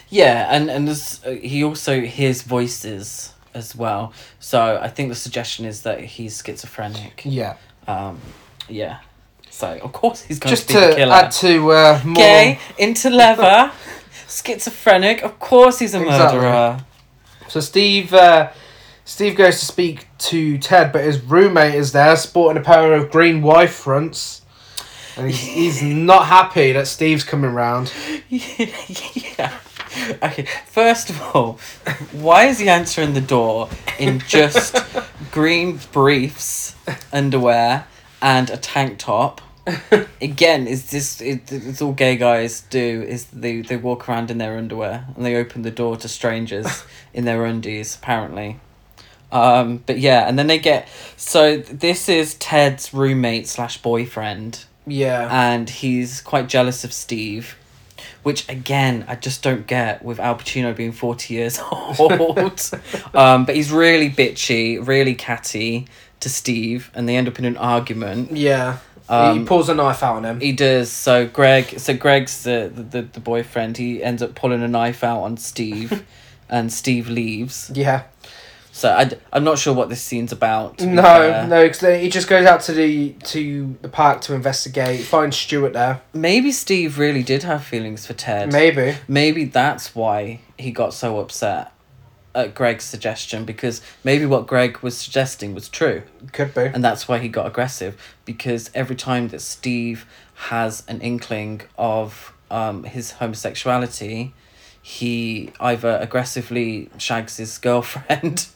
Yeah, 0.09 0.47
and 0.49 0.69
and 0.69 0.87
there's, 0.87 1.21
uh, 1.25 1.31
he 1.31 1.63
also 1.65 1.99
hears 2.01 2.41
voices 2.41 3.33
as 3.53 3.75
well. 3.75 4.13
So 4.39 4.79
I 4.81 4.87
think 4.89 5.09
the 5.09 5.15
suggestion 5.15 5.65
is 5.65 5.81
that 5.83 5.99
he's 6.01 6.41
schizophrenic. 6.45 7.21
Yeah. 7.25 7.55
Um, 7.87 8.19
yeah. 8.69 8.99
So 9.49 9.77
of 9.81 9.91
course 9.91 10.21
he's 10.23 10.39
going 10.39 10.49
Just 10.55 10.69
to 10.69 10.73
be 10.75 10.79
the 10.79 10.87
to 10.91 10.95
killer. 10.95 11.13
add 11.13 11.31
to 11.31 11.71
uh, 11.71 12.01
more. 12.05 12.15
Gay, 12.15 12.59
into 12.77 13.09
leather, 13.09 13.71
schizophrenic. 14.29 15.23
Of 15.23 15.39
course 15.39 15.79
he's 15.79 15.93
a 15.93 16.01
Exactly. 16.01 16.39
murderer. 16.39 16.79
So 17.49 17.59
Steve, 17.59 18.13
uh, 18.13 18.51
Steve 19.07 19.37
goes 19.37 19.61
to 19.61 19.65
speak 19.65 20.05
to 20.17 20.57
Ted, 20.57 20.91
but 20.91 21.01
his 21.01 21.21
roommate 21.21 21.75
is 21.75 21.93
there, 21.93 22.17
sporting 22.17 22.61
a 22.61 22.65
pair 22.65 22.91
of 22.91 23.09
green 23.09 23.41
wife 23.41 23.73
fronts, 23.73 24.41
and 25.15 25.27
he's, 25.31 25.79
he's 25.79 25.81
not 25.95 26.25
happy 26.25 26.73
that 26.73 26.87
Steve's 26.87 27.23
coming 27.23 27.53
round. 27.53 27.93
yeah. 28.29 29.57
Okay. 30.21 30.45
First 30.65 31.09
of 31.09 31.21
all, 31.21 31.53
why 32.11 32.47
is 32.47 32.59
he 32.59 32.67
answering 32.67 33.13
the 33.13 33.21
door 33.21 33.69
in 33.97 34.19
just 34.27 34.75
green 35.31 35.79
briefs, 35.93 36.75
underwear, 37.13 37.87
and 38.21 38.49
a 38.49 38.57
tank 38.57 38.99
top? 38.99 39.39
Again, 40.21 40.67
is 40.67 40.91
this 40.91 41.21
it, 41.21 41.49
it's 41.49 41.81
all 41.81 41.93
gay 41.93 42.17
guys 42.17 42.61
do 42.69 43.05
is 43.07 43.27
they 43.27 43.61
they 43.61 43.77
walk 43.77 44.09
around 44.09 44.29
in 44.29 44.37
their 44.37 44.57
underwear 44.57 45.07
and 45.15 45.25
they 45.25 45.37
open 45.37 45.61
the 45.61 45.71
door 45.71 45.95
to 45.95 46.09
strangers 46.09 46.83
in 47.13 47.23
their 47.23 47.45
undies 47.45 47.95
apparently. 47.95 48.59
Um, 49.31 49.83
but 49.85 49.99
yeah, 49.99 50.27
and 50.27 50.37
then 50.39 50.47
they 50.47 50.57
get 50.59 50.87
so 51.17 51.57
this 51.57 52.07
is 52.07 52.35
Ted's 52.35 52.93
roommate 52.93 53.47
slash 53.47 53.81
boyfriend 53.81 54.63
Yeah. 54.85 55.27
and 55.29 55.69
he's 55.69 56.21
quite 56.21 56.47
jealous 56.47 56.83
of 56.85 56.93
Steve, 56.93 57.57
which 58.23 58.47
again 58.47 59.03
I 59.07 59.15
just 59.15 59.43
don't 59.43 59.67
get 59.67 60.01
with 60.03 60.19
Al 60.19 60.35
Pacino 60.35 60.73
being 60.73 60.93
forty 60.93 61.33
years 61.33 61.59
old. 61.71 62.11
um, 63.13 63.43
but 63.45 63.55
he's 63.55 63.69
really 63.71 64.09
bitchy, 64.09 64.85
really 64.85 65.13
catty 65.15 65.87
to 66.21 66.29
Steve, 66.29 66.89
and 66.95 67.07
they 67.07 67.15
end 67.17 67.27
up 67.27 67.37
in 67.37 67.45
an 67.45 67.57
argument. 67.57 68.31
yeah. 68.31 68.77
he 69.09 69.13
Um, 69.13 69.45
pulls 69.45 69.67
a 69.69 69.75
knife 69.75 70.01
out 70.03 70.15
on 70.15 70.23
him. 70.25 70.39
He 70.39 70.51
does. 70.53 70.89
So 70.91 71.27
Greg, 71.27 71.79
so 71.79 71.93
Greg's 71.93 72.43
the 72.43 72.71
the, 72.73 73.01
the 73.01 73.19
boyfriend. 73.19 73.75
He 73.77 74.01
ends 74.01 74.21
up 74.23 74.35
pulling 74.35 74.63
a 74.63 74.67
knife 74.69 75.03
out 75.03 75.21
on 75.23 75.35
Steve, 75.37 76.03
and 76.49 76.71
Steve 76.71 77.09
leaves. 77.09 77.69
Yeah. 77.75 78.03
So 78.77 78.91
I, 78.91 79.09
I'm 79.33 79.43
not 79.43 79.57
sure 79.57 79.73
what 79.73 79.89
this 79.89 80.01
scene's 80.03 80.31
about. 80.31 80.79
No, 80.81 81.01
fair. 81.01 81.47
no, 81.47 81.67
because 81.67 81.99
he 81.99 82.09
just 82.09 82.27
goes 82.27 82.45
out 82.45 82.61
to 82.61 82.73
the 82.73 83.13
to 83.23 83.75
the 83.81 83.89
park 83.89 84.21
to 84.21 84.35
investigate. 84.35 85.03
Finds 85.03 85.35
Stuart 85.35 85.73
there. 85.73 86.01
Maybe 86.13 86.51
Steve 86.51 86.99
really 86.99 87.23
did 87.23 87.41
have 87.41 87.63
feelings 87.63 88.05
for 88.05 88.13
Ted. 88.13 88.53
Maybe. 88.53 88.95
maybe 89.07 89.45
that's 89.45 89.95
why 89.95 90.41
he 90.59 90.69
got 90.69 90.93
so 90.93 91.17
upset 91.17 91.71
at 92.35 92.53
Greg's 92.53 92.83
suggestion 92.83 93.45
because 93.45 93.81
maybe 94.03 94.27
what 94.27 94.45
Greg 94.45 94.77
was 94.83 94.95
suggesting 94.95 95.55
was 95.55 95.67
true 95.69 96.03
Could 96.31 96.53
be. 96.53 96.65
and 96.65 96.83
that's 96.83 97.07
why 97.07 97.17
he 97.17 97.29
got 97.29 97.47
aggressive 97.47 97.99
because 98.25 98.69
every 98.75 98.95
time 98.95 99.29
that 99.29 99.41
Steve 99.41 100.05
has 100.35 100.83
an 100.87 101.01
inkling 101.01 101.61
of 101.79 102.31
um 102.51 102.83
his 102.83 103.13
homosexuality 103.13 104.35
he 104.83 105.51
either 105.59 105.97
aggressively 105.99 106.89
shags 106.99 107.37
his 107.37 107.57
girlfriend 107.67 108.47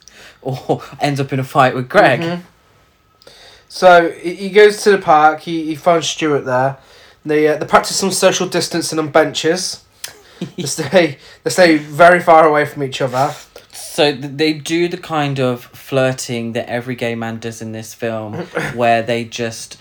or 0.41 0.81
ends 0.99 1.19
up 1.19 1.31
in 1.33 1.39
a 1.39 1.43
fight 1.43 1.75
with 1.75 1.89
Greg. 1.89 2.21
Mhm. 2.21 2.41
So 3.69 4.11
he 4.11 4.49
goes 4.49 4.83
to 4.83 4.91
the 4.91 4.97
park. 4.97 5.41
He, 5.41 5.63
he 5.65 5.75
finds 5.75 6.07
Stuart 6.09 6.41
there. 6.45 6.77
They 7.25 7.47
uh, 7.47 7.57
they 7.57 7.65
practice 7.65 7.95
some 7.95 8.11
social 8.11 8.47
distancing 8.47 8.99
on 8.99 9.09
benches. 9.09 9.83
they 10.57 10.63
stay 10.65 11.17
they 11.43 11.49
stay 11.49 11.77
very 11.77 12.19
far 12.19 12.45
away 12.47 12.65
from 12.65 12.83
each 12.83 13.01
other. 13.01 13.33
So 13.71 14.11
they 14.11 14.53
do 14.53 14.87
the 14.87 14.97
kind 14.97 15.39
of 15.39 15.63
flirting 15.65 16.53
that 16.53 16.67
every 16.69 16.95
gay 16.95 17.15
man 17.15 17.39
does 17.39 17.61
in 17.61 17.71
this 17.71 17.93
film, 17.93 18.33
where 18.73 19.01
they 19.01 19.23
just 19.23 19.77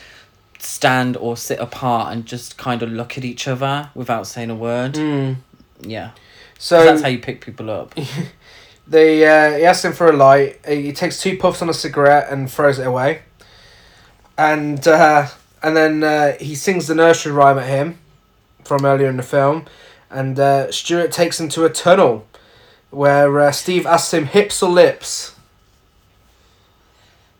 stand 0.58 1.16
or 1.16 1.36
sit 1.36 1.58
apart 1.58 2.12
and 2.12 2.26
just 2.26 2.58
kind 2.58 2.82
of 2.82 2.90
look 2.92 3.16
at 3.16 3.24
each 3.24 3.48
other 3.48 3.90
without 3.94 4.26
saying 4.26 4.50
a 4.50 4.54
word. 4.54 4.94
Mm. 4.94 5.36
Yeah, 5.82 6.10
So 6.58 6.84
that's 6.84 7.00
how 7.02 7.08
you 7.08 7.18
pick 7.18 7.40
people 7.40 7.70
up. 7.70 7.94
they 8.90 9.24
uh, 9.24 9.56
he 9.56 9.64
asks 9.64 9.84
him 9.84 9.92
for 9.92 10.08
a 10.08 10.12
light. 10.16 10.58
He 10.66 10.92
takes 10.92 11.22
two 11.22 11.38
puffs 11.38 11.62
on 11.62 11.70
a 11.70 11.74
cigarette 11.74 12.26
and 12.30 12.50
throws 12.50 12.78
it 12.78 12.86
away. 12.86 13.22
And 14.36 14.86
uh, 14.86 15.28
and 15.62 15.76
then 15.76 16.02
uh, 16.02 16.36
he 16.40 16.54
sings 16.54 16.86
the 16.88 16.94
nursery 16.94 17.32
rhyme 17.32 17.58
at 17.58 17.68
him 17.68 17.98
from 18.64 18.84
earlier 18.84 19.08
in 19.08 19.16
the 19.16 19.22
film, 19.22 19.66
and 20.10 20.38
uh, 20.38 20.70
Stuart 20.72 21.12
takes 21.12 21.38
him 21.40 21.48
to 21.50 21.64
a 21.64 21.70
tunnel, 21.70 22.26
where 22.90 23.38
uh, 23.40 23.52
Steve 23.52 23.86
asks 23.86 24.12
him 24.12 24.26
hips 24.26 24.62
or 24.62 24.70
lips. 24.70 25.34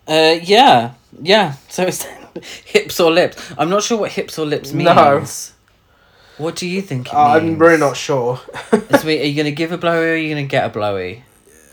Uh, 0.07 0.37
yeah, 0.43 0.95
yeah. 1.21 1.55
So 1.69 1.85
it's 1.85 2.05
hips 2.65 3.01
or 3.01 3.11
lips. 3.11 3.53
I'm 3.59 3.71
not 3.71 3.83
sure 3.83 3.99
what 3.99 4.13
hips 4.13 4.39
or 4.39 4.47
lips 4.47 4.73
means. 4.73 4.87
No. 4.95 5.25
What 6.45 6.57
do 6.57 6.67
you 6.67 6.81
think 6.81 7.09
it 7.09 7.15
I'm 7.15 7.47
means? 7.47 7.61
really 7.61 7.79
not 7.79 7.97
sure. 7.97 8.41
Me- 9.05 9.21
are 9.21 9.25
you 9.25 9.37
gonna 9.37 9.51
give 9.51 9.73
a 9.73 9.79
blowy 9.79 10.07
or 10.07 10.13
are 10.13 10.17
you 10.17 10.29
gonna 10.31 10.47
get 10.47 10.65
a 10.65 10.69
blowy? 10.69 11.25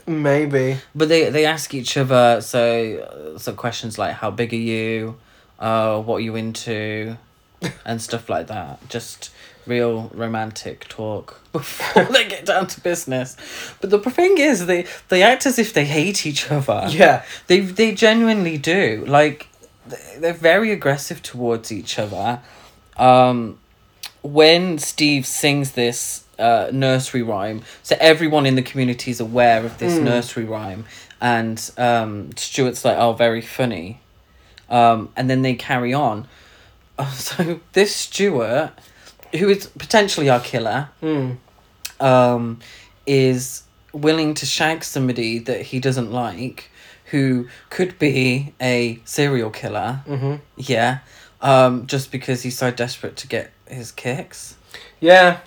Maybe. 0.07 0.77
But 0.95 1.09
they 1.09 1.29
they 1.29 1.45
ask 1.45 1.73
each 1.73 1.97
other 1.97 2.39
so 2.39 3.33
uh, 3.35 3.37
so 3.37 3.53
questions 3.53 3.97
like 3.97 4.13
how 4.15 4.31
big 4.31 4.53
are 4.53 4.55
you, 4.55 5.17
uh, 5.59 6.01
what 6.01 6.17
are 6.17 6.21
you 6.21 6.35
into, 6.35 7.17
and 7.85 8.01
stuff 8.01 8.29
like 8.29 8.47
that. 8.47 8.87
Just 8.89 9.31
real 9.65 10.09
romantic 10.13 10.87
talk 10.87 11.41
before 11.51 12.05
they 12.05 12.27
get 12.27 12.45
down 12.45 12.67
to 12.67 12.79
business. 12.79 13.35
But 13.81 13.89
the 13.89 13.99
thing 13.99 14.37
is, 14.37 14.65
they 14.65 14.85
they 15.09 15.21
act 15.21 15.45
as 15.45 15.59
if 15.59 15.73
they 15.73 15.85
hate 15.85 16.25
each 16.25 16.49
other. 16.49 16.85
Yeah. 16.89 17.25
They 17.47 17.59
they 17.59 17.93
genuinely 17.93 18.57
do. 18.57 19.03
Like 19.05 19.47
they're 20.17 20.33
very 20.33 20.71
aggressive 20.71 21.21
towards 21.21 21.71
each 21.71 21.99
other. 21.99 22.39
Um, 22.95 23.59
when 24.23 24.77
Steve 24.77 25.25
sings 25.25 25.73
this 25.73 26.23
uh, 26.39 26.69
nursery 26.71 27.21
rhyme, 27.23 27.61
so 27.83 27.95
everyone 27.99 28.45
in 28.45 28.55
the 28.55 28.61
community 28.61 29.11
is 29.11 29.19
aware 29.19 29.65
of 29.65 29.77
this 29.79 29.93
Mm. 29.99 30.03
nursery 30.03 30.45
rhyme, 30.45 30.85
and 31.21 31.71
um, 31.77 32.29
Stuart's 32.37 32.83
like, 32.85 32.97
"Oh, 32.97 33.13
very 33.13 33.41
funny," 33.41 33.99
um, 34.69 35.09
and 35.15 35.29
then 35.29 35.41
they 35.41 35.55
carry 35.55 35.93
on. 35.93 36.27
so 37.13 37.59
this 37.73 37.95
Stuart, 37.95 38.71
who 39.37 39.49
is 39.49 39.67
potentially 39.77 40.29
our 40.29 40.39
killer, 40.39 40.89
Mm. 41.01 41.37
um, 41.99 42.59
is 43.05 43.63
willing 43.93 44.33
to 44.35 44.45
shag 44.45 44.83
somebody 44.83 45.39
that 45.39 45.61
he 45.61 45.79
doesn't 45.79 46.11
like, 46.11 46.69
who 47.05 47.47
could 47.69 47.97
be 47.99 48.53
a 48.61 48.99
serial 49.05 49.49
killer. 49.49 50.01
Mm-hmm. 50.07 50.35
Yeah, 50.57 50.99
um, 51.41 51.87
just 51.87 52.11
because 52.11 52.43
he's 52.43 52.57
so 52.57 52.69
desperate 52.71 53.15
to 53.17 53.27
get 53.27 53.51
his 53.67 53.91
kicks. 53.91 54.55
Yeah, 54.99 55.39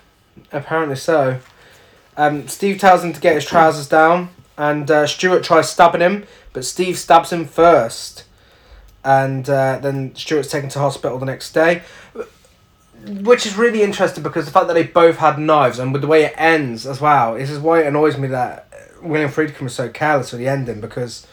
apparently 0.51 0.95
so. 0.95 1.39
Um, 2.17 2.47
Steve 2.47 2.79
tells 2.79 3.03
him 3.03 3.13
to 3.13 3.21
get 3.21 3.35
his 3.35 3.45
trousers 3.45 3.87
down, 3.87 4.29
and 4.57 4.89
uh, 4.91 5.07
Stuart 5.07 5.43
tries 5.43 5.69
stabbing 5.69 6.01
him, 6.01 6.25
but 6.53 6.65
Steve 6.65 6.97
stabs 6.97 7.31
him 7.31 7.45
first. 7.45 8.25
And 9.03 9.49
uh, 9.49 9.79
then 9.79 10.13
Stuart's 10.15 10.51
taken 10.51 10.69
to 10.69 10.79
hospital 10.79 11.17
the 11.17 11.25
next 11.25 11.53
day. 11.53 11.81
Which 13.03 13.47
is 13.47 13.57
really 13.57 13.81
interesting 13.81 14.21
because 14.21 14.45
the 14.45 14.51
fact 14.51 14.67
that 14.67 14.73
they 14.75 14.83
both 14.83 15.17
had 15.17 15.39
knives 15.39 15.79
and 15.79 15.91
with 15.91 16.03
the 16.03 16.07
way 16.07 16.25
it 16.25 16.35
ends 16.37 16.85
as 16.85 17.01
well, 17.01 17.33
this 17.33 17.49
is 17.49 17.57
why 17.57 17.81
it 17.81 17.87
annoys 17.87 18.15
me 18.15 18.27
that 18.27 18.71
William 19.01 19.31
Friedkin 19.31 19.61
was 19.61 19.73
so 19.73 19.89
careless 19.89 20.31
with 20.31 20.39
the 20.39 20.47
ending 20.47 20.79
because 20.81 21.25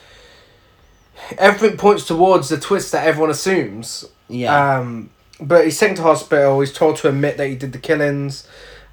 everything 1.37 1.77
points 1.77 2.05
towards 2.07 2.49
the 2.49 2.59
twist 2.59 2.91
that 2.91 3.05
everyone 3.05 3.29
assumes. 3.29 4.05
Yeah, 4.27 4.79
Um, 4.79 5.11
but 5.39 5.65
he's 5.65 5.77
taken 5.79 5.95
to 5.97 6.01
hospital. 6.01 6.59
He's 6.59 6.73
told 6.73 6.97
to 6.97 7.09
admit 7.09 7.37
that 7.37 7.47
he 7.47 7.55
did 7.55 7.71
the 7.71 7.77
killings, 7.77 8.47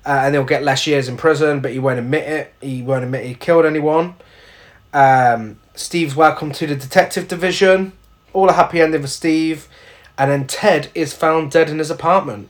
uh, 0.07 0.21
and 0.25 0.35
he'll 0.35 0.45
get 0.45 0.63
less 0.63 0.87
years 0.87 1.09
in 1.09 1.17
prison. 1.17 1.61
But 1.61 1.73
he 1.73 1.79
won't 1.79 1.99
admit 1.99 2.29
it. 2.29 2.55
He 2.61 2.83
won't 2.83 3.05
admit 3.05 3.27
he 3.27 3.35
killed 3.35 3.67
anyone. 3.67 4.15
Um, 4.93 5.59
Steve's 5.75 6.15
welcome 6.17 6.53
to 6.53 6.67
the 6.67 6.77
detective 6.77 7.29
division. 7.29 7.93
All 8.33 8.49
a 8.49 8.53
happy 8.53 8.81
ending 8.81 9.03
for 9.03 9.09
Steve, 9.09 9.67
and 10.19 10.31
then 10.31 10.47
Ted 10.47 10.89
is 10.95 11.13
found 11.15 11.51
dead 11.51 11.69
in 11.71 11.79
his 11.79 11.91
apartment. 11.91 12.49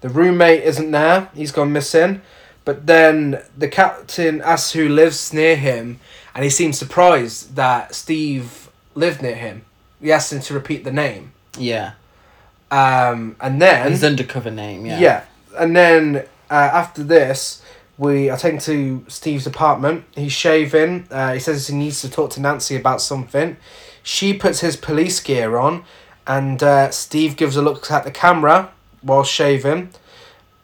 The 0.00 0.08
roommate 0.08 0.62
isn't 0.62 0.90
there. 0.90 1.30
He's 1.34 1.52
gone 1.52 1.72
missing. 1.72 2.22
But 2.64 2.86
then 2.86 3.42
the 3.56 3.68
captain 3.68 4.40
asks 4.42 4.72
who 4.72 4.88
lives 4.88 5.32
near 5.32 5.56
him, 5.56 6.00
and 6.34 6.42
he 6.44 6.50
seems 6.50 6.76
surprised 6.78 7.54
that 7.56 7.94
Steve 7.94 8.68
lived 8.94 9.22
near 9.22 9.36
him. 9.36 9.64
He 10.00 10.10
asks 10.12 10.32
him 10.32 10.40
to 10.42 10.54
repeat 10.54 10.84
the 10.84 10.92
name. 10.92 11.32
yeah. 11.58 11.92
Um, 12.68 13.36
and 13.40 13.62
then 13.62 13.92
His 13.92 14.02
undercover 14.02 14.50
name. 14.50 14.84
Yeah. 14.84 14.98
yeah. 14.98 15.24
and 15.56 15.76
then 15.76 16.24
uh, 16.50 16.54
after 16.54 17.02
this, 17.02 17.62
we 17.98 18.28
are 18.28 18.36
taken 18.36 18.58
to 18.60 19.04
Steve's 19.08 19.46
apartment. 19.46 20.04
He's 20.14 20.32
shaving. 20.32 21.06
Uh, 21.10 21.32
he 21.34 21.40
says 21.40 21.66
he 21.68 21.74
needs 21.74 22.00
to 22.02 22.10
talk 22.10 22.30
to 22.32 22.40
Nancy 22.40 22.76
about 22.76 23.00
something. 23.00 23.56
She 24.02 24.34
puts 24.34 24.60
his 24.60 24.76
police 24.76 25.18
gear 25.20 25.56
on, 25.56 25.84
and 26.26 26.62
uh, 26.62 26.90
Steve 26.90 27.36
gives 27.36 27.56
a 27.56 27.62
look 27.62 27.90
at 27.90 28.04
the 28.04 28.10
camera 28.10 28.70
while 29.02 29.24
shaving. 29.24 29.90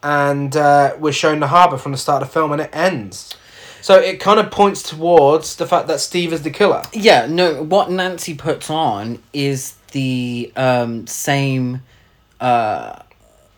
and 0.03 0.55
uh, 0.57 0.95
we're 0.99 1.13
shown 1.13 1.39
the 1.39 1.47
harbour 1.47 1.77
from 1.77 1.93
the 1.93 1.97
start 1.97 2.21
of 2.21 2.27
the 2.27 2.33
film, 2.33 2.51
and 2.51 2.61
it 2.61 2.69
ends. 2.73 3.35
So 3.81 3.95
it 3.99 4.19
kind 4.19 4.39
of 4.39 4.51
points 4.51 4.83
towards 4.83 5.55
the 5.55 5.65
fact 5.65 5.87
that 5.87 5.99
Steve 5.99 6.31
is 6.33 6.41
the 6.43 6.51
killer. 6.51 6.83
Yeah, 6.93 7.25
no, 7.25 7.63
what 7.63 7.89
Nancy 7.89 8.33
puts 8.33 8.69
on 8.69 9.21
is 9.33 9.75
the 9.91 10.51
um, 10.55 11.05
same 11.07 11.81
uh, 12.39 12.99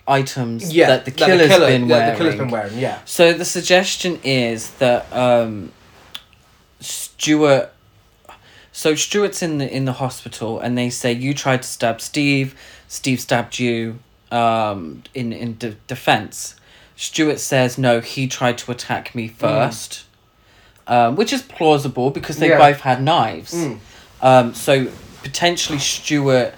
items 0.08 0.74
Yeah, 0.74 0.88
that 0.88 1.06
the 1.06 1.12
that 1.12 1.18
killer's 1.26 1.48
killer- 1.50 1.68
been 1.68 1.88
wearing. 1.88 2.12
The 2.12 2.18
killer's 2.18 2.36
been 2.36 2.50
wearing. 2.50 2.78
Yeah. 2.78 3.00
So 3.06 3.34
the 3.34 3.46
suggestion 3.46 4.20
is 4.24 4.72
that 4.74 5.12
um, 5.14 5.72
Stuart. 6.80 7.72
So 8.72 8.94
Stuart's 8.96 9.42
in 9.42 9.58
the 9.58 9.74
in 9.74 9.86
the 9.86 9.94
hospital, 9.94 10.60
and 10.60 10.78
they 10.78 10.90
say 10.90 11.14
you 11.14 11.34
tried 11.34 11.62
to 11.64 11.68
stab 11.68 12.02
Steve. 12.02 12.56
Steve 12.88 13.20
stabbed 13.20 13.60
you. 13.60 14.00
Um, 14.32 15.04
in 15.14 15.32
in 15.32 15.58
de- 15.58 15.76
defense, 15.88 16.56
Stuart 16.96 17.40
says 17.40 17.78
no. 17.78 18.02
He 18.02 18.28
tried 18.28 18.58
to 18.60 18.72
attack 18.72 19.16
me 19.16 19.28
first, 19.30 20.04
um, 20.88 21.16
which 21.16 21.32
is 21.32 21.42
plausible 21.42 22.10
because 22.10 22.38
they 22.38 22.50
Yeah. 22.50 22.58
both 22.58 22.82
had 22.82 23.02
knives. 23.02 23.54
Mm. 23.54 23.80
Um, 24.22 24.54
so 24.54 24.88
potentially 25.24 25.80
Stuart 25.80 26.54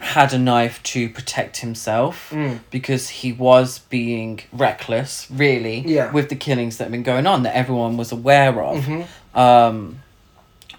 had 0.00 0.32
a 0.32 0.38
knife 0.38 0.82
to 0.82 1.08
protect 1.10 1.58
himself 1.58 2.30
Mm. 2.32 2.60
because 2.70 3.08
he 3.10 3.32
was 3.32 3.80
being 3.90 4.40
reckless, 4.52 5.26
really, 5.30 5.80
Yeah. 5.86 6.10
with 6.10 6.30
the 6.30 6.36
killings 6.36 6.78
that 6.78 6.84
have 6.84 6.90
been 6.92 7.02
going 7.02 7.26
on 7.26 7.42
that 7.44 7.54
everyone 7.54 7.96
was 7.98 8.10
aware 8.10 8.62
of. 8.62 8.84
Mhm. 8.84 9.06
Um, 9.38 10.00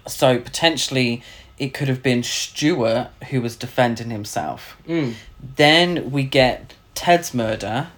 so 0.06 0.38
potentially 0.38 1.22
it 1.58 1.72
could 1.72 1.86
have 1.88 2.02
been 2.02 2.24
Stuart 2.24 3.08
who 3.30 3.40
was 3.40 3.54
defending 3.54 4.10
himself. 4.10 4.76
Mm. 4.88 5.14
Then 5.56 6.10
we 6.10 6.24
get 6.24 6.74
Ted's 6.94 7.32
murder, 7.32 7.88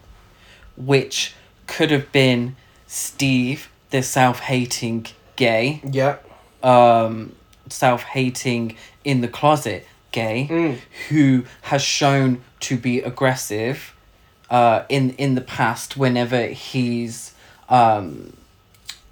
which 0.76 1.32
could 1.66 1.90
have 1.90 2.12
been 2.12 2.56
Steve, 2.86 3.70
the 3.90 4.02
self 4.02 4.40
hating 4.40 5.06
gay, 5.36 5.80
Yeah. 5.90 6.16
um, 6.62 7.34
self 7.70 8.02
hating 8.02 8.76
in 9.04 9.20
the 9.22 9.28
closet 9.28 9.86
gay, 10.22 10.46
Mm. 10.50 10.78
who 11.08 11.44
has 11.70 11.82
shown 11.82 12.30
to 12.60 12.76
be 12.76 12.94
aggressive 13.10 13.78
uh, 14.50 14.84
in, 14.88 15.10
in 15.24 15.34
the 15.34 15.40
past 15.58 15.96
whenever 15.96 16.46
he's 16.46 17.32
um, 17.68 18.32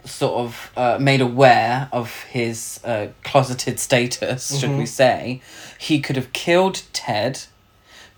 sort 0.04 0.34
of 0.44 0.70
uh, 0.76 0.98
made 1.00 1.20
aware 1.20 1.88
of 1.92 2.08
his 2.36 2.80
uh, 2.84 3.06
closeted 3.24 3.78
status, 3.78 4.58
should 4.58 4.70
we 4.82 4.86
say. 4.86 5.40
He 5.78 6.00
could 6.00 6.16
have 6.16 6.32
killed 6.32 6.82
Ted 6.92 7.34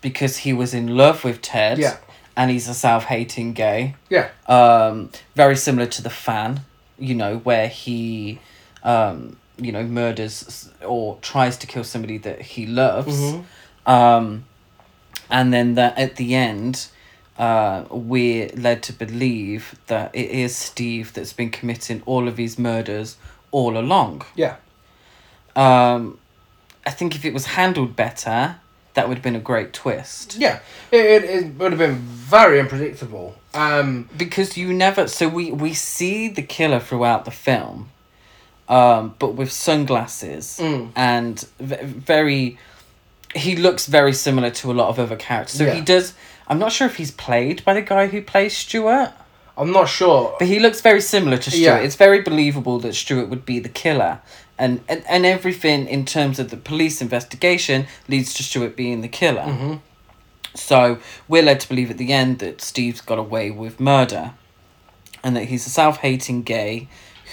because 0.01 0.37
he 0.45 0.53
was 0.53 0.73
in 0.73 0.87
love 0.95 1.23
with 1.23 1.41
Ted. 1.41 1.77
Yeah. 1.77 1.97
And 2.37 2.51
he's 2.51 2.67
a 2.67 2.73
self 2.73 3.05
hating 3.05 3.53
gay 3.53 3.95
Yeah. 4.09 4.27
um, 4.47 5.09
very 5.35 5.55
similar 5.55 5.87
to 5.87 6.01
the 6.03 6.09
fan, 6.09 6.51
you 6.99 7.15
know, 7.15 7.37
where 7.47 7.69
he, 7.69 8.39
um, 8.83 9.37
you 9.57 9.71
know, 9.71 9.83
murders 9.83 10.69
or 10.85 11.17
tries 11.21 11.57
to 11.57 11.67
kill 11.67 11.83
somebody 11.83 12.17
that 12.19 12.41
he 12.41 12.65
loves, 12.65 13.17
Mhm. 13.19 13.43
um, 13.85 14.45
and 15.29 15.53
then 15.53 15.75
that 15.75 15.97
at 15.97 16.15
the 16.17 16.35
end, 16.35 16.87
uh, 17.37 17.83
we're 17.89 18.49
led 18.55 18.81
to 18.83 18.93
believe 18.93 19.75
that 19.87 20.11
it 20.13 20.29
is 20.29 20.55
Steve 20.55 21.13
that's 21.13 21.33
been 21.33 21.49
committing 21.49 22.01
all 22.05 22.27
of 22.27 22.35
these 22.35 22.57
murders 22.59 23.17
all 23.51 23.77
along. 23.77 24.21
Yeah. 24.35 24.55
Um, 25.55 26.17
I 26.85 26.91
think 26.91 27.15
if 27.15 27.25
it 27.25 27.33
was 27.33 27.45
handled 27.47 27.95
better, 27.95 28.57
that 28.93 29.07
would 29.07 29.17
have 29.17 29.23
been 29.23 29.35
a 29.35 29.39
great 29.39 29.73
twist. 29.73 30.35
Yeah. 30.37 30.59
It, 30.91 31.05
it, 31.05 31.23
it 31.23 31.55
would 31.55 31.71
have 31.71 31.79
been 31.79 31.95
very 31.97 32.59
unpredictable. 32.59 33.35
Um. 33.53 34.09
because 34.17 34.57
you 34.57 34.73
never 34.73 35.07
so 35.07 35.29
we 35.29 35.49
we 35.49 35.73
see 35.73 36.27
the 36.27 36.41
killer 36.41 36.81
throughout 36.81 37.23
the 37.23 37.31
film 37.31 37.89
um 38.69 39.13
but 39.19 39.35
with 39.35 39.51
sunglasses 39.51 40.57
Mm. 40.61 40.91
and 40.95 41.45
v- 41.59 41.83
very 41.83 42.57
he 43.35 43.55
looks 43.55 43.85
very 43.87 44.13
similar 44.13 44.49
to 44.49 44.71
a 44.71 44.73
lot 44.73 44.89
of 44.89 44.97
other 44.99 45.15
characters 45.15 45.57
so 45.57 45.69
he 45.69 45.81
does 45.81 46.13
i'm 46.47 46.57
not 46.59 46.71
sure 46.71 46.87
if 46.87 46.95
he's 46.97 47.11
played 47.11 47.63
by 47.65 47.73
the 47.73 47.81
guy 47.81 48.07
who 48.07 48.21
plays 48.21 48.55
stuart 48.57 49.11
I'm 49.57 49.71
not 49.71 49.87
sure. 49.87 50.35
but 50.37 50.49
he 50.49 50.59
looks 50.59 50.81
very 50.81 50.99
similar 50.99 51.37
to 51.37 51.49
stuart 51.51 51.61
Yeah. 51.61 51.77
it's 51.77 51.95
very 51.95 52.21
believable 52.21 52.79
that 52.79 52.93
stuart 52.95 53.29
would 53.29 53.45
be 53.45 53.59
the 53.59 53.69
killer 53.69 54.19
and, 54.57 54.81
and 54.89 55.03
and 55.07 55.25
everything 55.25 55.87
in 55.87 56.05
terms 56.05 56.39
of 56.39 56.49
the 56.49 56.57
police 56.57 57.01
investigation 57.01 57.85
leads 58.07 58.33
to 58.35 58.43
stuart 58.43 58.75
being 58.75 59.01
the 59.01 59.07
killer 59.07 59.43
Mhm. 59.43 59.79
so 60.53 60.97
we're 61.27 61.43
led 61.43 61.59
to 61.61 61.67
believe 61.69 61.91
at 61.91 61.97
the 61.97 62.11
end 62.13 62.39
that 62.39 62.61
Steve's 62.61 63.01
got 63.01 63.19
away 63.19 63.51
with 63.51 63.79
murder 63.79 64.31
and 65.23 65.35
that 65.35 65.45
he's 65.45 65.65
a 65.67 65.69
self 65.69 65.97
hating 65.97 66.43
gay 66.43 66.87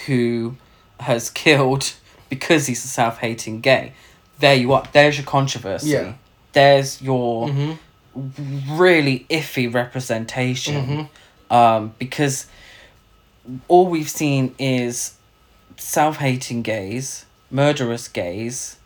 who 0.05 0.55
has 1.03 1.29
killed 1.29 1.93
because 2.29 2.67
he's 2.67 2.83
a 2.83 2.87
self 2.87 3.19
hating 3.19 3.61
gay. 3.61 3.93
There 4.39 4.55
you 4.55 4.73
are. 4.73 4.83
There's 4.91 5.17
your 5.17 5.25
controversy. 5.25 5.89
Yeah. 5.91 6.13
There's 6.53 7.01
your 7.01 7.47
Mhm. 7.49 7.77
really 8.69 9.25
iffy 9.29 9.73
representation. 9.73 11.09
Mhm. 11.51 11.55
Um, 11.55 11.93
because 11.99 12.47
all 13.67 13.87
we've 13.87 14.09
seen 14.09 14.53
is 14.59 15.13
self 15.77 16.17
hating 16.17 16.61
gays, 16.61 17.25
murderous 17.51 18.07
gays, 18.07 18.77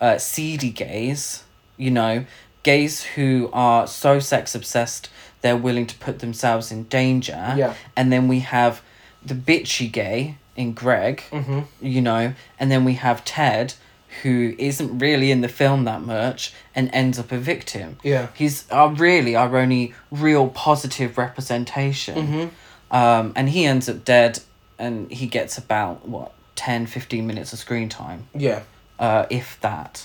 uh, 0.00 0.18
seedy 0.18 0.70
gays, 0.70 1.44
you 1.76 1.90
know, 1.90 2.24
gays 2.62 3.02
who 3.14 3.50
are 3.52 3.86
so 3.86 4.18
sex 4.20 4.54
obsessed 4.54 5.08
they're 5.40 5.56
willing 5.56 5.86
to 5.86 5.96
put 5.96 6.20
themselves 6.20 6.70
in 6.70 6.84
danger. 6.84 7.54
Yeah. 7.56 7.74
And 7.96 8.12
then 8.12 8.28
we 8.28 8.40
have 8.40 8.80
the 9.24 9.34
bitchy 9.34 9.90
gay 9.90 10.36
in 10.56 10.72
Greg, 10.72 11.22
Mhm. 11.30 11.64
you 11.80 12.00
know, 12.00 12.34
and 12.58 12.70
then 12.70 12.84
we 12.84 12.94
have 12.94 13.24
Ted 13.24 13.74
who 14.22 14.54
isn't 14.58 14.98
really 14.98 15.30
in 15.30 15.40
the 15.40 15.48
film 15.48 15.84
that 15.84 16.02
much 16.02 16.52
and 16.74 16.90
ends 16.92 17.18
up 17.18 17.32
a 17.32 17.38
victim. 17.38 17.96
Yeah. 18.02 18.26
He's 18.34 18.70
our, 18.70 18.90
really 18.90 19.34
our 19.34 19.56
only 19.56 19.94
real 20.10 20.48
positive 20.48 21.16
representation. 21.16 22.50
Mhm. 22.92 22.94
Um, 22.94 23.32
and 23.34 23.48
he 23.48 23.64
ends 23.64 23.88
up 23.88 24.04
dead 24.04 24.40
and 24.78 25.10
he 25.10 25.26
gets 25.26 25.56
about, 25.56 26.06
what, 26.06 26.32
10, 26.56 26.86
15 26.86 27.26
minutes 27.26 27.54
of 27.54 27.58
screen 27.58 27.88
time, 27.88 28.26
Yeah. 28.34 28.60
uh, 28.98 29.24
if 29.30 29.58
that. 29.62 30.04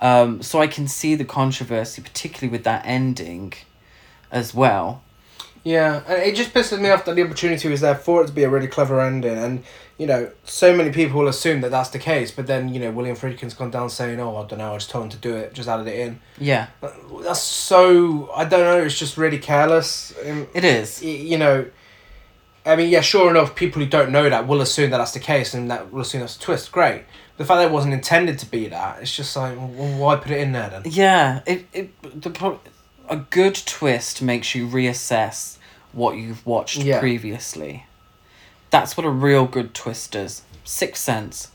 Um, 0.00 0.42
so 0.42 0.62
I 0.62 0.66
can 0.66 0.88
see 0.88 1.14
the 1.14 1.24
controversy, 1.26 2.00
particularly 2.00 2.50
with 2.50 2.64
that 2.64 2.82
ending 2.86 3.52
as 4.32 4.54
well. 4.54 5.02
Yeah, 5.64 6.02
and 6.06 6.22
it 6.22 6.36
just 6.36 6.52
pisses 6.52 6.78
me 6.78 6.90
off 6.90 7.06
that 7.06 7.16
the 7.16 7.22
opportunity 7.24 7.68
was 7.68 7.80
there 7.80 7.94
for 7.94 8.22
it 8.22 8.26
to 8.26 8.32
be 8.34 8.42
a 8.42 8.50
really 8.50 8.66
clever 8.68 9.00
ending, 9.00 9.38
and 9.38 9.64
you 9.96 10.06
know, 10.06 10.30
so 10.44 10.76
many 10.76 10.90
people 10.90 11.20
will 11.20 11.28
assume 11.28 11.62
that 11.62 11.70
that's 11.70 11.88
the 11.88 11.98
case, 11.98 12.30
but 12.30 12.46
then 12.46 12.68
you 12.68 12.78
know, 12.80 12.90
William 12.90 13.16
Friedkin's 13.16 13.54
gone 13.54 13.70
down 13.70 13.88
saying, 13.88 14.20
"Oh, 14.20 14.36
I 14.36 14.46
don't 14.46 14.58
know, 14.58 14.74
I 14.74 14.76
just 14.76 14.90
told 14.90 15.04
him 15.04 15.10
to 15.10 15.16
do 15.16 15.34
it, 15.34 15.54
just 15.54 15.68
added 15.68 15.86
it 15.86 15.98
in." 15.98 16.20
Yeah, 16.38 16.66
That's 17.22 17.40
so 17.40 18.30
I 18.36 18.44
don't 18.44 18.60
know. 18.60 18.84
It's 18.84 18.98
just 18.98 19.16
really 19.16 19.38
careless. 19.38 20.12
Um, 20.26 20.46
it 20.52 20.64
is. 20.64 21.02
you 21.02 21.38
know, 21.38 21.64
I 22.66 22.76
mean, 22.76 22.90
yeah, 22.90 23.00
sure 23.00 23.30
enough, 23.30 23.54
people 23.54 23.82
who 23.82 23.88
don't 23.88 24.10
know 24.10 24.28
that 24.28 24.46
will 24.46 24.60
assume 24.60 24.90
that 24.90 24.98
that's 24.98 25.12
the 25.12 25.20
case, 25.20 25.54
and 25.54 25.70
that 25.70 25.92
will 25.92 26.02
assume 26.02 26.20
that's 26.20 26.36
a 26.36 26.40
twist. 26.40 26.72
Great. 26.72 27.04
The 27.36 27.44
fact 27.44 27.58
that 27.58 27.66
it 27.66 27.72
wasn't 27.72 27.94
intended 27.94 28.38
to 28.40 28.46
be 28.46 28.68
that, 28.68 29.00
it's 29.02 29.14
just 29.16 29.34
like, 29.34 29.56
well, 29.56 29.98
why 29.98 30.16
put 30.16 30.30
it 30.30 30.40
in 30.40 30.52
there 30.52 30.68
then? 30.70 30.82
Yeah, 30.84 31.40
it, 31.46 31.66
it 31.72 32.22
the 32.22 32.30
pro- 32.30 32.60
a 33.08 33.16
good 33.16 33.54
twist 33.66 34.22
makes 34.22 34.54
you 34.54 34.66
reassess 34.66 35.56
what 35.92 36.16
you've 36.16 36.44
watched 36.46 36.78
Yeah. 36.78 36.98
previously. 37.00 37.86
That's 38.70 38.96
what 38.96 39.06
a 39.06 39.10
real 39.10 39.46
good 39.46 39.74
twist 39.74 40.12
does. 40.12 40.42
Sixth 40.64 41.02
Sense, 41.02 41.48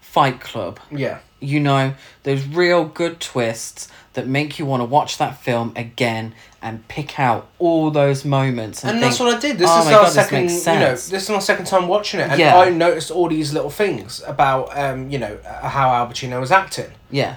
Fight 0.00 0.40
Club. 0.40 0.80
Yeah. 0.90 1.18
You 1.40 1.60
know, 1.60 1.94
those 2.22 2.44
real 2.46 2.84
good 2.84 3.20
twists 3.20 3.88
that 4.14 4.26
make 4.26 4.58
you 4.58 4.64
want 4.64 4.80
to 4.80 4.84
watch 4.84 5.18
that 5.18 5.42
film 5.42 5.72
again 5.76 6.34
and 6.62 6.86
pick 6.88 7.18
out 7.20 7.48
all 7.58 7.90
those 7.90 8.24
moments 8.24 8.82
and, 8.82 8.92
And 8.92 9.00
think, 9.00 9.10
that's 9.10 9.20
what 9.20 9.34
I 9.36 9.38
did. 9.38 9.58
This 9.58 9.68
"Oh 9.70 9.80
is 9.80 9.84
my 9.86 9.92
our 9.94 10.02
God, 10.04 10.12
second, 10.12 10.48
you 10.50 10.64
know, 10.64 10.90
this 10.92 11.10
is 11.12 11.28
my 11.30 11.38
second 11.40 11.66
time 11.66 11.88
watching 11.88 12.20
it, 12.20 12.30
and 12.30 12.40
Yeah. 12.40 12.56
I 12.56 12.70
noticed 12.70 13.10
all 13.10 13.28
these 13.28 13.52
little 13.52 13.70
things 13.70 14.22
about, 14.26 14.76
um, 14.78 15.10
you 15.10 15.18
know, 15.18 15.36
uh, 15.46 15.68
how 15.68 15.90
Al 15.92 16.06
Pacino 16.06 16.40
was 16.40 16.50
acting, 16.50 16.92
yeah. 17.10 17.36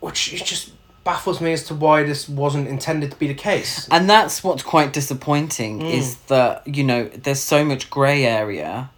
which 0.00 0.32
is 0.32 0.40
just 0.40 0.70
baffles 1.04 1.40
me 1.40 1.52
as 1.52 1.64
to 1.64 1.74
why 1.74 2.02
this 2.04 2.28
wasn't 2.28 2.68
intended 2.68 3.10
to 3.10 3.16
be 3.18 3.26
the 3.26 3.34
case. 3.34 3.88
And 3.90 4.08
that's 4.08 4.44
what's 4.44 4.62
quite 4.62 4.92
disappointing 4.92 5.80
Mm. 5.80 5.92
is 5.92 6.16
that, 6.28 6.66
you 6.66 6.84
know, 6.84 7.04
there's 7.06 7.40
so 7.40 7.64
much 7.64 7.90
grey 7.90 8.24
area, 8.24 8.90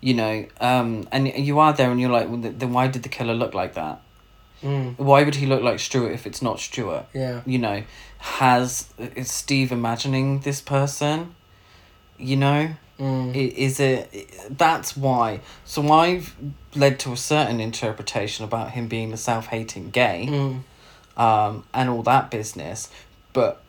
you 0.00 0.14
know, 0.14 0.44
um, 0.60 1.06
and 1.12 1.28
you 1.28 1.58
are 1.60 1.72
there 1.72 1.90
and 1.90 2.00
you're 2.00 2.10
like, 2.10 2.28
well, 2.28 2.38
then 2.40 2.72
why 2.72 2.88
did 2.88 3.02
the 3.04 3.08
killer 3.08 3.34
look 3.34 3.54
like 3.54 3.74
that? 3.74 4.00
Mm. 4.64 4.98
Why 4.98 5.22
would 5.22 5.36
he 5.36 5.46
look 5.46 5.62
like 5.62 5.78
Stuart 5.80 6.12
if 6.12 6.26
it's 6.26 6.42
not 6.42 6.58
Stuart? 6.60 7.06
Yeah. 7.14 7.40
You 7.46 7.58
know, 7.58 7.82
has, 8.18 8.88
is 9.16 9.30
Steve 9.30 9.70
imagining 9.72 10.40
this 10.40 10.60
person? 10.60 11.34
You 12.18 12.36
know? 12.36 12.74
Mm. 13.00 13.34
Is 13.34 13.80
it, 13.80 14.30
that's 14.50 14.96
why. 14.96 15.40
So 15.64 15.90
I've 15.90 16.34
led 16.74 16.98
to 17.00 17.12
a 17.12 17.16
certain 17.16 17.60
interpretation 17.60 18.44
about 18.44 18.72
him 18.72 18.86
being 18.88 19.12
a 19.12 19.16
self-hating 19.16 19.90
gay 19.90 20.26
Mm. 20.28 20.60
Um, 21.16 21.64
and 21.74 21.88
all 21.90 22.02
that 22.04 22.30
business. 22.30 22.90
But 23.32 23.62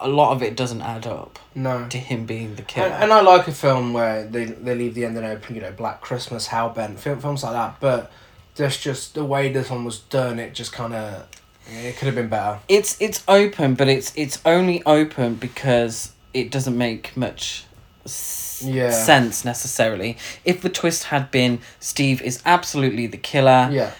a 0.00 0.08
lot 0.08 0.32
of 0.32 0.42
it 0.42 0.56
doesn't 0.56 0.82
add 0.82 1.06
up 1.06 1.38
No. 1.54 1.86
to 1.88 1.98
him 1.98 2.24
being 2.26 2.54
the 2.54 2.62
killer. 2.62 2.86
And, 2.88 3.04
and 3.04 3.12
I 3.12 3.20
like 3.20 3.48
a 3.48 3.52
film 3.52 3.92
where 3.92 4.24
they, 4.24 4.44
they 4.44 4.74
leave 4.74 4.94
the 4.94 5.04
ending 5.04 5.24
open, 5.24 5.54
you 5.56 5.60
know, 5.60 5.72
Black 5.72 6.00
Christmas, 6.00 6.48
Hellbent, 6.48 6.98
film, 6.98 7.20
films 7.20 7.42
like 7.42 7.52
that. 7.52 7.76
But 7.80 8.10
there's 8.56 8.76
just 8.78 9.14
the 9.14 9.24
way 9.24 9.52
this 9.52 9.70
one 9.70 9.84
was 9.84 9.98
done, 9.98 10.38
it 10.38 10.54
just 10.54 10.72
kind 10.72 10.94
of. 10.94 11.26
It 11.70 11.96
could 11.98 12.06
have 12.06 12.14
been 12.14 12.28
better. 12.28 12.60
it's 12.66 12.96
it's 12.98 13.22
open, 13.28 13.74
but 13.74 13.88
it's 13.88 14.10
it's 14.16 14.40
only 14.46 14.82
open 14.86 15.34
because 15.34 16.12
it 16.32 16.50
doesn't 16.50 16.78
make 16.78 17.14
much 17.14 17.66
s- 18.06 18.62
Yeah. 18.64 18.90
sense 18.90 19.44
necessarily. 19.44 20.16
If 20.46 20.62
the 20.62 20.70
twist 20.70 21.04
had 21.04 21.30
been 21.30 21.58
Steve 21.78 22.22
is 22.22 22.40
absolutely 22.46 23.06
the 23.06 23.18
killer, 23.18 23.68
Yeah. 23.70 23.90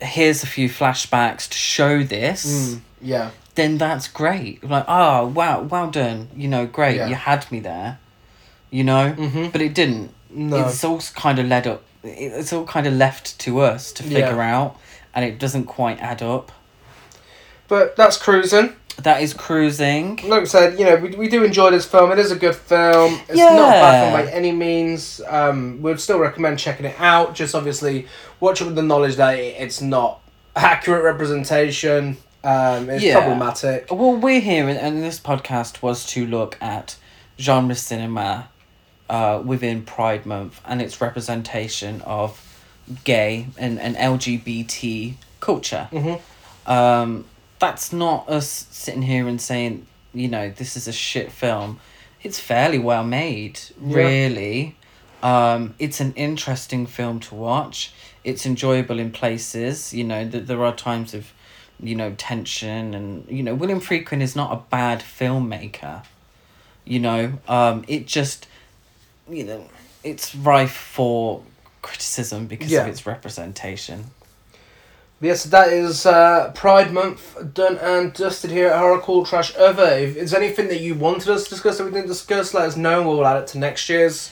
Here's 0.00 0.42
a 0.42 0.46
few 0.46 0.68
flashbacks 0.68 1.48
to 1.48 1.56
show 1.56 2.02
this. 2.02 2.74
Mm, 2.74 2.80
yeah. 3.00 3.30
then 3.54 3.78
that's 3.78 4.06
great. 4.08 4.62
Like, 4.62 4.84
oh 4.86 5.26
wow, 5.28 5.62
well 5.62 5.90
done. 5.90 6.28
You 6.36 6.48
know, 6.48 6.66
great. 6.66 6.96
Yeah. 6.96 7.08
You 7.08 7.14
had 7.14 7.50
me 7.50 7.60
there. 7.60 7.98
You 8.70 8.84
know, 8.84 9.14
Mhm. 9.16 9.50
but 9.52 9.62
it 9.62 9.72
didn't. 9.74 10.12
No. 10.28 10.66
It's 10.66 10.84
all 10.84 11.00
kind 11.14 11.38
of 11.38 11.46
led 11.46 11.66
up. 11.66 11.82
It's 12.04 12.52
all 12.52 12.66
kind 12.66 12.86
of 12.86 12.92
left 12.92 13.38
to 13.40 13.60
us 13.60 13.92
to 13.92 14.02
Yeah. 14.04 14.26
figure 14.26 14.42
out, 14.42 14.76
and 15.14 15.24
it 15.24 15.38
doesn't 15.38 15.64
quite 15.64 15.98
add 16.00 16.20
up. 16.22 16.52
But 17.68 17.96
that's 17.96 18.16
cruising. 18.18 18.74
That 19.02 19.22
is 19.22 19.34
cruising. 19.34 20.16
Like 20.24 20.42
I 20.42 20.44
said, 20.44 20.78
you 20.78 20.84
know, 20.86 20.96
we, 20.96 21.10
we 21.16 21.28
do 21.28 21.44
enjoy 21.44 21.70
this 21.70 21.84
film. 21.86 22.10
It 22.12 22.18
is 22.18 22.30
a 22.32 22.36
good 22.36 22.56
film. 22.56 23.20
It's 23.28 23.36
not 23.36 23.68
a 23.68 23.70
bad 23.72 24.10
film 24.12 24.26
by 24.26 24.32
any 24.32 24.52
means. 24.52 25.20
Um, 25.28 25.80
we'd 25.82 26.00
still 26.00 26.18
recommend 26.18 26.58
checking 26.58 26.86
it 26.86 26.96
out. 26.98 27.34
Just 27.34 27.54
obviously 27.54 28.06
watch 28.40 28.60
it 28.62 28.64
with 28.64 28.74
the 28.74 28.82
knowledge 28.82 29.16
that 29.16 29.34
it's 29.38 29.80
not 29.82 30.20
accurate 30.56 31.04
representation. 31.04 32.16
Um, 32.42 32.88
it's 32.88 33.02
Yeah. 33.04 33.18
problematic. 33.18 33.86
Well, 33.90 34.16
we're 34.16 34.40
here, 34.40 34.68
and- 34.68 34.78
and 34.78 35.02
this 35.02 35.20
podcast 35.20 35.82
was 35.82 36.06
to 36.06 36.26
look 36.26 36.56
at 36.62 36.96
genre 37.38 37.74
cinema 37.74 38.48
uh, 39.10 39.42
within 39.44 39.82
Pride 39.82 40.24
Month 40.26 40.60
and 40.64 40.80
its 40.80 41.00
representation 41.00 42.00
of 42.02 42.40
gay 43.04 43.48
and, 43.58 43.78
and 43.78 43.94
LGBT 43.96 45.14
culture. 45.40 45.88
Mhm. 45.92 46.20
Um, 46.66 47.24
that's 47.58 47.92
not 47.92 48.28
us 48.28 48.66
sitting 48.70 49.02
here 49.02 49.26
and 49.28 49.40
saying, 49.40 49.86
you 50.12 50.28
know, 50.28 50.50
this 50.50 50.76
is 50.76 50.86
a 50.88 50.92
shit 50.92 51.32
film. 51.32 51.80
It's 52.22 52.40
fairly 52.40 52.78
well 52.78 53.04
made, 53.04 53.60
Yeah. 53.84 53.96
really. 53.96 54.76
Um, 55.22 55.74
it's 55.78 56.00
an 56.00 56.12
interesting 56.14 56.86
film 56.86 57.20
to 57.20 57.34
watch. 57.34 57.92
It's 58.24 58.44
enjoyable 58.46 58.98
in 58.98 59.10
places. 59.12 59.92
You 59.94 60.04
know, 60.04 60.24
that 60.26 60.46
there 60.46 60.64
are 60.64 60.74
times 60.74 61.14
of, 61.14 61.32
you 61.80 61.94
know, 61.94 62.14
tension 62.16 62.94
and 62.94 63.26
you 63.28 63.42
know, 63.42 63.54
William 63.54 63.80
Friedkin 63.80 64.20
is 64.20 64.34
not 64.36 64.52
a 64.52 64.56
bad 64.70 65.00
filmmaker. 65.00 66.04
You 66.84 67.00
know, 67.00 67.32
um, 67.48 67.84
it 67.88 68.06
just, 68.06 68.46
you 69.28 69.44
know, 69.44 69.68
it's 70.04 70.34
rife 70.34 70.72
for 70.72 71.42
criticism 71.82 72.46
because 72.46 72.70
Yeah. 72.70 72.82
of 72.82 72.88
its 72.88 73.06
representation. 73.06 74.06
Yes, 75.20 75.44
that 75.44 75.72
is 75.72 76.04
uh, 76.04 76.52
Pride 76.54 76.92
Month 76.92 77.54
done 77.54 77.78
and 77.78 78.12
dusted 78.12 78.50
here 78.50 78.68
at 78.68 78.78
Horror 78.78 79.00
Cool 79.00 79.24
Trash 79.24 79.56
Over. 79.56 79.82
If 79.84 80.14
there's 80.14 80.34
anything 80.34 80.68
that 80.68 80.80
you 80.80 80.94
wanted 80.94 81.28
us 81.30 81.44
to 81.44 81.50
discuss 81.50 81.78
that 81.78 81.84
we 81.84 81.90
didn't 81.90 82.08
discuss, 82.08 82.52
let 82.52 82.64
us 82.64 82.76
know. 82.76 83.02
We'll 83.02 83.26
add 83.26 83.38
it 83.42 83.46
to 83.48 83.58
next 83.58 83.88
year's 83.88 84.30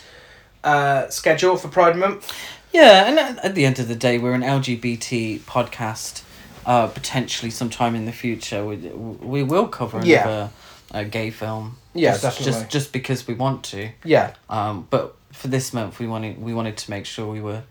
uh, 0.62 1.08
schedule 1.08 1.56
for 1.56 1.68
Pride 1.68 1.96
Month. 1.96 2.30
Yeah, 2.72 3.06
and 3.06 3.18
at, 3.18 3.42
at 3.44 3.54
the 3.54 3.64
end 3.64 3.78
of 3.78 3.88
the 3.88 3.94
day, 3.94 4.18
we're 4.18 4.34
an 4.34 4.42
LGBT 4.42 5.40
podcast. 5.40 6.22
Uh, 6.66 6.86
potentially, 6.88 7.50
sometime 7.50 7.94
in 7.94 8.04
the 8.04 8.12
future, 8.12 8.64
we 8.64 8.76
we 8.76 9.42
will 9.42 9.68
cover 9.68 9.98
another 9.98 10.50
Yeah. 10.92 10.98
uh, 10.98 11.04
gay 11.04 11.30
film. 11.30 11.76
Yeah, 11.94 12.10
just, 12.12 12.22
definitely. 12.22 12.52
Just 12.52 12.70
just 12.70 12.92
because 12.92 13.26
we 13.26 13.34
want 13.34 13.64
to. 13.66 13.90
Yeah, 14.04 14.34
Um, 14.50 14.86
but 14.90 15.14
for 15.32 15.48
this 15.48 15.72
month, 15.72 15.98
we 15.98 16.06
wanted 16.06 16.40
we 16.42 16.52
wanted 16.54 16.76
to 16.78 16.90
make 16.90 17.06
sure 17.06 17.26
we 17.30 17.40
were 17.40 17.62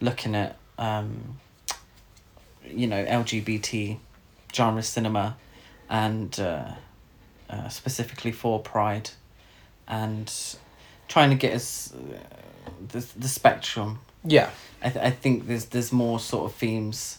looking 0.00 0.34
at 0.34 0.56
um, 0.78 1.38
you 2.70 2.86
know 2.86 3.04
LGBT 3.04 3.98
genre 4.54 4.82
cinema, 4.82 5.36
and 5.88 6.38
uh, 6.40 6.72
uh, 7.50 7.68
specifically 7.68 8.32
for 8.32 8.60
Pride, 8.60 9.10
and 9.86 10.32
trying 11.08 11.30
to 11.30 11.36
get 11.36 11.54
us 11.54 11.92
uh, 11.92 12.18
the 12.88 13.06
the 13.16 13.28
spectrum. 13.28 14.00
yeah, 14.24 14.50
I 14.82 14.90
th- 14.90 15.04
I 15.04 15.10
think 15.10 15.46
there's 15.46 15.66
there's 15.66 15.92
more 15.92 16.18
sort 16.18 16.50
of 16.50 16.56
themes, 16.56 17.18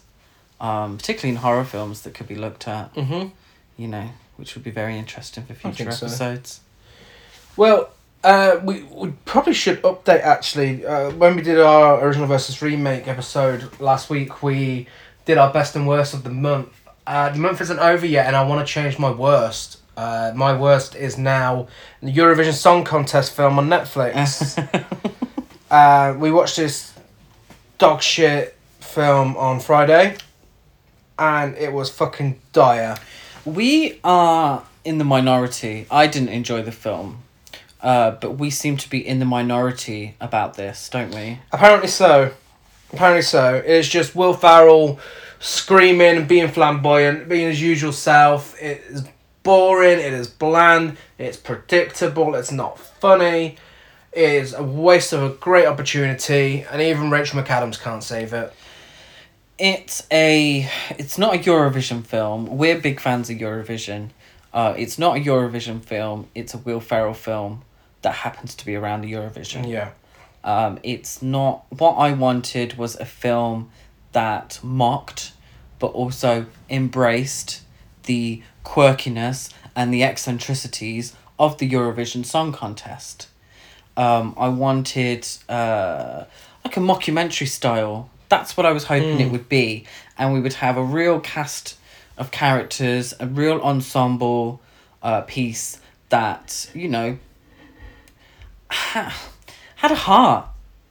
um, 0.60 0.98
particularly 0.98 1.36
in 1.36 1.42
horror 1.42 1.66
films 1.66 2.02
that 2.02 2.14
could 2.14 2.28
be 2.28 2.36
looked 2.36 2.68
at. 2.68 2.94
mm-hmm. 2.96 3.30
You 3.78 3.88
know, 3.88 4.10
which 4.36 4.56
would 4.56 4.64
be 4.64 4.72
very 4.72 4.98
interesting 4.98 5.46
for 5.46 5.54
future 5.54 5.90
so. 5.92 6.06
episodes. 6.06 6.60
Well, 7.56 7.90
uh, 8.24 8.60
we, 8.64 8.84
we 8.84 9.12
probably 9.26 9.54
should 9.54 9.82
update 9.82 10.22
actually. 10.22 10.86
Uh, 10.86 11.12
when 11.12 11.36
we 11.36 11.42
did 11.42 11.60
our 11.60 12.04
original 12.04 12.28
versus 12.28 12.62
remake 12.62 13.08
episode 13.08 13.80
last 13.80 14.10
week, 14.10 14.44
we 14.44 14.88
did 15.30 15.38
our 15.38 15.54
best 15.54 15.76
and 15.76 15.88
worst 15.88 16.16
of 16.16 16.24
the 16.24 16.30
month. 16.32 16.70
Uh, 17.06 17.30
the 17.30 17.38
month 17.38 17.62
isn't 17.62 17.78
over 17.78 18.04
yet, 18.04 18.26
and 18.26 18.36
I 18.36 18.42
want 18.42 18.66
to 18.66 18.74
change 18.74 18.98
my 18.98 19.12
worst. 19.12 19.78
Uh, 19.96 20.32
my 20.36 20.58
worst 20.58 20.96
is 20.96 21.20
now 21.20 21.68
the 22.02 22.12
Eurovision 22.12 22.54
Song 22.54 22.84
Contest 22.84 23.36
film 23.36 23.60
on 23.60 23.70
Netflix. 23.70 24.58
uh, 25.70 26.16
we 26.18 26.32
watched 26.32 26.56
this 26.56 26.96
dog 27.78 28.02
shit 28.02 28.58
film 28.80 29.38
on 29.38 29.60
Friday, 29.60 30.18
and 31.20 31.56
it 31.58 31.74
was 31.74 31.92
fucking 31.92 32.42
dire. 32.52 32.98
We 33.46 34.00
are 34.04 34.64
in 34.84 34.98
the 34.98 35.06
minority. 35.06 35.86
I 35.92 36.08
didn't 36.08 36.30
enjoy 36.30 36.64
the 36.64 36.72
film, 36.72 37.22
uh, 37.84 38.12
but 38.20 38.40
we 38.40 38.50
seem 38.50 38.78
to 38.78 38.90
be 38.90 39.08
in 39.08 39.20
the 39.20 39.26
minority 39.26 40.16
about 40.20 40.56
this, 40.56 40.90
don't 40.90 41.14
we? 41.14 41.38
Apparently 41.52 41.88
so. 41.88 42.32
Apparently 42.94 43.22
so. 43.22 43.56
It's 43.66 43.88
just 43.88 44.16
Will 44.16 44.34
Ferrell 44.34 45.00
screaming 45.40 46.18
and 46.18 46.28
being 46.28 46.50
flamboyant, 46.50 47.30
being 47.30 47.50
his 47.50 47.62
usual 47.62 47.92
self. 47.92 48.60
It 48.62 48.82
is 48.90 49.04
boring, 49.44 50.00
it 50.00 50.14
is 50.14 50.28
bland, 50.28 50.98
it's 51.18 51.38
predictable, 51.38 52.36
it's 52.36 52.52
not 52.52 52.80
funny. 52.80 53.58
It 54.12 54.30
is 54.30 54.54
a 54.54 54.64
waste 54.64 55.14
of 55.14 55.22
a 55.22 55.30
great 55.30 55.68
opportunity, 55.68 56.66
and 56.72 56.82
even 56.82 57.12
Rachel 57.12 57.42
McAdams 57.42 57.80
can't 57.80 58.04
save 58.04 58.34
it. 58.34 58.54
It's 59.60 60.08
a. 60.10 60.68
It's 60.98 61.18
not 61.18 61.36
a 61.36 61.38
Eurovision 61.38 62.04
film. 62.06 62.58
We're 62.58 62.80
big 62.80 63.00
fans 63.00 63.30
of 63.30 63.38
Eurovision. 63.38 64.10
Uh, 64.52 64.74
it's 64.78 64.98
not 64.98 65.18
a 65.18 65.20
Eurovision 65.20 65.84
film. 65.84 66.28
It's 66.34 66.54
a 66.54 66.58
Will 66.58 66.80
Ferrell 66.80 67.14
film 67.14 67.62
that 68.02 68.16
happens 68.16 68.56
to 68.56 68.66
be 68.66 68.76
around 68.76 69.02
the 69.02 69.14
Eurovision. 69.14 69.70
Yeah. 69.70 69.92
Um, 70.44 70.80
it's 70.84 71.22
not 71.22 71.66
what 71.70 71.94
I 71.94 72.14
wanted 72.14 72.78
was 72.78 72.96
a 72.96 73.06
film 73.06 73.70
that 74.12 74.60
mocked, 74.64 75.34
but 75.80 75.88
also 75.88 76.46
embraced 76.70 77.62
the 78.04 78.42
quirkiness 78.66 79.52
and 79.76 79.94
the 79.94 80.04
eccentricities 80.04 81.14
of 81.38 81.58
the 81.58 81.70
Eurovision 81.70 82.26
Song 82.26 82.52
Contest. 82.52 83.28
Um, 83.96 84.34
I 84.38 84.50
wanted 84.50 85.28
uh, 85.48 86.26
like 86.64 86.78
a 86.78 86.80
mockumentary 86.80 87.48
style. 87.48 88.10
That's 88.30 88.56
what 88.56 88.66
I 88.66 88.72
was 88.72 88.86
hoping 88.86 89.20
it 89.20 89.32
would 89.32 89.50
be, 89.50 89.86
and 90.18 90.34
we 90.34 90.40
would 90.40 90.54
have 90.54 90.78
a 90.78 90.84
real 90.84 91.20
cast 91.20 91.78
of 92.18 92.32
characters, 92.32 93.14
a 93.20 93.28
real 93.28 93.60
ensemble 93.62 94.62
uh, 95.02 95.22
piece 95.22 95.80
that 96.10 96.70
you 96.74 96.88
know 96.88 97.18
ha- 98.72 99.16
had 99.80 99.92
a 99.92 99.96
heart. 99.96 100.46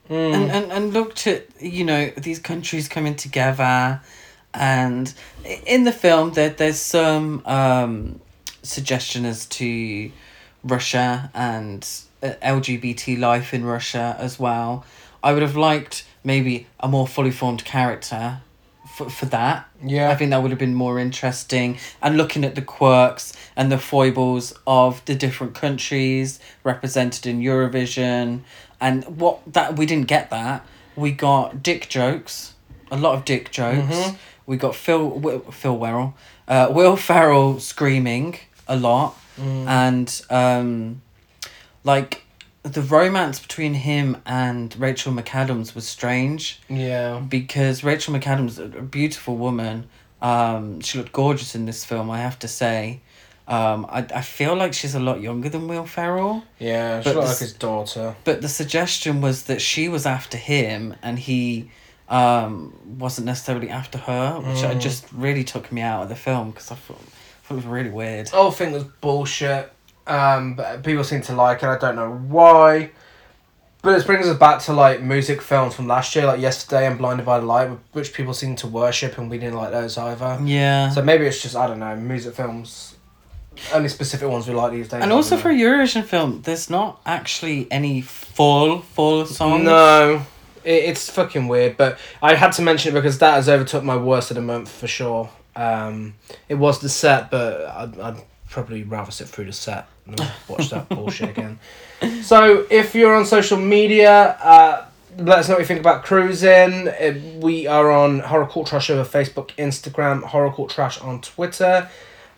And, 0.09 0.49
and 0.51 0.71
and 0.71 0.91
looked 0.91 1.27
at 1.27 1.45
you 1.61 1.83
know 1.83 2.09
these 2.17 2.39
countries 2.39 2.87
coming 2.87 3.15
together. 3.15 4.01
And 4.53 5.13
in 5.67 5.83
the 5.83 5.91
film 5.91 6.31
there 6.33 6.49
there's 6.49 6.79
some 6.79 7.43
um 7.45 8.19
suggestion 8.63 9.25
as 9.25 9.45
to 9.45 10.11
Russia 10.63 11.29
and 11.35 11.87
uh, 12.23 12.31
LGBT 12.41 13.19
life 13.19 13.53
in 13.53 13.63
Russia 13.63 14.15
as 14.17 14.39
well. 14.39 14.83
I 15.23 15.33
would 15.33 15.43
have 15.43 15.55
liked 15.55 16.05
maybe 16.23 16.65
a 16.79 16.87
more 16.87 17.07
fully 17.07 17.31
formed 17.31 17.63
character 17.63 18.41
for, 18.99 19.09
for 19.09 19.25
that. 19.27 19.67
Yeah. 19.83 20.09
I 20.11 20.15
think 20.15 20.31
that 20.31 20.41
would 20.41 20.51
have 20.51 20.59
been 20.59 20.75
more 20.75 20.99
interesting. 20.99 21.77
And 22.01 22.17
looking 22.17 22.43
at 22.43 22.55
the 22.55 22.61
quirks 22.61 23.33
and 23.55 23.71
the 23.71 23.77
foibles 23.77 24.53
of 24.67 25.03
the 25.05 25.15
different 25.15 25.55
countries 25.55 26.39
represented 26.63 27.25
in 27.25 27.39
Eurovision, 27.41 28.41
and 28.81 29.03
what 29.19 29.39
that 29.53 29.77
we 29.77 29.85
didn't 29.85 30.07
get 30.07 30.29
that. 30.29 30.65
We 30.95 31.11
got 31.11 31.63
dick 31.63 31.87
jokes, 31.89 32.53
a 32.91 32.97
lot 32.97 33.15
of 33.17 33.23
dick 33.25 33.51
jokes. 33.51 33.95
Mhm. 33.95 34.15
We 34.45 34.57
got 34.57 34.75
Phil 34.75 35.43
Phil 35.51 35.77
Werrell, 35.77 36.13
uh, 36.47 36.67
Will 36.71 36.97
Ferrell 36.97 37.59
screaming 37.59 38.37
a 38.67 38.75
lot, 38.75 39.17
and 39.37 40.21
um, 40.29 41.01
like 41.83 42.23
the 42.63 42.81
romance 42.81 43.39
between 43.39 43.73
him 43.73 44.17
and 44.25 44.75
Rachel 44.79 45.13
McAdams 45.13 45.73
was 45.75 45.87
strange 45.87 46.59
Yeah. 46.69 47.19
because 47.19 47.83
Rachel 47.83 48.13
McAdams, 48.13 48.59
a 48.59 48.81
beautiful 48.81 49.37
woman, 49.37 49.87
um, 50.21 50.81
she 50.81 50.97
looked 50.97 51.13
gorgeous 51.13 51.55
in 51.55 51.65
this 51.65 51.85
film. 51.85 52.11
I 52.11 52.19
have 52.19 52.37
to 52.39 52.47
say, 52.47 53.01
Um, 53.47 53.87
I, 53.89 54.05
I 54.13 54.21
feel 54.21 54.55
like 54.55 54.73
she's 54.75 54.93
a 54.93 54.99
lot 54.99 55.21
younger 55.21 55.49
than 55.49 55.67
Will 55.67 55.85
Ferrell. 55.87 56.43
Yeah, 56.59 57.01
she 57.01 57.09
looked 57.13 57.27
like 57.29 57.37
his 57.39 57.53
daughter. 57.53 58.15
But 58.23 58.41
the 58.43 58.47
suggestion 58.47 59.21
was 59.21 59.43
that 59.43 59.59
she 59.59 59.89
was 59.89 60.05
after 60.05 60.37
him 60.37 60.95
and 61.01 61.17
he 61.17 61.71
um, 62.09 62.73
wasn't 62.99 63.25
necessarily 63.25 63.69
after 63.69 63.97
her, 63.97 64.39
which 64.39 64.63
I 64.63 64.75
Mm. 64.75 64.81
just 64.81 65.05
really 65.11 65.43
took 65.43 65.71
me 65.71 65.81
out 65.81 66.03
of 66.03 66.09
the 66.09 66.15
film 66.15 66.51
because 66.51 66.71
I 66.71 66.75
thought, 66.75 67.01
thought 67.43 67.53
it 67.53 67.55
was 67.55 67.65
really 67.65 67.89
weird. 67.89 68.27
The 68.27 68.35
whole 68.35 68.51
thing 68.51 68.71
was 68.71 68.83
bullshit. 68.83 69.71
Um, 70.09 70.55
but 70.55 70.83
people 70.83 71.03
seem 71.03 71.21
to 71.23 71.33
like 71.35 71.59
it. 71.63 71.67
I 71.67 71.77
don't 71.77 71.95
know 71.95 72.11
why. 72.11 72.91
But 73.81 73.97
it 73.97 74.05
brings 74.05 74.27
us 74.27 74.37
back 74.37 74.59
to 74.63 74.73
like 74.73 75.01
music 75.01 75.41
films 75.41 75.73
from 75.73 75.87
last 75.87 76.13
year, 76.13 76.25
like 76.25 76.41
Yesterday 76.41 76.85
and 76.85 76.97
Blinded 76.97 77.25
by 77.25 77.39
the 77.39 77.45
Light, 77.45 77.69
which 77.93 78.11
people 78.13 78.33
seem 78.33 78.57
to 78.57 78.67
worship, 78.67 79.17
and 79.17 79.29
we 79.29 79.37
didn't 79.37 79.55
like 79.55 79.71
those 79.71 79.97
either. 79.97 80.37
Yeah. 80.43 80.89
So 80.89 81.01
maybe 81.01 81.25
it's 81.25 81.41
just 81.41 81.55
I 81.55 81.67
don't 81.67 81.79
know 81.79 81.95
music 81.95 82.35
films. 82.35 82.95
Only 83.73 83.89
specific 83.89 84.27
ones 84.29 84.47
we 84.47 84.53
like 84.53 84.71
these 84.71 84.87
days. 84.87 85.01
and 85.03 85.11
also 85.11 85.35
for 85.37 85.49
a. 85.49 85.53
Eurovision 85.53 86.03
film, 86.03 86.41
there's 86.43 86.69
not 86.69 87.01
actually 87.05 87.69
any 87.71 88.01
full 88.01 88.81
full 88.81 89.25
songs. 89.25 89.63
no, 89.63 90.25
it, 90.63 90.71
it's 90.71 91.09
fucking 91.09 91.47
weird. 91.47 91.77
But 91.77 91.99
I 92.21 92.35
had 92.35 92.51
to 92.53 92.61
mention 92.61 92.91
it 92.91 92.95
because 92.95 93.19
that 93.19 93.33
has 93.35 93.47
overtook 93.47 93.83
my 93.83 93.97
worst 93.97 94.31
of 94.31 94.35
the 94.35 94.41
month 94.41 94.69
for 94.69 94.87
sure. 94.87 95.29
Um, 95.55 96.15
it 96.47 96.55
was 96.55 96.79
the 96.79 96.89
set, 96.89 97.31
but 97.31 97.65
I'd, 97.67 97.99
I'd 97.99 98.21
probably 98.49 98.83
rather 98.83 99.11
sit 99.11 99.27
through 99.27 99.45
the 99.45 99.53
set 99.53 99.87
than 100.07 100.27
watch 100.47 100.69
that 100.69 100.89
bullshit 100.89 101.29
again. 101.29 101.59
So 102.21 102.65
if 102.69 102.95
you're 102.95 103.15
on 103.15 103.25
social 103.25 103.57
media, 103.57 104.37
uh, 104.41 104.85
let 105.17 105.39
us 105.39 105.49
know 105.49 105.55
what 105.55 105.61
you 105.61 105.65
think 105.65 105.79
about 105.79 106.03
cruising. 106.03 106.87
Uh, 106.87 107.19
We 107.39 107.67
are 107.67 107.91
on 107.91 108.19
Horror 108.19 108.45
Court 108.47 108.67
Trash 108.67 108.89
over 108.89 109.03
Facebook, 109.03 109.49
Instagram, 109.57 110.23
Horror 110.23 110.51
Court 110.51 110.71
Trash 110.71 110.99
on 111.01 111.21
Twitter. 111.21 111.89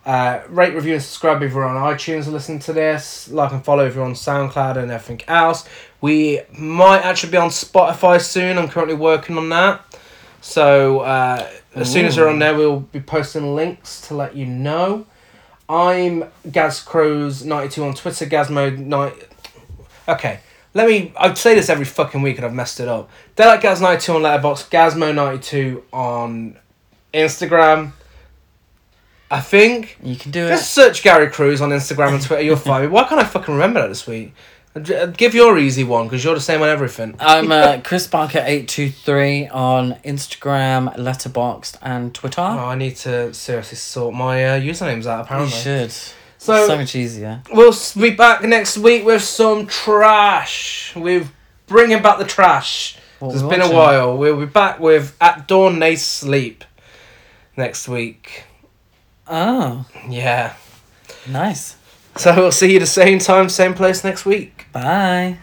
Uh, 0.04 0.42
rate, 0.50 0.74
review, 0.74 0.94
and 0.94 1.02
subscribe 1.04 1.44
if 1.44 1.54
you're 1.54 1.64
on 1.64 1.76
iTunes 1.96 2.24
and 2.24 2.34
listen 2.34 2.58
to 2.60 2.74
this. 2.74 3.30
Like 3.30 3.52
and 3.52 3.64
follow 3.64 3.86
if 3.86 3.94
you're 3.94 4.04
on 4.04 4.14
SoundCloud 4.14 4.78
and 4.78 4.92
everything 4.92 5.22
else. 5.28 5.68
We 6.02 6.42
might 6.58 7.02
actually 7.02 7.32
be 7.32 7.38
on 7.38 7.50
Spotify 7.50 8.20
soon. 8.20 8.58
I'm 8.58 8.68
currently 8.68 8.96
working 8.96 9.38
on 9.38 9.50
that. 9.50 9.86
So 10.42 11.02
uh, 11.02 11.48
as 11.76 11.92
soon 11.94 12.06
as 12.06 12.18
we're 12.18 12.28
on 12.30 12.40
there, 12.40 12.56
we'll 12.56 12.80
be 12.80 13.00
posting 13.00 13.54
links 13.54 14.02
to 14.08 14.16
let 14.16 14.36
you 14.36 14.48
know. 14.48 15.06
I'm 15.72 16.26
Gaz 16.52 16.82
Crows 16.82 17.46
ninety 17.46 17.74
two 17.74 17.86
on 17.86 17.94
Twitter. 17.94 18.26
Gazmo 18.26 18.78
night. 18.78 19.14
Okay, 20.06 20.42
let 20.74 20.86
me. 20.86 21.14
I 21.18 21.34
say 21.34 21.56
this 21.56 21.70
every 21.70 21.86
fucking 21.86 22.22
week 22.22 22.36
and 22.36 22.46
I've 22.46 22.54
messed 22.54 22.82
it 22.82 22.90
up. 22.90 23.10
Like 23.38 23.62
Gaz 23.62 23.80
ninety 23.80 24.02
two 24.02 24.14
on 24.14 24.22
Letterboxd. 24.22 24.70
Gazmo 24.70 25.16
ninety 25.16 25.42
two 25.42 25.84
on 25.94 26.58
Instagram. 27.14 27.94
I 29.32 29.40
think. 29.40 29.98
You 30.04 30.18
can 30.18 30.32
do 30.32 30.46
it. 30.46 30.50
Just 30.50 30.74
search 30.74 31.04
Gary 31.04 31.30
Cruz 31.30 31.62
on 31.62 31.70
Instagram 31.70 32.16
and 32.16 32.22
Twitter. 32.22 32.44
You'll 32.44 32.58
find 32.58 32.84
me. 32.84 32.90
Why 32.90 33.06
can't 33.06 33.22
I 33.22 33.24
fucking 33.24 33.54
remember 33.54 33.82
that 33.82 33.88
this 33.88 34.06
week? 34.06 34.34
Give 34.74 35.34
your 35.36 35.58
easy 35.58 35.84
one 35.84 36.06
because 36.08 36.24
you're 36.24 36.34
the 36.34 36.40
same 36.40 36.62
on 36.62 36.70
everything. 36.70 37.16
I'm 37.20 37.52
uh, 37.52 37.82
Chris 37.84 38.08
Barker 38.08 38.42
eight 38.46 38.70
two 38.70 38.90
three 38.90 39.48
on 39.50 39.96
Instagram, 40.06 40.96
Letterboxd, 40.96 41.78
and 41.82 42.14
Twitter. 42.16 42.40
Oh, 42.40 42.44
I 42.68 42.76
need 42.76 42.96
to 42.98 43.34
seriously 43.34 43.76
sort 43.76 44.14
my 44.16 44.46
uh, 44.46 44.60
usernames 44.62 45.06
out. 45.08 45.26
Apparently, 45.26 45.54
you 45.54 45.62
should. 45.62 45.92
so 45.92 46.68
so 46.68 46.78
much 46.78 46.96
easier. 46.96 47.42
we'll 47.52 47.76
be 48.00 48.12
back 48.12 48.44
next 48.44 48.78
week 48.78 49.04
with 49.04 49.22
some 49.24 49.68
trash. 49.68 50.94
We're 50.96 51.28
bringing 51.68 52.02
back 52.02 52.18
the 52.18 52.26
trash. 52.26 52.98
What 53.20 53.34
it's 53.34 53.44
been 53.44 53.60
a 53.62 53.70
while. 53.72 54.18
We'll 54.18 54.40
be 54.40 54.46
back 54.46 54.80
with 54.80 55.18
At 55.20 55.50
Dawn 55.50 55.80
They 55.80 55.98
Sleep 55.98 56.64
next 57.58 57.90
week. 57.90 58.46
Oh, 59.28 59.86
Yeah. 60.10 60.54
nice. 61.30 61.76
So 62.16 62.36
we'll 62.36 62.52
see 62.52 62.74
you 62.74 62.80
the 62.80 62.86
same 62.86 63.20
time, 63.20 63.48
same 63.50 63.74
place 63.74 64.04
next 64.04 64.26
week. 64.26 64.61
Bye. 64.72 65.38